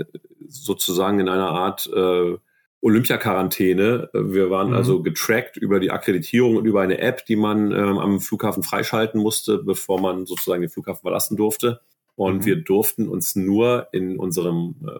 sozusagen 0.48 1.20
in 1.20 1.28
einer 1.28 1.50
Art 1.50 1.90
äh, 1.94 2.38
Olympia-Quarantäne. 2.82 4.10
Wir 4.12 4.50
waren 4.50 4.70
mhm. 4.70 4.76
also 4.76 5.02
getrackt 5.02 5.56
über 5.56 5.80
die 5.80 5.90
Akkreditierung 5.90 6.56
und 6.56 6.66
über 6.66 6.82
eine 6.82 6.98
App, 6.98 7.24
die 7.24 7.36
man 7.36 7.70
ähm, 7.70 7.98
am 7.98 8.20
Flughafen 8.20 8.62
freischalten 8.62 9.20
musste, 9.20 9.58
bevor 9.58 10.00
man 10.00 10.26
sozusagen 10.26 10.62
den 10.62 10.70
Flughafen 10.70 11.02
verlassen 11.02 11.36
durfte. 11.36 11.80
Und 12.16 12.38
mhm. 12.38 12.44
wir 12.44 12.56
durften 12.56 13.08
uns 13.08 13.36
nur 13.36 13.88
in 13.92 14.18
unserem 14.18 14.74
äh, 14.86 14.98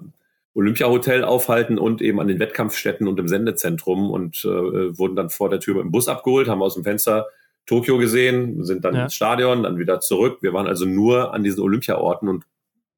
Olympia-Hotel 0.54 1.24
aufhalten 1.24 1.76
und 1.76 2.00
eben 2.02 2.20
an 2.20 2.28
den 2.28 2.38
Wettkampfstätten 2.38 3.08
und 3.08 3.18
im 3.18 3.28
Sendezentrum 3.28 4.10
und 4.10 4.44
äh, 4.44 4.98
wurden 4.98 5.16
dann 5.16 5.30
vor 5.30 5.50
der 5.50 5.60
Tür 5.60 5.74
mit 5.74 5.84
dem 5.84 5.90
Bus 5.90 6.08
abgeholt, 6.08 6.48
haben 6.48 6.62
aus 6.62 6.74
dem 6.74 6.84
Fenster 6.84 7.26
Tokio 7.66 7.98
gesehen, 7.98 8.64
sind 8.64 8.84
dann 8.84 8.94
ja. 8.94 9.04
ins 9.04 9.14
Stadion, 9.14 9.62
dann 9.64 9.78
wieder 9.78 10.00
zurück. 10.00 10.38
Wir 10.40 10.52
waren 10.52 10.66
also 10.66 10.84
nur 10.84 11.34
an 11.34 11.42
diesen 11.42 11.62
Olympia-Orten 11.62 12.28
und 12.28 12.44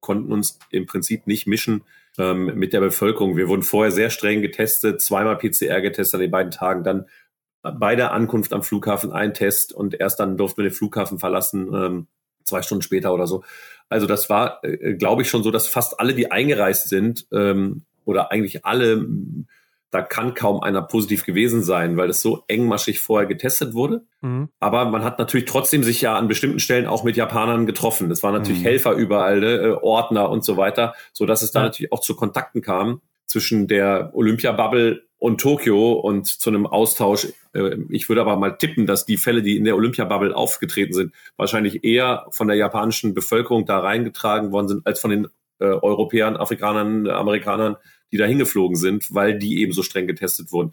konnten 0.01 0.33
uns 0.33 0.59
im 0.71 0.85
Prinzip 0.87 1.27
nicht 1.27 1.47
mischen 1.47 1.85
ähm, 2.19 2.47
mit 2.55 2.73
der 2.73 2.81
Bevölkerung. 2.81 3.37
Wir 3.37 3.49
wurden 3.49 3.63
vorher 3.63 3.93
sehr 3.93 4.11
streng 4.11 4.43
getestet, 4.43 5.01
zweimal 5.01 5.37
PCR 5.37 5.81
getestet 5.81 6.15
an 6.15 6.21
den 6.21 6.31
beiden 6.31 6.51
Tagen, 6.51 6.85
dann 6.85 7.07
bei 7.63 7.97
der 7.97 8.13
Ankunft 8.13 8.53
am 8.53 8.63
Flughafen 8.63 9.13
ein 9.13 9.33
Test 9.33 9.73
und 9.73 9.99
erst 9.99 10.21
dann 10.21 10.37
durften 10.37 10.59
wir 10.59 10.69
den 10.69 10.75
Flughafen 10.75 11.19
verlassen, 11.19 11.73
ähm, 11.75 12.07
zwei 12.45 12.61
Stunden 12.61 12.83
später 12.83 13.15
oder 13.15 13.27
so. 13.27 13.43
Also 13.89 14.07
das 14.07 14.29
war, 14.29 14.63
äh, 14.65 14.95
glaube 14.95 15.23
ich, 15.23 15.31
schon 15.31 15.43
so, 15.43 15.51
dass 15.51 15.67
fast 15.67 15.99
alle, 15.99 16.15
die 16.15 16.31
eingereist 16.31 16.89
sind, 16.89 17.27
ähm, 17.33 17.85
oder 18.05 18.31
eigentlich 18.31 18.67
alle 18.67 19.07
da 19.95 20.03
kann 20.03 20.35
kaum 20.35 20.61
einer 20.61 20.83
positiv 20.83 21.25
gewesen 21.25 21.63
sein, 21.63 21.97
weil 21.97 22.11
es 22.11 22.21
so 22.21 22.43
engmaschig 22.49 22.99
vorher 22.99 23.29
getestet 23.29 23.75
wurde. 23.75 24.05
Mhm. 24.23 24.49
Aber 24.59 24.87
man 24.87 25.05
hat 25.05 25.21
natürlich 25.21 25.47
trotzdem 25.47 25.85
sich 25.85 26.01
ja 26.01 26.17
an 26.17 26.27
bestimmten 26.27 26.59
Stellen 26.59 26.89
auch 26.89 27.05
mit 27.05 27.17
Japanern 27.17 27.65
getroffen. 27.65 28.11
Es 28.11 28.25
waren 28.25 28.33
natürlich 28.33 28.63
mhm. 28.63 28.65
Helfer 28.65 28.93
überall, 28.95 29.45
äh, 29.45 29.71
Ordner 29.81 30.31
und 30.31 30.45
so 30.45 30.57
weiter, 30.57 30.95
so 31.13 31.27
dass 31.27 31.43
es 31.43 31.53
da 31.53 31.61
ja. 31.61 31.67
natürlich 31.67 31.93
auch 31.93 32.01
zu 32.01 32.17
Kontakten 32.17 32.61
kam 32.61 33.03
zwischen 33.27 33.69
der 33.69 34.11
Olympia-Bubble 34.15 35.05
und 35.19 35.41
Tokio 35.41 35.93
und 35.93 36.27
zu 36.27 36.51
einem 36.51 36.67
Austausch. 36.67 37.29
Äh, 37.53 37.77
ich 37.89 38.09
würde 38.09 38.23
aber 38.23 38.37
mal 38.37 38.59
tippen, 38.59 38.87
dass 38.87 39.07
die 39.07 39.17
Fälle, 39.17 39.43
die 39.43 39.57
in 39.57 39.65
der 39.65 39.77
Olympia-Bubble 39.77 40.35
aufgetreten 40.35 40.93
sind, 40.93 41.15
wahrscheinlich 41.37 41.85
eher 41.85 42.27
von 42.31 42.49
der 42.49 42.57
japanischen 42.57 43.15
Bevölkerung 43.15 43.65
da 43.65 43.79
reingetragen 43.79 44.51
worden 44.51 44.67
sind, 44.67 44.87
als 44.89 44.99
von 44.99 45.11
den 45.11 45.29
äh, 45.61 45.67
Europäern, 45.67 46.37
Afrikanern, 46.37 47.09
Amerikanern, 47.09 47.77
die 48.15 48.19
da 48.19 48.27
hingeflogen 48.27 48.77
sind, 48.77 49.13
weil 49.13 49.37
die 49.37 49.61
eben 49.61 49.73
so 49.73 49.83
streng 49.83 50.07
getestet 50.07 50.53
wurden. 50.53 50.73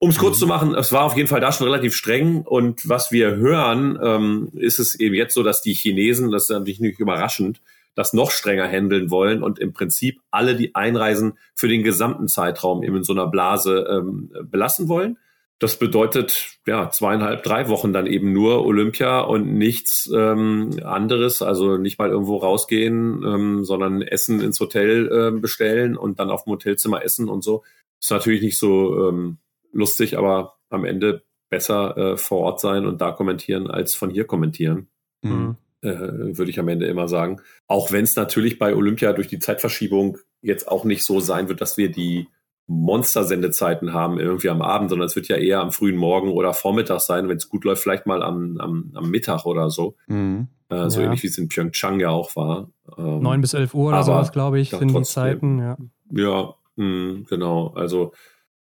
Um 0.00 0.10
es 0.10 0.18
kurz 0.18 0.38
mhm. 0.38 0.40
zu 0.40 0.46
machen, 0.48 0.74
es 0.74 0.90
war 0.90 1.04
auf 1.04 1.16
jeden 1.16 1.28
Fall 1.28 1.40
da 1.40 1.52
schon 1.52 1.68
relativ 1.68 1.94
streng. 1.94 2.42
Und 2.42 2.88
was 2.88 3.12
wir 3.12 3.36
hören, 3.36 3.96
ähm, 4.02 4.48
ist 4.54 4.80
es 4.80 4.98
eben 4.98 5.14
jetzt 5.14 5.32
so, 5.32 5.44
dass 5.44 5.62
die 5.62 5.74
Chinesen, 5.74 6.32
das 6.32 6.44
ist 6.44 6.50
natürlich 6.50 6.80
nicht 6.80 6.98
überraschend, 6.98 7.60
das 7.94 8.12
noch 8.12 8.32
strenger 8.32 8.66
handeln 8.66 9.12
wollen 9.12 9.44
und 9.44 9.60
im 9.60 9.72
Prinzip 9.72 10.20
alle, 10.32 10.56
die 10.56 10.74
einreisen, 10.74 11.34
für 11.54 11.68
den 11.68 11.84
gesamten 11.84 12.26
Zeitraum 12.26 12.82
eben 12.82 12.96
in 12.96 13.04
so 13.04 13.12
einer 13.12 13.28
Blase 13.28 13.86
ähm, 13.88 14.32
belassen 14.50 14.88
wollen. 14.88 15.18
Das 15.62 15.78
bedeutet 15.78 16.58
ja 16.66 16.90
zweieinhalb, 16.90 17.44
drei 17.44 17.68
Wochen 17.68 17.92
dann 17.92 18.08
eben 18.08 18.32
nur 18.32 18.66
Olympia 18.66 19.20
und 19.20 19.54
nichts 19.54 20.10
ähm, 20.12 20.70
anderes. 20.82 21.40
Also 21.40 21.76
nicht 21.76 22.00
mal 22.00 22.10
irgendwo 22.10 22.38
rausgehen, 22.38 23.22
ähm, 23.24 23.64
sondern 23.64 24.02
Essen 24.02 24.40
ins 24.40 24.58
Hotel 24.58 25.06
äh, 25.06 25.38
bestellen 25.38 25.96
und 25.96 26.18
dann 26.18 26.32
auf 26.32 26.42
dem 26.42 26.54
Hotelzimmer 26.54 27.04
essen 27.04 27.28
und 27.28 27.44
so. 27.44 27.62
Ist 28.00 28.10
natürlich 28.10 28.42
nicht 28.42 28.58
so 28.58 29.08
ähm, 29.08 29.38
lustig, 29.70 30.18
aber 30.18 30.56
am 30.68 30.84
Ende 30.84 31.22
besser 31.48 31.96
äh, 31.96 32.16
vor 32.16 32.38
Ort 32.40 32.58
sein 32.58 32.84
und 32.84 33.00
da 33.00 33.12
kommentieren 33.12 33.70
als 33.70 33.94
von 33.94 34.10
hier 34.10 34.24
kommentieren. 34.24 34.88
Mhm. 35.22 35.58
Äh, 35.80 36.36
würde 36.36 36.50
ich 36.50 36.58
am 36.58 36.66
Ende 36.66 36.86
immer 36.86 37.06
sagen. 37.06 37.40
Auch 37.68 37.92
wenn 37.92 38.02
es 38.02 38.16
natürlich 38.16 38.58
bei 38.58 38.74
Olympia 38.74 39.12
durch 39.12 39.28
die 39.28 39.38
Zeitverschiebung 39.38 40.18
jetzt 40.40 40.66
auch 40.66 40.84
nicht 40.84 41.04
so 41.04 41.20
sein 41.20 41.48
wird, 41.48 41.60
dass 41.60 41.76
wir 41.76 41.92
die 41.92 42.26
Monster-Sendezeiten 42.72 43.92
haben 43.92 44.18
irgendwie 44.18 44.48
am 44.48 44.62
Abend, 44.62 44.90
sondern 44.90 45.06
es 45.06 45.16
wird 45.16 45.28
ja 45.28 45.36
eher 45.36 45.60
am 45.60 45.72
frühen 45.72 45.96
Morgen 45.96 46.30
oder 46.30 46.54
Vormittag 46.54 47.00
sein, 47.00 47.28
wenn 47.28 47.36
es 47.36 47.48
gut 47.48 47.64
läuft, 47.64 47.82
vielleicht 47.82 48.06
mal 48.06 48.22
am, 48.22 48.58
am, 48.58 48.90
am 48.94 49.10
Mittag 49.10 49.44
oder 49.44 49.70
so. 49.70 49.96
Mhm. 50.06 50.48
Äh, 50.68 50.88
so 50.88 51.00
ja. 51.00 51.06
ähnlich 51.06 51.22
wie 51.22 51.28
es 51.28 51.38
in 51.38 51.48
Pyeongchang 51.48 52.00
ja 52.00 52.10
auch 52.10 52.34
war. 52.34 52.70
Ähm, 52.96 53.20
9 53.20 53.40
bis 53.40 53.54
11 53.54 53.74
Uhr 53.74 53.88
oder 53.88 54.02
sowas, 54.02 54.32
glaube 54.32 54.60
ich, 54.60 54.70
sind 54.70 54.94
die 54.94 55.02
Zeiten. 55.02 55.58
Ja, 55.58 55.76
ja 56.10 56.54
mh, 56.76 57.24
genau. 57.28 57.68
Also 57.74 58.12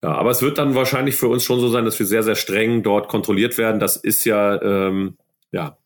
ja, 0.04 0.14
aber 0.14 0.32
es 0.32 0.42
wird 0.42 0.58
dann 0.58 0.76
wahrscheinlich 0.76 1.16
für 1.16 1.28
uns 1.28 1.44
schon 1.44 1.60
so 1.60 1.70
sein, 1.70 1.86
dass 1.86 1.98
wir 2.00 2.06
sehr, 2.06 2.24
sehr 2.24 2.36
streng 2.36 2.84
dort 2.84 3.08
kontrolliert 3.08 3.58
werden. 3.58 3.80
Das 3.80 3.98
ist 3.98 4.26
ja, 4.26 4.60
ähm, 4.62 5.18
ja, 5.52 5.78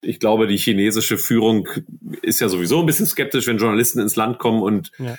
ich 0.00 0.18
glaube, 0.18 0.48
die 0.48 0.56
chinesische 0.56 1.16
Führung 1.16 1.68
ist 2.22 2.40
ja 2.40 2.48
sowieso 2.48 2.80
ein 2.80 2.86
bisschen 2.86 3.06
skeptisch, 3.06 3.46
wenn 3.46 3.58
Journalisten 3.58 4.00
ins 4.00 4.16
Land 4.16 4.40
kommen 4.40 4.62
und 4.62 4.90
ja 4.98 5.16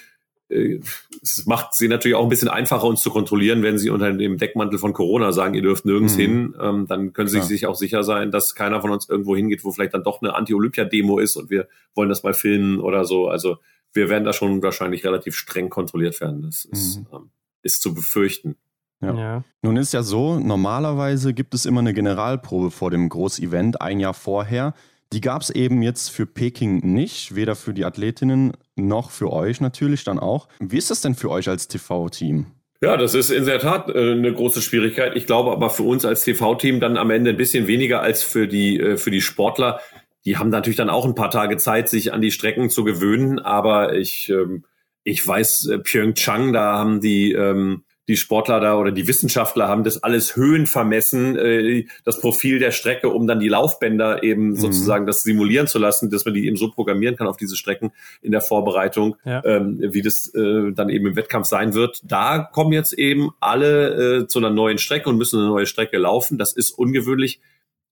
es 1.21 1.45
macht 1.45 1.73
sie 1.73 1.87
natürlich 1.87 2.15
auch 2.15 2.23
ein 2.23 2.29
bisschen 2.29 2.49
einfacher, 2.49 2.85
uns 2.85 3.01
zu 3.01 3.09
kontrollieren, 3.09 3.63
wenn 3.63 3.77
sie 3.77 3.89
unter 3.89 4.11
dem 4.11 4.37
Deckmantel 4.37 4.79
von 4.79 4.93
Corona 4.93 5.31
sagen, 5.31 5.53
ihr 5.53 5.61
dürft 5.61 5.85
nirgends 5.85 6.15
mhm. 6.15 6.19
hin. 6.19 6.55
Ähm, 6.61 6.87
dann 6.87 7.13
können 7.13 7.29
sie 7.29 7.37
ja. 7.37 7.43
sich 7.43 7.65
auch 7.65 7.75
sicher 7.75 8.03
sein, 8.03 8.31
dass 8.31 8.55
keiner 8.55 8.81
von 8.81 8.91
uns 8.91 9.09
irgendwo 9.09 9.35
hingeht, 9.35 9.63
wo 9.63 9.71
vielleicht 9.71 9.93
dann 9.93 10.03
doch 10.03 10.21
eine 10.21 10.35
Anti-Olympia-Demo 10.35 11.19
ist 11.19 11.35
und 11.35 11.49
wir 11.49 11.67
wollen 11.95 12.09
das 12.09 12.23
mal 12.23 12.33
filmen 12.33 12.79
oder 12.79 13.05
so. 13.05 13.27
Also 13.27 13.57
wir 13.93 14.09
werden 14.09 14.23
da 14.23 14.33
schon 14.33 14.61
wahrscheinlich 14.61 15.05
relativ 15.05 15.35
streng 15.35 15.69
kontrolliert 15.69 16.19
werden. 16.21 16.41
Das 16.41 16.65
ist, 16.65 16.99
mhm. 16.99 17.05
ähm, 17.13 17.29
ist 17.61 17.81
zu 17.81 17.93
befürchten. 17.93 18.55
Ja. 19.01 19.13
ja. 19.13 19.43
Nun 19.61 19.77
ist 19.77 19.93
ja 19.93 20.03
so, 20.03 20.39
normalerweise 20.39 21.33
gibt 21.33 21.53
es 21.53 21.65
immer 21.65 21.81
eine 21.81 21.93
Generalprobe 21.93 22.71
vor 22.71 22.91
dem 22.91 23.09
Großevent, 23.09 23.81
ein 23.81 23.99
Jahr 23.99 24.13
vorher. 24.13 24.73
Die 25.13 25.21
gab 25.21 25.43
es 25.43 25.51
eben 25.51 25.83
jetzt 25.83 26.09
für 26.09 26.25
Peking 26.25 26.79
nicht, 26.79 27.35
weder 27.35 27.55
für 27.55 27.75
die 27.75 27.85
Athletinnen 27.85 28.53
noch 28.75 29.11
für 29.11 29.31
euch 29.31 29.61
natürlich 29.61 30.03
dann 30.03 30.17
auch. 30.17 30.47
Wie 30.59 30.79
ist 30.79 30.89
das 30.89 31.01
denn 31.01 31.13
für 31.13 31.29
euch 31.29 31.47
als 31.49 31.67
TV-Team? 31.67 32.47
Ja, 32.81 32.97
das 32.97 33.13
ist 33.13 33.29
in 33.29 33.45
der 33.45 33.59
Tat 33.59 33.89
äh, 33.89 34.13
eine 34.13 34.33
große 34.33 34.63
Schwierigkeit. 34.63 35.15
Ich 35.15 35.27
glaube 35.27 35.51
aber 35.51 35.69
für 35.69 35.83
uns 35.83 36.03
als 36.03 36.23
TV-Team 36.23 36.79
dann 36.79 36.97
am 36.97 37.11
Ende 37.11 37.29
ein 37.29 37.37
bisschen 37.37 37.67
weniger 37.67 38.01
als 38.01 38.23
für 38.23 38.47
die, 38.47 38.79
äh, 38.79 38.97
für 38.97 39.11
die 39.11 39.21
Sportler. 39.21 39.79
Die 40.25 40.37
haben 40.37 40.49
natürlich 40.49 40.77
dann 40.77 40.89
auch 40.89 41.05
ein 41.05 41.13
paar 41.13 41.29
Tage 41.29 41.57
Zeit, 41.57 41.89
sich 41.89 42.11
an 42.11 42.21
die 42.21 42.31
Strecken 42.31 42.71
zu 42.71 42.83
gewöhnen. 42.83 43.37
Aber 43.37 43.95
ich, 43.95 44.29
ähm, 44.29 44.65
ich 45.03 45.25
weiß, 45.25 45.67
äh, 45.67 45.77
Pyeongchang, 45.77 46.53
da 46.53 46.73
haben 46.73 47.01
die, 47.01 47.33
ähm, 47.33 47.83
die 48.07 48.17
Sportler 48.17 48.59
da 48.59 48.77
oder 48.77 48.91
die 48.91 49.07
Wissenschaftler 49.07 49.67
haben 49.67 49.83
das 49.83 50.03
alles 50.03 50.35
Höhen 50.35 50.65
vermessen, 50.67 51.37
äh, 51.37 51.85
das 52.03 52.19
Profil 52.19 52.59
der 52.59 52.71
Strecke, 52.71 53.09
um 53.09 53.27
dann 53.27 53.39
die 53.39 53.47
Laufbänder 53.47 54.23
eben 54.23 54.49
mhm. 54.49 54.55
sozusagen 54.55 55.05
das 55.05 55.23
simulieren 55.23 55.67
zu 55.67 55.79
lassen, 55.79 56.09
dass 56.09 56.25
man 56.25 56.33
die 56.33 56.45
eben 56.45 56.57
so 56.57 56.69
programmieren 56.69 57.15
kann 57.15 57.27
auf 57.27 57.37
diese 57.37 57.55
Strecken 57.55 57.91
in 58.21 58.31
der 58.31 58.41
Vorbereitung, 58.41 59.15
ja. 59.23 59.43
ähm, 59.45 59.79
wie 59.81 60.01
das 60.01 60.33
äh, 60.35 60.73
dann 60.73 60.89
eben 60.89 61.07
im 61.07 61.15
Wettkampf 61.15 61.47
sein 61.47 61.73
wird. 61.73 62.01
Da 62.03 62.39
kommen 62.39 62.73
jetzt 62.73 62.93
eben 62.93 63.31
alle 63.39 64.23
äh, 64.23 64.27
zu 64.27 64.39
einer 64.39 64.49
neuen 64.49 64.77
Strecke 64.77 65.09
und 65.09 65.17
müssen 65.17 65.39
eine 65.39 65.47
neue 65.47 65.65
Strecke 65.65 65.97
laufen. 65.97 66.37
Das 66.37 66.53
ist 66.53 66.71
ungewöhnlich. 66.71 67.39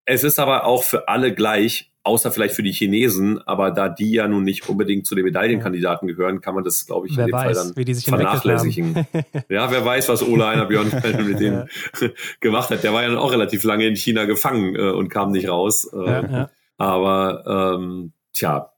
Es 0.04 0.24
ist 0.24 0.40
aber 0.40 0.66
auch 0.66 0.84
für 0.84 1.08
alle 1.08 1.34
gleich 1.34 1.91
außer 2.04 2.32
vielleicht 2.32 2.56
für 2.56 2.64
die 2.64 2.72
Chinesen, 2.72 3.40
aber 3.46 3.72
da 3.72 3.88
die 3.90 4.12
ja 4.12 4.28
nun 4.28 4.44
nicht 4.44 4.68
unbedingt 4.68 5.06
zu 5.06 5.16
den 5.16 5.24
Medaillenkandidaten 5.24 6.08
gehören, 6.08 6.42
kann 6.42 6.56
man 6.56 6.64
das, 6.64 6.86
glaube 6.86 7.08
ich, 7.08 7.16
wer 7.16 7.26
in 7.26 7.32
dem 7.32 7.34
weiß, 7.34 7.58
Fall 7.58 7.74
dann 7.74 7.96
vernachlässigen. 7.96 8.96
ja, 9.50 9.72
wer 9.72 9.86
weiß, 9.86 10.10
was 10.10 10.24
Ola 10.24 10.50
Einer 10.50 10.66
Björn 10.66 10.92
mit 11.26 11.40
denen 11.40 11.70
gemacht 12.40 12.70
hat. 12.70 12.84
Der 12.84 12.94
war 12.94 13.04
ja 13.04 13.10
dann 13.10 13.18
auch 13.18 13.32
relativ 13.32 13.64
lange 13.64 13.86
in 13.86 13.96
China 13.96 14.26
gefangen 14.26 14.76
äh, 14.76 14.90
und 14.90 15.10
kam 15.10 15.32
nicht 15.32 15.48
raus. 15.48 15.90
Äh, 15.94 15.98
ja, 15.98 16.32
ja. 16.32 16.50
Aber 16.78 17.78
ähm, 17.78 18.14
tja, 18.34 18.72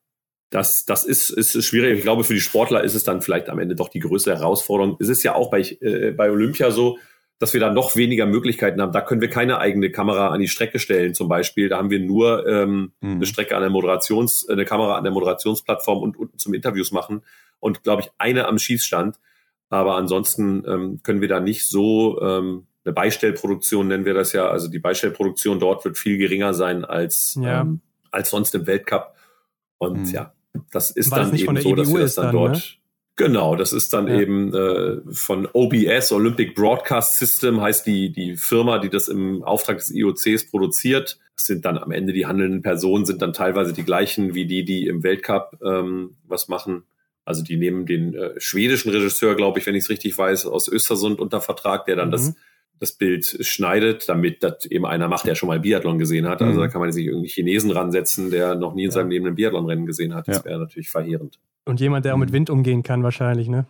das, 0.50 0.86
das 0.86 1.06
ist, 1.06 1.30
ist 1.30 1.64
schwierig. 1.64 1.98
Ich 1.98 2.04
glaube, 2.04 2.24
für 2.24 2.34
die 2.34 2.42
Sportler 2.42 2.84
ist 2.84 2.94
es 2.94 3.04
dann 3.04 3.22
vielleicht 3.22 3.50
am 3.50 3.60
Ende 3.60 3.76
doch 3.76 3.90
die 3.90 4.00
größte 4.00 4.36
Herausforderung. 4.36 4.98
Es 5.00 5.10
ist 5.10 5.24
ja 5.24 5.34
auch 5.34 5.50
bei, 5.50 5.62
äh, 5.62 6.12
bei 6.12 6.30
Olympia 6.30 6.72
so, 6.72 7.00
dass 7.44 7.54
wir 7.54 7.60
da 7.60 7.70
noch 7.70 7.98
weniger 7.98 8.26
Möglichkeiten 8.26 8.82
haben. 8.82 8.94
Da 8.94 9.02
können 9.02 9.20
wir 9.20 9.30
keine 9.30 9.58
eigene 9.58 9.92
Kamera 9.92 10.30
an 10.30 10.40
die 10.40 10.48
Strecke 10.48 10.80
stellen, 10.80 11.14
zum 11.14 11.28
Beispiel. 11.28 11.68
Da 11.68 11.78
haben 11.78 11.90
wir 11.90 12.00
nur 12.00 12.48
ähm, 12.48 12.94
mhm. 13.02 13.16
eine 13.16 13.26
Strecke 13.26 13.58
an 13.58 13.62
der 13.62 13.70
Moderations, 13.70 14.48
eine 14.48 14.64
Kamera 14.64 14.96
an 14.96 15.04
der 15.04 15.12
Moderationsplattform 15.12 16.02
und 16.02 16.18
unten 16.18 16.38
zum 16.38 16.54
Interviews 16.54 16.94
machen 16.94 17.22
und 17.60 17.84
glaube 17.84 18.04
ich 18.04 18.12
eine 18.18 18.48
am 18.48 18.58
Schießstand. 18.58 19.20
Aber 19.68 19.98
ansonsten 19.98 20.64
ähm, 20.66 21.00
können 21.04 21.20
wir 21.20 21.28
da 21.28 21.42
nicht 21.42 21.68
so 21.68 22.22
ähm, 22.22 22.68
eine 22.86 22.94
Beistellproduktion 22.94 23.90
nennen 23.90 24.06
wir 24.06 24.14
das 24.14 24.32
ja. 24.32 24.48
Also 24.48 24.70
die 24.70 24.80
Beistellproduktion 24.80 25.60
dort 25.60 25.84
wird 25.84 25.98
viel 25.98 26.18
geringer 26.18 26.54
sein 26.54 26.86
als 26.86 27.38
ja. 27.42 27.60
ähm, 27.60 27.82
als 28.10 28.30
sonst 28.30 28.56
im 28.56 28.68
Weltcup. 28.68 29.16
Und 29.80 30.04
mhm. 30.04 30.14
ja, 30.14 30.34
das 30.72 30.92
ist 30.92 31.12
Weil 31.12 31.26
dann 31.26 31.36
eben 31.36 31.62
so, 31.62 31.76
dass 31.76 31.94
wir 31.94 32.00
das 32.00 32.16
dann, 32.16 32.26
dann 32.28 32.36
dort. 32.36 32.56
Ne? 32.56 32.83
Genau, 33.16 33.56
das 33.56 33.74
ist 33.74 33.94
dann 33.94 34.08
ja. 34.08 34.20
eben 34.20 34.54
äh, 34.54 35.02
von 35.12 35.48
OBS, 35.52 36.12
Olympic 36.12 36.56
Broadcast 36.56 37.20
System, 37.20 37.62
heißt 37.62 37.86
die, 37.86 38.12
die 38.12 38.38
Firma, 38.38 38.80
die 38.80 38.90
das 38.90 39.08
im 39.08 39.44
Auftrag 39.44 39.78
des 39.78 39.92
IOCs 39.94 40.50
produziert. 40.50 41.20
Das 41.36 41.46
sind 41.46 41.64
dann 41.66 41.78
am 41.78 41.92
Ende 41.92 42.14
die 42.14 42.26
handelnden 42.26 42.64
Personen, 42.64 43.06
sind 43.06 43.22
dann 43.22 43.34
teilweise 43.34 43.74
die 43.74 43.84
gleichen 43.84 44.34
wie 44.34 44.46
die, 44.46 44.66
die 44.66 44.88
im 44.88 45.04
Weltcup 45.04 45.60
ähm, 45.64 46.16
was 46.28 46.48
machen. 46.48 46.84
Also 47.24 47.44
die 47.44 47.56
nehmen 47.56 47.86
den 47.86 48.16
äh, 48.16 48.40
schwedischen 48.40 48.90
Regisseur, 48.90 49.36
glaube 49.36 49.60
ich, 49.60 49.66
wenn 49.68 49.76
ich 49.76 49.84
es 49.84 49.90
richtig 49.90 50.18
weiß, 50.18 50.48
aus 50.48 50.68
Östersund 50.68 51.20
unter 51.20 51.40
Vertrag, 51.40 51.86
der 51.86 51.96
dann 51.96 52.08
mhm. 52.08 52.14
das 52.14 52.34
das 52.84 52.92
Bild 52.92 53.26
schneidet, 53.42 54.08
damit 54.08 54.44
das 54.44 54.66
eben 54.66 54.86
einer 54.86 55.08
macht, 55.08 55.26
der 55.26 55.36
schon 55.36 55.48
mal 55.48 55.60
Biathlon 55.60 55.98
gesehen 55.98 56.28
hat. 56.28 56.42
Also 56.42 56.60
mhm. 56.60 56.64
da 56.64 56.68
kann 56.68 56.82
man 56.82 56.92
sich 56.92 57.08
irgendwie 57.08 57.30
Chinesen 57.30 57.72
ransetzen, 57.72 58.30
der 58.30 58.56
noch 58.56 58.76
nie 58.76 58.86
in 58.86 58.92
seinem 58.92 59.10
Leben 59.10 59.26
ein 59.26 59.36
Biathlonrennen 59.36 59.86
gesehen 59.86 60.14
hat. 60.14 60.28
Das 60.28 60.40
ja. 60.40 60.46
wäre 60.46 60.60
natürlich 60.60 60.90
verheerend. 60.90 61.40
Und 61.66 61.80
jemand, 61.80 62.06
der 62.06 62.14
auch 62.14 62.18
mit 62.20 62.30
mhm. 62.30 62.34
Wind 62.34 62.50
umgehen 62.50 62.84
kann, 62.84 63.04
wahrscheinlich, 63.04 63.48
ne? 63.48 63.66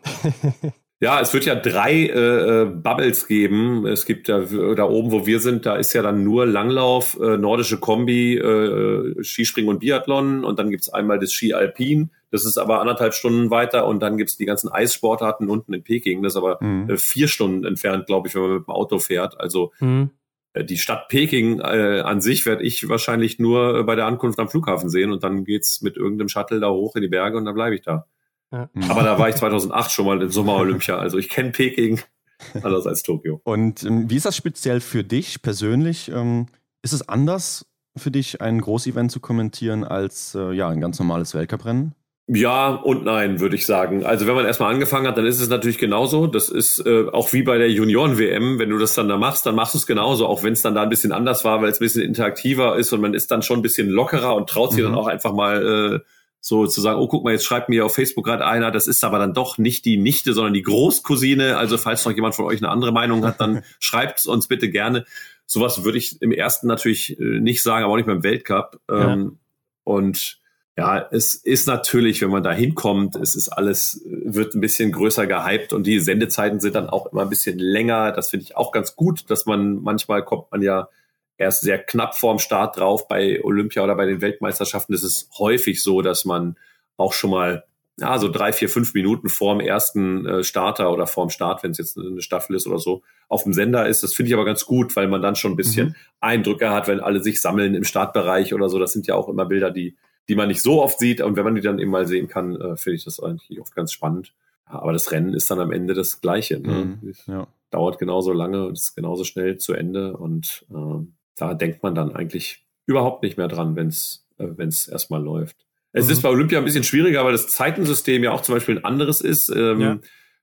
Ja, 1.03 1.19
es 1.19 1.33
wird 1.33 1.43
ja 1.43 1.55
drei 1.55 2.05
äh, 2.05 2.61
äh, 2.61 2.65
Bubbles 2.65 3.27
geben. 3.27 3.85
Es 3.85 4.05
gibt 4.05 4.29
ja 4.29 4.39
da 4.39 4.85
oben, 4.85 5.11
wo 5.11 5.25
wir 5.25 5.41
sind, 5.41 5.65
da 5.65 5.75
ist 5.75 5.91
ja 5.91 6.01
dann 6.01 6.23
nur 6.23 6.45
Langlauf, 6.45 7.19
äh, 7.19 7.35
nordische 7.35 7.77
Kombi, 7.77 8.37
äh, 8.37 9.21
Skispringen 9.21 9.69
und 9.69 9.79
Biathlon. 9.79 10.45
Und 10.45 10.59
dann 10.59 10.69
gibt's 10.69 10.87
einmal 10.87 11.19
das 11.19 11.33
Ski 11.33 11.53
Alpin. 11.53 12.11
Das 12.31 12.45
ist 12.45 12.57
aber 12.57 12.79
anderthalb 12.79 13.13
Stunden 13.15 13.51
weiter. 13.51 13.85
Und 13.85 13.99
dann 13.99 14.17
gibt's 14.17 14.37
die 14.37 14.45
ganzen 14.45 14.69
Eissportarten 14.69 15.49
unten 15.49 15.73
in 15.73 15.83
Peking. 15.83 16.23
Das 16.23 16.35
ist 16.35 16.37
aber 16.37 16.63
mhm. 16.63 16.89
äh, 16.89 16.95
vier 16.95 17.27
Stunden 17.27 17.65
entfernt, 17.65 18.05
glaube 18.05 18.29
ich, 18.29 18.35
wenn 18.35 18.43
man 18.43 18.53
mit 18.53 18.67
dem 18.67 18.71
Auto 18.71 18.97
fährt. 18.99 19.37
Also 19.41 19.73
mhm. 19.81 20.11
äh, 20.53 20.63
die 20.63 20.77
Stadt 20.77 21.09
Peking 21.09 21.59
äh, 21.59 21.99
an 21.99 22.21
sich 22.21 22.45
werde 22.45 22.63
ich 22.63 22.87
wahrscheinlich 22.87 23.39
nur 23.39 23.79
äh, 23.79 23.83
bei 23.83 23.97
der 23.97 24.05
Ankunft 24.05 24.39
am 24.39 24.47
Flughafen 24.47 24.89
sehen. 24.89 25.11
Und 25.11 25.25
dann 25.25 25.43
geht's 25.43 25.81
mit 25.81 25.97
irgendeinem 25.97 26.29
Shuttle 26.29 26.61
da 26.61 26.69
hoch 26.69 26.95
in 26.95 27.01
die 27.01 27.09
Berge 27.09 27.35
und 27.35 27.43
dann 27.43 27.55
bleibe 27.55 27.75
ich 27.75 27.81
da. 27.81 28.05
Ja. 28.53 28.69
Aber 28.87 29.01
da 29.01 29.17
war 29.17 29.29
ich 29.29 29.35
2008 29.35 29.91
schon 29.91 30.05
mal 30.05 30.21
im 30.21 30.29
Sommer-Olympia. 30.29 30.97
Also 30.97 31.17
ich 31.17 31.27
kenne 31.27 31.51
Peking 31.51 31.99
anders 32.61 32.85
als 32.85 33.01
Tokio. 33.01 33.41
Und 33.43 33.83
ähm, 33.83 34.09
wie 34.09 34.15
ist 34.15 34.27
das 34.27 34.37
speziell 34.37 34.79
für 34.79 35.03
dich 35.03 35.41
persönlich? 35.41 36.09
Ähm, 36.13 36.45
ist 36.83 36.93
es 36.93 37.09
anders 37.09 37.65
für 37.97 38.11
dich, 38.11 38.41
ein 38.41 38.61
Großevent 38.61 39.11
zu 39.11 39.19
kommentieren 39.19 39.83
als 39.83 40.35
äh, 40.35 40.51
ja, 40.51 40.69
ein 40.69 40.81
ganz 40.81 40.99
normales 40.99 41.33
Weltcuprennen? 41.33 41.95
Ja 42.27 42.69
und 42.69 43.03
nein, 43.03 43.41
würde 43.41 43.55
ich 43.55 43.65
sagen. 43.65 44.05
Also 44.05 44.27
wenn 44.27 44.35
man 44.35 44.45
erstmal 44.45 44.73
angefangen 44.73 45.07
hat, 45.07 45.17
dann 45.17 45.25
ist 45.25 45.41
es 45.41 45.49
natürlich 45.49 45.77
genauso. 45.77 46.27
Das 46.27 46.47
ist 46.47 46.79
äh, 46.85 47.07
auch 47.11 47.33
wie 47.33 47.43
bei 47.43 47.57
der 47.57 47.69
Junioren-WM, 47.69 48.59
wenn 48.59 48.69
du 48.69 48.77
das 48.77 48.93
dann 48.93 49.09
da 49.09 49.17
machst, 49.17 49.45
dann 49.45 49.55
machst 49.55 49.73
du 49.73 49.79
es 49.79 49.85
genauso, 49.85 50.27
auch 50.27 50.41
wenn 50.41 50.53
es 50.53 50.61
dann 50.61 50.73
da 50.73 50.83
ein 50.83 50.89
bisschen 50.89 51.11
anders 51.11 51.43
war, 51.43 51.61
weil 51.61 51.69
es 51.69 51.81
ein 51.81 51.83
bisschen 51.83 52.03
interaktiver 52.03 52.77
ist 52.77 52.93
und 52.93 53.01
man 53.01 53.13
ist 53.13 53.29
dann 53.31 53.41
schon 53.41 53.59
ein 53.59 53.61
bisschen 53.61 53.89
lockerer 53.89 54.35
und 54.35 54.47
traut 54.47 54.71
sich 54.71 54.81
mhm. 54.81 54.85
dann 54.85 54.95
auch 54.95 55.07
einfach 55.07 55.33
mal 55.33 55.95
äh, 55.95 55.99
so 56.45 56.67
zu 56.67 56.81
sagen, 56.81 56.99
oh, 56.99 57.07
guck 57.07 57.23
mal, 57.23 57.31
jetzt 57.31 57.45
schreibt 57.45 57.69
mir 57.69 57.85
auf 57.85 57.95
Facebook 57.95 58.25
gerade 58.25 58.45
einer, 58.45 58.69
das 58.69 58.87
ist 58.87 59.05
aber 59.05 59.17
dann 59.17 59.33
doch 59.33 59.57
nicht 59.57 59.85
die 59.85 59.95
Nichte, 59.95 60.33
sondern 60.33 60.53
die 60.53 60.61
Großcousine. 60.61 61.55
Also 61.55 61.77
falls 61.77 62.03
noch 62.03 62.11
jemand 62.11 62.35
von 62.35 62.43
euch 62.43 62.61
eine 62.61 62.69
andere 62.69 62.91
Meinung 62.91 63.25
hat, 63.25 63.39
dann 63.39 63.63
schreibt 63.79 64.25
uns 64.25 64.49
bitte 64.49 64.69
gerne. 64.69 65.05
Sowas 65.45 65.85
würde 65.85 65.99
ich 65.99 66.21
im 66.21 66.33
ersten 66.33 66.67
natürlich 66.67 67.17
äh, 67.17 67.39
nicht 67.39 67.63
sagen, 67.63 67.85
aber 67.85 67.93
auch 67.93 67.97
nicht 67.97 68.07
beim 68.07 68.23
Weltcup. 68.23 68.81
Ja. 68.89 69.13
Ähm, 69.13 69.39
und 69.85 70.41
ja, 70.77 71.07
es 71.11 71.35
ist 71.35 71.65
natürlich, 71.65 72.21
wenn 72.21 72.29
man 72.29 72.43
da 72.43 72.51
hinkommt, 72.51 73.15
es 73.15 73.35
ist 73.35 73.47
alles, 73.47 74.01
wird 74.05 74.53
ein 74.53 74.59
bisschen 74.59 74.91
größer 74.91 75.25
gehypt 75.27 75.71
und 75.71 75.87
die 75.87 76.01
Sendezeiten 76.01 76.59
sind 76.59 76.75
dann 76.75 76.89
auch 76.89 77.05
immer 77.13 77.21
ein 77.21 77.29
bisschen 77.29 77.57
länger. 77.57 78.11
Das 78.11 78.31
finde 78.31 78.43
ich 78.43 78.57
auch 78.57 78.73
ganz 78.73 78.97
gut, 78.97 79.29
dass 79.29 79.45
man 79.45 79.81
manchmal 79.81 80.25
kommt 80.25 80.51
man 80.51 80.61
ja 80.61 80.89
erst 81.37 81.61
sehr 81.61 81.79
knapp 81.79 82.15
vorm 82.15 82.39
Start 82.39 82.77
drauf. 82.77 83.07
Bei 83.07 83.43
Olympia 83.43 83.83
oder 83.83 83.95
bei 83.95 84.05
den 84.05 84.21
Weltmeisterschaften 84.21 84.93
ist 84.93 85.03
es 85.03 85.29
häufig 85.37 85.81
so, 85.81 86.01
dass 86.01 86.25
man 86.25 86.57
auch 86.97 87.13
schon 87.13 87.31
mal 87.31 87.63
ja, 87.97 88.17
so 88.17 88.27
drei, 88.27 88.51
vier, 88.51 88.69
fünf 88.69 88.93
Minuten 88.93 89.29
vorm 89.29 89.59
ersten 89.59 90.25
äh, 90.25 90.43
Starter 90.43 90.91
oder 90.91 91.05
vorm 91.05 91.29
Start, 91.29 91.63
wenn 91.63 91.71
es 91.71 91.77
jetzt 91.77 91.97
eine 91.97 92.21
Staffel 92.21 92.55
ist 92.55 92.65
oder 92.65 92.79
so, 92.79 93.03
auf 93.27 93.43
dem 93.43 93.53
Sender 93.53 93.87
ist. 93.87 94.01
Das 94.01 94.13
finde 94.13 94.29
ich 94.29 94.33
aber 94.33 94.45
ganz 94.45 94.65
gut, 94.65 94.95
weil 94.95 95.07
man 95.07 95.21
dann 95.21 95.35
schon 95.35 95.53
ein 95.53 95.57
bisschen 95.57 95.89
mhm. 95.89 95.95
Eindrücke 96.19 96.71
hat, 96.71 96.87
wenn 96.87 96.99
alle 96.99 97.21
sich 97.21 97.39
sammeln 97.39 97.75
im 97.75 97.83
Startbereich 97.83 98.53
oder 98.53 98.69
so. 98.69 98.79
Das 98.79 98.93
sind 98.93 99.05
ja 99.05 99.15
auch 99.15 99.29
immer 99.29 99.45
Bilder, 99.45 99.69
die, 99.69 99.95
die 100.27 100.35
man 100.35 100.47
nicht 100.47 100.61
so 100.61 100.81
oft 100.81 100.97
sieht. 100.97 101.21
Und 101.21 101.35
wenn 101.35 101.43
man 101.43 101.55
die 101.55 101.61
dann 101.61 101.79
eben 101.79 101.91
mal 101.91 102.07
sehen 102.07 102.27
kann, 102.27 102.55
äh, 102.55 102.75
finde 102.77 102.95
ich 102.95 103.05
das 103.05 103.19
eigentlich 103.19 103.61
oft 103.61 103.75
ganz 103.75 103.91
spannend. 103.91 104.33
Ja, 104.67 104.79
aber 104.79 104.93
das 104.93 105.11
Rennen 105.11 105.35
ist 105.35 105.51
dann 105.51 105.59
am 105.59 105.71
Ende 105.71 105.93
das 105.93 106.19
Gleiche. 106.19 106.59
Ne? 106.59 106.97
Mhm, 106.99 107.13
ja. 107.27 107.47
Dauert 107.69 107.99
genauso 107.99 108.33
lange 108.33 108.65
und 108.65 108.73
ist 108.73 108.95
genauso 108.95 109.23
schnell 109.23 109.57
zu 109.57 109.73
Ende. 109.73 110.17
Und 110.17 110.65
äh, 110.71 111.05
da 111.35 111.53
denkt 111.53 111.83
man 111.83 111.95
dann 111.95 112.15
eigentlich 112.15 112.65
überhaupt 112.85 113.23
nicht 113.23 113.37
mehr 113.37 113.47
dran, 113.47 113.75
wenn 113.75 113.87
es 113.87 114.23
äh, 114.37 114.47
wenn's 114.55 114.87
erstmal 114.87 115.23
läuft. 115.23 115.57
Es 115.91 116.07
mhm. 116.07 116.11
ist 116.11 116.21
bei 116.21 116.29
Olympia 116.29 116.57
ein 116.57 116.65
bisschen 116.65 116.83
schwieriger, 116.83 117.23
weil 117.23 117.33
das 117.33 117.47
Zeitensystem 117.47 118.23
ja 118.23 118.31
auch 118.31 118.41
zum 118.41 118.55
Beispiel 118.55 118.77
ein 118.77 118.85
anderes 118.85 119.21
ist. 119.21 119.49
Ähm, 119.49 119.81
ja. 119.81 119.99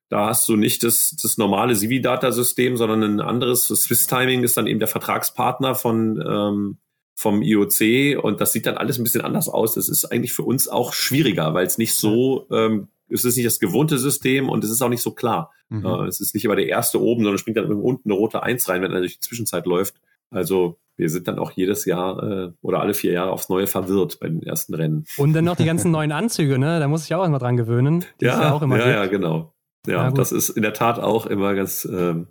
Da 0.09 0.27
hast 0.27 0.49
du 0.49 0.57
nicht 0.57 0.83
das, 0.83 1.17
das 1.23 1.39
normale 1.39 1.75
Civi-Data-System, 1.75 2.77
sondern 2.77 3.03
ein 3.03 3.21
anderes. 3.21 3.67
Swiss 3.67 4.07
Timing 4.07 4.43
ist 4.43 4.57
dann 4.57 4.67
eben 4.67 4.81
der 4.81 4.89
Vertragspartner 4.89 5.75
von, 5.75 6.23
ähm, 6.27 6.79
vom 7.15 7.43
IOC 7.43 8.23
und 8.23 8.41
das 8.41 8.53
sieht 8.53 8.67
dann 8.67 8.77
alles 8.77 8.99
ein 8.99 9.05
bisschen 9.05 9.21
anders 9.21 9.49
aus. 9.49 9.75
Das 9.75 9.89
ist 9.89 10.07
eigentlich 10.07 10.33
für 10.33 10.43
uns 10.43 10.69
auch 10.69 10.93
schwieriger, 10.95 11.55
weil 11.55 11.67
es 11.67 11.79
nicht 11.79 11.95
so, 11.95 12.47
ähm, 12.51 12.89
es 13.09 13.25
ist 13.25 13.37
nicht 13.37 13.47
das 13.47 13.61
gewohnte 13.61 13.99
System 13.99 14.49
und 14.49 14.65
es 14.65 14.71
ist 14.71 14.83
auch 14.83 14.89
nicht 14.89 15.03
so 15.03 15.13
klar. 15.13 15.53
Mhm. 15.69 15.85
Äh, 15.85 16.07
es 16.07 16.21
ist 16.21 16.35
nicht 16.35 16.45
immer 16.45 16.57
der 16.57 16.67
erste 16.67 17.01
oben, 17.01 17.23
sondern 17.23 17.39
springt 17.39 17.59
dann 17.59 17.71
unten 17.71 18.11
eine 18.11 18.19
rote 18.19 18.43
Eins 18.43 18.69
rein, 18.69 18.83
wenn 18.83 18.93
er 18.93 19.01
durch 19.01 19.15
die 19.15 19.21
Zwischenzeit 19.21 19.67
läuft. 19.67 19.95
Also 20.31 20.79
wir 20.97 21.09
sind 21.09 21.29
dann 21.29 21.39
auch 21.39 21.53
jedes 21.53 21.87
Jahr 21.87 22.23
äh, 22.23 22.53
oder 22.61 22.81
alle 22.81 22.95
vier 22.95 23.13
Jahre 23.13 23.33
aufs 23.33 23.49
Neue 23.49 23.67
verwirrt 23.67 24.21
bei 24.21 24.29
den 24.29 24.43
ersten 24.43 24.75
Rennen. 24.75 25.07
Und 25.17 25.33
dann 25.33 25.45
noch 25.45 25.57
die 25.57 25.65
ganzen 25.65 25.91
neuen 25.91 26.13
Anzüge, 26.13 26.59
ne? 26.59 26.79
Da 26.79 26.89
muss 26.89 27.05
ich 27.05 27.15
auch 27.15 27.25
immer 27.25 27.39
dran 27.39 27.57
gewöhnen. 27.57 28.05
Ja, 28.21 28.43
ja, 28.43 28.53
auch 28.53 28.63
immer 28.63 28.79
ja, 28.79 28.91
ja, 28.91 29.07
genau. 29.07 29.55
Ja, 29.87 30.11
das 30.11 30.31
ist 30.31 30.51
in 30.51 30.63
der 30.63 30.75
Tat 30.75 30.99
auch 30.99 31.25
immer 31.25 31.55
ganz 31.55 31.89
ähm, 31.91 32.27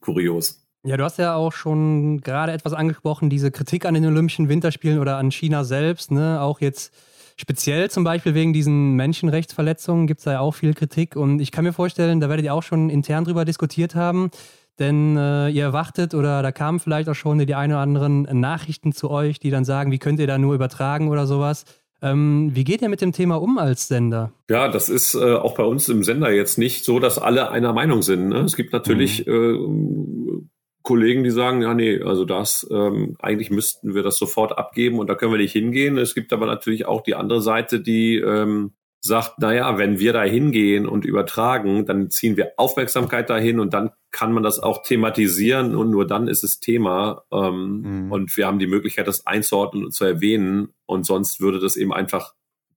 kurios. 0.00 0.66
Ja, 0.84 0.98
du 0.98 1.04
hast 1.04 1.18
ja 1.18 1.34
auch 1.34 1.52
schon 1.52 2.20
gerade 2.20 2.52
etwas 2.52 2.74
angesprochen, 2.74 3.30
diese 3.30 3.50
Kritik 3.50 3.86
an 3.86 3.94
den 3.94 4.04
Olympischen 4.04 4.50
Winterspielen 4.50 4.98
oder 4.98 5.16
an 5.16 5.30
China 5.30 5.64
selbst, 5.64 6.10
ne? 6.10 6.42
Auch 6.42 6.60
jetzt 6.60 6.92
speziell 7.36 7.90
zum 7.90 8.04
Beispiel 8.04 8.34
wegen 8.34 8.52
diesen 8.52 8.92
Menschenrechtsverletzungen 8.96 10.06
gibt 10.06 10.18
es 10.18 10.24
da 10.24 10.32
ja 10.32 10.40
auch 10.40 10.54
viel 10.54 10.74
Kritik. 10.74 11.16
Und 11.16 11.40
ich 11.40 11.52
kann 11.52 11.64
mir 11.64 11.72
vorstellen, 11.72 12.20
da 12.20 12.28
werdet 12.28 12.44
ihr 12.44 12.52
auch 12.52 12.62
schon 12.62 12.90
intern 12.90 13.24
drüber 13.24 13.46
diskutiert 13.46 13.94
haben. 13.94 14.30
Denn 14.78 15.16
äh, 15.16 15.48
ihr 15.50 15.62
erwartet 15.62 16.14
oder 16.14 16.42
da 16.42 16.50
kamen 16.50 16.80
vielleicht 16.80 17.08
auch 17.08 17.14
schon 17.14 17.38
die 17.38 17.54
ein 17.54 17.70
oder 17.70 17.80
anderen 17.80 18.22
Nachrichten 18.22 18.92
zu 18.92 19.10
euch, 19.10 19.38
die 19.38 19.50
dann 19.50 19.64
sagen, 19.64 19.92
wie 19.92 19.98
könnt 19.98 20.18
ihr 20.18 20.26
da 20.26 20.38
nur 20.38 20.54
übertragen 20.54 21.08
oder 21.08 21.26
sowas. 21.26 21.64
Ähm, 22.02 22.50
wie 22.52 22.64
geht 22.64 22.82
ihr 22.82 22.88
mit 22.88 23.00
dem 23.00 23.12
Thema 23.12 23.40
um 23.40 23.56
als 23.56 23.88
Sender? 23.88 24.32
Ja, 24.50 24.68
das 24.68 24.88
ist 24.88 25.14
äh, 25.14 25.34
auch 25.34 25.54
bei 25.54 25.62
uns 25.62 25.88
im 25.88 26.02
Sender 26.02 26.30
jetzt 26.30 26.58
nicht 26.58 26.84
so, 26.84 26.98
dass 26.98 27.18
alle 27.18 27.50
einer 27.50 27.72
Meinung 27.72 28.02
sind. 28.02 28.28
Ne? 28.28 28.40
Es 28.40 28.56
gibt 28.56 28.72
natürlich 28.72 29.26
mhm. 29.26 30.42
äh, 30.42 30.46
Kollegen, 30.82 31.24
die 31.24 31.30
sagen, 31.30 31.62
ja, 31.62 31.72
nee, 31.72 32.02
also 32.02 32.26
das, 32.26 32.66
ähm, 32.70 33.16
eigentlich 33.20 33.50
müssten 33.50 33.94
wir 33.94 34.02
das 34.02 34.18
sofort 34.18 34.58
abgeben 34.58 34.98
und 34.98 35.08
da 35.08 35.14
können 35.14 35.32
wir 35.32 35.38
nicht 35.38 35.52
hingehen. 35.52 35.96
Es 35.96 36.14
gibt 36.14 36.32
aber 36.34 36.44
natürlich 36.44 36.84
auch 36.84 37.00
die 37.00 37.14
andere 37.14 37.40
Seite, 37.40 37.80
die 37.80 38.16
ähm, 38.16 38.74
sagt, 39.04 39.38
naja, 39.38 39.76
wenn 39.76 39.98
wir 39.98 40.14
da 40.14 40.22
hingehen 40.22 40.86
und 40.86 41.04
übertragen, 41.04 41.84
dann 41.84 42.08
ziehen 42.08 42.38
wir 42.38 42.52
Aufmerksamkeit 42.56 43.28
dahin 43.28 43.60
und 43.60 43.74
dann 43.74 43.90
kann 44.10 44.32
man 44.32 44.42
das 44.42 44.60
auch 44.60 44.82
thematisieren 44.82 45.74
und 45.74 45.90
nur 45.90 46.06
dann 46.06 46.26
ist 46.26 46.42
es 46.42 46.58
Thema. 46.58 47.22
Ähm, 47.30 48.06
mhm. 48.06 48.12
Und 48.12 48.34
wir 48.34 48.46
haben 48.46 48.58
die 48.58 48.66
Möglichkeit, 48.66 49.06
das 49.06 49.26
einzuordnen 49.26 49.84
und 49.84 49.92
zu 49.92 50.06
erwähnen. 50.06 50.68
Und 50.86 51.04
sonst 51.04 51.38
würde 51.38 51.60
das 51.60 51.76
eben 51.76 51.92
einfach 51.92 52.32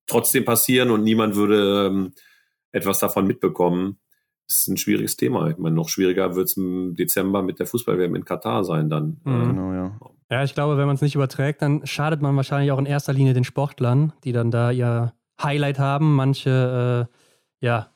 trotzdem 0.06 0.44
passieren 0.44 0.92
und 0.92 1.06
niemand 1.06 1.38
würde 1.38 1.88
ähm, 1.88 2.14
etwas 2.74 3.00
davon 3.00 3.26
mitbekommen. 3.26 3.98
Das 4.48 4.60
ist 4.60 4.68
ein 4.68 4.78
schwieriges 4.78 5.16
Thema. 5.16 5.48
Ich 5.48 5.58
meine, 5.58 5.76
noch 5.76 5.88
schwieriger 5.88 6.36
wird 6.36 6.50
es 6.50 6.58
im 6.58 6.94
Dezember 6.96 7.42
mit 7.42 7.60
der 7.60 7.68
Fußball-WM 7.68 8.16
in 8.16 8.26
Katar 8.26 8.66
sein 8.66 8.90
dann. 8.90 9.22
Mhm. 9.24 9.48
Genau, 9.48 9.72
ja. 9.72 9.98
Ja, 10.30 10.44
ich 10.44 10.54
glaube, 10.54 10.78
wenn 10.78 10.88
man 10.88 10.96
es 10.98 11.02
nicht 11.02 11.16
überträgt, 11.16 11.62
dann 11.62 11.86
schadet 11.86 12.22
man 12.22 12.36
wahrscheinlich 12.36 12.74
auch 12.74 12.80
in 12.80 12.86
erster 12.86 13.14
Linie 13.14 13.34
den 13.34 13.46
Sportlern, 13.46 14.12
die 14.26 14.34
dann 14.34 14.52
da 14.52 14.72
ihr 14.72 15.14
Highlight 15.42 15.80
haben. 15.80 16.16
Manche, 16.16 17.08
äh, 17.62 17.66
ja, 17.66 17.90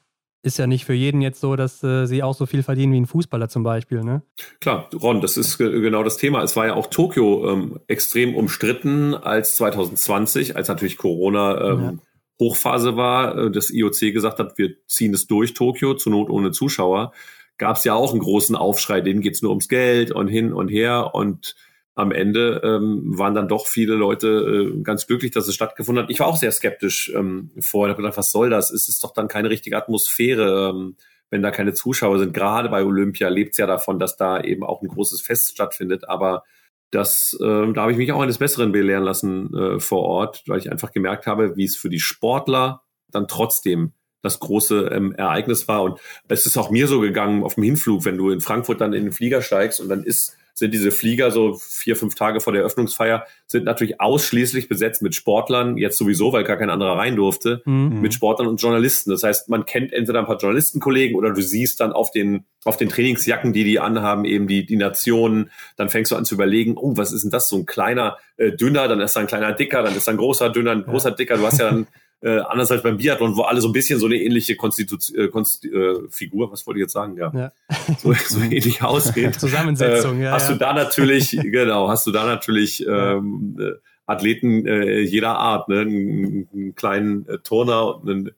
ist 0.43 0.57
ja 0.57 0.65
nicht 0.65 0.85
für 0.85 0.93
jeden 0.93 1.21
jetzt 1.21 1.39
so, 1.39 1.55
dass 1.55 1.83
äh, 1.83 2.05
sie 2.05 2.23
auch 2.23 2.33
so 2.33 2.45
viel 2.45 2.63
verdienen 2.63 2.93
wie 2.93 2.99
ein 2.99 3.05
Fußballer 3.05 3.47
zum 3.47 3.63
Beispiel, 3.63 4.03
ne? 4.03 4.23
Klar, 4.59 4.89
Ron, 4.93 5.21
das 5.21 5.37
ist 5.37 5.57
genau 5.57 6.03
das 6.03 6.17
Thema. 6.17 6.41
Es 6.41 6.55
war 6.55 6.65
ja 6.65 6.73
auch 6.73 6.87
Tokio 6.87 7.51
ähm, 7.51 7.79
extrem 7.87 8.35
umstritten 8.35 9.13
als 9.13 9.55
2020, 9.57 10.55
als 10.55 10.67
natürlich 10.67 10.97
Corona 10.97 11.61
ähm, 11.61 11.81
ja. 11.81 11.93
Hochphase 12.39 12.97
war, 12.97 13.37
äh, 13.37 13.51
das 13.51 13.69
IOC 13.69 14.13
gesagt 14.13 14.39
hat, 14.39 14.57
wir 14.57 14.71
ziehen 14.87 15.13
es 15.13 15.27
durch 15.27 15.53
Tokio, 15.53 15.93
zur 15.93 16.11
Not 16.11 16.29
ohne 16.29 16.51
Zuschauer. 16.51 17.13
Gab 17.57 17.77
es 17.77 17.83
ja 17.83 17.93
auch 17.93 18.11
einen 18.11 18.21
großen 18.21 18.55
Aufschrei, 18.55 19.01
denen 19.01 19.21
geht's 19.21 19.43
nur 19.43 19.51
ums 19.51 19.67
Geld 19.67 20.11
und 20.11 20.27
hin 20.27 20.51
und 20.53 20.69
her 20.69 21.13
und 21.13 21.55
am 22.01 22.11
Ende 22.11 22.61
ähm, 22.63 23.17
waren 23.17 23.35
dann 23.35 23.47
doch 23.47 23.67
viele 23.67 23.93
Leute 23.93 24.73
äh, 24.75 24.81
ganz 24.81 25.07
glücklich, 25.07 25.31
dass 25.31 25.47
es 25.47 25.55
stattgefunden 25.55 26.03
hat. 26.03 26.11
Ich 26.11 26.19
war 26.19 26.27
auch 26.27 26.35
sehr 26.35 26.51
skeptisch 26.51 27.11
ähm, 27.15 27.51
vorher. 27.59 27.91
Ich 27.91 27.93
habe 27.95 28.03
gedacht, 28.03 28.17
was 28.17 28.31
soll 28.31 28.49
das? 28.49 28.71
Es 28.71 28.89
ist 28.89 29.03
doch 29.03 29.13
dann 29.13 29.27
keine 29.27 29.49
richtige 29.49 29.77
Atmosphäre, 29.77 30.69
ähm, 30.69 30.95
wenn 31.29 31.41
da 31.41 31.51
keine 31.51 31.73
Zuschauer 31.73 32.19
sind. 32.19 32.33
Gerade 32.33 32.69
bei 32.69 32.83
Olympia 32.83 33.29
lebt 33.29 33.51
es 33.51 33.57
ja 33.57 33.67
davon, 33.67 33.99
dass 33.99 34.17
da 34.17 34.41
eben 34.41 34.63
auch 34.63 34.81
ein 34.81 34.87
großes 34.87 35.21
Fest 35.21 35.51
stattfindet. 35.51 36.09
Aber 36.09 36.43
das, 36.89 37.37
äh, 37.39 37.71
da 37.73 37.81
habe 37.81 37.91
ich 37.91 37.97
mich 37.97 38.11
auch 38.11 38.21
eines 38.21 38.39
Besseren 38.39 38.71
belehren 38.71 39.03
lassen 39.03 39.53
äh, 39.55 39.79
vor 39.79 40.03
Ort, 40.03 40.43
weil 40.47 40.59
ich 40.59 40.71
einfach 40.71 40.91
gemerkt 40.91 41.27
habe, 41.27 41.55
wie 41.55 41.65
es 41.65 41.77
für 41.77 41.89
die 41.89 41.99
Sportler 41.99 42.81
dann 43.11 43.27
trotzdem 43.27 43.93
das 44.23 44.39
große 44.39 44.89
ähm, 44.91 45.13
Ereignis 45.13 45.67
war. 45.67 45.83
Und 45.83 45.99
es 46.27 46.45
ist 46.45 46.57
auch 46.57 46.69
mir 46.69 46.87
so 46.87 46.99
gegangen 46.99 47.43
auf 47.43 47.55
dem 47.55 47.63
Hinflug, 47.63 48.05
wenn 48.05 48.17
du 48.17 48.29
in 48.29 48.41
Frankfurt 48.41 48.81
dann 48.81 48.93
in 48.93 49.03
den 49.03 49.13
Flieger 49.13 49.41
steigst 49.41 49.79
und 49.79 49.89
dann 49.89 50.03
ist 50.03 50.37
sind 50.53 50.73
diese 50.73 50.91
Flieger 50.91 51.31
so 51.31 51.53
vier, 51.53 51.95
fünf 51.95 52.15
Tage 52.15 52.41
vor 52.41 52.53
der 52.53 52.61
Eröffnungsfeier, 52.61 53.25
sind 53.47 53.65
natürlich 53.65 53.99
ausschließlich 53.99 54.69
besetzt 54.69 55.01
mit 55.01 55.15
Sportlern, 55.15 55.77
jetzt 55.77 55.97
sowieso, 55.97 56.33
weil 56.33 56.43
gar 56.43 56.57
kein 56.57 56.69
anderer 56.69 56.97
rein 56.97 57.15
durfte, 57.15 57.61
mhm. 57.65 58.01
mit 58.01 58.13
Sportlern 58.13 58.47
und 58.47 58.61
Journalisten. 58.61 59.11
Das 59.11 59.23
heißt, 59.23 59.49
man 59.49 59.65
kennt 59.65 59.93
entweder 59.93 60.19
ein 60.19 60.25
paar 60.25 60.37
Journalistenkollegen 60.37 61.15
oder 61.15 61.31
du 61.31 61.41
siehst 61.41 61.79
dann 61.79 61.93
auf 61.93 62.11
den, 62.11 62.45
auf 62.63 62.77
den 62.77 62.89
Trainingsjacken, 62.89 63.53
die 63.53 63.63
die 63.63 63.79
anhaben, 63.79 64.25
eben 64.25 64.47
die, 64.47 64.65
die 64.65 64.77
Nationen. 64.77 65.51
Dann 65.77 65.89
fängst 65.89 66.11
du 66.11 66.15
an 66.15 66.25
zu 66.25 66.35
überlegen, 66.35 66.77
oh, 66.77 66.97
was 66.97 67.11
ist 67.11 67.23
denn 67.23 67.31
das? 67.31 67.49
So 67.49 67.57
ein 67.57 67.65
kleiner, 67.65 68.17
äh, 68.37 68.51
dünner, 68.51 68.87
dann 68.87 68.99
ist 68.99 69.15
da 69.15 69.21
ein 69.21 69.27
kleiner 69.27 69.53
dicker, 69.53 69.83
dann 69.83 69.95
ist 69.95 70.07
da 70.07 70.11
ein 70.11 70.17
großer, 70.17 70.49
dünner, 70.49 70.71
ein 70.71 70.83
großer, 70.83 71.11
dicker. 71.11 71.37
Du 71.37 71.45
hast 71.45 71.59
ja 71.59 71.69
dann 71.69 71.87
äh, 72.22 72.39
anders 72.39 72.72
als 72.72 72.84
beim 72.84 72.97
Biathlon, 72.97 73.36
wo 73.36 73.41
alle 73.41 73.61
so 73.61 73.69
ein 73.69 73.74
bisschen 73.74 73.99
so 73.99 74.05
eine 74.05 74.15
ähnliche 74.15 74.55
Konstitution, 74.55 75.17
äh, 75.17 75.28
Konst 75.28 75.65
äh, 75.65 75.95
Figur, 76.09 76.51
was 76.51 76.65
wollte 76.67 76.80
ich 76.80 76.84
jetzt 76.84 76.93
sagen, 76.93 77.17
ja, 77.17 77.32
ja. 77.34 77.51
So, 77.97 78.13
so 78.13 78.39
ähnlich 78.41 78.84
aussehen. 78.84 79.34
Zusammensetzung, 79.34 80.19
äh, 80.19 80.26
ja. 80.26 80.32
Hast 80.32 80.49
ja. 80.49 80.53
du 80.53 80.59
da 80.59 80.74
natürlich, 80.74 81.32
genau, 81.43 81.89
hast 81.89 82.05
du 82.05 82.11
da 82.11 82.26
natürlich 82.26 82.86
ähm, 82.88 83.57
äh, 83.59 83.72
Athleten 84.05 84.65
äh, 84.67 84.99
jeder 84.99 85.38
Art, 85.38 85.67
ne? 85.69 85.80
einen, 85.80 86.49
einen 86.53 86.76
kleinen 86.76 87.28
äh, 87.28 87.39
Turner 87.39 87.95
und 87.95 88.09
einen 88.09 88.32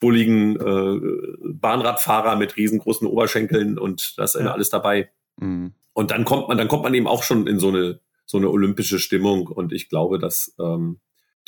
bulligen 0.00 0.56
äh, 0.56 1.52
Bahnradfahrer 1.52 2.36
mit 2.36 2.56
riesengroßen 2.56 3.06
Oberschenkeln 3.06 3.78
und 3.78 4.18
das 4.18 4.34
ist 4.34 4.42
ja. 4.42 4.52
alles 4.52 4.70
dabei. 4.70 5.10
Mhm. 5.36 5.72
Und 5.92 6.10
dann 6.10 6.24
kommt 6.24 6.48
man, 6.48 6.58
dann 6.58 6.68
kommt 6.68 6.82
man 6.82 6.94
eben 6.94 7.06
auch 7.06 7.22
schon 7.22 7.46
in 7.46 7.58
so 7.58 7.68
eine 7.68 8.00
so 8.30 8.38
eine 8.38 8.48
olympische 8.48 9.00
Stimmung 9.00 9.48
und 9.48 9.72
ich 9.72 9.88
glaube, 9.88 10.20
dass 10.20 10.54
ähm, 10.60 11.00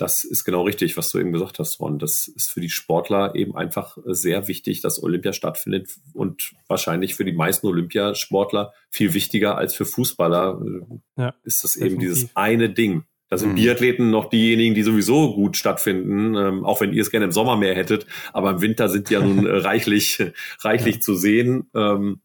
das 0.02 0.24
ist 0.24 0.42
genau 0.42 0.62
richtig, 0.62 0.96
was 0.96 1.12
du 1.12 1.20
eben 1.20 1.30
gesagt 1.30 1.60
hast, 1.60 1.78
Ron. 1.78 2.00
Das 2.00 2.26
ist 2.26 2.50
für 2.50 2.60
die 2.60 2.70
Sportler 2.70 3.36
eben 3.36 3.54
einfach 3.54 3.96
sehr 4.04 4.48
wichtig, 4.48 4.80
dass 4.80 5.00
Olympia 5.00 5.32
stattfindet 5.32 5.90
und 6.12 6.54
wahrscheinlich 6.66 7.14
für 7.14 7.24
die 7.24 7.32
meisten 7.32 7.68
Olympiasportler 7.68 8.72
viel 8.90 9.14
wichtiger 9.14 9.56
als 9.56 9.76
für 9.76 9.84
Fußballer 9.84 10.60
ja, 11.16 11.34
ist 11.44 11.62
das 11.62 11.74
definitiv. 11.74 11.92
eben 11.92 12.00
dieses 12.00 12.30
eine 12.34 12.70
Ding. 12.70 13.04
Da 13.28 13.38
sind 13.38 13.52
mhm. 13.52 13.54
Biathleten 13.54 14.10
noch 14.10 14.28
diejenigen, 14.28 14.74
die 14.74 14.82
sowieso 14.82 15.34
gut 15.34 15.56
stattfinden, 15.56 16.34
ähm, 16.34 16.64
auch 16.64 16.80
wenn 16.80 16.92
ihr 16.92 17.00
es 17.00 17.12
gerne 17.12 17.26
im 17.26 17.32
Sommer 17.32 17.56
mehr 17.56 17.76
hättet. 17.76 18.04
Aber 18.32 18.50
im 18.50 18.60
Winter 18.60 18.88
sind 18.88 19.08
die 19.08 19.14
ja 19.14 19.20
nun 19.20 19.46
äh, 19.46 19.56
reichlich, 19.58 20.18
reichlich 20.62 20.96
ja. 20.96 21.00
zu 21.00 21.14
sehen. 21.14 21.70
Ähm, 21.76 22.22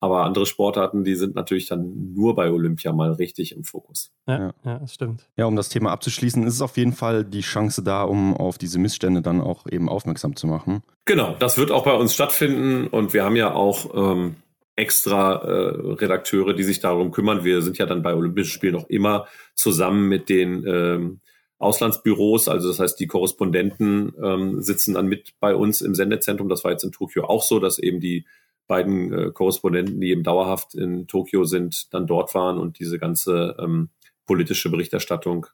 aber 0.00 0.24
andere 0.24 0.46
Sportarten, 0.46 1.04
die 1.04 1.14
sind 1.14 1.34
natürlich 1.34 1.66
dann 1.66 2.14
nur 2.14 2.34
bei 2.34 2.50
Olympia 2.50 2.92
mal 2.92 3.12
richtig 3.12 3.52
im 3.52 3.64
Fokus. 3.64 4.10
Ja, 4.26 4.54
ja, 4.64 4.78
das 4.78 4.94
stimmt. 4.94 5.28
Ja, 5.36 5.44
um 5.44 5.56
das 5.56 5.68
Thema 5.68 5.92
abzuschließen, 5.92 6.42
ist 6.46 6.54
es 6.54 6.62
auf 6.62 6.78
jeden 6.78 6.94
Fall 6.94 7.24
die 7.24 7.42
Chance 7.42 7.84
da, 7.84 8.02
um 8.02 8.34
auf 8.34 8.56
diese 8.56 8.78
Missstände 8.78 9.20
dann 9.20 9.42
auch 9.42 9.66
eben 9.70 9.90
aufmerksam 9.90 10.36
zu 10.36 10.46
machen. 10.46 10.82
Genau, 11.04 11.36
das 11.38 11.58
wird 11.58 11.70
auch 11.70 11.84
bei 11.84 11.92
uns 11.92 12.14
stattfinden 12.14 12.86
und 12.86 13.12
wir 13.12 13.24
haben 13.24 13.36
ja 13.36 13.52
auch 13.52 13.94
ähm, 13.94 14.36
extra 14.74 15.34
äh, 15.34 15.92
Redakteure, 15.92 16.54
die 16.54 16.64
sich 16.64 16.80
darum 16.80 17.10
kümmern. 17.10 17.44
Wir 17.44 17.60
sind 17.60 17.76
ja 17.76 17.84
dann 17.84 18.02
bei 18.02 18.14
Olympischen 18.14 18.52
Spielen 18.52 18.74
noch 18.74 18.88
immer 18.88 19.26
zusammen 19.54 20.08
mit 20.08 20.30
den 20.30 20.64
ähm, 20.66 21.20
Auslandsbüros, 21.58 22.48
also 22.48 22.68
das 22.68 22.80
heißt, 22.80 22.98
die 22.98 23.06
Korrespondenten 23.06 24.14
ähm, 24.22 24.62
sitzen 24.62 24.94
dann 24.94 25.08
mit 25.08 25.34
bei 25.40 25.54
uns 25.54 25.82
im 25.82 25.94
Sendezentrum. 25.94 26.48
Das 26.48 26.64
war 26.64 26.70
jetzt 26.70 26.84
in 26.84 26.92
Tokio 26.92 27.24
auch 27.24 27.42
so, 27.42 27.60
dass 27.60 27.78
eben 27.78 28.00
die 28.00 28.24
beiden 28.66 29.12
äh, 29.12 29.30
Korrespondenten, 29.32 30.00
die 30.00 30.10
eben 30.10 30.22
dauerhaft 30.22 30.74
in 30.74 31.06
Tokio 31.06 31.44
sind, 31.44 31.92
dann 31.92 32.06
dort 32.06 32.34
waren 32.34 32.58
und 32.58 32.78
diese 32.78 32.98
ganze 32.98 33.56
ähm, 33.58 33.90
politische 34.26 34.70
Berichterstattung 34.70 35.46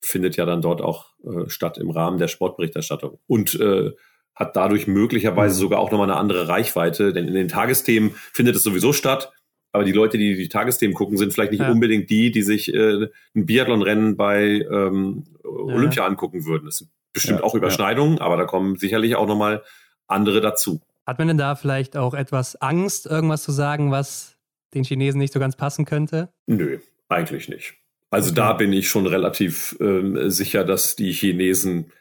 findet 0.00 0.36
ja 0.36 0.44
dann 0.44 0.62
dort 0.62 0.80
auch 0.80 1.14
äh, 1.24 1.48
statt 1.48 1.78
im 1.78 1.90
Rahmen 1.90 2.18
der 2.18 2.28
Sportberichterstattung 2.28 3.18
und 3.26 3.58
äh, 3.58 3.92
hat 4.34 4.54
dadurch 4.54 4.86
möglicherweise 4.86 5.56
mhm. 5.56 5.60
sogar 5.60 5.80
auch 5.80 5.90
nochmal 5.90 6.10
eine 6.10 6.18
andere 6.18 6.46
Reichweite, 6.48 7.12
denn 7.12 7.26
in 7.26 7.34
den 7.34 7.48
Tagesthemen 7.48 8.12
findet 8.32 8.54
es 8.56 8.62
sowieso 8.62 8.92
statt. 8.92 9.32
Aber 9.72 9.84
die 9.84 9.92
Leute, 9.92 10.16
die 10.16 10.34
die 10.34 10.48
Tagesthemen 10.48 10.94
gucken, 10.94 11.18
sind 11.18 11.32
vielleicht 11.32 11.52
nicht 11.52 11.60
ja. 11.60 11.70
unbedingt 11.70 12.08
die, 12.08 12.30
die 12.30 12.42
sich 12.42 12.72
äh, 12.72 13.08
ein 13.34 13.46
Biathlonrennen 13.46 14.16
bei 14.16 14.66
ähm, 14.70 15.24
Olympia 15.42 16.02
ja. 16.02 16.08
angucken 16.08 16.46
würden. 16.46 16.68
Es 16.68 16.78
sind 16.78 16.90
bestimmt 17.12 17.40
ja, 17.40 17.44
auch 17.44 17.54
Überschneidungen, 17.54 18.18
aber 18.18 18.36
da 18.36 18.44
kommen 18.44 18.76
sicherlich 18.76 19.16
auch 19.16 19.26
nochmal 19.26 19.62
andere 20.06 20.40
dazu. 20.40 20.80
Hat 21.08 21.18
man 21.18 21.28
denn 21.28 21.38
da 21.38 21.54
vielleicht 21.54 21.96
auch 21.96 22.12
etwas 22.12 22.56
Angst, 22.56 23.06
irgendwas 23.06 23.42
zu 23.42 23.50
sagen, 23.50 23.90
was 23.90 24.36
den 24.74 24.84
Chinesen 24.84 25.18
nicht 25.18 25.32
so 25.32 25.40
ganz 25.40 25.56
passen 25.56 25.86
könnte? 25.86 26.28
Nö, 26.46 26.80
eigentlich 27.08 27.48
nicht. 27.48 27.76
Also 28.10 28.28
okay. 28.28 28.36
da 28.36 28.52
bin 28.52 28.74
ich 28.74 28.90
schon 28.90 29.06
relativ 29.06 29.74
äh, 29.80 30.28
sicher, 30.28 30.64
dass 30.64 30.96
die 30.96 31.12
Chinesen, 31.12 31.92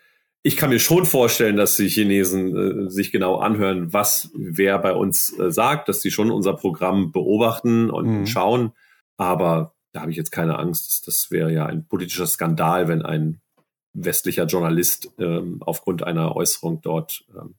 ich 0.43 0.57
kann 0.57 0.71
mir 0.71 0.79
schon 0.79 1.05
vorstellen, 1.05 1.55
dass 1.55 1.77
die 1.77 1.87
Chinesen 1.87 2.87
äh, 2.87 2.89
sich 2.89 3.13
genau 3.13 3.37
anhören, 3.37 3.93
was 3.93 4.29
wer 4.35 4.77
bei 4.77 4.91
uns 4.91 5.39
äh, 5.39 5.51
sagt, 5.51 5.87
dass 5.87 6.01
sie 6.01 6.11
schon 6.11 6.29
unser 6.29 6.55
Programm 6.55 7.13
beobachten 7.13 7.89
und 7.89 8.09
mhm. 8.09 8.27
schauen. 8.27 8.73
Aber 9.15 9.73
da 9.93 10.01
habe 10.01 10.11
ich 10.11 10.17
jetzt 10.17 10.31
keine 10.31 10.59
Angst. 10.59 11.07
Das, 11.07 11.31
wäre 11.31 11.53
ja 11.53 11.65
ein 11.65 11.87
politischer 11.87 12.27
Skandal, 12.27 12.89
wenn 12.89 13.03
ein 13.03 13.39
westlicher 13.93 14.47
Journalist 14.47 15.13
ähm, 15.17 15.61
aufgrund 15.61 16.03
einer 16.03 16.35
Äußerung 16.35 16.81
dort 16.81 17.23
ähm, 17.33 17.55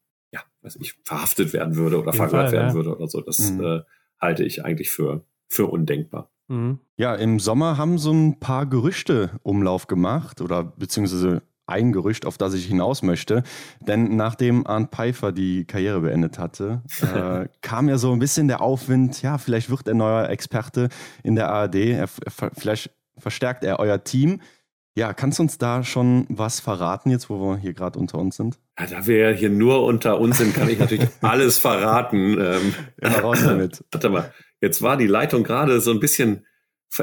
weiß 0.63 0.77
ich, 0.81 0.95
verhaftet 1.05 1.53
werden 1.53 1.77
würde 1.77 2.01
oder 2.01 2.13
verhört 2.13 2.53
werden 2.53 2.69
ja. 2.69 2.75
würde 2.75 2.97
oder 2.97 3.09
so. 3.09 3.21
Das 3.21 3.53
mhm. 3.53 3.65
äh, 3.65 3.81
halte 4.21 4.45
ich 4.45 4.65
eigentlich 4.65 4.91
für, 4.91 5.25
für 5.49 5.67
undenkbar. 5.67 6.31
Mhm. 6.49 6.79
Ja, 6.97 7.15
im 7.15 7.39
Sommer 7.39 7.77
haben 7.77 7.99
so 7.99 8.13
ein 8.13 8.41
paar 8.41 8.67
Gerüchte 8.67 9.39
Umlauf 9.43 9.87
gemacht 9.87 10.41
oder 10.41 10.65
beziehungsweise 10.65 11.43
ein 11.69 11.93
Gerücht, 11.93 12.25
auf 12.25 12.39
das 12.39 12.55
ich 12.55 12.65
hinaus 12.65 13.03
möchte. 13.03 13.43
Denn 13.81 14.17
nachdem 14.17 14.67
Arndt 14.67 14.91
Pfeiffer 14.91 15.33
die 15.33 15.67
Karriere 15.67 16.01
beendet 16.01 16.39
hatte, 16.39 16.83
äh, 17.03 17.49
kam 17.61 17.89
ja 17.89 17.99
so 17.99 18.13
ein 18.13 18.19
bisschen 18.19 18.49
der 18.49 18.63
Aufwind, 18.63 19.21
ja, 19.23 19.39
vielleicht 19.39 19.69
wird 19.71 19.87
er 19.87 19.95
neuer 19.95 20.29
Experte 20.31 20.89
in 21.23 21.35
der 21.35 21.51
ARD, 21.51 21.75
er, 21.75 22.09
er, 22.25 22.51
vielleicht 22.57 22.91
verstärkt 23.19 23.65
er 23.65 23.79
euer 23.79 24.03
Team. 24.03 24.41
Ja, 24.99 25.13
kannst 25.13 25.39
du 25.39 25.45
uns 25.45 25.59
da 25.59 25.85
schon 25.85 26.27
was 26.29 26.59
verraten, 26.59 27.11
jetzt 27.11 27.31
wo 27.31 27.39
wir 27.39 27.57
hier 27.57 27.73
gerade 27.73 28.01
unter 28.01 28.19
uns 28.19 28.35
sind? 28.35 28.59
Ja, 28.77 28.89
da 28.89 29.07
wir 29.07 29.31
hier 29.31 29.49
nur 29.49 29.85
unter 29.85 30.19
uns 30.19 30.39
sind, 30.39 30.57
kann 30.57 30.69
ich 30.69 30.81
natürlich 30.81 31.07
alles 31.21 31.57
verraten. 31.57 32.37
Ähm, 32.41 32.75
ja, 33.01 33.21
raus 33.21 33.39
damit. 33.45 33.85
Warte 33.93 34.09
mal, 34.09 34.35
jetzt 34.61 34.83
war 34.83 34.97
die 34.97 35.07
Leitung 35.07 35.45
gerade 35.45 35.81
so 35.81 35.93
ein 35.93 36.01
bisschen, 36.01 36.47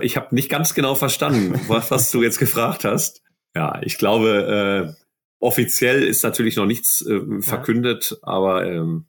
ich 0.01 0.17
habe 0.17 0.35
nicht 0.35 0.49
ganz 0.49 0.73
genau 0.73 0.95
verstanden, 0.95 1.57
was, 1.69 1.89
was 1.89 2.11
du 2.11 2.21
jetzt 2.21 2.37
gefragt 2.37 2.83
hast. 2.83 3.23
Ja, 3.55 3.81
ich 3.81 3.97
glaube, 3.97 4.93
äh, 4.99 5.03
offiziell 5.39 6.03
ist 6.03 6.21
natürlich 6.21 6.57
noch 6.57 6.65
nichts 6.65 7.01
äh, 7.05 7.21
verkündet, 7.39 8.11
ja. 8.11 8.17
aber 8.27 8.65
ähm, 8.65 9.05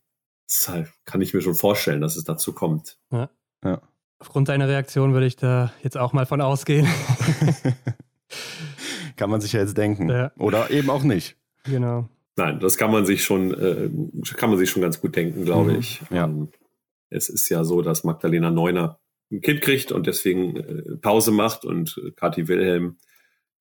halt, 0.68 0.93
kann 1.05 1.20
ich 1.22 1.34
mir 1.34 1.41
schon 1.41 1.57
vorstellen, 1.57 2.03
dass 2.03 2.14
es 2.14 2.22
dazu 2.22 2.53
kommt. 2.53 2.99
Ja. 3.11 3.30
ja. 3.64 3.82
Aufgrund 4.20 4.49
deiner 4.49 4.68
Reaktion 4.68 5.12
würde 5.12 5.26
ich 5.26 5.34
da 5.34 5.72
jetzt 5.82 5.97
auch 5.97 6.12
mal 6.12 6.24
von 6.24 6.41
ausgehen. 6.41 6.87
kann 9.16 9.30
man 9.30 9.40
sich 9.40 9.52
ja 9.52 9.60
jetzt 9.60 9.76
denken. 9.76 10.08
Ja. 10.08 10.32
Oder 10.38 10.70
eben 10.70 10.90
auch 10.90 11.02
nicht. 11.02 11.36
Genau. 11.64 12.08
Nein, 12.36 12.60
das 12.60 12.76
kann 12.76 12.90
man 12.90 13.06
sich 13.06 13.24
schon, 13.24 13.54
äh, 13.54 13.88
kann 14.36 14.50
man 14.50 14.58
sich 14.58 14.70
schon 14.70 14.82
ganz 14.82 15.00
gut 15.00 15.16
denken, 15.16 15.44
glaube 15.44 15.72
mhm. 15.72 15.78
ich. 15.78 16.02
Ja. 16.10 16.24
Ähm, 16.24 16.48
es 17.08 17.28
ist 17.28 17.48
ja 17.48 17.64
so, 17.64 17.82
dass 17.82 18.04
Magdalena 18.04 18.50
Neuner 18.50 18.98
ein 19.32 19.40
Kind 19.40 19.60
kriegt 19.62 19.90
und 19.90 20.06
deswegen 20.06 20.56
äh, 20.56 20.96
Pause 20.96 21.32
macht 21.32 21.64
und 21.64 22.00
Kathi 22.16 22.48
Wilhelm 22.48 22.98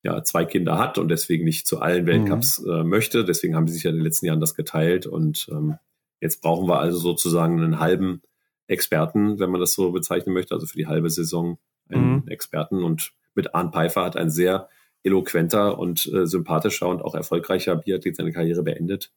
ja 0.04 0.24
zwei 0.24 0.46
Kinder 0.46 0.78
hat 0.78 0.98
und 0.98 1.10
deswegen 1.10 1.46
nicht 1.46 1.66
zu 1.68 1.80
allen 1.80 2.06
Weltcups 2.06 2.60
mhm. 2.60 2.72
äh, 2.72 2.84
möchte. 2.84 3.26
Deswegen 3.26 3.56
haben 3.56 3.68
sie 3.68 3.74
sich 3.74 3.84
ja 3.84 3.90
in 3.90 3.96
den 3.96 4.06
letzten 4.06 4.28
Jahren 4.28 4.40
das 4.40 4.56
geteilt 4.56 5.08
und 5.08 5.48
ähm, 5.52 5.78
jetzt 6.22 6.42
brauchen 6.42 6.68
wir 6.68 6.80
also 6.80 6.98
sozusagen 6.98 7.62
einen 7.62 7.80
halben 7.80 8.22
Experten, 8.68 9.40
wenn 9.40 9.50
man 9.50 9.62
das 9.62 9.74
so 9.74 9.92
bezeichnen 9.92 10.34
möchte, 10.34 10.54
also 10.54 10.68
für 10.68 10.78
die 10.78 10.88
halbe 10.88 11.10
Saison 11.10 11.58
einen 11.90 12.24
mhm. 12.24 12.28
Experten 12.28 12.84
und 12.84 13.14
mit 13.36 13.54
Arndt 13.54 13.74
Pfeiffer 13.74 14.04
hat 14.04 14.16
ein 14.16 14.30
sehr 14.30 14.70
eloquenter 15.06 15.78
und 15.78 16.12
äh, 16.12 16.26
sympathischer 16.26 16.88
und 16.88 17.02
auch 17.02 17.16
erfolgreicher 17.16 17.76
Biathlet 17.76 18.16
seine 18.16 18.32
Karriere 18.32 18.64
beendet. 18.64 19.12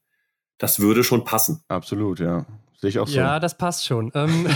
Das 0.59 0.81
würde 0.81 1.03
schon 1.03 1.25
passen. 1.25 1.63
Absolut, 1.69 2.21
ja. 2.21 2.47
Sehe 2.81 2.91
ich 2.91 2.99
auch 3.01 3.09
so. 3.09 3.17
Ja, 3.17 3.41
das 3.41 3.59
passt 3.59 3.87
schon. 3.87 4.13
Ähm, 4.15 4.47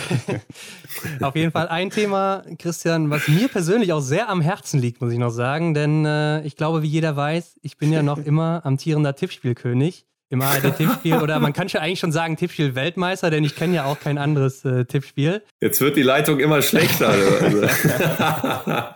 auf 1.20 1.34
jeden 1.34 1.50
Fall 1.50 1.68
ein 1.68 1.90
Thema, 1.90 2.44
Christian, 2.58 3.10
was 3.10 3.26
mir 3.26 3.48
persönlich 3.48 3.92
auch 3.92 4.00
sehr 4.00 4.28
am 4.28 4.40
Herzen 4.40 4.80
liegt, 4.80 5.00
muss 5.00 5.12
ich 5.12 5.18
noch 5.18 5.30
sagen. 5.30 5.74
Denn 5.74 6.04
äh, 6.04 6.42
ich 6.42 6.54
glaube, 6.56 6.82
wie 6.82 6.88
jeder 6.88 7.16
weiß, 7.16 7.56
ich 7.62 7.78
bin 7.78 7.92
ja 7.92 8.02
noch 8.02 8.18
immer 8.24 8.64
amtierender 8.64 9.16
Tippspielkönig 9.16 10.06
im 10.28 10.40
ARD-Tippspiel 10.40 11.16
oder 11.16 11.38
man 11.40 11.52
kann 11.52 11.68
schon 11.68 11.82
eigentlich 11.82 12.00
schon 12.00 12.12
sagen 12.12 12.36
Tippspiel-Weltmeister, 12.36 13.28
denn 13.28 13.44
ich 13.44 13.54
kenne 13.54 13.74
ja 13.74 13.84
auch 13.84 14.00
kein 14.00 14.16
anderes 14.16 14.64
äh, 14.64 14.86
Tippspiel. 14.86 15.42
Jetzt 15.60 15.80
wird 15.82 15.96
die 15.96 16.02
Leitung 16.02 16.40
immer 16.40 16.62
schlechter. 16.62 17.12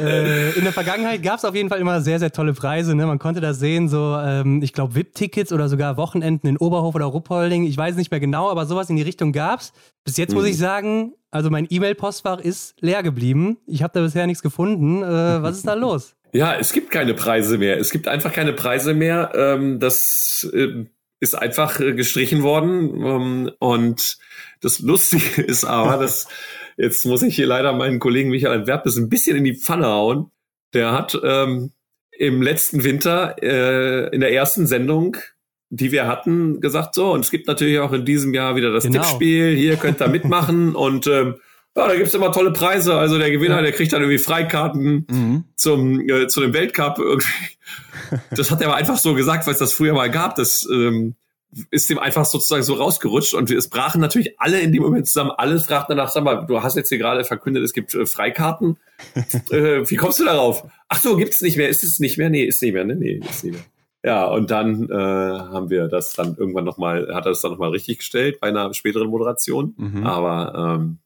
Äh, 0.00 0.50
in 0.52 0.64
der 0.64 0.72
Vergangenheit 0.72 1.22
gab 1.22 1.38
es 1.38 1.44
auf 1.44 1.54
jeden 1.54 1.68
Fall 1.68 1.80
immer 1.80 2.00
sehr, 2.00 2.18
sehr 2.18 2.32
tolle 2.32 2.52
Preise. 2.52 2.94
Ne? 2.94 3.06
Man 3.06 3.18
konnte 3.18 3.40
das 3.40 3.58
sehen, 3.58 3.88
so, 3.88 4.16
ähm, 4.16 4.62
ich 4.62 4.72
glaube, 4.72 4.94
VIP-Tickets 4.94 5.52
oder 5.52 5.68
sogar 5.68 5.96
Wochenenden 5.96 6.48
in 6.48 6.56
Oberhof 6.56 6.94
oder 6.94 7.06
Ruppolding. 7.06 7.64
Ich 7.64 7.76
weiß 7.76 7.96
nicht 7.96 8.10
mehr 8.10 8.20
genau, 8.20 8.50
aber 8.50 8.66
sowas 8.66 8.90
in 8.90 8.96
die 8.96 9.02
Richtung 9.02 9.32
gab 9.32 9.60
es. 9.60 9.72
Bis 10.04 10.16
jetzt 10.16 10.30
mhm. 10.30 10.38
muss 10.38 10.46
ich 10.46 10.56
sagen, 10.56 11.14
Also 11.30 11.50
mein 11.50 11.66
E-Mail-Postfach 11.70 12.40
ist 12.40 12.74
leer 12.80 13.02
geblieben. 13.02 13.58
Ich 13.66 13.82
habe 13.82 13.92
da 13.94 14.00
bisher 14.00 14.26
nichts 14.26 14.42
gefunden. 14.42 15.02
Äh, 15.02 15.42
was 15.42 15.56
ist 15.56 15.66
da 15.66 15.74
los? 15.74 16.16
Ja, 16.32 16.54
es 16.54 16.72
gibt 16.72 16.90
keine 16.90 17.14
Preise 17.14 17.58
mehr. 17.58 17.78
Es 17.78 17.90
gibt 17.90 18.08
einfach 18.08 18.32
keine 18.32 18.52
Preise 18.52 18.94
mehr. 18.94 19.32
Ähm, 19.34 19.80
das 19.80 20.48
äh, 20.52 20.86
ist 21.20 21.34
einfach 21.34 21.78
äh, 21.80 21.92
gestrichen 21.92 22.42
worden. 22.42 23.04
Ähm, 23.04 23.50
und 23.58 24.18
das 24.60 24.80
Lustige 24.80 25.42
ist 25.46 25.64
aber, 25.64 25.98
dass 25.98 26.26
jetzt 26.80 27.04
muss 27.06 27.22
ich 27.22 27.34
hier 27.34 27.46
leider 27.46 27.72
meinen 27.72 27.98
Kollegen 27.98 28.30
Michael 28.30 28.66
Werpes 28.66 28.96
ein 28.96 29.08
bisschen 29.08 29.36
in 29.36 29.44
die 29.44 29.54
Pfanne 29.54 29.86
hauen. 29.86 30.30
Der 30.74 30.92
hat 30.92 31.18
ähm, 31.22 31.72
im 32.10 32.42
letzten 32.42 32.84
Winter 32.84 33.36
äh, 33.42 34.14
in 34.14 34.20
der 34.20 34.32
ersten 34.32 34.66
Sendung 34.66 35.16
die 35.70 35.92
wir 35.92 36.08
hatten, 36.08 36.60
gesagt, 36.60 36.96
so, 36.96 37.12
und 37.12 37.20
es 37.20 37.30
gibt 37.30 37.46
natürlich 37.46 37.78
auch 37.78 37.92
in 37.92 38.04
diesem 38.04 38.34
Jahr 38.34 38.56
wieder 38.56 38.72
das 38.72 38.84
genau. 38.84 39.02
Tippspiel, 39.02 39.56
hier 39.56 39.76
könnt 39.76 40.02
ihr 40.02 40.08
mitmachen 40.08 40.74
und 40.74 41.06
ähm, 41.06 41.36
ja, 41.76 41.86
da 41.86 41.94
gibt's 41.94 42.14
immer 42.14 42.32
tolle 42.32 42.52
Preise. 42.52 42.96
Also 42.96 43.16
der 43.16 43.30
Gewinner, 43.30 43.56
ja. 43.56 43.62
der 43.62 43.72
kriegt 43.72 43.92
dann 43.92 44.02
irgendwie 44.02 44.18
Freikarten 44.18 45.06
mhm. 45.08 45.44
zum, 45.54 46.00
äh, 46.08 46.26
zu 46.26 46.40
dem 46.40 46.52
Weltcup. 46.52 46.98
Irgendwie. 46.98 47.28
Das 48.34 48.50
hat 48.50 48.60
er 48.60 48.66
aber 48.66 48.76
einfach 48.76 48.96
so 48.96 49.14
gesagt, 49.14 49.46
weil 49.46 49.52
es 49.52 49.60
das 49.60 49.72
früher 49.72 49.92
mal 49.94 50.10
gab. 50.10 50.34
Das 50.34 50.66
ähm, 50.68 51.14
ist 51.70 51.90
dem 51.90 51.98
einfach 51.98 52.24
sozusagen 52.24 52.62
so 52.62 52.74
rausgerutscht 52.74 53.34
und 53.34 53.50
es 53.50 53.68
brachen 53.68 54.00
natürlich 54.00 54.40
alle 54.40 54.60
in 54.60 54.72
dem 54.72 54.82
Moment 54.82 55.06
zusammen. 55.06 55.32
Alles 55.36 55.66
fragten 55.66 55.96
danach, 55.96 56.10
sag 56.10 56.22
mal, 56.22 56.46
du 56.46 56.62
hast 56.62 56.76
jetzt 56.76 56.88
hier 56.88 56.98
gerade 56.98 57.24
verkündet, 57.24 57.64
es 57.64 57.72
gibt 57.72 57.94
äh, 57.94 58.06
Freikarten. 58.06 58.78
äh, 59.50 59.88
wie 59.88 59.96
kommst 59.96 60.20
du 60.20 60.24
darauf? 60.24 60.64
Ach 60.88 61.00
so, 61.00 61.16
gibt's 61.16 61.42
nicht 61.42 61.56
mehr? 61.56 61.68
Ist 61.68 61.82
es 61.82 61.98
nicht 61.98 62.18
mehr? 62.18 62.30
Nee, 62.30 62.44
ist 62.44 62.62
nicht 62.62 62.72
mehr. 62.72 62.84
Ne? 62.84 62.96
Nee, 62.96 63.20
ist 63.28 63.44
nicht 63.44 63.54
mehr. 63.54 63.64
Ja, 64.02 64.24
und 64.24 64.50
dann 64.50 64.88
äh, 64.88 64.94
haben 64.94 65.68
wir 65.68 65.88
das 65.88 66.12
dann 66.12 66.34
irgendwann 66.36 66.64
nochmal, 66.64 67.14
hat 67.14 67.26
er 67.26 67.32
das 67.32 67.42
dann 67.42 67.50
nochmal 67.50 67.70
richtig 67.70 67.98
gestellt 67.98 68.40
bei 68.40 68.48
einer 68.48 68.72
späteren 68.72 69.08
Moderation. 69.08 69.74
Mhm. 69.76 70.06
Aber 70.06 70.78
ähm, 70.78 70.98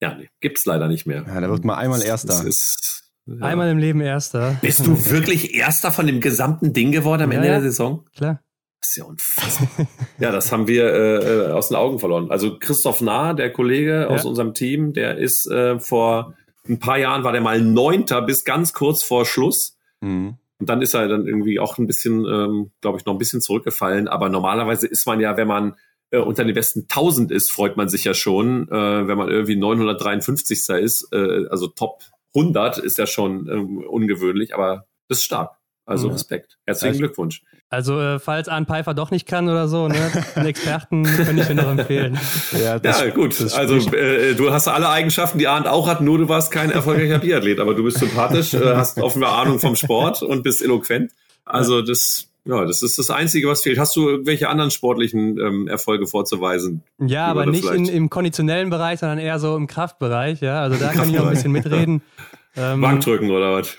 ja, 0.00 0.14
nee, 0.14 0.28
gibt's 0.40 0.66
leider 0.66 0.88
nicht 0.88 1.06
mehr. 1.06 1.24
Ja, 1.26 1.40
da 1.40 1.48
wird 1.48 1.64
mal 1.64 1.76
einmal 1.76 2.02
Erster. 2.02 2.44
Ist, 2.44 3.04
ja. 3.26 3.36
Einmal 3.36 3.70
im 3.70 3.78
Leben 3.78 4.00
Erster. 4.00 4.58
Bist 4.60 4.86
du 4.86 5.10
wirklich 5.10 5.54
Erster 5.54 5.92
von 5.92 6.06
dem 6.06 6.20
gesamten 6.20 6.72
Ding 6.72 6.92
geworden 6.92 7.22
am 7.22 7.30
ja, 7.32 7.38
Ende 7.38 7.48
der 7.48 7.60
Saison? 7.62 8.04
Klar. 8.14 8.40
Das 8.82 8.90
ist 8.90 8.96
ja 8.96 9.04
unfassbar. 9.04 9.86
ja, 10.18 10.32
das 10.32 10.50
haben 10.50 10.66
wir 10.66 10.92
äh, 10.92 11.46
äh, 11.46 11.52
aus 11.52 11.68
den 11.68 11.76
Augen 11.76 12.00
verloren. 12.00 12.30
Also 12.30 12.58
Christoph 12.58 13.00
Nahr, 13.00 13.32
der 13.32 13.52
Kollege 13.52 14.02
ja. 14.02 14.06
aus 14.08 14.24
unserem 14.24 14.54
Team, 14.54 14.92
der 14.92 15.18
ist 15.18 15.46
äh, 15.46 15.78
vor 15.78 16.34
ein 16.68 16.78
paar 16.78 16.98
Jahren 16.98 17.24
war 17.24 17.32
der 17.32 17.40
mal 17.40 17.60
Neunter 17.60 18.22
bis 18.22 18.44
ganz 18.44 18.72
kurz 18.72 19.02
vor 19.02 19.24
Schluss. 19.24 19.78
Mhm. 20.00 20.36
Und 20.58 20.68
dann 20.68 20.82
ist 20.82 20.94
er 20.94 21.08
dann 21.08 21.26
irgendwie 21.26 21.58
auch 21.58 21.78
ein 21.78 21.86
bisschen, 21.86 22.24
ähm, 22.24 22.70
glaube 22.80 22.98
ich, 22.98 23.04
noch 23.04 23.14
ein 23.14 23.18
bisschen 23.18 23.40
zurückgefallen. 23.40 24.06
Aber 24.08 24.28
normalerweise 24.28 24.86
ist 24.86 25.06
man 25.06 25.20
ja, 25.20 25.36
wenn 25.36 25.48
man 25.48 25.76
äh, 26.10 26.18
unter 26.18 26.44
den 26.44 26.54
besten 26.54 26.82
1000 26.82 27.32
ist, 27.32 27.50
freut 27.50 27.76
man 27.76 27.88
sich 27.88 28.04
ja 28.04 28.14
schon. 28.14 28.68
Äh, 28.68 29.08
wenn 29.08 29.18
man 29.18 29.28
irgendwie 29.28 29.56
953. 29.56 30.68
ist, 30.80 31.08
äh, 31.12 31.46
also 31.50 31.68
Top 31.68 32.02
100 32.34 32.78
ist 32.78 32.98
ja 32.98 33.06
schon 33.06 33.48
ähm, 33.48 33.78
ungewöhnlich, 33.78 34.54
aber 34.54 34.86
das 35.08 35.18
ist 35.18 35.24
stark. 35.24 35.56
Also 35.84 36.08
ja. 36.08 36.12
Respekt. 36.12 36.58
Herzlichen 36.66 36.98
Glückwunsch. 36.98 37.42
Also, 37.72 37.98
äh, 37.98 38.18
falls 38.18 38.48
Arne 38.48 38.66
Pfeiffer 38.66 38.92
doch 38.92 39.10
nicht 39.10 39.26
kann 39.26 39.48
oder 39.48 39.66
so, 39.66 39.88
ne, 39.88 40.12
einen 40.34 40.46
Experten 40.46 41.04
könnte 41.16 41.42
ich 41.42 41.48
mir 41.48 41.54
noch 41.54 41.70
empfehlen. 41.70 42.18
Ja, 42.62 42.78
das, 42.78 43.00
ja 43.00 43.10
gut. 43.10 43.40
Also, 43.54 43.76
äh, 43.96 44.34
du 44.34 44.52
hast 44.52 44.68
alle 44.68 44.90
Eigenschaften, 44.90 45.38
die 45.38 45.48
Arndt 45.48 45.66
auch 45.66 45.88
hat, 45.88 46.02
nur 46.02 46.18
du 46.18 46.28
warst 46.28 46.52
kein 46.52 46.70
erfolgreicher 46.70 47.18
Biathlet, 47.18 47.60
aber 47.60 47.74
du 47.74 47.82
bist 47.82 47.98
sympathisch, 47.98 48.52
äh, 48.52 48.76
hast 48.76 49.00
offenbar 49.00 49.38
Ahnung 49.38 49.58
vom 49.58 49.74
Sport 49.74 50.22
und 50.22 50.42
bist 50.42 50.60
eloquent. 50.60 51.12
Also, 51.46 51.80
das, 51.80 52.28
ja, 52.44 52.64
das 52.66 52.82
ist 52.82 52.98
das 52.98 53.08
Einzige, 53.08 53.48
was 53.48 53.62
fehlt. 53.62 53.78
Hast 53.78 53.96
du 53.96 54.06
irgendwelche 54.06 54.50
anderen 54.50 54.70
sportlichen 54.70 55.38
ähm, 55.38 55.66
Erfolge 55.66 56.06
vorzuweisen? 56.06 56.82
Ja, 56.98 57.26
aber 57.28 57.46
nicht 57.46 57.64
in, 57.64 57.86
im 57.86 58.10
konditionellen 58.10 58.68
Bereich, 58.68 59.00
sondern 59.00 59.18
eher 59.18 59.38
so 59.38 59.56
im 59.56 59.66
Kraftbereich, 59.66 60.42
ja. 60.42 60.60
Also, 60.60 60.78
da 60.78 60.92
kann 60.92 61.08
ich 61.08 61.18
auch 61.18 61.24
ein 61.24 61.30
bisschen 61.30 61.52
mitreden. 61.52 62.02
Ähm, 62.54 62.82
Bankdrücken 62.82 63.30
oder 63.30 63.54
was? 63.54 63.74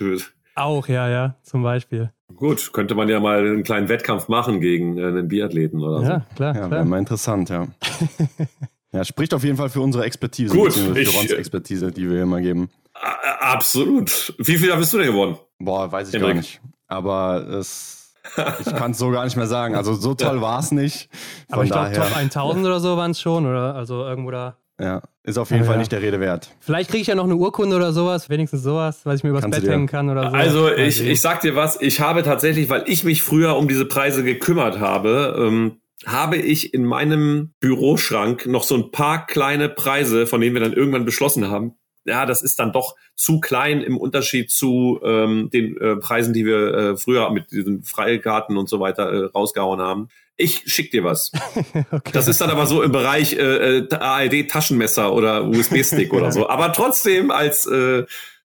Auch, 0.54 0.88
ja, 0.88 1.08
ja, 1.08 1.34
zum 1.42 1.62
Beispiel. 1.62 2.12
Gut, 2.34 2.72
könnte 2.72 2.94
man 2.94 3.08
ja 3.08 3.20
mal 3.20 3.38
einen 3.38 3.62
kleinen 3.64 3.88
Wettkampf 3.88 4.28
machen 4.28 4.60
gegen 4.60 4.98
äh, 4.98 5.06
einen 5.06 5.28
Biathleten 5.28 5.80
oder 5.80 6.02
ja, 6.02 6.20
so. 6.20 6.36
Klar, 6.36 6.56
ja, 6.56 6.70
wäre 6.70 6.84
mal 6.84 6.98
interessant, 6.98 7.48
ja. 7.48 7.66
ja, 8.92 9.04
spricht 9.04 9.34
auf 9.34 9.44
jeden 9.44 9.56
Fall 9.56 9.68
für 9.68 9.80
unsere 9.80 10.04
Expertise. 10.04 10.56
Gut, 10.56 10.72
für 10.72 10.98
ich, 10.98 11.16
Rons 11.16 11.30
Expertise, 11.30 11.90
die 11.92 12.08
wir 12.08 12.22
immer 12.22 12.40
geben. 12.40 12.70
Absolut. 13.40 14.34
Wie 14.38 14.56
viel 14.56 14.74
bist 14.76 14.92
du 14.92 14.98
denn 14.98 15.08
geworden? 15.08 15.38
Boah, 15.58 15.90
weiß 15.90 16.08
ich 16.08 16.14
Henrik. 16.14 16.28
gar 16.28 16.36
nicht. 16.36 16.60
Aber 16.86 17.48
es, 17.48 18.14
ich 18.60 18.74
kann 18.74 18.92
es 18.92 18.98
so 18.98 19.10
gar 19.10 19.24
nicht 19.24 19.36
mehr 19.36 19.46
sagen. 19.46 19.74
Also 19.74 19.94
so 19.94 20.14
toll 20.14 20.40
war 20.40 20.60
es 20.60 20.70
nicht. 20.70 21.08
Von 21.48 21.54
Aber 21.54 21.64
ich 21.64 21.70
glaube, 21.70 21.92
Top 21.92 22.16
1000 22.16 22.64
oder 22.64 22.80
so 22.80 22.96
waren 22.96 23.10
es 23.10 23.20
schon, 23.20 23.46
oder? 23.46 23.74
Also 23.74 24.04
irgendwo 24.04 24.30
da. 24.30 24.56
Ja, 24.80 25.02
ist 25.22 25.38
auf 25.38 25.50
jeden 25.50 25.62
ja, 25.62 25.66
Fall 25.66 25.76
ja. 25.76 25.78
nicht 25.78 25.92
der 25.92 26.02
Rede 26.02 26.18
wert. 26.18 26.50
Vielleicht 26.60 26.90
kriege 26.90 27.02
ich 27.02 27.06
ja 27.06 27.14
noch 27.14 27.24
eine 27.24 27.36
Urkunde 27.36 27.76
oder 27.76 27.92
sowas, 27.92 28.28
wenigstens 28.28 28.62
sowas, 28.62 29.00
was 29.04 29.18
ich 29.18 29.24
mir 29.24 29.30
übers 29.30 29.42
Kannst 29.42 29.60
Bett 29.60 29.70
hängen 29.70 29.86
kann 29.86 30.10
oder 30.10 30.30
so. 30.30 30.36
Also 30.36 30.72
ich, 30.72 31.00
ich 31.00 31.20
sag 31.20 31.40
dir 31.42 31.54
was, 31.54 31.80
ich 31.80 32.00
habe 32.00 32.24
tatsächlich, 32.24 32.68
weil 32.68 32.82
ich 32.86 33.04
mich 33.04 33.22
früher 33.22 33.56
um 33.56 33.68
diese 33.68 33.84
Preise 33.84 34.24
gekümmert 34.24 34.80
habe, 34.80 35.36
ähm, 35.38 35.80
habe 36.06 36.36
ich 36.36 36.74
in 36.74 36.84
meinem 36.84 37.54
Büroschrank 37.60 38.46
noch 38.46 38.64
so 38.64 38.74
ein 38.74 38.90
paar 38.90 39.26
kleine 39.26 39.68
Preise, 39.68 40.26
von 40.26 40.40
denen 40.40 40.54
wir 40.54 40.60
dann 40.60 40.72
irgendwann 40.72 41.04
beschlossen 41.04 41.48
haben. 41.48 41.74
Ja, 42.04 42.26
das 42.26 42.42
ist 42.42 42.58
dann 42.58 42.72
doch 42.72 42.96
zu 43.14 43.40
klein 43.40 43.80
im 43.80 43.96
Unterschied 43.96 44.50
zu 44.50 45.00
ähm, 45.02 45.48
den 45.50 45.76
äh, 45.78 45.96
Preisen, 45.96 46.34
die 46.34 46.44
wir 46.44 46.74
äh, 46.74 46.96
früher 46.96 47.30
mit 47.30 47.50
diesen 47.52 47.82
Freikarten 47.84 48.58
und 48.58 48.68
so 48.68 48.80
weiter 48.80 49.10
äh, 49.10 49.24
rausgehauen 49.26 49.80
haben 49.80 50.08
ich 50.36 50.62
schick 50.66 50.90
dir 50.90 51.04
was. 51.04 51.32
okay. 51.90 52.10
Das 52.12 52.28
ist 52.28 52.40
dann 52.40 52.50
aber 52.50 52.66
so 52.66 52.82
im 52.82 52.92
Bereich 52.92 53.34
äh, 53.34 53.78
äh 53.78 53.94
ARD 53.94 54.50
Taschenmesser 54.50 55.12
oder 55.12 55.44
USB-Stick 55.44 56.12
oder 56.12 56.32
so. 56.32 56.48
Aber 56.48 56.72
trotzdem 56.72 57.30
als 57.30 57.66
äh, 57.66 58.04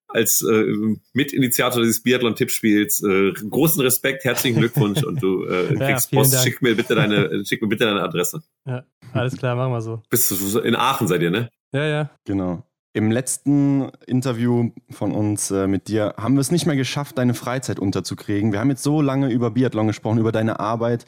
als 0.10 0.42
äh, 0.42 0.96
Mitinitiator 1.14 1.82
dieses 1.82 2.02
Biathlon-Tippspiels 2.02 3.04
äh, 3.04 3.32
großen 3.32 3.82
Respekt, 3.82 4.24
herzlichen 4.26 4.60
Glückwunsch 4.60 5.04
und 5.04 5.22
du 5.22 5.46
äh, 5.46 5.76
kriegst 5.78 6.12
ja, 6.12 6.20
Post. 6.20 6.44
Schick 6.44 6.62
mir 6.62 6.76
bitte 6.76 6.96
deine, 6.96 7.46
schick 7.46 7.62
mir 7.62 7.68
bitte 7.68 7.86
deine 7.86 8.02
Adresse. 8.02 8.42
Ja, 8.66 8.84
alles 9.14 9.38
klar, 9.38 9.56
machen 9.56 9.72
wir 9.72 9.82
so. 9.82 10.02
Bist 10.10 10.32
du 10.32 10.60
in 10.60 10.76
Aachen 10.76 11.08
seid 11.08 11.22
ihr, 11.22 11.32
ne? 11.32 11.50
Ja, 11.72 11.86
ja. 11.86 12.10
Genau. 12.26 12.64
Im 12.94 13.12
letzten 13.12 13.92
Interview 14.08 14.72
von 14.90 15.14
uns 15.14 15.52
äh, 15.52 15.68
mit 15.68 15.88
dir 15.88 16.16
haben 16.18 16.34
wir 16.34 16.42
es 16.42 16.50
nicht 16.50 16.66
mehr 16.66 16.76
geschafft, 16.76 17.20
deine 17.20 17.36
Freizeit 17.36 17.80
unterzukriegen. 17.80 18.52
Wir 18.52 18.60
haben 18.60 18.72
jetzt 18.72 18.82
so 18.82 19.02
lange 19.02 19.30
über 19.30 19.52
Biathlon 19.52 19.86
gesprochen, 19.86 20.18
über 20.18 20.32
deine 20.32 20.60
Arbeit. 20.60 21.06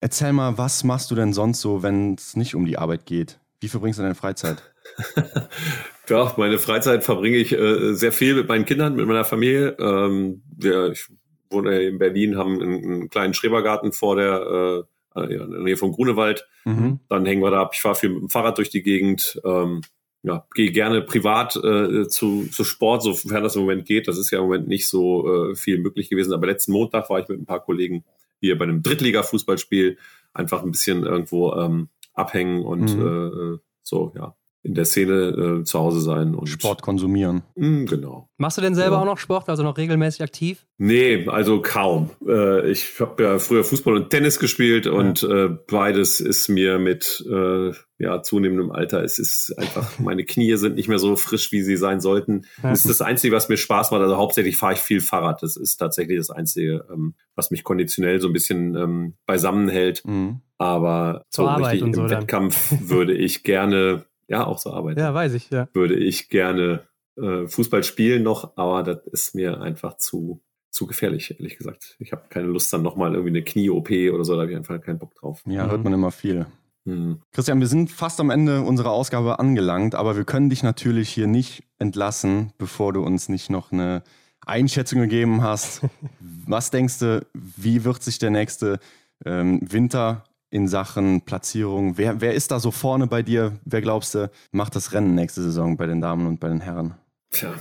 Erzähl 0.00 0.32
mal, 0.32 0.58
was 0.58 0.84
machst 0.84 1.10
du 1.10 1.14
denn 1.14 1.32
sonst 1.32 1.60
so, 1.60 1.82
wenn 1.82 2.14
es 2.14 2.36
nicht 2.36 2.54
um 2.54 2.66
die 2.66 2.76
Arbeit 2.78 3.06
geht? 3.06 3.40
Wie 3.60 3.68
verbringst 3.68 3.98
du 3.98 4.02
deine 4.02 4.14
Freizeit? 4.14 4.62
ja, 6.08 6.34
meine 6.36 6.58
Freizeit 6.58 7.04
verbringe 7.04 7.36
ich 7.36 7.52
äh, 7.52 7.94
sehr 7.94 8.12
viel 8.12 8.34
mit 8.34 8.48
meinen 8.48 8.66
Kindern, 8.66 8.96
mit 8.96 9.06
meiner 9.06 9.24
Familie. 9.24 9.76
Ähm, 9.78 10.42
wir, 10.56 10.92
ich 10.92 11.06
wohne 11.50 11.80
in 11.80 11.98
Berlin, 11.98 12.36
haben 12.36 12.60
einen, 12.60 12.84
einen 12.84 13.08
kleinen 13.08 13.34
Schrebergarten 13.34 13.92
vor 13.92 14.16
der 14.16 14.86
äh, 15.16 15.20
äh 15.20 15.34
in 15.34 15.50
der 15.50 15.60
Nähe 15.60 15.76
von 15.76 15.92
Grunewald. 15.92 16.46
Mhm. 16.64 17.00
Dann 17.08 17.24
hängen 17.24 17.42
wir 17.42 17.50
da 17.50 17.62
ab. 17.62 17.70
Ich 17.74 17.80
fahre 17.80 17.94
viel 17.94 18.10
mit 18.10 18.22
dem 18.22 18.30
Fahrrad 18.30 18.58
durch 18.58 18.70
die 18.70 18.82
Gegend. 18.82 19.40
Ähm, 19.44 19.80
ja, 20.22 20.46
gehe 20.54 20.72
gerne 20.72 21.02
privat 21.02 21.54
äh, 21.56 22.08
zu, 22.08 22.46
zu 22.50 22.64
Sport, 22.64 23.02
sofern 23.02 23.42
das 23.42 23.56
im 23.56 23.62
Moment 23.62 23.86
geht. 23.86 24.08
Das 24.08 24.18
ist 24.18 24.30
ja 24.30 24.38
im 24.38 24.44
Moment 24.44 24.68
nicht 24.68 24.88
so 24.88 25.50
äh, 25.50 25.54
viel 25.54 25.78
möglich 25.78 26.08
gewesen. 26.08 26.32
Aber 26.32 26.46
letzten 26.46 26.72
Montag 26.72 27.10
war 27.10 27.20
ich 27.20 27.28
mit 27.28 27.38
ein 27.38 27.46
paar 27.46 27.62
Kollegen 27.62 28.04
hier 28.44 28.58
bei 28.58 28.64
einem 28.64 28.82
Drittliga-Fußballspiel 28.82 29.98
einfach 30.32 30.62
ein 30.62 30.72
bisschen 30.72 31.04
irgendwo 31.04 31.52
ähm, 31.54 31.88
abhängen 32.12 32.64
und 32.64 32.96
mhm. 32.96 33.56
äh, 33.56 33.58
so, 33.82 34.12
ja, 34.16 34.36
in 34.64 34.74
der 34.74 34.86
Szene 34.86 35.60
äh, 35.60 35.64
zu 35.64 35.78
Hause 35.78 36.00
sein 36.00 36.34
und 36.34 36.46
Sport 36.46 36.80
konsumieren. 36.80 37.42
Mh, 37.54 37.66
hm, 37.66 37.86
genau. 37.86 38.30
Machst 38.38 38.56
du 38.56 38.62
denn 38.62 38.74
selber 38.74 38.96
ja. 38.96 39.02
auch 39.02 39.06
noch 39.06 39.18
Sport, 39.18 39.50
also 39.50 39.62
noch 39.62 39.76
regelmäßig 39.76 40.22
aktiv? 40.22 40.66
Nee, 40.78 41.28
also 41.28 41.60
kaum. 41.60 42.10
Äh, 42.26 42.70
ich 42.70 42.98
habe 42.98 43.22
ja 43.22 43.38
früher 43.38 43.62
Fußball 43.62 43.94
und 43.94 44.08
Tennis 44.08 44.38
gespielt 44.38 44.86
ja. 44.86 44.92
und 44.92 45.22
äh, 45.22 45.50
beides 45.68 46.20
ist 46.20 46.48
mir 46.48 46.78
mit 46.78 47.22
äh, 47.30 47.72
ja 47.98 48.22
zunehmendem 48.22 48.72
Alter. 48.72 49.04
Es 49.04 49.18
ist 49.18 49.54
einfach 49.58 49.98
meine 49.98 50.24
Knie 50.24 50.56
sind 50.56 50.76
nicht 50.76 50.88
mehr 50.88 50.98
so 50.98 51.14
frisch, 51.14 51.52
wie 51.52 51.60
sie 51.60 51.76
sein 51.76 52.00
sollten. 52.00 52.46
Ja. 52.62 52.70
Das 52.70 52.80
ist 52.80 52.88
das 52.88 53.02
Einzige, 53.02 53.36
was 53.36 53.50
mir 53.50 53.58
Spaß 53.58 53.90
macht. 53.90 54.00
Also 54.00 54.16
hauptsächlich 54.16 54.56
fahre 54.56 54.72
ich 54.72 54.80
viel 54.80 55.02
Fahrrad. 55.02 55.42
Das 55.42 55.56
ist 55.56 55.76
tatsächlich 55.76 56.16
das 56.16 56.30
Einzige, 56.30 56.86
ähm, 56.90 57.14
was 57.36 57.50
mich 57.50 57.64
konditionell 57.64 58.18
so 58.18 58.28
ein 58.28 58.32
bisschen 58.32 58.74
ähm, 58.76 59.14
beisammen 59.26 59.68
hält. 59.68 60.02
Mhm. 60.06 60.40
Aber 60.56 61.26
Zur 61.28 61.44
so 61.44 61.50
Arbeit 61.50 61.72
richtig 61.72 61.82
und 61.82 61.96
im 61.98 62.08
so 62.08 62.10
Wettkampf 62.10 62.74
würde 62.88 63.12
ich 63.12 63.42
gerne 63.42 64.06
ja, 64.28 64.46
auch 64.46 64.58
so 64.58 64.72
arbeiten. 64.72 65.00
Ja, 65.00 65.12
weiß 65.14 65.34
ich, 65.34 65.50
ja. 65.50 65.68
Würde 65.72 65.94
ich 65.94 66.28
gerne 66.28 66.86
äh, 67.16 67.46
Fußball 67.46 67.84
spielen 67.84 68.22
noch, 68.22 68.56
aber 68.56 68.82
das 68.82 69.06
ist 69.06 69.34
mir 69.34 69.60
einfach 69.60 69.96
zu, 69.96 70.42
zu 70.70 70.86
gefährlich, 70.86 71.30
ehrlich 71.30 71.56
gesagt. 71.56 71.96
Ich 71.98 72.12
habe 72.12 72.24
keine 72.28 72.46
Lust, 72.46 72.72
dann 72.72 72.82
nochmal 72.82 73.12
irgendwie 73.14 73.30
eine 73.30 73.44
Knie-OP 73.44 73.90
oder 74.12 74.24
so, 74.24 74.34
da 74.34 74.42
habe 74.42 74.50
ich 74.50 74.56
einfach 74.56 74.80
keinen 74.80 74.98
Bock 74.98 75.14
drauf. 75.14 75.42
Ja, 75.46 75.66
mhm. 75.66 75.70
hört 75.70 75.84
man 75.84 75.92
immer 75.92 76.10
viel. 76.10 76.46
Mhm. 76.84 77.20
Christian, 77.32 77.60
wir 77.60 77.66
sind 77.66 77.90
fast 77.90 78.20
am 78.20 78.30
Ende 78.30 78.62
unserer 78.62 78.90
Ausgabe 78.90 79.38
angelangt, 79.38 79.94
aber 79.94 80.16
wir 80.16 80.24
können 80.24 80.50
dich 80.50 80.62
natürlich 80.62 81.08
hier 81.08 81.26
nicht 81.26 81.64
entlassen, 81.78 82.52
bevor 82.58 82.92
du 82.92 83.02
uns 83.02 83.28
nicht 83.28 83.50
noch 83.50 83.72
eine 83.72 84.02
Einschätzung 84.44 85.00
gegeben 85.00 85.42
hast. 85.42 85.82
Was 86.46 86.70
denkst 86.70 86.98
du, 86.98 87.26
wie 87.32 87.84
wird 87.84 88.02
sich 88.02 88.18
der 88.18 88.30
nächste 88.30 88.78
ähm, 89.24 89.60
Winter 89.62 90.24
in 90.54 90.68
Sachen 90.68 91.22
Platzierung? 91.22 91.98
Wer, 91.98 92.20
wer 92.20 92.32
ist 92.32 92.52
da 92.52 92.60
so 92.60 92.70
vorne 92.70 93.08
bei 93.08 93.22
dir? 93.22 93.58
Wer 93.64 93.82
glaubst 93.82 94.14
du, 94.14 94.30
macht 94.52 94.76
das 94.76 94.92
Rennen 94.92 95.16
nächste 95.16 95.42
Saison 95.42 95.76
bei 95.76 95.86
den 95.86 96.00
Damen 96.00 96.28
und 96.28 96.38
bei 96.38 96.48
den 96.48 96.60
Herren? 96.60 96.94
Tja, 97.30 97.52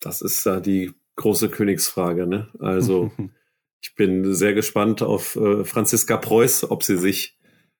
das 0.00 0.22
ist 0.22 0.46
da 0.46 0.58
die 0.58 0.94
große 1.16 1.50
Königsfrage. 1.50 2.26
Ne? 2.26 2.48
Also 2.58 3.12
ich 3.82 3.94
bin 3.94 4.32
sehr 4.32 4.54
gespannt 4.54 5.02
auf 5.02 5.36
äh, 5.36 5.64
Franziska 5.66 6.16
Preuß, 6.16 6.70
ob 6.70 6.82
sie 6.82 6.96
sich 6.96 7.38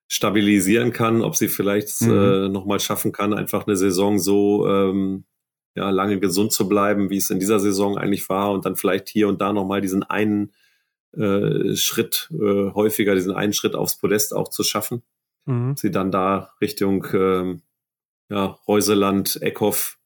stabilisieren 0.08 0.92
kann, 0.92 1.22
ob 1.22 1.36
sie 1.36 1.48
vielleicht 1.48 2.02
mhm. 2.02 2.10
äh, 2.10 2.48
nochmal 2.50 2.80
schaffen 2.80 3.12
kann, 3.12 3.32
einfach 3.32 3.66
eine 3.66 3.76
Saison 3.76 4.18
so 4.18 4.68
ähm, 4.68 5.24
ja, 5.74 5.88
lange 5.88 6.20
gesund 6.20 6.52
zu 6.52 6.68
bleiben, 6.68 7.08
wie 7.08 7.16
es 7.16 7.30
in 7.30 7.38
dieser 7.38 7.60
Saison 7.60 7.96
eigentlich 7.96 8.28
war 8.28 8.52
und 8.52 8.66
dann 8.66 8.76
vielleicht 8.76 9.08
hier 9.08 9.26
und 9.26 9.40
da 9.40 9.54
nochmal 9.54 9.80
diesen 9.80 10.02
einen 10.02 10.52
äh, 11.16 11.74
Schritt 11.76 12.28
äh, 12.32 12.70
häufiger, 12.72 13.14
diesen 13.14 13.34
einen 13.34 13.52
Schritt 13.52 13.74
aufs 13.74 13.96
Podest 13.96 14.34
auch 14.34 14.48
zu 14.48 14.62
schaffen. 14.62 15.02
Mhm. 15.46 15.76
Sie 15.76 15.90
dann 15.90 16.10
da 16.10 16.52
Richtung 16.60 17.04
äh, 17.04 17.58
ja, 18.30 18.58
Reuseland, 18.66 19.42
Eckhoff 19.42 19.98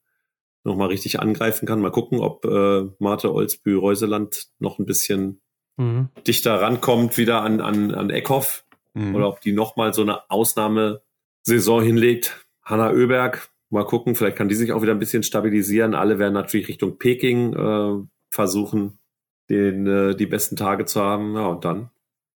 nochmal 0.63 0.87
richtig 0.87 1.19
angreifen 1.19 1.67
kann. 1.67 1.79
Mal 1.79 1.91
gucken, 1.91 2.19
ob 2.19 2.43
äh, 2.45 2.85
Marte 2.99 3.33
Olsbü 3.33 3.75
Reuseland 3.75 4.47
noch 4.59 4.79
ein 4.79 4.85
bisschen 4.85 5.41
mhm. 5.77 6.09
dichter 6.27 6.59
rankommt 6.59 7.17
wieder 7.17 7.41
an, 7.41 7.61
an, 7.61 7.93
an 7.93 8.09
Eckhoff 8.09 8.65
mhm. 8.93 9.15
oder 9.15 9.27
ob 9.27 9.41
die 9.41 9.53
nochmal 9.53 9.93
so 9.93 10.01
eine 10.01 10.29
Ausnahmesaison 10.29 11.83
hinlegt. 11.83 12.45
Hanna 12.63 12.91
Oeberg, 12.91 13.49
mal 13.69 13.85
gucken, 13.85 14.15
vielleicht 14.15 14.37
kann 14.37 14.49
die 14.49 14.55
sich 14.55 14.71
auch 14.71 14.81
wieder 14.81 14.93
ein 14.93 14.99
bisschen 14.99 15.21
stabilisieren. 15.21 15.93
Alle 15.93 16.17
werden 16.17 16.33
natürlich 16.33 16.67
Richtung 16.67 16.97
Peking 16.97 17.53
äh, 17.53 18.03
versuchen, 18.31 18.97
den, 19.49 19.87
äh, 19.87 20.15
die 20.15 20.25
besten 20.25 20.55
Tage 20.55 20.85
zu 20.85 21.01
haben. 21.01 21.35
Ja, 21.35 21.47
und 21.47 21.65
dann 21.65 21.89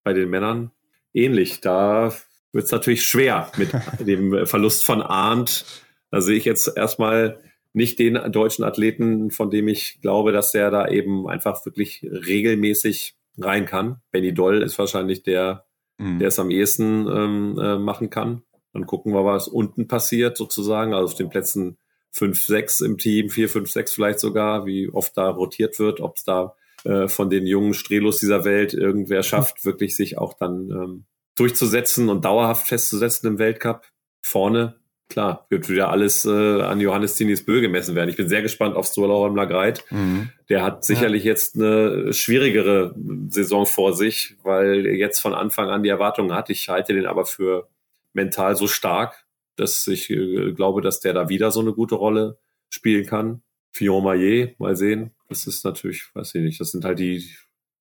bei 0.04 0.14
den 0.14 0.30
Männern 0.30 0.72
ähnlich. 1.14 1.62
Da 1.62 2.14
wird 2.52 2.66
es 2.66 2.72
natürlich 2.72 3.06
schwer 3.06 3.52
mit 3.58 3.70
dem 4.00 4.46
Verlust 4.46 4.86
von 4.86 5.02
Arndt. 5.02 5.66
Da 6.12 6.22
sehe 6.22 6.38
ich 6.38 6.46
jetzt 6.46 6.76
erstmal 6.76 7.42
nicht 7.74 8.00
den 8.00 8.16
deutschen 8.32 8.64
Athleten, 8.64 9.32
von 9.32 9.52
dem 9.52 9.68
ich 9.68 10.02
glaube, 10.02 10.32
dass 10.32 10.52
der 10.52 10.72
da 10.72 10.88
eben 10.88 11.28
einfach 11.28 11.64
wirklich 11.66 12.04
regelmäßig 12.04 13.16
rein 13.38 13.66
kann. 13.66 14.02
Benny 14.12 14.34
Doll 14.34 14.64
ist 14.64 14.80
wahrscheinlich 14.80 15.24
der, 15.24 15.66
mhm. 15.98 16.20
der 16.20 16.30
es 16.30 16.40
am 16.40 16.50
ehesten 16.50 17.08
ähm, 17.08 17.60
äh, 17.60 17.78
machen 17.78 18.10
kann. 18.10 18.42
Dann 18.74 18.86
gucken 18.86 19.14
wir, 19.14 19.26
was 19.26 19.48
unten 19.48 19.88
passiert 19.88 20.38
sozusagen, 20.38 20.94
also 20.94 21.06
auf 21.06 21.16
den 21.16 21.30
Plätzen 21.30 21.78
5, 22.12 22.42
6 22.42 22.82
im 22.82 22.98
Team, 22.98 23.30
4, 23.30 23.50
5, 23.50 23.72
6 23.72 23.94
vielleicht 23.94 24.20
sogar, 24.20 24.66
wie 24.66 24.90
oft 24.90 25.16
da 25.16 25.30
rotiert 25.30 25.80
wird, 25.80 26.02
ob 26.02 26.18
es 26.18 26.24
da 26.24 26.56
äh, 26.84 27.08
von 27.08 27.30
den 27.30 27.46
jungen 27.46 27.74
Strelos 27.74 28.18
dieser 28.18 28.46
Welt 28.46 28.74
irgendwer 28.74 29.24
schafft, 29.24 29.66
wirklich 29.66 29.96
sich 29.96 30.18
auch 30.18 30.34
dann 30.34 30.70
ähm, 30.70 31.06
durchzusetzen 31.36 32.10
und 32.10 32.26
dauerhaft 32.26 32.68
festzusetzen 32.68 33.28
im 33.28 33.40
Weltcup. 33.40 33.86
Vorne 34.22 34.80
klar, 35.10 35.48
wird 35.50 35.68
wieder 35.68 35.90
alles 35.90 36.24
äh, 36.26 36.62
an 36.62 36.80
Johannes 36.80 37.16
Zinis 37.16 37.44
Bö 37.44 37.62
gemessen 37.62 37.96
werden. 37.96 38.10
Ich 38.10 38.16
bin 38.16 38.30
sehr 38.30 38.42
gespannt 38.42 38.76
auf 38.76 38.86
Sturla 38.86 39.28
Lagreit. 39.28 39.84
Mhm. 39.90 40.30
Der 40.48 40.64
hat 40.64 40.86
sicherlich 40.86 41.24
ja. 41.24 41.32
jetzt 41.32 41.56
eine 41.56 42.14
schwierigere 42.14 42.96
Saison 43.28 43.66
vor 43.66 43.94
sich, 43.94 44.38
weil 44.44 44.86
er 44.86 44.96
jetzt 44.96 45.20
von 45.20 45.34
Anfang 45.34 45.70
an 45.70 45.84
die 45.84 45.90
Erwartungen 45.90 46.34
hat. 46.34 46.50
Ich 46.50 46.70
halte 46.70 46.94
den 46.94 47.08
aber 47.08 47.26
für 47.26 47.68
mental 48.14 48.56
so 48.56 48.68
stark, 48.68 49.26
dass 49.56 49.88
ich 49.88 50.10
äh, 50.10 50.54
glaube, 50.54 50.82
dass 50.82 51.00
der 51.00 51.14
da 51.14 51.28
wieder 51.28 51.52
so 51.52 51.60
eine 51.60 51.74
gute 51.74 51.96
Rolle 51.96 52.38
spielen 52.70 53.06
kann. 53.06 53.42
Fillon 53.72 54.04
Maillet, 54.04 54.60
mal 54.60 54.76
sehen. 54.76 55.12
Das 55.30 55.48
ist 55.48 55.64
natürlich, 55.64 56.10
weiß 56.14 56.36
ich 56.36 56.42
nicht, 56.42 56.60
das 56.60 56.72
sind 56.72 56.84
halt 56.86 57.00
die 57.00 57.24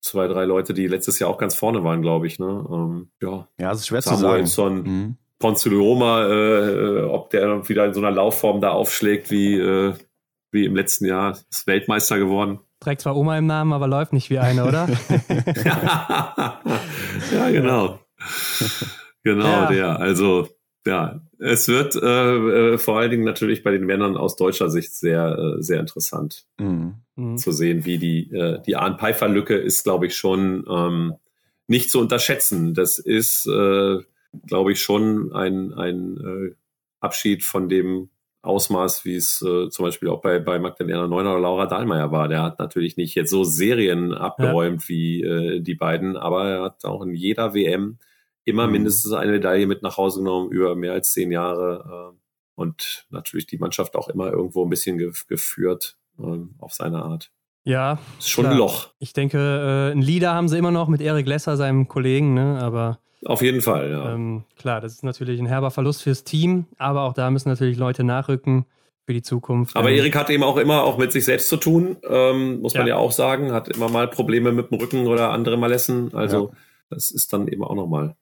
zwei, 0.00 0.28
drei 0.28 0.44
Leute, 0.44 0.74
die 0.74 0.86
letztes 0.86 1.18
Jahr 1.18 1.30
auch 1.30 1.38
ganz 1.38 1.54
vorne 1.54 1.82
waren, 1.82 2.02
glaube 2.02 2.26
ich. 2.26 2.38
Ne? 2.38 2.66
Ähm, 2.70 3.10
ja, 3.20 3.48
ja, 3.58 3.70
das 3.70 3.80
ist 3.80 3.86
schwer 3.88 4.02
Samuelson, 4.02 4.46
zu 4.46 4.54
sagen. 4.54 4.82
Mhm. 4.82 5.16
Ponzilioma, 5.38 6.26
äh, 6.26 7.02
ob 7.04 7.30
der 7.30 7.68
wieder 7.68 7.86
in 7.86 7.94
so 7.94 8.00
einer 8.00 8.10
Laufform 8.10 8.60
da 8.60 8.70
aufschlägt 8.70 9.30
wie, 9.30 9.54
äh, 9.54 9.94
wie 10.50 10.64
im 10.64 10.74
letzten 10.74 11.06
Jahr, 11.06 11.38
ist 11.50 11.66
Weltmeister 11.66 12.18
geworden. 12.18 12.60
Trägt 12.80 13.00
zwar 13.02 13.16
Oma 13.16 13.38
im 13.38 13.46
Namen, 13.46 13.72
aber 13.72 13.88
läuft 13.88 14.12
nicht 14.12 14.30
wie 14.30 14.38
eine, 14.38 14.64
oder? 14.64 14.88
ja, 17.32 17.50
genau. 17.50 17.98
Genau, 19.24 19.46
ja. 19.46 19.66
der. 19.66 19.98
Also, 20.00 20.48
ja, 20.88 21.20
es 21.38 21.68
wird 21.68 21.94
äh, 21.96 22.72
äh, 22.72 22.78
vor 22.78 22.98
allen 22.98 23.10
Dingen 23.10 23.24
natürlich 23.24 23.62
bei 23.62 23.70
den 23.70 23.84
Männern 23.84 24.16
aus 24.16 24.36
deutscher 24.36 24.70
Sicht 24.70 24.94
sehr, 24.94 25.38
äh, 25.58 25.62
sehr 25.62 25.80
interessant 25.80 26.46
mhm. 26.58 26.94
mhm. 27.14 27.36
zu 27.36 27.52
sehen, 27.52 27.84
wie 27.84 27.98
die, 27.98 28.30
äh, 28.32 28.62
die 28.66 28.76
Arn-Pfeiffer-Lücke 28.76 29.54
ist, 29.54 29.84
glaube 29.84 30.06
ich, 30.06 30.16
schon 30.16 30.64
ähm, 30.68 31.14
nicht 31.66 31.90
zu 31.90 32.00
unterschätzen. 32.00 32.72
Das 32.72 32.98
ist, 32.98 33.46
äh, 33.46 33.98
glaube 34.46 34.72
ich, 34.72 34.80
schon 34.80 35.32
ein, 35.34 35.74
ein 35.74 36.16
äh, 36.16 36.54
Abschied 37.00 37.44
von 37.44 37.68
dem 37.68 38.08
Ausmaß, 38.40 39.04
wie 39.04 39.16
es 39.16 39.42
äh, 39.42 39.68
zum 39.68 39.84
Beispiel 39.84 40.08
auch 40.08 40.22
bei, 40.22 40.38
bei 40.38 40.58
Magdalena 40.58 41.06
Neuner 41.06 41.32
oder 41.32 41.40
Laura 41.40 41.66
Dahlmeier 41.66 42.10
war. 42.12 42.28
Der 42.28 42.42
hat 42.42 42.58
natürlich 42.58 42.96
nicht 42.96 43.14
jetzt 43.14 43.30
so 43.30 43.44
Serien 43.44 44.14
abgeräumt 44.14 44.84
ja. 44.84 44.88
wie 44.88 45.22
äh, 45.22 45.60
die 45.60 45.74
beiden, 45.74 46.16
aber 46.16 46.48
er 46.48 46.62
hat 46.62 46.84
auch 46.86 47.02
in 47.02 47.14
jeder 47.14 47.52
WM 47.52 47.98
immer 48.48 48.66
mhm. 48.66 48.72
mindestens 48.72 49.12
eine 49.12 49.32
Medaille 49.32 49.66
mit 49.66 49.82
nach 49.82 49.96
Hause 49.96 50.20
genommen 50.20 50.50
über 50.50 50.74
mehr 50.74 50.92
als 50.92 51.12
zehn 51.12 51.30
Jahre 51.30 52.12
äh, 52.14 52.18
und 52.54 53.06
natürlich 53.10 53.46
die 53.46 53.58
Mannschaft 53.58 53.94
auch 53.94 54.08
immer 54.08 54.32
irgendwo 54.32 54.64
ein 54.64 54.70
bisschen 54.70 54.98
ge 54.98 55.12
geführt 55.28 55.96
äh, 56.18 56.38
auf 56.58 56.72
seine 56.72 57.02
Art. 57.02 57.30
Ja. 57.64 57.98
Ist 58.18 58.30
schon 58.30 58.44
klar. 58.44 58.54
ein 58.54 58.58
Loch. 58.58 58.88
Ich 58.98 59.12
denke, 59.12 59.38
äh, 59.38 59.92
ein 59.92 60.02
Leader 60.02 60.32
haben 60.32 60.48
sie 60.48 60.56
immer 60.58 60.70
noch 60.70 60.88
mit 60.88 61.00
Erik 61.00 61.26
Lesser, 61.26 61.56
seinem 61.56 61.86
Kollegen, 61.86 62.34
ne? 62.34 62.58
aber. 62.60 62.98
Auf 63.24 63.42
jeden 63.42 63.60
Fall, 63.60 63.90
ja. 63.90 64.14
Ähm, 64.14 64.44
klar, 64.56 64.80
das 64.80 64.92
ist 64.94 65.04
natürlich 65.04 65.40
ein 65.40 65.46
herber 65.46 65.70
Verlust 65.70 66.02
fürs 66.02 66.24
Team, 66.24 66.66
aber 66.78 67.02
auch 67.02 67.12
da 67.12 67.30
müssen 67.30 67.48
natürlich 67.48 67.76
Leute 67.76 68.04
nachrücken 68.04 68.64
für 69.06 69.12
die 69.12 69.22
Zukunft. 69.22 69.74
Aber 69.76 69.90
Erik 69.90 70.14
hat 70.16 70.30
eben 70.30 70.44
auch 70.44 70.56
immer 70.56 70.84
auch 70.84 70.98
mit 70.98 71.12
sich 71.12 71.24
selbst 71.24 71.48
zu 71.48 71.56
tun, 71.56 71.96
ähm, 72.08 72.60
muss 72.60 72.74
man 72.74 72.86
ja. 72.86 72.94
ja 72.94 72.96
auch 72.96 73.10
sagen. 73.10 73.52
Hat 73.52 73.68
immer 73.68 73.88
mal 73.88 74.08
Probleme 74.08 74.52
mit 74.52 74.70
dem 74.70 74.78
Rücken 74.78 75.06
oder 75.06 75.30
andere 75.30 75.56
Malessen. 75.56 76.14
Also 76.14 76.50
ja. 76.50 76.56
das 76.90 77.10
ist 77.10 77.32
dann 77.32 77.48
eben 77.48 77.64
auch 77.64 77.74
nochmal 77.74 78.16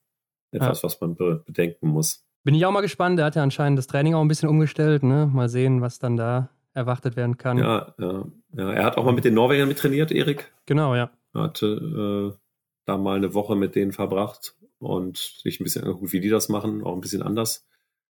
etwas, 0.50 0.82
ja. 0.82 0.84
was 0.84 1.00
man 1.00 1.16
be 1.16 1.42
bedenken 1.44 1.88
muss. 1.88 2.24
Bin 2.44 2.54
ich 2.54 2.64
auch 2.64 2.70
mal 2.70 2.80
gespannt. 2.80 3.18
Er 3.18 3.26
hat 3.26 3.34
ja 3.34 3.42
anscheinend 3.42 3.78
das 3.78 3.86
Training 3.86 4.14
auch 4.14 4.20
ein 4.20 4.28
bisschen 4.28 4.48
umgestellt. 4.48 5.02
Ne? 5.02 5.30
Mal 5.32 5.48
sehen, 5.48 5.80
was 5.80 5.98
dann 5.98 6.16
da 6.16 6.50
erwartet 6.74 7.16
werden 7.16 7.38
kann. 7.38 7.58
Ja, 7.58 7.94
ja, 7.98 8.24
ja. 8.52 8.72
Er 8.72 8.84
hat 8.84 8.98
auch 8.98 9.04
mal 9.04 9.14
mit 9.14 9.24
den 9.24 9.34
Norwegern 9.34 9.66
mit 9.66 9.78
trainiert, 9.78 10.12
Erik. 10.12 10.52
Genau, 10.66 10.94
ja. 10.94 11.10
Er 11.34 11.42
hatte 11.42 11.66
äh, 11.66 12.38
da 12.84 12.98
mal 12.98 13.16
eine 13.16 13.34
Woche 13.34 13.56
mit 13.56 13.74
denen 13.74 13.92
verbracht 13.92 14.54
und 14.78 15.18
sich 15.18 15.58
ein 15.58 15.64
bisschen 15.64 15.84
angeguckt, 15.84 16.12
wie 16.12 16.20
die 16.20 16.28
das 16.28 16.48
machen, 16.48 16.84
auch 16.84 16.94
ein 16.94 17.00
bisschen 17.00 17.22
anders. 17.22 17.66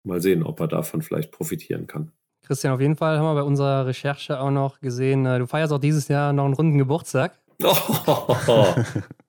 Mal 0.04 0.20
sehen, 0.20 0.42
ob 0.42 0.60
er 0.60 0.68
davon 0.68 1.02
vielleicht 1.02 1.30
profitieren 1.30 1.86
kann. 1.86 2.12
Christian, 2.42 2.72
auf 2.72 2.80
jeden 2.80 2.96
Fall 2.96 3.18
haben 3.18 3.24
wir 3.24 3.34
bei 3.34 3.42
unserer 3.42 3.86
Recherche 3.86 4.40
auch 4.40 4.50
noch 4.50 4.80
gesehen, 4.80 5.26
äh, 5.26 5.38
du 5.38 5.46
feierst 5.46 5.72
auch 5.72 5.78
dieses 5.78 6.08
Jahr 6.08 6.32
noch 6.32 6.44
einen 6.44 6.54
runden 6.54 6.78
Geburtstag. 6.78 7.38
Oh, 7.62 7.74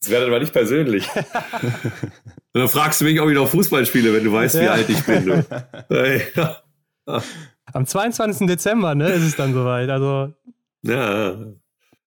Das 0.00 0.10
wäre 0.10 0.26
aber 0.26 0.40
nicht 0.40 0.52
persönlich. 0.52 1.06
dann 2.52 2.68
fragst 2.68 3.00
du 3.00 3.04
mich, 3.04 3.20
ob 3.20 3.28
ich 3.28 3.34
noch 3.34 3.48
Fußball 3.48 3.84
spiele, 3.84 4.14
wenn 4.14 4.24
du 4.24 4.32
weißt, 4.32 4.54
ja. 4.56 4.62
wie 4.62 4.68
alt 4.68 4.88
ich 4.88 5.04
bin. 5.04 5.26
Du. 5.26 6.50
Am 7.72 7.86
22. 7.86 8.46
Dezember, 8.46 8.94
ne, 8.94 9.10
ist 9.10 9.22
es 9.22 9.36
dann 9.36 9.52
soweit. 9.52 9.90
Also. 9.90 10.32
Ja. 10.82 11.36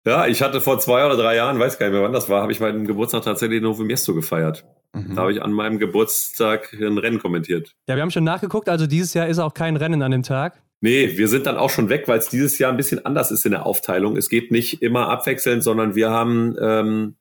Ja, 0.06 0.26
ich 0.26 0.42
hatte 0.42 0.62
vor 0.62 0.80
zwei 0.80 1.06
oder 1.06 1.16
drei 1.16 1.36
Jahren, 1.36 1.60
weiß 1.60 1.78
gar 1.78 1.88
nicht 1.88 1.94
mehr 1.94 2.02
wann 2.02 2.14
das 2.14 2.28
war, 2.28 2.42
habe 2.42 2.52
ich 2.52 2.60
meinen 2.60 2.88
Geburtstag 2.88 3.24
tatsächlich 3.24 3.58
in 3.58 3.64
Novo 3.64 3.84
Miesto 3.84 4.16
gefeiert. 4.16 4.66
Mhm. 4.94 5.16
Da 5.16 5.22
habe 5.22 5.32
ich 5.32 5.44
an 5.44 5.52
meinem 5.52 5.78
Geburtstag 5.78 6.74
ein 6.74 6.98
Rennen 6.98 7.20
kommentiert. 7.20 7.76
Ja, 7.88 7.96
wir 7.96 8.02
haben 8.02 8.10
schon 8.10 8.24
nachgeguckt, 8.24 8.68
also 8.68 8.88
dieses 8.88 9.14
Jahr 9.14 9.28
ist 9.28 9.38
auch 9.38 9.54
kein 9.54 9.76
Rennen 9.76 10.02
an 10.02 10.12
dem 10.12 10.24
Tag. 10.24 10.60
Nee, 10.82 11.18
wir 11.18 11.28
sind 11.28 11.46
dann 11.46 11.58
auch 11.58 11.70
schon 11.70 11.90
weg, 11.90 12.08
weil 12.08 12.18
es 12.18 12.30
dieses 12.30 12.58
Jahr 12.58 12.72
ein 12.72 12.78
bisschen 12.78 13.06
anders 13.06 13.30
ist 13.30 13.46
in 13.46 13.52
der 13.52 13.68
Aufteilung. 13.68 14.18
Es 14.18 14.30
geht 14.30 14.52
nicht 14.52 14.82
immer 14.82 15.10
abwechselnd, 15.10 15.64
sondern 15.64 15.94
wir 15.94 16.10
haben 16.10 16.56
ähm, 16.60 17.16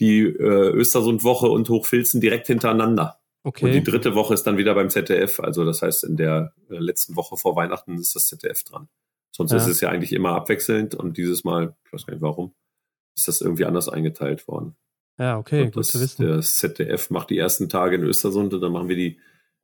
die 0.00 0.22
äh, 0.22 0.70
Östersund-Woche 0.70 1.48
und 1.48 1.68
Hochfilzen 1.68 2.20
direkt 2.20 2.46
hintereinander. 2.48 3.20
Okay. 3.42 3.66
Und 3.66 3.72
die 3.72 3.82
dritte 3.82 4.14
Woche 4.14 4.34
ist 4.34 4.44
dann 4.44 4.56
wieder 4.56 4.74
beim 4.74 4.90
ZDF. 4.90 5.40
Also 5.40 5.64
das 5.64 5.82
heißt, 5.82 6.04
in 6.04 6.16
der 6.16 6.52
äh, 6.70 6.76
letzten 6.76 7.16
Woche 7.16 7.36
vor 7.36 7.56
Weihnachten 7.56 7.98
ist 7.98 8.14
das 8.14 8.26
ZDF 8.26 8.64
dran. 8.64 8.88
Sonst 9.30 9.52
ja. 9.52 9.58
ist 9.58 9.66
es 9.66 9.80
ja 9.80 9.88
eigentlich 9.88 10.12
immer 10.12 10.32
abwechselnd 10.32 10.94
und 10.94 11.16
dieses 11.16 11.44
Mal, 11.44 11.74
ich 11.86 11.92
weiß 11.92 12.06
gar 12.06 12.14
nicht 12.14 12.22
warum, 12.22 12.54
ist 13.16 13.28
das 13.28 13.40
irgendwie 13.40 13.64
anders 13.64 13.88
eingeteilt 13.88 14.46
worden. 14.48 14.76
Ja, 15.18 15.38
okay, 15.38 15.62
und 15.62 15.74
gut 15.74 15.80
das, 15.80 15.88
zu 15.88 16.00
wissen. 16.00 16.26
Das 16.26 16.56
ZDF 16.56 17.10
macht 17.10 17.30
die 17.30 17.38
ersten 17.38 17.68
Tage 17.68 17.96
in 17.96 18.02
Östersund 18.02 18.54
und 18.54 18.60
dann 18.60 18.72
machen 18.72 18.88
wir 18.88 18.96
die, 18.96 19.18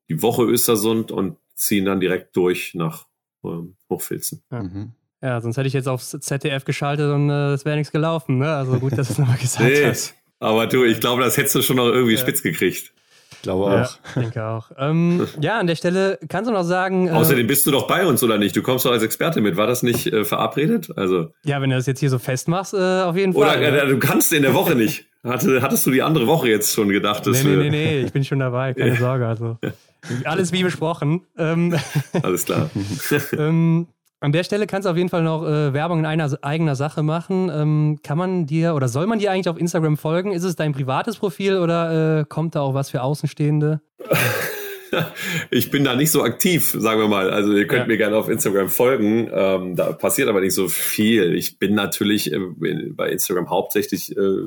die 0.08 0.22
Woche 0.22 0.44
Östersund 0.44 1.10
und 1.10 1.38
ziehen 1.54 1.86
dann 1.86 2.00
direkt 2.00 2.36
durch 2.36 2.74
nach 2.74 3.06
ähm, 3.44 3.76
Hochfilzen. 3.90 4.42
Ja. 4.50 4.62
Mhm. 4.62 4.92
ja. 5.22 5.40
sonst 5.40 5.56
hätte 5.56 5.68
ich 5.68 5.74
jetzt 5.74 5.88
aufs 5.88 6.10
ZDF 6.10 6.64
geschaltet 6.64 7.10
und 7.10 7.30
äh, 7.30 7.52
es 7.52 7.64
wäre 7.64 7.76
nichts 7.76 7.92
gelaufen. 7.92 8.38
Ne? 8.38 8.54
Also 8.54 8.78
gut, 8.78 8.96
dass 8.96 9.08
du 9.08 9.14
es 9.14 9.18
nochmal 9.18 9.38
gesagt 9.40 9.70
nee. 9.70 9.86
hast. 9.86 10.14
Aber 10.38 10.66
du, 10.66 10.84
ich 10.84 11.00
glaube, 11.00 11.22
das 11.22 11.36
hättest 11.36 11.54
du 11.54 11.62
schon 11.62 11.76
noch 11.76 11.86
irgendwie 11.86 12.14
ja. 12.14 12.20
spitz 12.20 12.42
gekriegt. 12.42 12.92
Ich 13.32 13.42
glaube 13.42 13.64
auch. 13.64 13.70
Ja, 13.70 13.88
ich 14.06 14.22
denke 14.22 14.44
auch. 14.44 14.70
Ähm, 14.78 15.26
ja, 15.40 15.58
an 15.58 15.66
der 15.66 15.76
Stelle 15.76 16.18
kannst 16.28 16.48
du 16.48 16.54
noch 16.54 16.64
sagen. 16.64 17.08
Äh, 17.08 17.12
Außerdem 17.12 17.46
bist 17.46 17.66
du 17.66 17.70
doch 17.70 17.86
bei 17.86 18.06
uns, 18.06 18.22
oder 18.22 18.38
nicht? 18.38 18.54
Du 18.56 18.62
kommst 18.62 18.84
doch 18.84 18.92
als 18.92 19.02
Experte 19.02 19.40
mit. 19.40 19.56
War 19.56 19.66
das 19.66 19.82
nicht 19.82 20.06
äh, 20.06 20.24
verabredet? 20.24 20.90
Also. 20.96 21.32
Ja, 21.44 21.60
wenn 21.60 21.70
du 21.70 21.76
das 21.76 21.86
jetzt 21.86 22.00
hier 22.00 22.10
so 22.10 22.18
festmachst, 22.18 22.74
äh, 22.74 23.02
auf 23.02 23.16
jeden 23.16 23.32
Fall. 23.32 23.58
Oder 23.58 23.84
äh, 23.84 23.88
du 23.88 23.98
kannst 23.98 24.32
in 24.32 24.42
der 24.42 24.54
Woche 24.54 24.74
nicht. 24.74 25.06
Hatte, 25.24 25.60
hattest 25.60 25.84
du 25.86 25.90
die 25.90 26.02
andere 26.02 26.26
Woche 26.26 26.48
jetzt 26.48 26.72
schon 26.72 26.88
gedacht? 26.88 27.26
Dass 27.26 27.42
nee, 27.42 27.50
nee, 27.50 27.56
nee, 27.56 27.70
nee, 27.70 28.00
ich 28.02 28.12
bin 28.12 28.24
schon 28.24 28.38
dabei, 28.38 28.74
keine 28.74 28.96
Sorge. 28.98 29.26
Also 29.26 29.58
alles 30.24 30.52
wie 30.52 30.62
besprochen. 30.62 31.22
Ähm, 31.36 31.74
alles 32.22 32.44
klar. 32.44 32.70
ähm, 33.36 33.88
an 34.20 34.32
der 34.32 34.44
Stelle 34.44 34.66
kannst 34.66 34.86
du 34.86 34.90
auf 34.90 34.96
jeden 34.96 35.08
Fall 35.08 35.22
noch 35.22 35.44
äh, 35.44 35.72
Werbung 35.72 36.00
in 36.00 36.06
einer 36.06 36.30
eigener 36.42 36.74
Sache 36.74 37.02
machen. 37.02 37.50
Ähm, 37.52 37.98
kann 38.02 38.16
man 38.16 38.46
dir 38.46 38.74
oder 38.74 38.88
soll 38.88 39.06
man 39.06 39.18
dir 39.18 39.30
eigentlich 39.30 39.48
auf 39.48 39.58
Instagram 39.58 39.96
folgen? 39.96 40.32
Ist 40.32 40.44
es 40.44 40.56
dein 40.56 40.72
privates 40.72 41.16
Profil 41.16 41.58
oder 41.58 42.20
äh, 42.20 42.24
kommt 42.24 42.54
da 42.54 42.60
auch 42.62 42.74
was 42.74 42.90
für 42.90 43.02
Außenstehende? 43.02 43.80
ich 45.50 45.70
bin 45.70 45.84
da 45.84 45.94
nicht 45.94 46.10
so 46.10 46.22
aktiv, 46.22 46.74
sagen 46.78 47.00
wir 47.00 47.08
mal. 47.08 47.30
Also 47.30 47.52
ihr 47.52 47.66
könnt 47.66 47.82
ja. 47.82 47.86
mir 47.86 47.98
gerne 47.98 48.16
auf 48.16 48.28
Instagram 48.28 48.70
folgen. 48.70 49.28
Ähm, 49.32 49.76
da 49.76 49.92
passiert 49.92 50.28
aber 50.28 50.40
nicht 50.40 50.54
so 50.54 50.68
viel. 50.68 51.34
Ich 51.34 51.58
bin 51.58 51.74
natürlich 51.74 52.32
äh, 52.32 52.38
bei 52.92 53.10
Instagram 53.10 53.50
hauptsächlich 53.50 54.16
äh, 54.16 54.46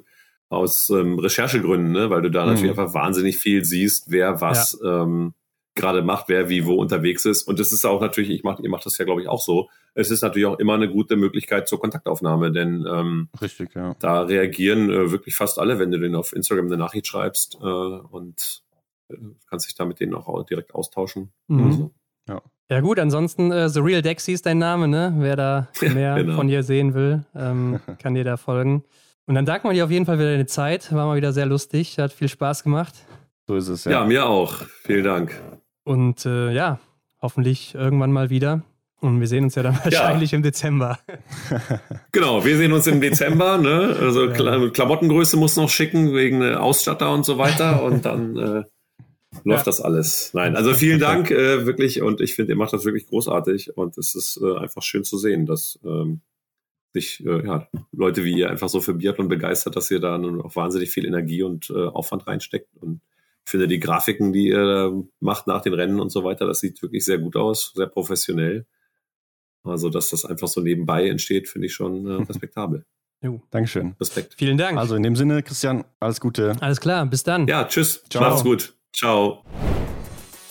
aus 0.50 0.90
ähm, 0.90 1.20
Recherchegründen, 1.20 1.92
ne? 1.92 2.10
weil 2.10 2.24
du 2.24 2.32
da 2.32 2.44
mhm. 2.44 2.54
natürlich 2.54 2.72
einfach 2.72 2.94
wahnsinnig 2.96 3.38
viel 3.38 3.64
siehst, 3.64 4.06
wer 4.10 4.42
was 4.42 4.80
ja. 4.84 5.04
ähm, 5.04 5.34
gerade 5.80 6.02
macht, 6.02 6.30
wer 6.30 6.50
wie 6.50 6.66
wo 6.66 6.76
unterwegs 6.76 7.26
ist. 7.26 7.44
Und 7.44 7.60
das 7.60 7.72
ist 7.72 7.86
auch 7.86 8.02
natürlich, 8.02 8.30
ich 8.30 8.44
mach, 8.44 8.60
ihr 8.60 8.70
macht 8.70 8.86
das 8.86 8.98
ja, 8.98 9.06
glaube 9.06 9.22
ich, 9.22 9.28
auch 9.28 9.42
so. 9.42 9.70
Es 9.96 10.12
ist 10.12 10.22
natürlich 10.22 10.48
auch 10.48 10.60
immer 10.60 10.76
eine 10.76 10.90
gute 10.90 11.16
Möglichkeit 11.16 11.68
zur 11.68 11.80
Kontaktaufnahme, 11.80 12.52
denn 12.52 12.86
ähm, 12.88 13.30
Richtig, 13.42 13.74
ja. 13.76 13.96
da 14.00 14.22
reagieren 14.22 14.90
äh, 14.90 15.12
wirklich 15.12 15.36
fast 15.36 15.60
alle, 15.60 15.80
wenn 15.80 15.92
du 15.92 16.00
denen 16.00 16.16
auf 16.16 16.34
Instagram 16.34 16.68
eine 16.68 16.78
Nachricht 16.78 17.08
schreibst 17.08 17.58
äh, 17.62 17.66
und 17.66 18.64
äh, 19.10 19.16
kannst 19.50 19.68
dich 19.68 19.76
da 19.76 19.86
mit 19.86 20.00
denen 20.00 20.14
auch 20.14 20.46
direkt 20.46 20.76
austauschen. 20.76 21.32
Mhm. 21.48 21.66
Also. 21.66 21.92
Ja. 22.28 22.42
Ja 22.72 22.82
gut, 22.82 23.00
ansonsten 23.00 23.52
äh, 23.52 23.68
The 23.68 23.80
Real 23.80 24.04
Dexy 24.04 24.34
ist 24.34 24.46
dein 24.46 24.60
Name, 24.60 24.88
ne? 24.88 25.16
Wer 25.18 25.36
da 25.36 25.70
mehr 25.82 26.16
genau. 26.16 26.36
von 26.36 26.48
dir 26.48 26.62
sehen 26.62 26.94
will, 26.94 27.26
ähm, 27.36 27.80
kann 28.02 28.14
dir 28.14 28.24
da 28.24 28.38
folgen. 28.38 28.84
Und 29.26 29.36
dann 29.36 29.46
danken 29.46 29.68
wir 29.68 29.74
dir 29.74 29.86
auf 29.86 29.92
jeden 29.92 30.06
Fall 30.06 30.18
für 30.18 30.24
deine 30.24 30.46
Zeit. 30.46 30.92
War 30.94 31.08
mal 31.08 31.18
wieder 31.18 31.34
sehr 31.34 31.46
lustig. 31.46 31.98
Hat 31.98 32.14
viel 32.14 32.30
Spaß 32.30 32.64
gemacht. 32.64 32.96
So 33.48 33.56
ist 33.56 33.68
es, 33.68 33.86
ja. 33.86 33.92
Ja, 33.92 34.06
mir 34.06 34.28
auch. 34.28 34.62
Vielen 34.84 35.04
Dank. 35.04 35.40
Und 35.90 36.24
äh, 36.28 36.52
ja, 36.52 36.80
hoffentlich 37.20 37.74
irgendwann 37.74 38.12
mal 38.12 38.30
wieder. 38.30 38.62
Und 39.02 39.20
wir 39.22 39.28
sehen 39.28 39.46
uns 39.46 39.56
ja 39.56 39.64
dann 39.64 39.76
wahrscheinlich 39.84 40.34
ja. 40.34 40.36
im 40.36 40.44
Dezember. 40.44 41.00
genau, 42.12 42.46
wir 42.46 42.58
sehen 42.58 42.74
uns 42.74 42.86
im 42.86 43.02
Dezember. 43.02 43.58
Ne? 43.58 43.98
Also 44.00 44.30
ja. 44.30 44.70
Klamottengröße 44.70 45.36
muss 45.36 45.56
noch 45.56 45.68
schicken 45.68 46.14
wegen 46.14 46.44
äh, 46.44 46.54
Ausstatter 46.54 47.12
und 47.12 47.26
so 47.26 47.40
weiter. 47.40 47.82
Und 47.82 48.06
dann 48.06 48.38
äh, 48.38 48.64
läuft 49.44 49.62
ja. 49.62 49.64
das 49.64 49.82
alles. 49.82 50.30
Nein, 50.36 50.56
also 50.56 50.76
vielen 50.76 51.00
Dank 51.00 51.32
äh, 51.32 51.66
wirklich. 51.66 52.04
Und 52.04 52.22
ich 52.22 52.36
finde, 52.36 52.54
ihr 52.54 52.58
macht 52.58 52.74
das 52.74 52.86
wirklich 52.86 53.08
großartig. 53.08 53.76
Und 53.76 53.98
es 53.98 54.14
ist 54.14 54.40
äh, 54.44 54.58
einfach 54.60 54.84
schön 54.84 55.04
zu 55.04 55.18
sehen, 55.18 55.48
dass 55.48 55.80
ähm, 55.84 56.22
sich 56.94 57.26
äh, 57.26 57.48
ja, 57.48 57.68
Leute 57.92 58.24
wie 58.24 58.38
ihr 58.38 58.52
einfach 58.52 58.70
so 58.70 58.80
für 58.80 58.94
Biathlon 58.94 59.28
begeistert, 59.28 59.76
dass 59.76 59.90
ihr 59.90 60.00
da 60.00 60.20
auch 60.20 60.56
wahnsinnig 60.56 60.92
viel 60.92 61.08
Energie 61.08 61.42
und 61.42 61.72
äh, 61.72 61.88
Aufwand 61.88 62.28
reinsteckt. 62.28 62.78
Und 62.80 63.02
ich 63.46 63.52
finde 63.52 63.68
die 63.68 63.80
Grafiken, 63.80 64.32
die 64.34 64.50
ihr 64.50 65.04
macht 65.20 65.48
nach 65.48 65.62
den 65.62 65.74
Rennen 65.74 66.00
und 66.00 66.12
so 66.12 66.24
weiter, 66.24 66.46
das 66.46 66.60
sieht 66.60 66.82
wirklich 66.82 67.04
sehr 67.06 67.18
gut 67.18 67.36
aus, 67.36 67.72
sehr 67.76 67.88
professionell. 67.88 68.66
Also, 69.64 69.90
dass 69.90 70.10
das 70.10 70.26
einfach 70.26 70.48
so 70.48 70.62
nebenbei 70.62 71.10
entsteht, 71.10 71.50
finde 71.50 71.68
ich 71.68 71.74
schon 71.74 72.06
äh, 72.06 72.24
respektabel. 72.30 72.86
Jo. 73.22 73.42
Dankeschön. 73.50 73.96
Respekt. 74.00 74.36
Vielen 74.38 74.58
Dank. 74.58 74.78
Also 74.78 74.96
in 74.96 75.04
dem 75.04 75.16
Sinne, 75.16 75.44
Christian, 75.44 75.84
alles 76.00 76.22
Gute. 76.22 76.56
Alles 76.62 76.80
klar, 76.80 77.06
bis 77.06 77.24
dann. 77.24 77.48
Ja, 77.48 77.66
tschüss. 77.66 78.04
Ciao. 78.10 78.24
Macht's 78.24 78.44
gut. 78.44 78.74
Ciao. 78.94 79.44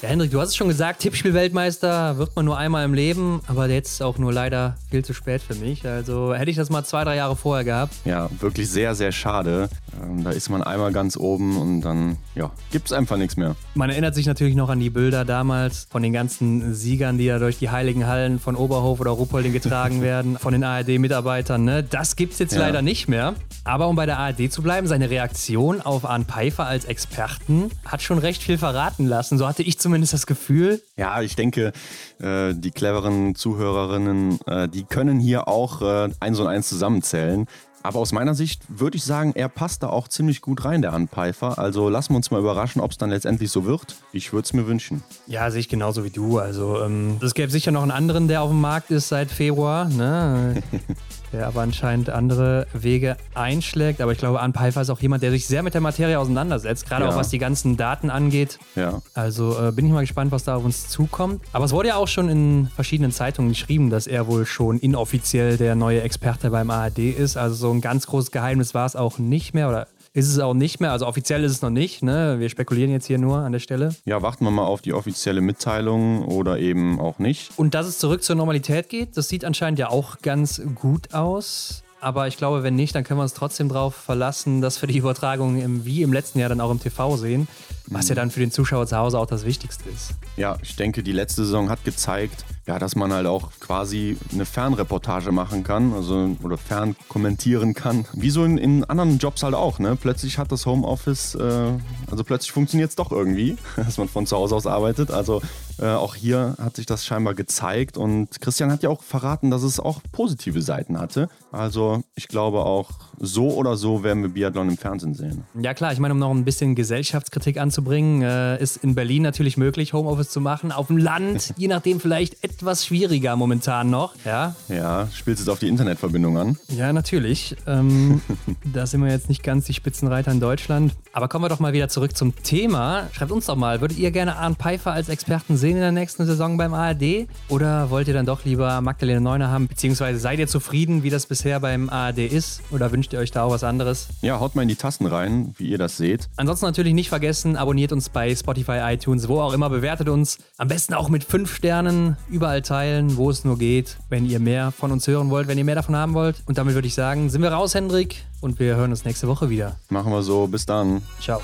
Ja, 0.00 0.10
Hendrik, 0.10 0.30
du 0.30 0.40
hast 0.40 0.50
es 0.50 0.56
schon 0.56 0.68
gesagt, 0.68 1.00
Tippspielweltmeister 1.00 2.18
wird 2.18 2.36
man 2.36 2.44
nur 2.44 2.56
einmal 2.56 2.84
im 2.84 2.94
Leben, 2.94 3.40
aber 3.48 3.68
jetzt 3.68 4.00
auch 4.00 4.16
nur 4.16 4.32
leider 4.32 4.76
viel 4.92 5.04
zu 5.04 5.12
spät 5.12 5.42
für 5.42 5.56
mich. 5.56 5.84
Also 5.84 6.34
hätte 6.34 6.52
ich 6.52 6.56
das 6.56 6.70
mal 6.70 6.84
zwei, 6.84 7.02
drei 7.02 7.16
Jahre 7.16 7.34
vorher 7.34 7.64
gehabt. 7.64 7.94
Ja, 8.04 8.30
wirklich 8.38 8.70
sehr, 8.70 8.94
sehr 8.94 9.10
schade. 9.10 9.68
Ähm, 10.00 10.22
da 10.22 10.30
ist 10.30 10.50
man 10.50 10.62
einmal 10.62 10.92
ganz 10.92 11.16
oben 11.16 11.60
und 11.60 11.80
dann, 11.80 12.16
ja, 12.36 12.52
gibt 12.70 12.86
es 12.86 12.92
einfach 12.92 13.16
nichts 13.16 13.36
mehr. 13.36 13.56
Man 13.74 13.90
erinnert 13.90 14.14
sich 14.14 14.26
natürlich 14.26 14.54
noch 14.54 14.68
an 14.68 14.78
die 14.78 14.90
Bilder 14.90 15.24
damals 15.24 15.88
von 15.90 16.00
den 16.00 16.12
ganzen 16.12 16.74
Siegern, 16.76 17.18
die 17.18 17.26
da 17.26 17.40
durch 17.40 17.58
die 17.58 17.70
heiligen 17.70 18.06
Hallen 18.06 18.38
von 18.38 18.54
Oberhof 18.54 19.00
oder 19.00 19.10
Ruppolding 19.10 19.52
getragen 19.52 20.00
werden, 20.02 20.38
von 20.38 20.52
den 20.52 20.62
ARD-Mitarbeitern. 20.62 21.64
Ne? 21.64 21.82
Das 21.82 22.14
gibt 22.14 22.34
es 22.34 22.38
jetzt 22.38 22.54
ja. 22.54 22.60
leider 22.60 22.82
nicht 22.82 23.08
mehr. 23.08 23.34
Aber 23.64 23.88
um 23.88 23.96
bei 23.96 24.06
der 24.06 24.18
ARD 24.18 24.52
zu 24.52 24.62
bleiben, 24.62 24.86
seine 24.86 25.10
Reaktion 25.10 25.80
auf 25.80 26.08
Arne 26.08 26.24
Pfeiffer 26.24 26.66
als 26.66 26.84
Experten 26.84 27.70
hat 27.84 28.00
schon 28.00 28.18
recht 28.18 28.44
viel 28.44 28.58
verraten 28.58 29.06
lassen. 29.06 29.38
So 29.38 29.46
hatte 29.48 29.64
ich 29.64 29.78
zumindest 29.88 30.12
das 30.12 30.26
Gefühl. 30.26 30.82
Ja, 30.98 31.22
ich 31.22 31.34
denke, 31.34 31.72
äh, 32.20 32.52
die 32.54 32.72
cleveren 32.72 33.34
Zuhörerinnen, 33.34 34.38
äh, 34.46 34.68
die 34.68 34.84
können 34.84 35.18
hier 35.18 35.48
auch 35.48 35.80
äh, 35.80 36.10
eins 36.20 36.38
und 36.38 36.46
eins 36.46 36.68
zusammenzählen. 36.68 37.46
Aber 37.82 38.00
aus 38.00 38.12
meiner 38.12 38.34
Sicht 38.34 38.64
würde 38.68 38.98
ich 38.98 39.04
sagen, 39.04 39.32
er 39.34 39.48
passt 39.48 39.82
da 39.82 39.88
auch 39.88 40.08
ziemlich 40.08 40.42
gut 40.42 40.66
rein, 40.66 40.82
der 40.82 40.92
Anpfeifer. 40.92 41.58
Also 41.58 41.88
lassen 41.88 42.12
wir 42.12 42.16
uns 42.16 42.30
mal 42.30 42.40
überraschen, 42.40 42.82
ob 42.82 42.90
es 42.90 42.98
dann 42.98 43.08
letztendlich 43.08 43.50
so 43.50 43.64
wird. 43.64 43.96
Ich 44.12 44.34
würde 44.34 44.44
es 44.44 44.52
mir 44.52 44.66
wünschen. 44.66 45.02
Ja, 45.26 45.50
sehe 45.50 45.60
ich 45.60 45.70
genauso 45.70 46.04
wie 46.04 46.10
du. 46.10 46.38
Also 46.38 46.82
ähm, 46.82 47.16
es 47.22 47.32
gäbe 47.32 47.50
sicher 47.50 47.70
noch 47.70 47.82
einen 47.82 47.90
anderen, 47.90 48.28
der 48.28 48.42
auf 48.42 48.50
dem 48.50 48.60
Markt 48.60 48.90
ist 48.90 49.08
seit 49.08 49.30
Februar. 49.30 49.86
Ne? 49.88 50.62
der 51.32 51.46
aber 51.46 51.62
anscheinend 51.62 52.10
andere 52.10 52.66
Wege 52.72 53.16
einschlägt. 53.34 54.00
Aber 54.00 54.12
ich 54.12 54.18
glaube, 54.18 54.40
Arne 54.40 54.52
Pfeiffer 54.52 54.82
ist 54.82 54.90
auch 54.90 55.00
jemand, 55.00 55.22
der 55.22 55.30
sich 55.30 55.46
sehr 55.46 55.62
mit 55.62 55.74
der 55.74 55.80
Materie 55.80 56.18
auseinandersetzt, 56.18 56.86
gerade 56.86 57.04
ja. 57.04 57.10
auch 57.10 57.16
was 57.16 57.28
die 57.28 57.38
ganzen 57.38 57.76
Daten 57.76 58.10
angeht. 58.10 58.58
Ja. 58.74 59.00
Also 59.14 59.56
äh, 59.60 59.72
bin 59.72 59.86
ich 59.86 59.92
mal 59.92 60.00
gespannt, 60.00 60.32
was 60.32 60.44
da 60.44 60.56
auf 60.56 60.64
uns 60.64 60.88
zukommt. 60.88 61.42
Aber 61.52 61.64
es 61.64 61.72
wurde 61.72 61.88
ja 61.88 61.96
auch 61.96 62.08
schon 62.08 62.28
in 62.28 62.68
verschiedenen 62.74 63.12
Zeitungen 63.12 63.50
geschrieben, 63.50 63.90
dass 63.90 64.06
er 64.06 64.26
wohl 64.26 64.46
schon 64.46 64.78
inoffiziell 64.78 65.56
der 65.56 65.74
neue 65.74 66.02
Experte 66.02 66.50
beim 66.50 66.70
ARD 66.70 66.98
ist. 66.98 67.36
Also 67.36 67.54
so 67.54 67.70
ein 67.72 67.80
ganz 67.80 68.06
großes 68.06 68.30
Geheimnis 68.30 68.74
war 68.74 68.86
es 68.86 68.96
auch 68.96 69.18
nicht 69.18 69.54
mehr 69.54 69.68
oder 69.68 69.86
ist 70.12 70.28
es 70.28 70.38
auch 70.38 70.54
nicht 70.54 70.80
mehr. 70.80 70.92
Also 70.92 71.06
offiziell 71.06 71.44
ist 71.44 71.52
es 71.52 71.62
noch 71.62 71.70
nicht. 71.70 72.02
Ne? 72.02 72.36
Wir 72.38 72.48
spekulieren 72.48 72.90
jetzt 72.90 73.06
hier 73.06 73.18
nur 73.18 73.38
an 73.38 73.52
der 73.52 73.58
Stelle. 73.58 73.94
Ja, 74.04 74.22
warten 74.22 74.44
wir 74.44 74.50
mal 74.50 74.64
auf 74.64 74.80
die 74.80 74.92
offizielle 74.92 75.40
Mitteilung 75.40 76.24
oder 76.24 76.58
eben 76.58 77.00
auch 77.00 77.18
nicht. 77.18 77.50
Und 77.56 77.74
dass 77.74 77.86
es 77.86 77.98
zurück 77.98 78.22
zur 78.22 78.36
Normalität 78.36 78.88
geht, 78.88 79.16
das 79.16 79.28
sieht 79.28 79.44
anscheinend 79.44 79.78
ja 79.78 79.90
auch 79.90 80.20
ganz 80.20 80.60
gut 80.74 81.14
aus. 81.14 81.82
Aber 82.00 82.28
ich 82.28 82.36
glaube, 82.36 82.62
wenn 82.62 82.76
nicht, 82.76 82.94
dann 82.94 83.02
können 83.02 83.18
wir 83.18 83.24
uns 83.24 83.34
trotzdem 83.34 83.68
darauf 83.68 83.94
verlassen, 83.94 84.60
dass 84.60 84.80
wir 84.80 84.86
die 84.86 84.98
Übertragung 84.98 85.60
im, 85.60 85.84
wie 85.84 86.02
im 86.02 86.12
letzten 86.12 86.38
Jahr 86.38 86.48
dann 86.48 86.60
auch 86.60 86.70
im 86.70 86.80
TV 86.80 87.16
sehen, 87.16 87.48
was 87.90 88.08
ja 88.08 88.14
dann 88.14 88.30
für 88.30 88.40
den 88.40 88.50
Zuschauer 88.50 88.86
zu 88.86 88.96
Hause 88.96 89.18
auch 89.18 89.26
das 89.26 89.44
Wichtigste 89.44 89.88
ist. 89.88 90.14
Ja, 90.36 90.56
ich 90.62 90.76
denke, 90.76 91.02
die 91.02 91.12
letzte 91.12 91.44
Saison 91.44 91.70
hat 91.70 91.84
gezeigt, 91.84 92.44
ja, 92.66 92.78
dass 92.78 92.96
man 92.96 93.12
halt 93.12 93.26
auch 93.26 93.50
quasi 93.60 94.16
eine 94.32 94.44
Fernreportage 94.44 95.32
machen 95.32 95.64
kann, 95.64 95.94
also 95.94 96.36
oder 96.42 96.58
fern 96.58 96.96
kommentieren 97.08 97.74
kann. 97.74 98.04
Wie 98.12 98.30
so 98.30 98.44
in, 98.44 98.58
in 98.58 98.84
anderen 98.84 99.18
Jobs 99.18 99.42
halt 99.42 99.54
auch, 99.54 99.78
ne? 99.78 99.96
Plötzlich 99.96 100.38
hat 100.38 100.52
das 100.52 100.66
Homeoffice, 100.66 101.34
äh, 101.34 101.72
also 102.10 102.24
plötzlich 102.24 102.52
funktioniert 102.52 102.90
es 102.90 102.96
doch 102.96 103.10
irgendwie, 103.10 103.56
dass 103.76 103.96
man 103.96 104.08
von 104.08 104.26
zu 104.26 104.36
Hause 104.36 104.54
aus 104.54 104.66
arbeitet. 104.66 105.10
Also 105.10 105.40
äh, 105.80 105.86
auch 105.86 106.14
hier 106.14 106.56
hat 106.60 106.76
sich 106.76 106.86
das 106.86 107.06
scheinbar 107.06 107.34
gezeigt 107.34 107.96
und 107.96 108.40
Christian 108.40 108.72
hat 108.72 108.82
ja 108.82 108.90
auch 108.90 109.02
verraten, 109.02 109.50
dass 109.50 109.62
es 109.62 109.78
auch 109.78 110.00
positive 110.12 110.60
Seiten 110.62 110.98
hatte. 110.98 111.28
Also 111.52 112.02
ich 112.14 112.28
glaube 112.28 112.60
auch, 112.60 112.90
so 113.18 113.50
oder 113.50 113.76
so 113.76 114.02
werden 114.02 114.22
wir 114.22 114.30
Biathlon 114.30 114.68
im 114.68 114.76
Fernsehen 114.76 115.14
sehen. 115.14 115.44
Ja 115.60 115.74
klar, 115.74 115.92
ich 115.92 115.98
meine, 115.98 116.14
um 116.14 116.20
noch 116.20 116.30
ein 116.30 116.44
bisschen 116.44 116.74
Gesellschaftskritik 116.74 117.58
anzubringen, 117.58 118.22
äh, 118.22 118.60
ist 118.60 118.78
in 118.78 118.94
Berlin 118.94 119.22
natürlich 119.22 119.56
möglich, 119.56 119.92
Homeoffice 119.92 120.30
zu 120.30 120.40
machen. 120.40 120.72
Auf 120.72 120.88
dem 120.88 120.96
Land, 120.96 121.54
je 121.56 121.68
nachdem 121.68 122.00
vielleicht 122.00 122.42
etwas 122.42 122.84
schwieriger 122.84 123.36
momentan 123.36 123.90
noch. 123.90 124.14
Ja, 124.24 124.56
ja 124.68 125.08
spielst 125.12 125.40
jetzt 125.40 125.48
auf 125.48 125.58
die 125.58 125.68
Internetverbindung 125.68 126.38
an? 126.38 126.58
Ja, 126.68 126.92
natürlich. 126.92 127.56
Ähm, 127.66 128.20
da 128.72 128.86
sind 128.86 129.02
wir 129.02 129.10
jetzt 129.10 129.28
nicht 129.28 129.42
ganz 129.42 129.66
die 129.66 129.74
Spitzenreiter 129.74 130.32
in 130.32 130.40
Deutschland. 130.40 130.92
Aber 131.12 131.28
kommen 131.28 131.44
wir 131.44 131.48
doch 131.48 131.60
mal 131.60 131.72
wieder 131.72 131.88
zurück 131.88 132.16
zum 132.16 132.34
Thema. 132.42 133.08
Schreibt 133.12 133.32
uns 133.32 133.46
doch 133.46 133.56
mal, 133.56 133.80
würdet 133.80 133.98
ihr 133.98 134.10
gerne 134.10 134.36
Arndt 134.36 134.58
Pfeiffer 134.58 134.92
als 134.92 135.08
Experten 135.08 135.56
sehen 135.56 135.67
in 135.76 135.80
der 135.80 135.92
nächsten 135.92 136.26
Saison 136.26 136.56
beim 136.56 136.74
ARD? 136.74 137.28
Oder 137.48 137.90
wollt 137.90 138.08
ihr 138.08 138.14
dann 138.14 138.26
doch 138.26 138.44
lieber 138.44 138.80
Magdalena 138.80 139.20
Neuner 139.20 139.50
haben? 139.50 139.68
Beziehungsweise 139.68 140.18
seid 140.18 140.40
ihr 140.40 140.48
zufrieden, 140.48 141.04
wie 141.04 141.10
das 141.10 141.26
bisher 141.26 141.60
beim 141.60 141.88
ARD 141.88 142.18
ist? 142.18 142.60
Oder 142.72 142.90
wünscht 142.90 143.12
ihr 143.12 143.20
euch 143.20 143.30
da 143.30 143.44
auch 143.44 143.52
was 143.52 143.62
anderes? 143.62 144.08
Ja, 144.20 144.40
haut 144.40 144.56
mal 144.56 144.62
in 144.62 144.68
die 144.68 144.76
Tasten 144.76 145.06
rein, 145.06 145.54
wie 145.58 145.68
ihr 145.68 145.78
das 145.78 145.96
seht. 145.96 146.28
Ansonsten 146.36 146.66
natürlich 146.66 146.94
nicht 146.94 147.08
vergessen, 147.08 147.56
abonniert 147.56 147.92
uns 147.92 148.08
bei 148.08 148.34
Spotify, 148.34 148.80
iTunes, 148.82 149.28
wo 149.28 149.40
auch 149.40 149.52
immer, 149.52 149.70
bewertet 149.70 150.08
uns. 150.08 150.38
Am 150.56 150.66
besten 150.66 150.94
auch 150.94 151.08
mit 151.08 151.22
fünf 151.22 151.54
Sternen. 151.54 152.16
Über 152.28 152.48
überall 152.48 152.62
teilen, 152.62 153.18
wo 153.18 153.28
es 153.28 153.44
nur 153.44 153.58
geht, 153.58 153.98
wenn 154.08 154.24
ihr 154.24 154.40
mehr 154.40 154.70
von 154.72 154.90
uns 154.90 155.06
hören 155.06 155.28
wollt, 155.28 155.48
wenn 155.48 155.58
ihr 155.58 155.64
mehr 155.64 155.74
davon 155.74 155.94
haben 155.94 156.14
wollt. 156.14 156.36
Und 156.46 156.56
damit 156.56 156.74
würde 156.74 156.88
ich 156.88 156.94
sagen, 156.94 157.28
sind 157.28 157.42
wir 157.42 157.52
raus, 157.52 157.74
Hendrik, 157.74 158.24
und 158.40 158.58
wir 158.58 158.76
hören 158.76 158.90
uns 158.90 159.04
nächste 159.04 159.28
Woche 159.28 159.50
wieder. 159.50 159.76
Machen 159.90 160.10
wir 160.10 160.22
so. 160.22 160.46
Bis 160.46 160.64
dann. 160.64 161.02
Ciao. 161.20 161.42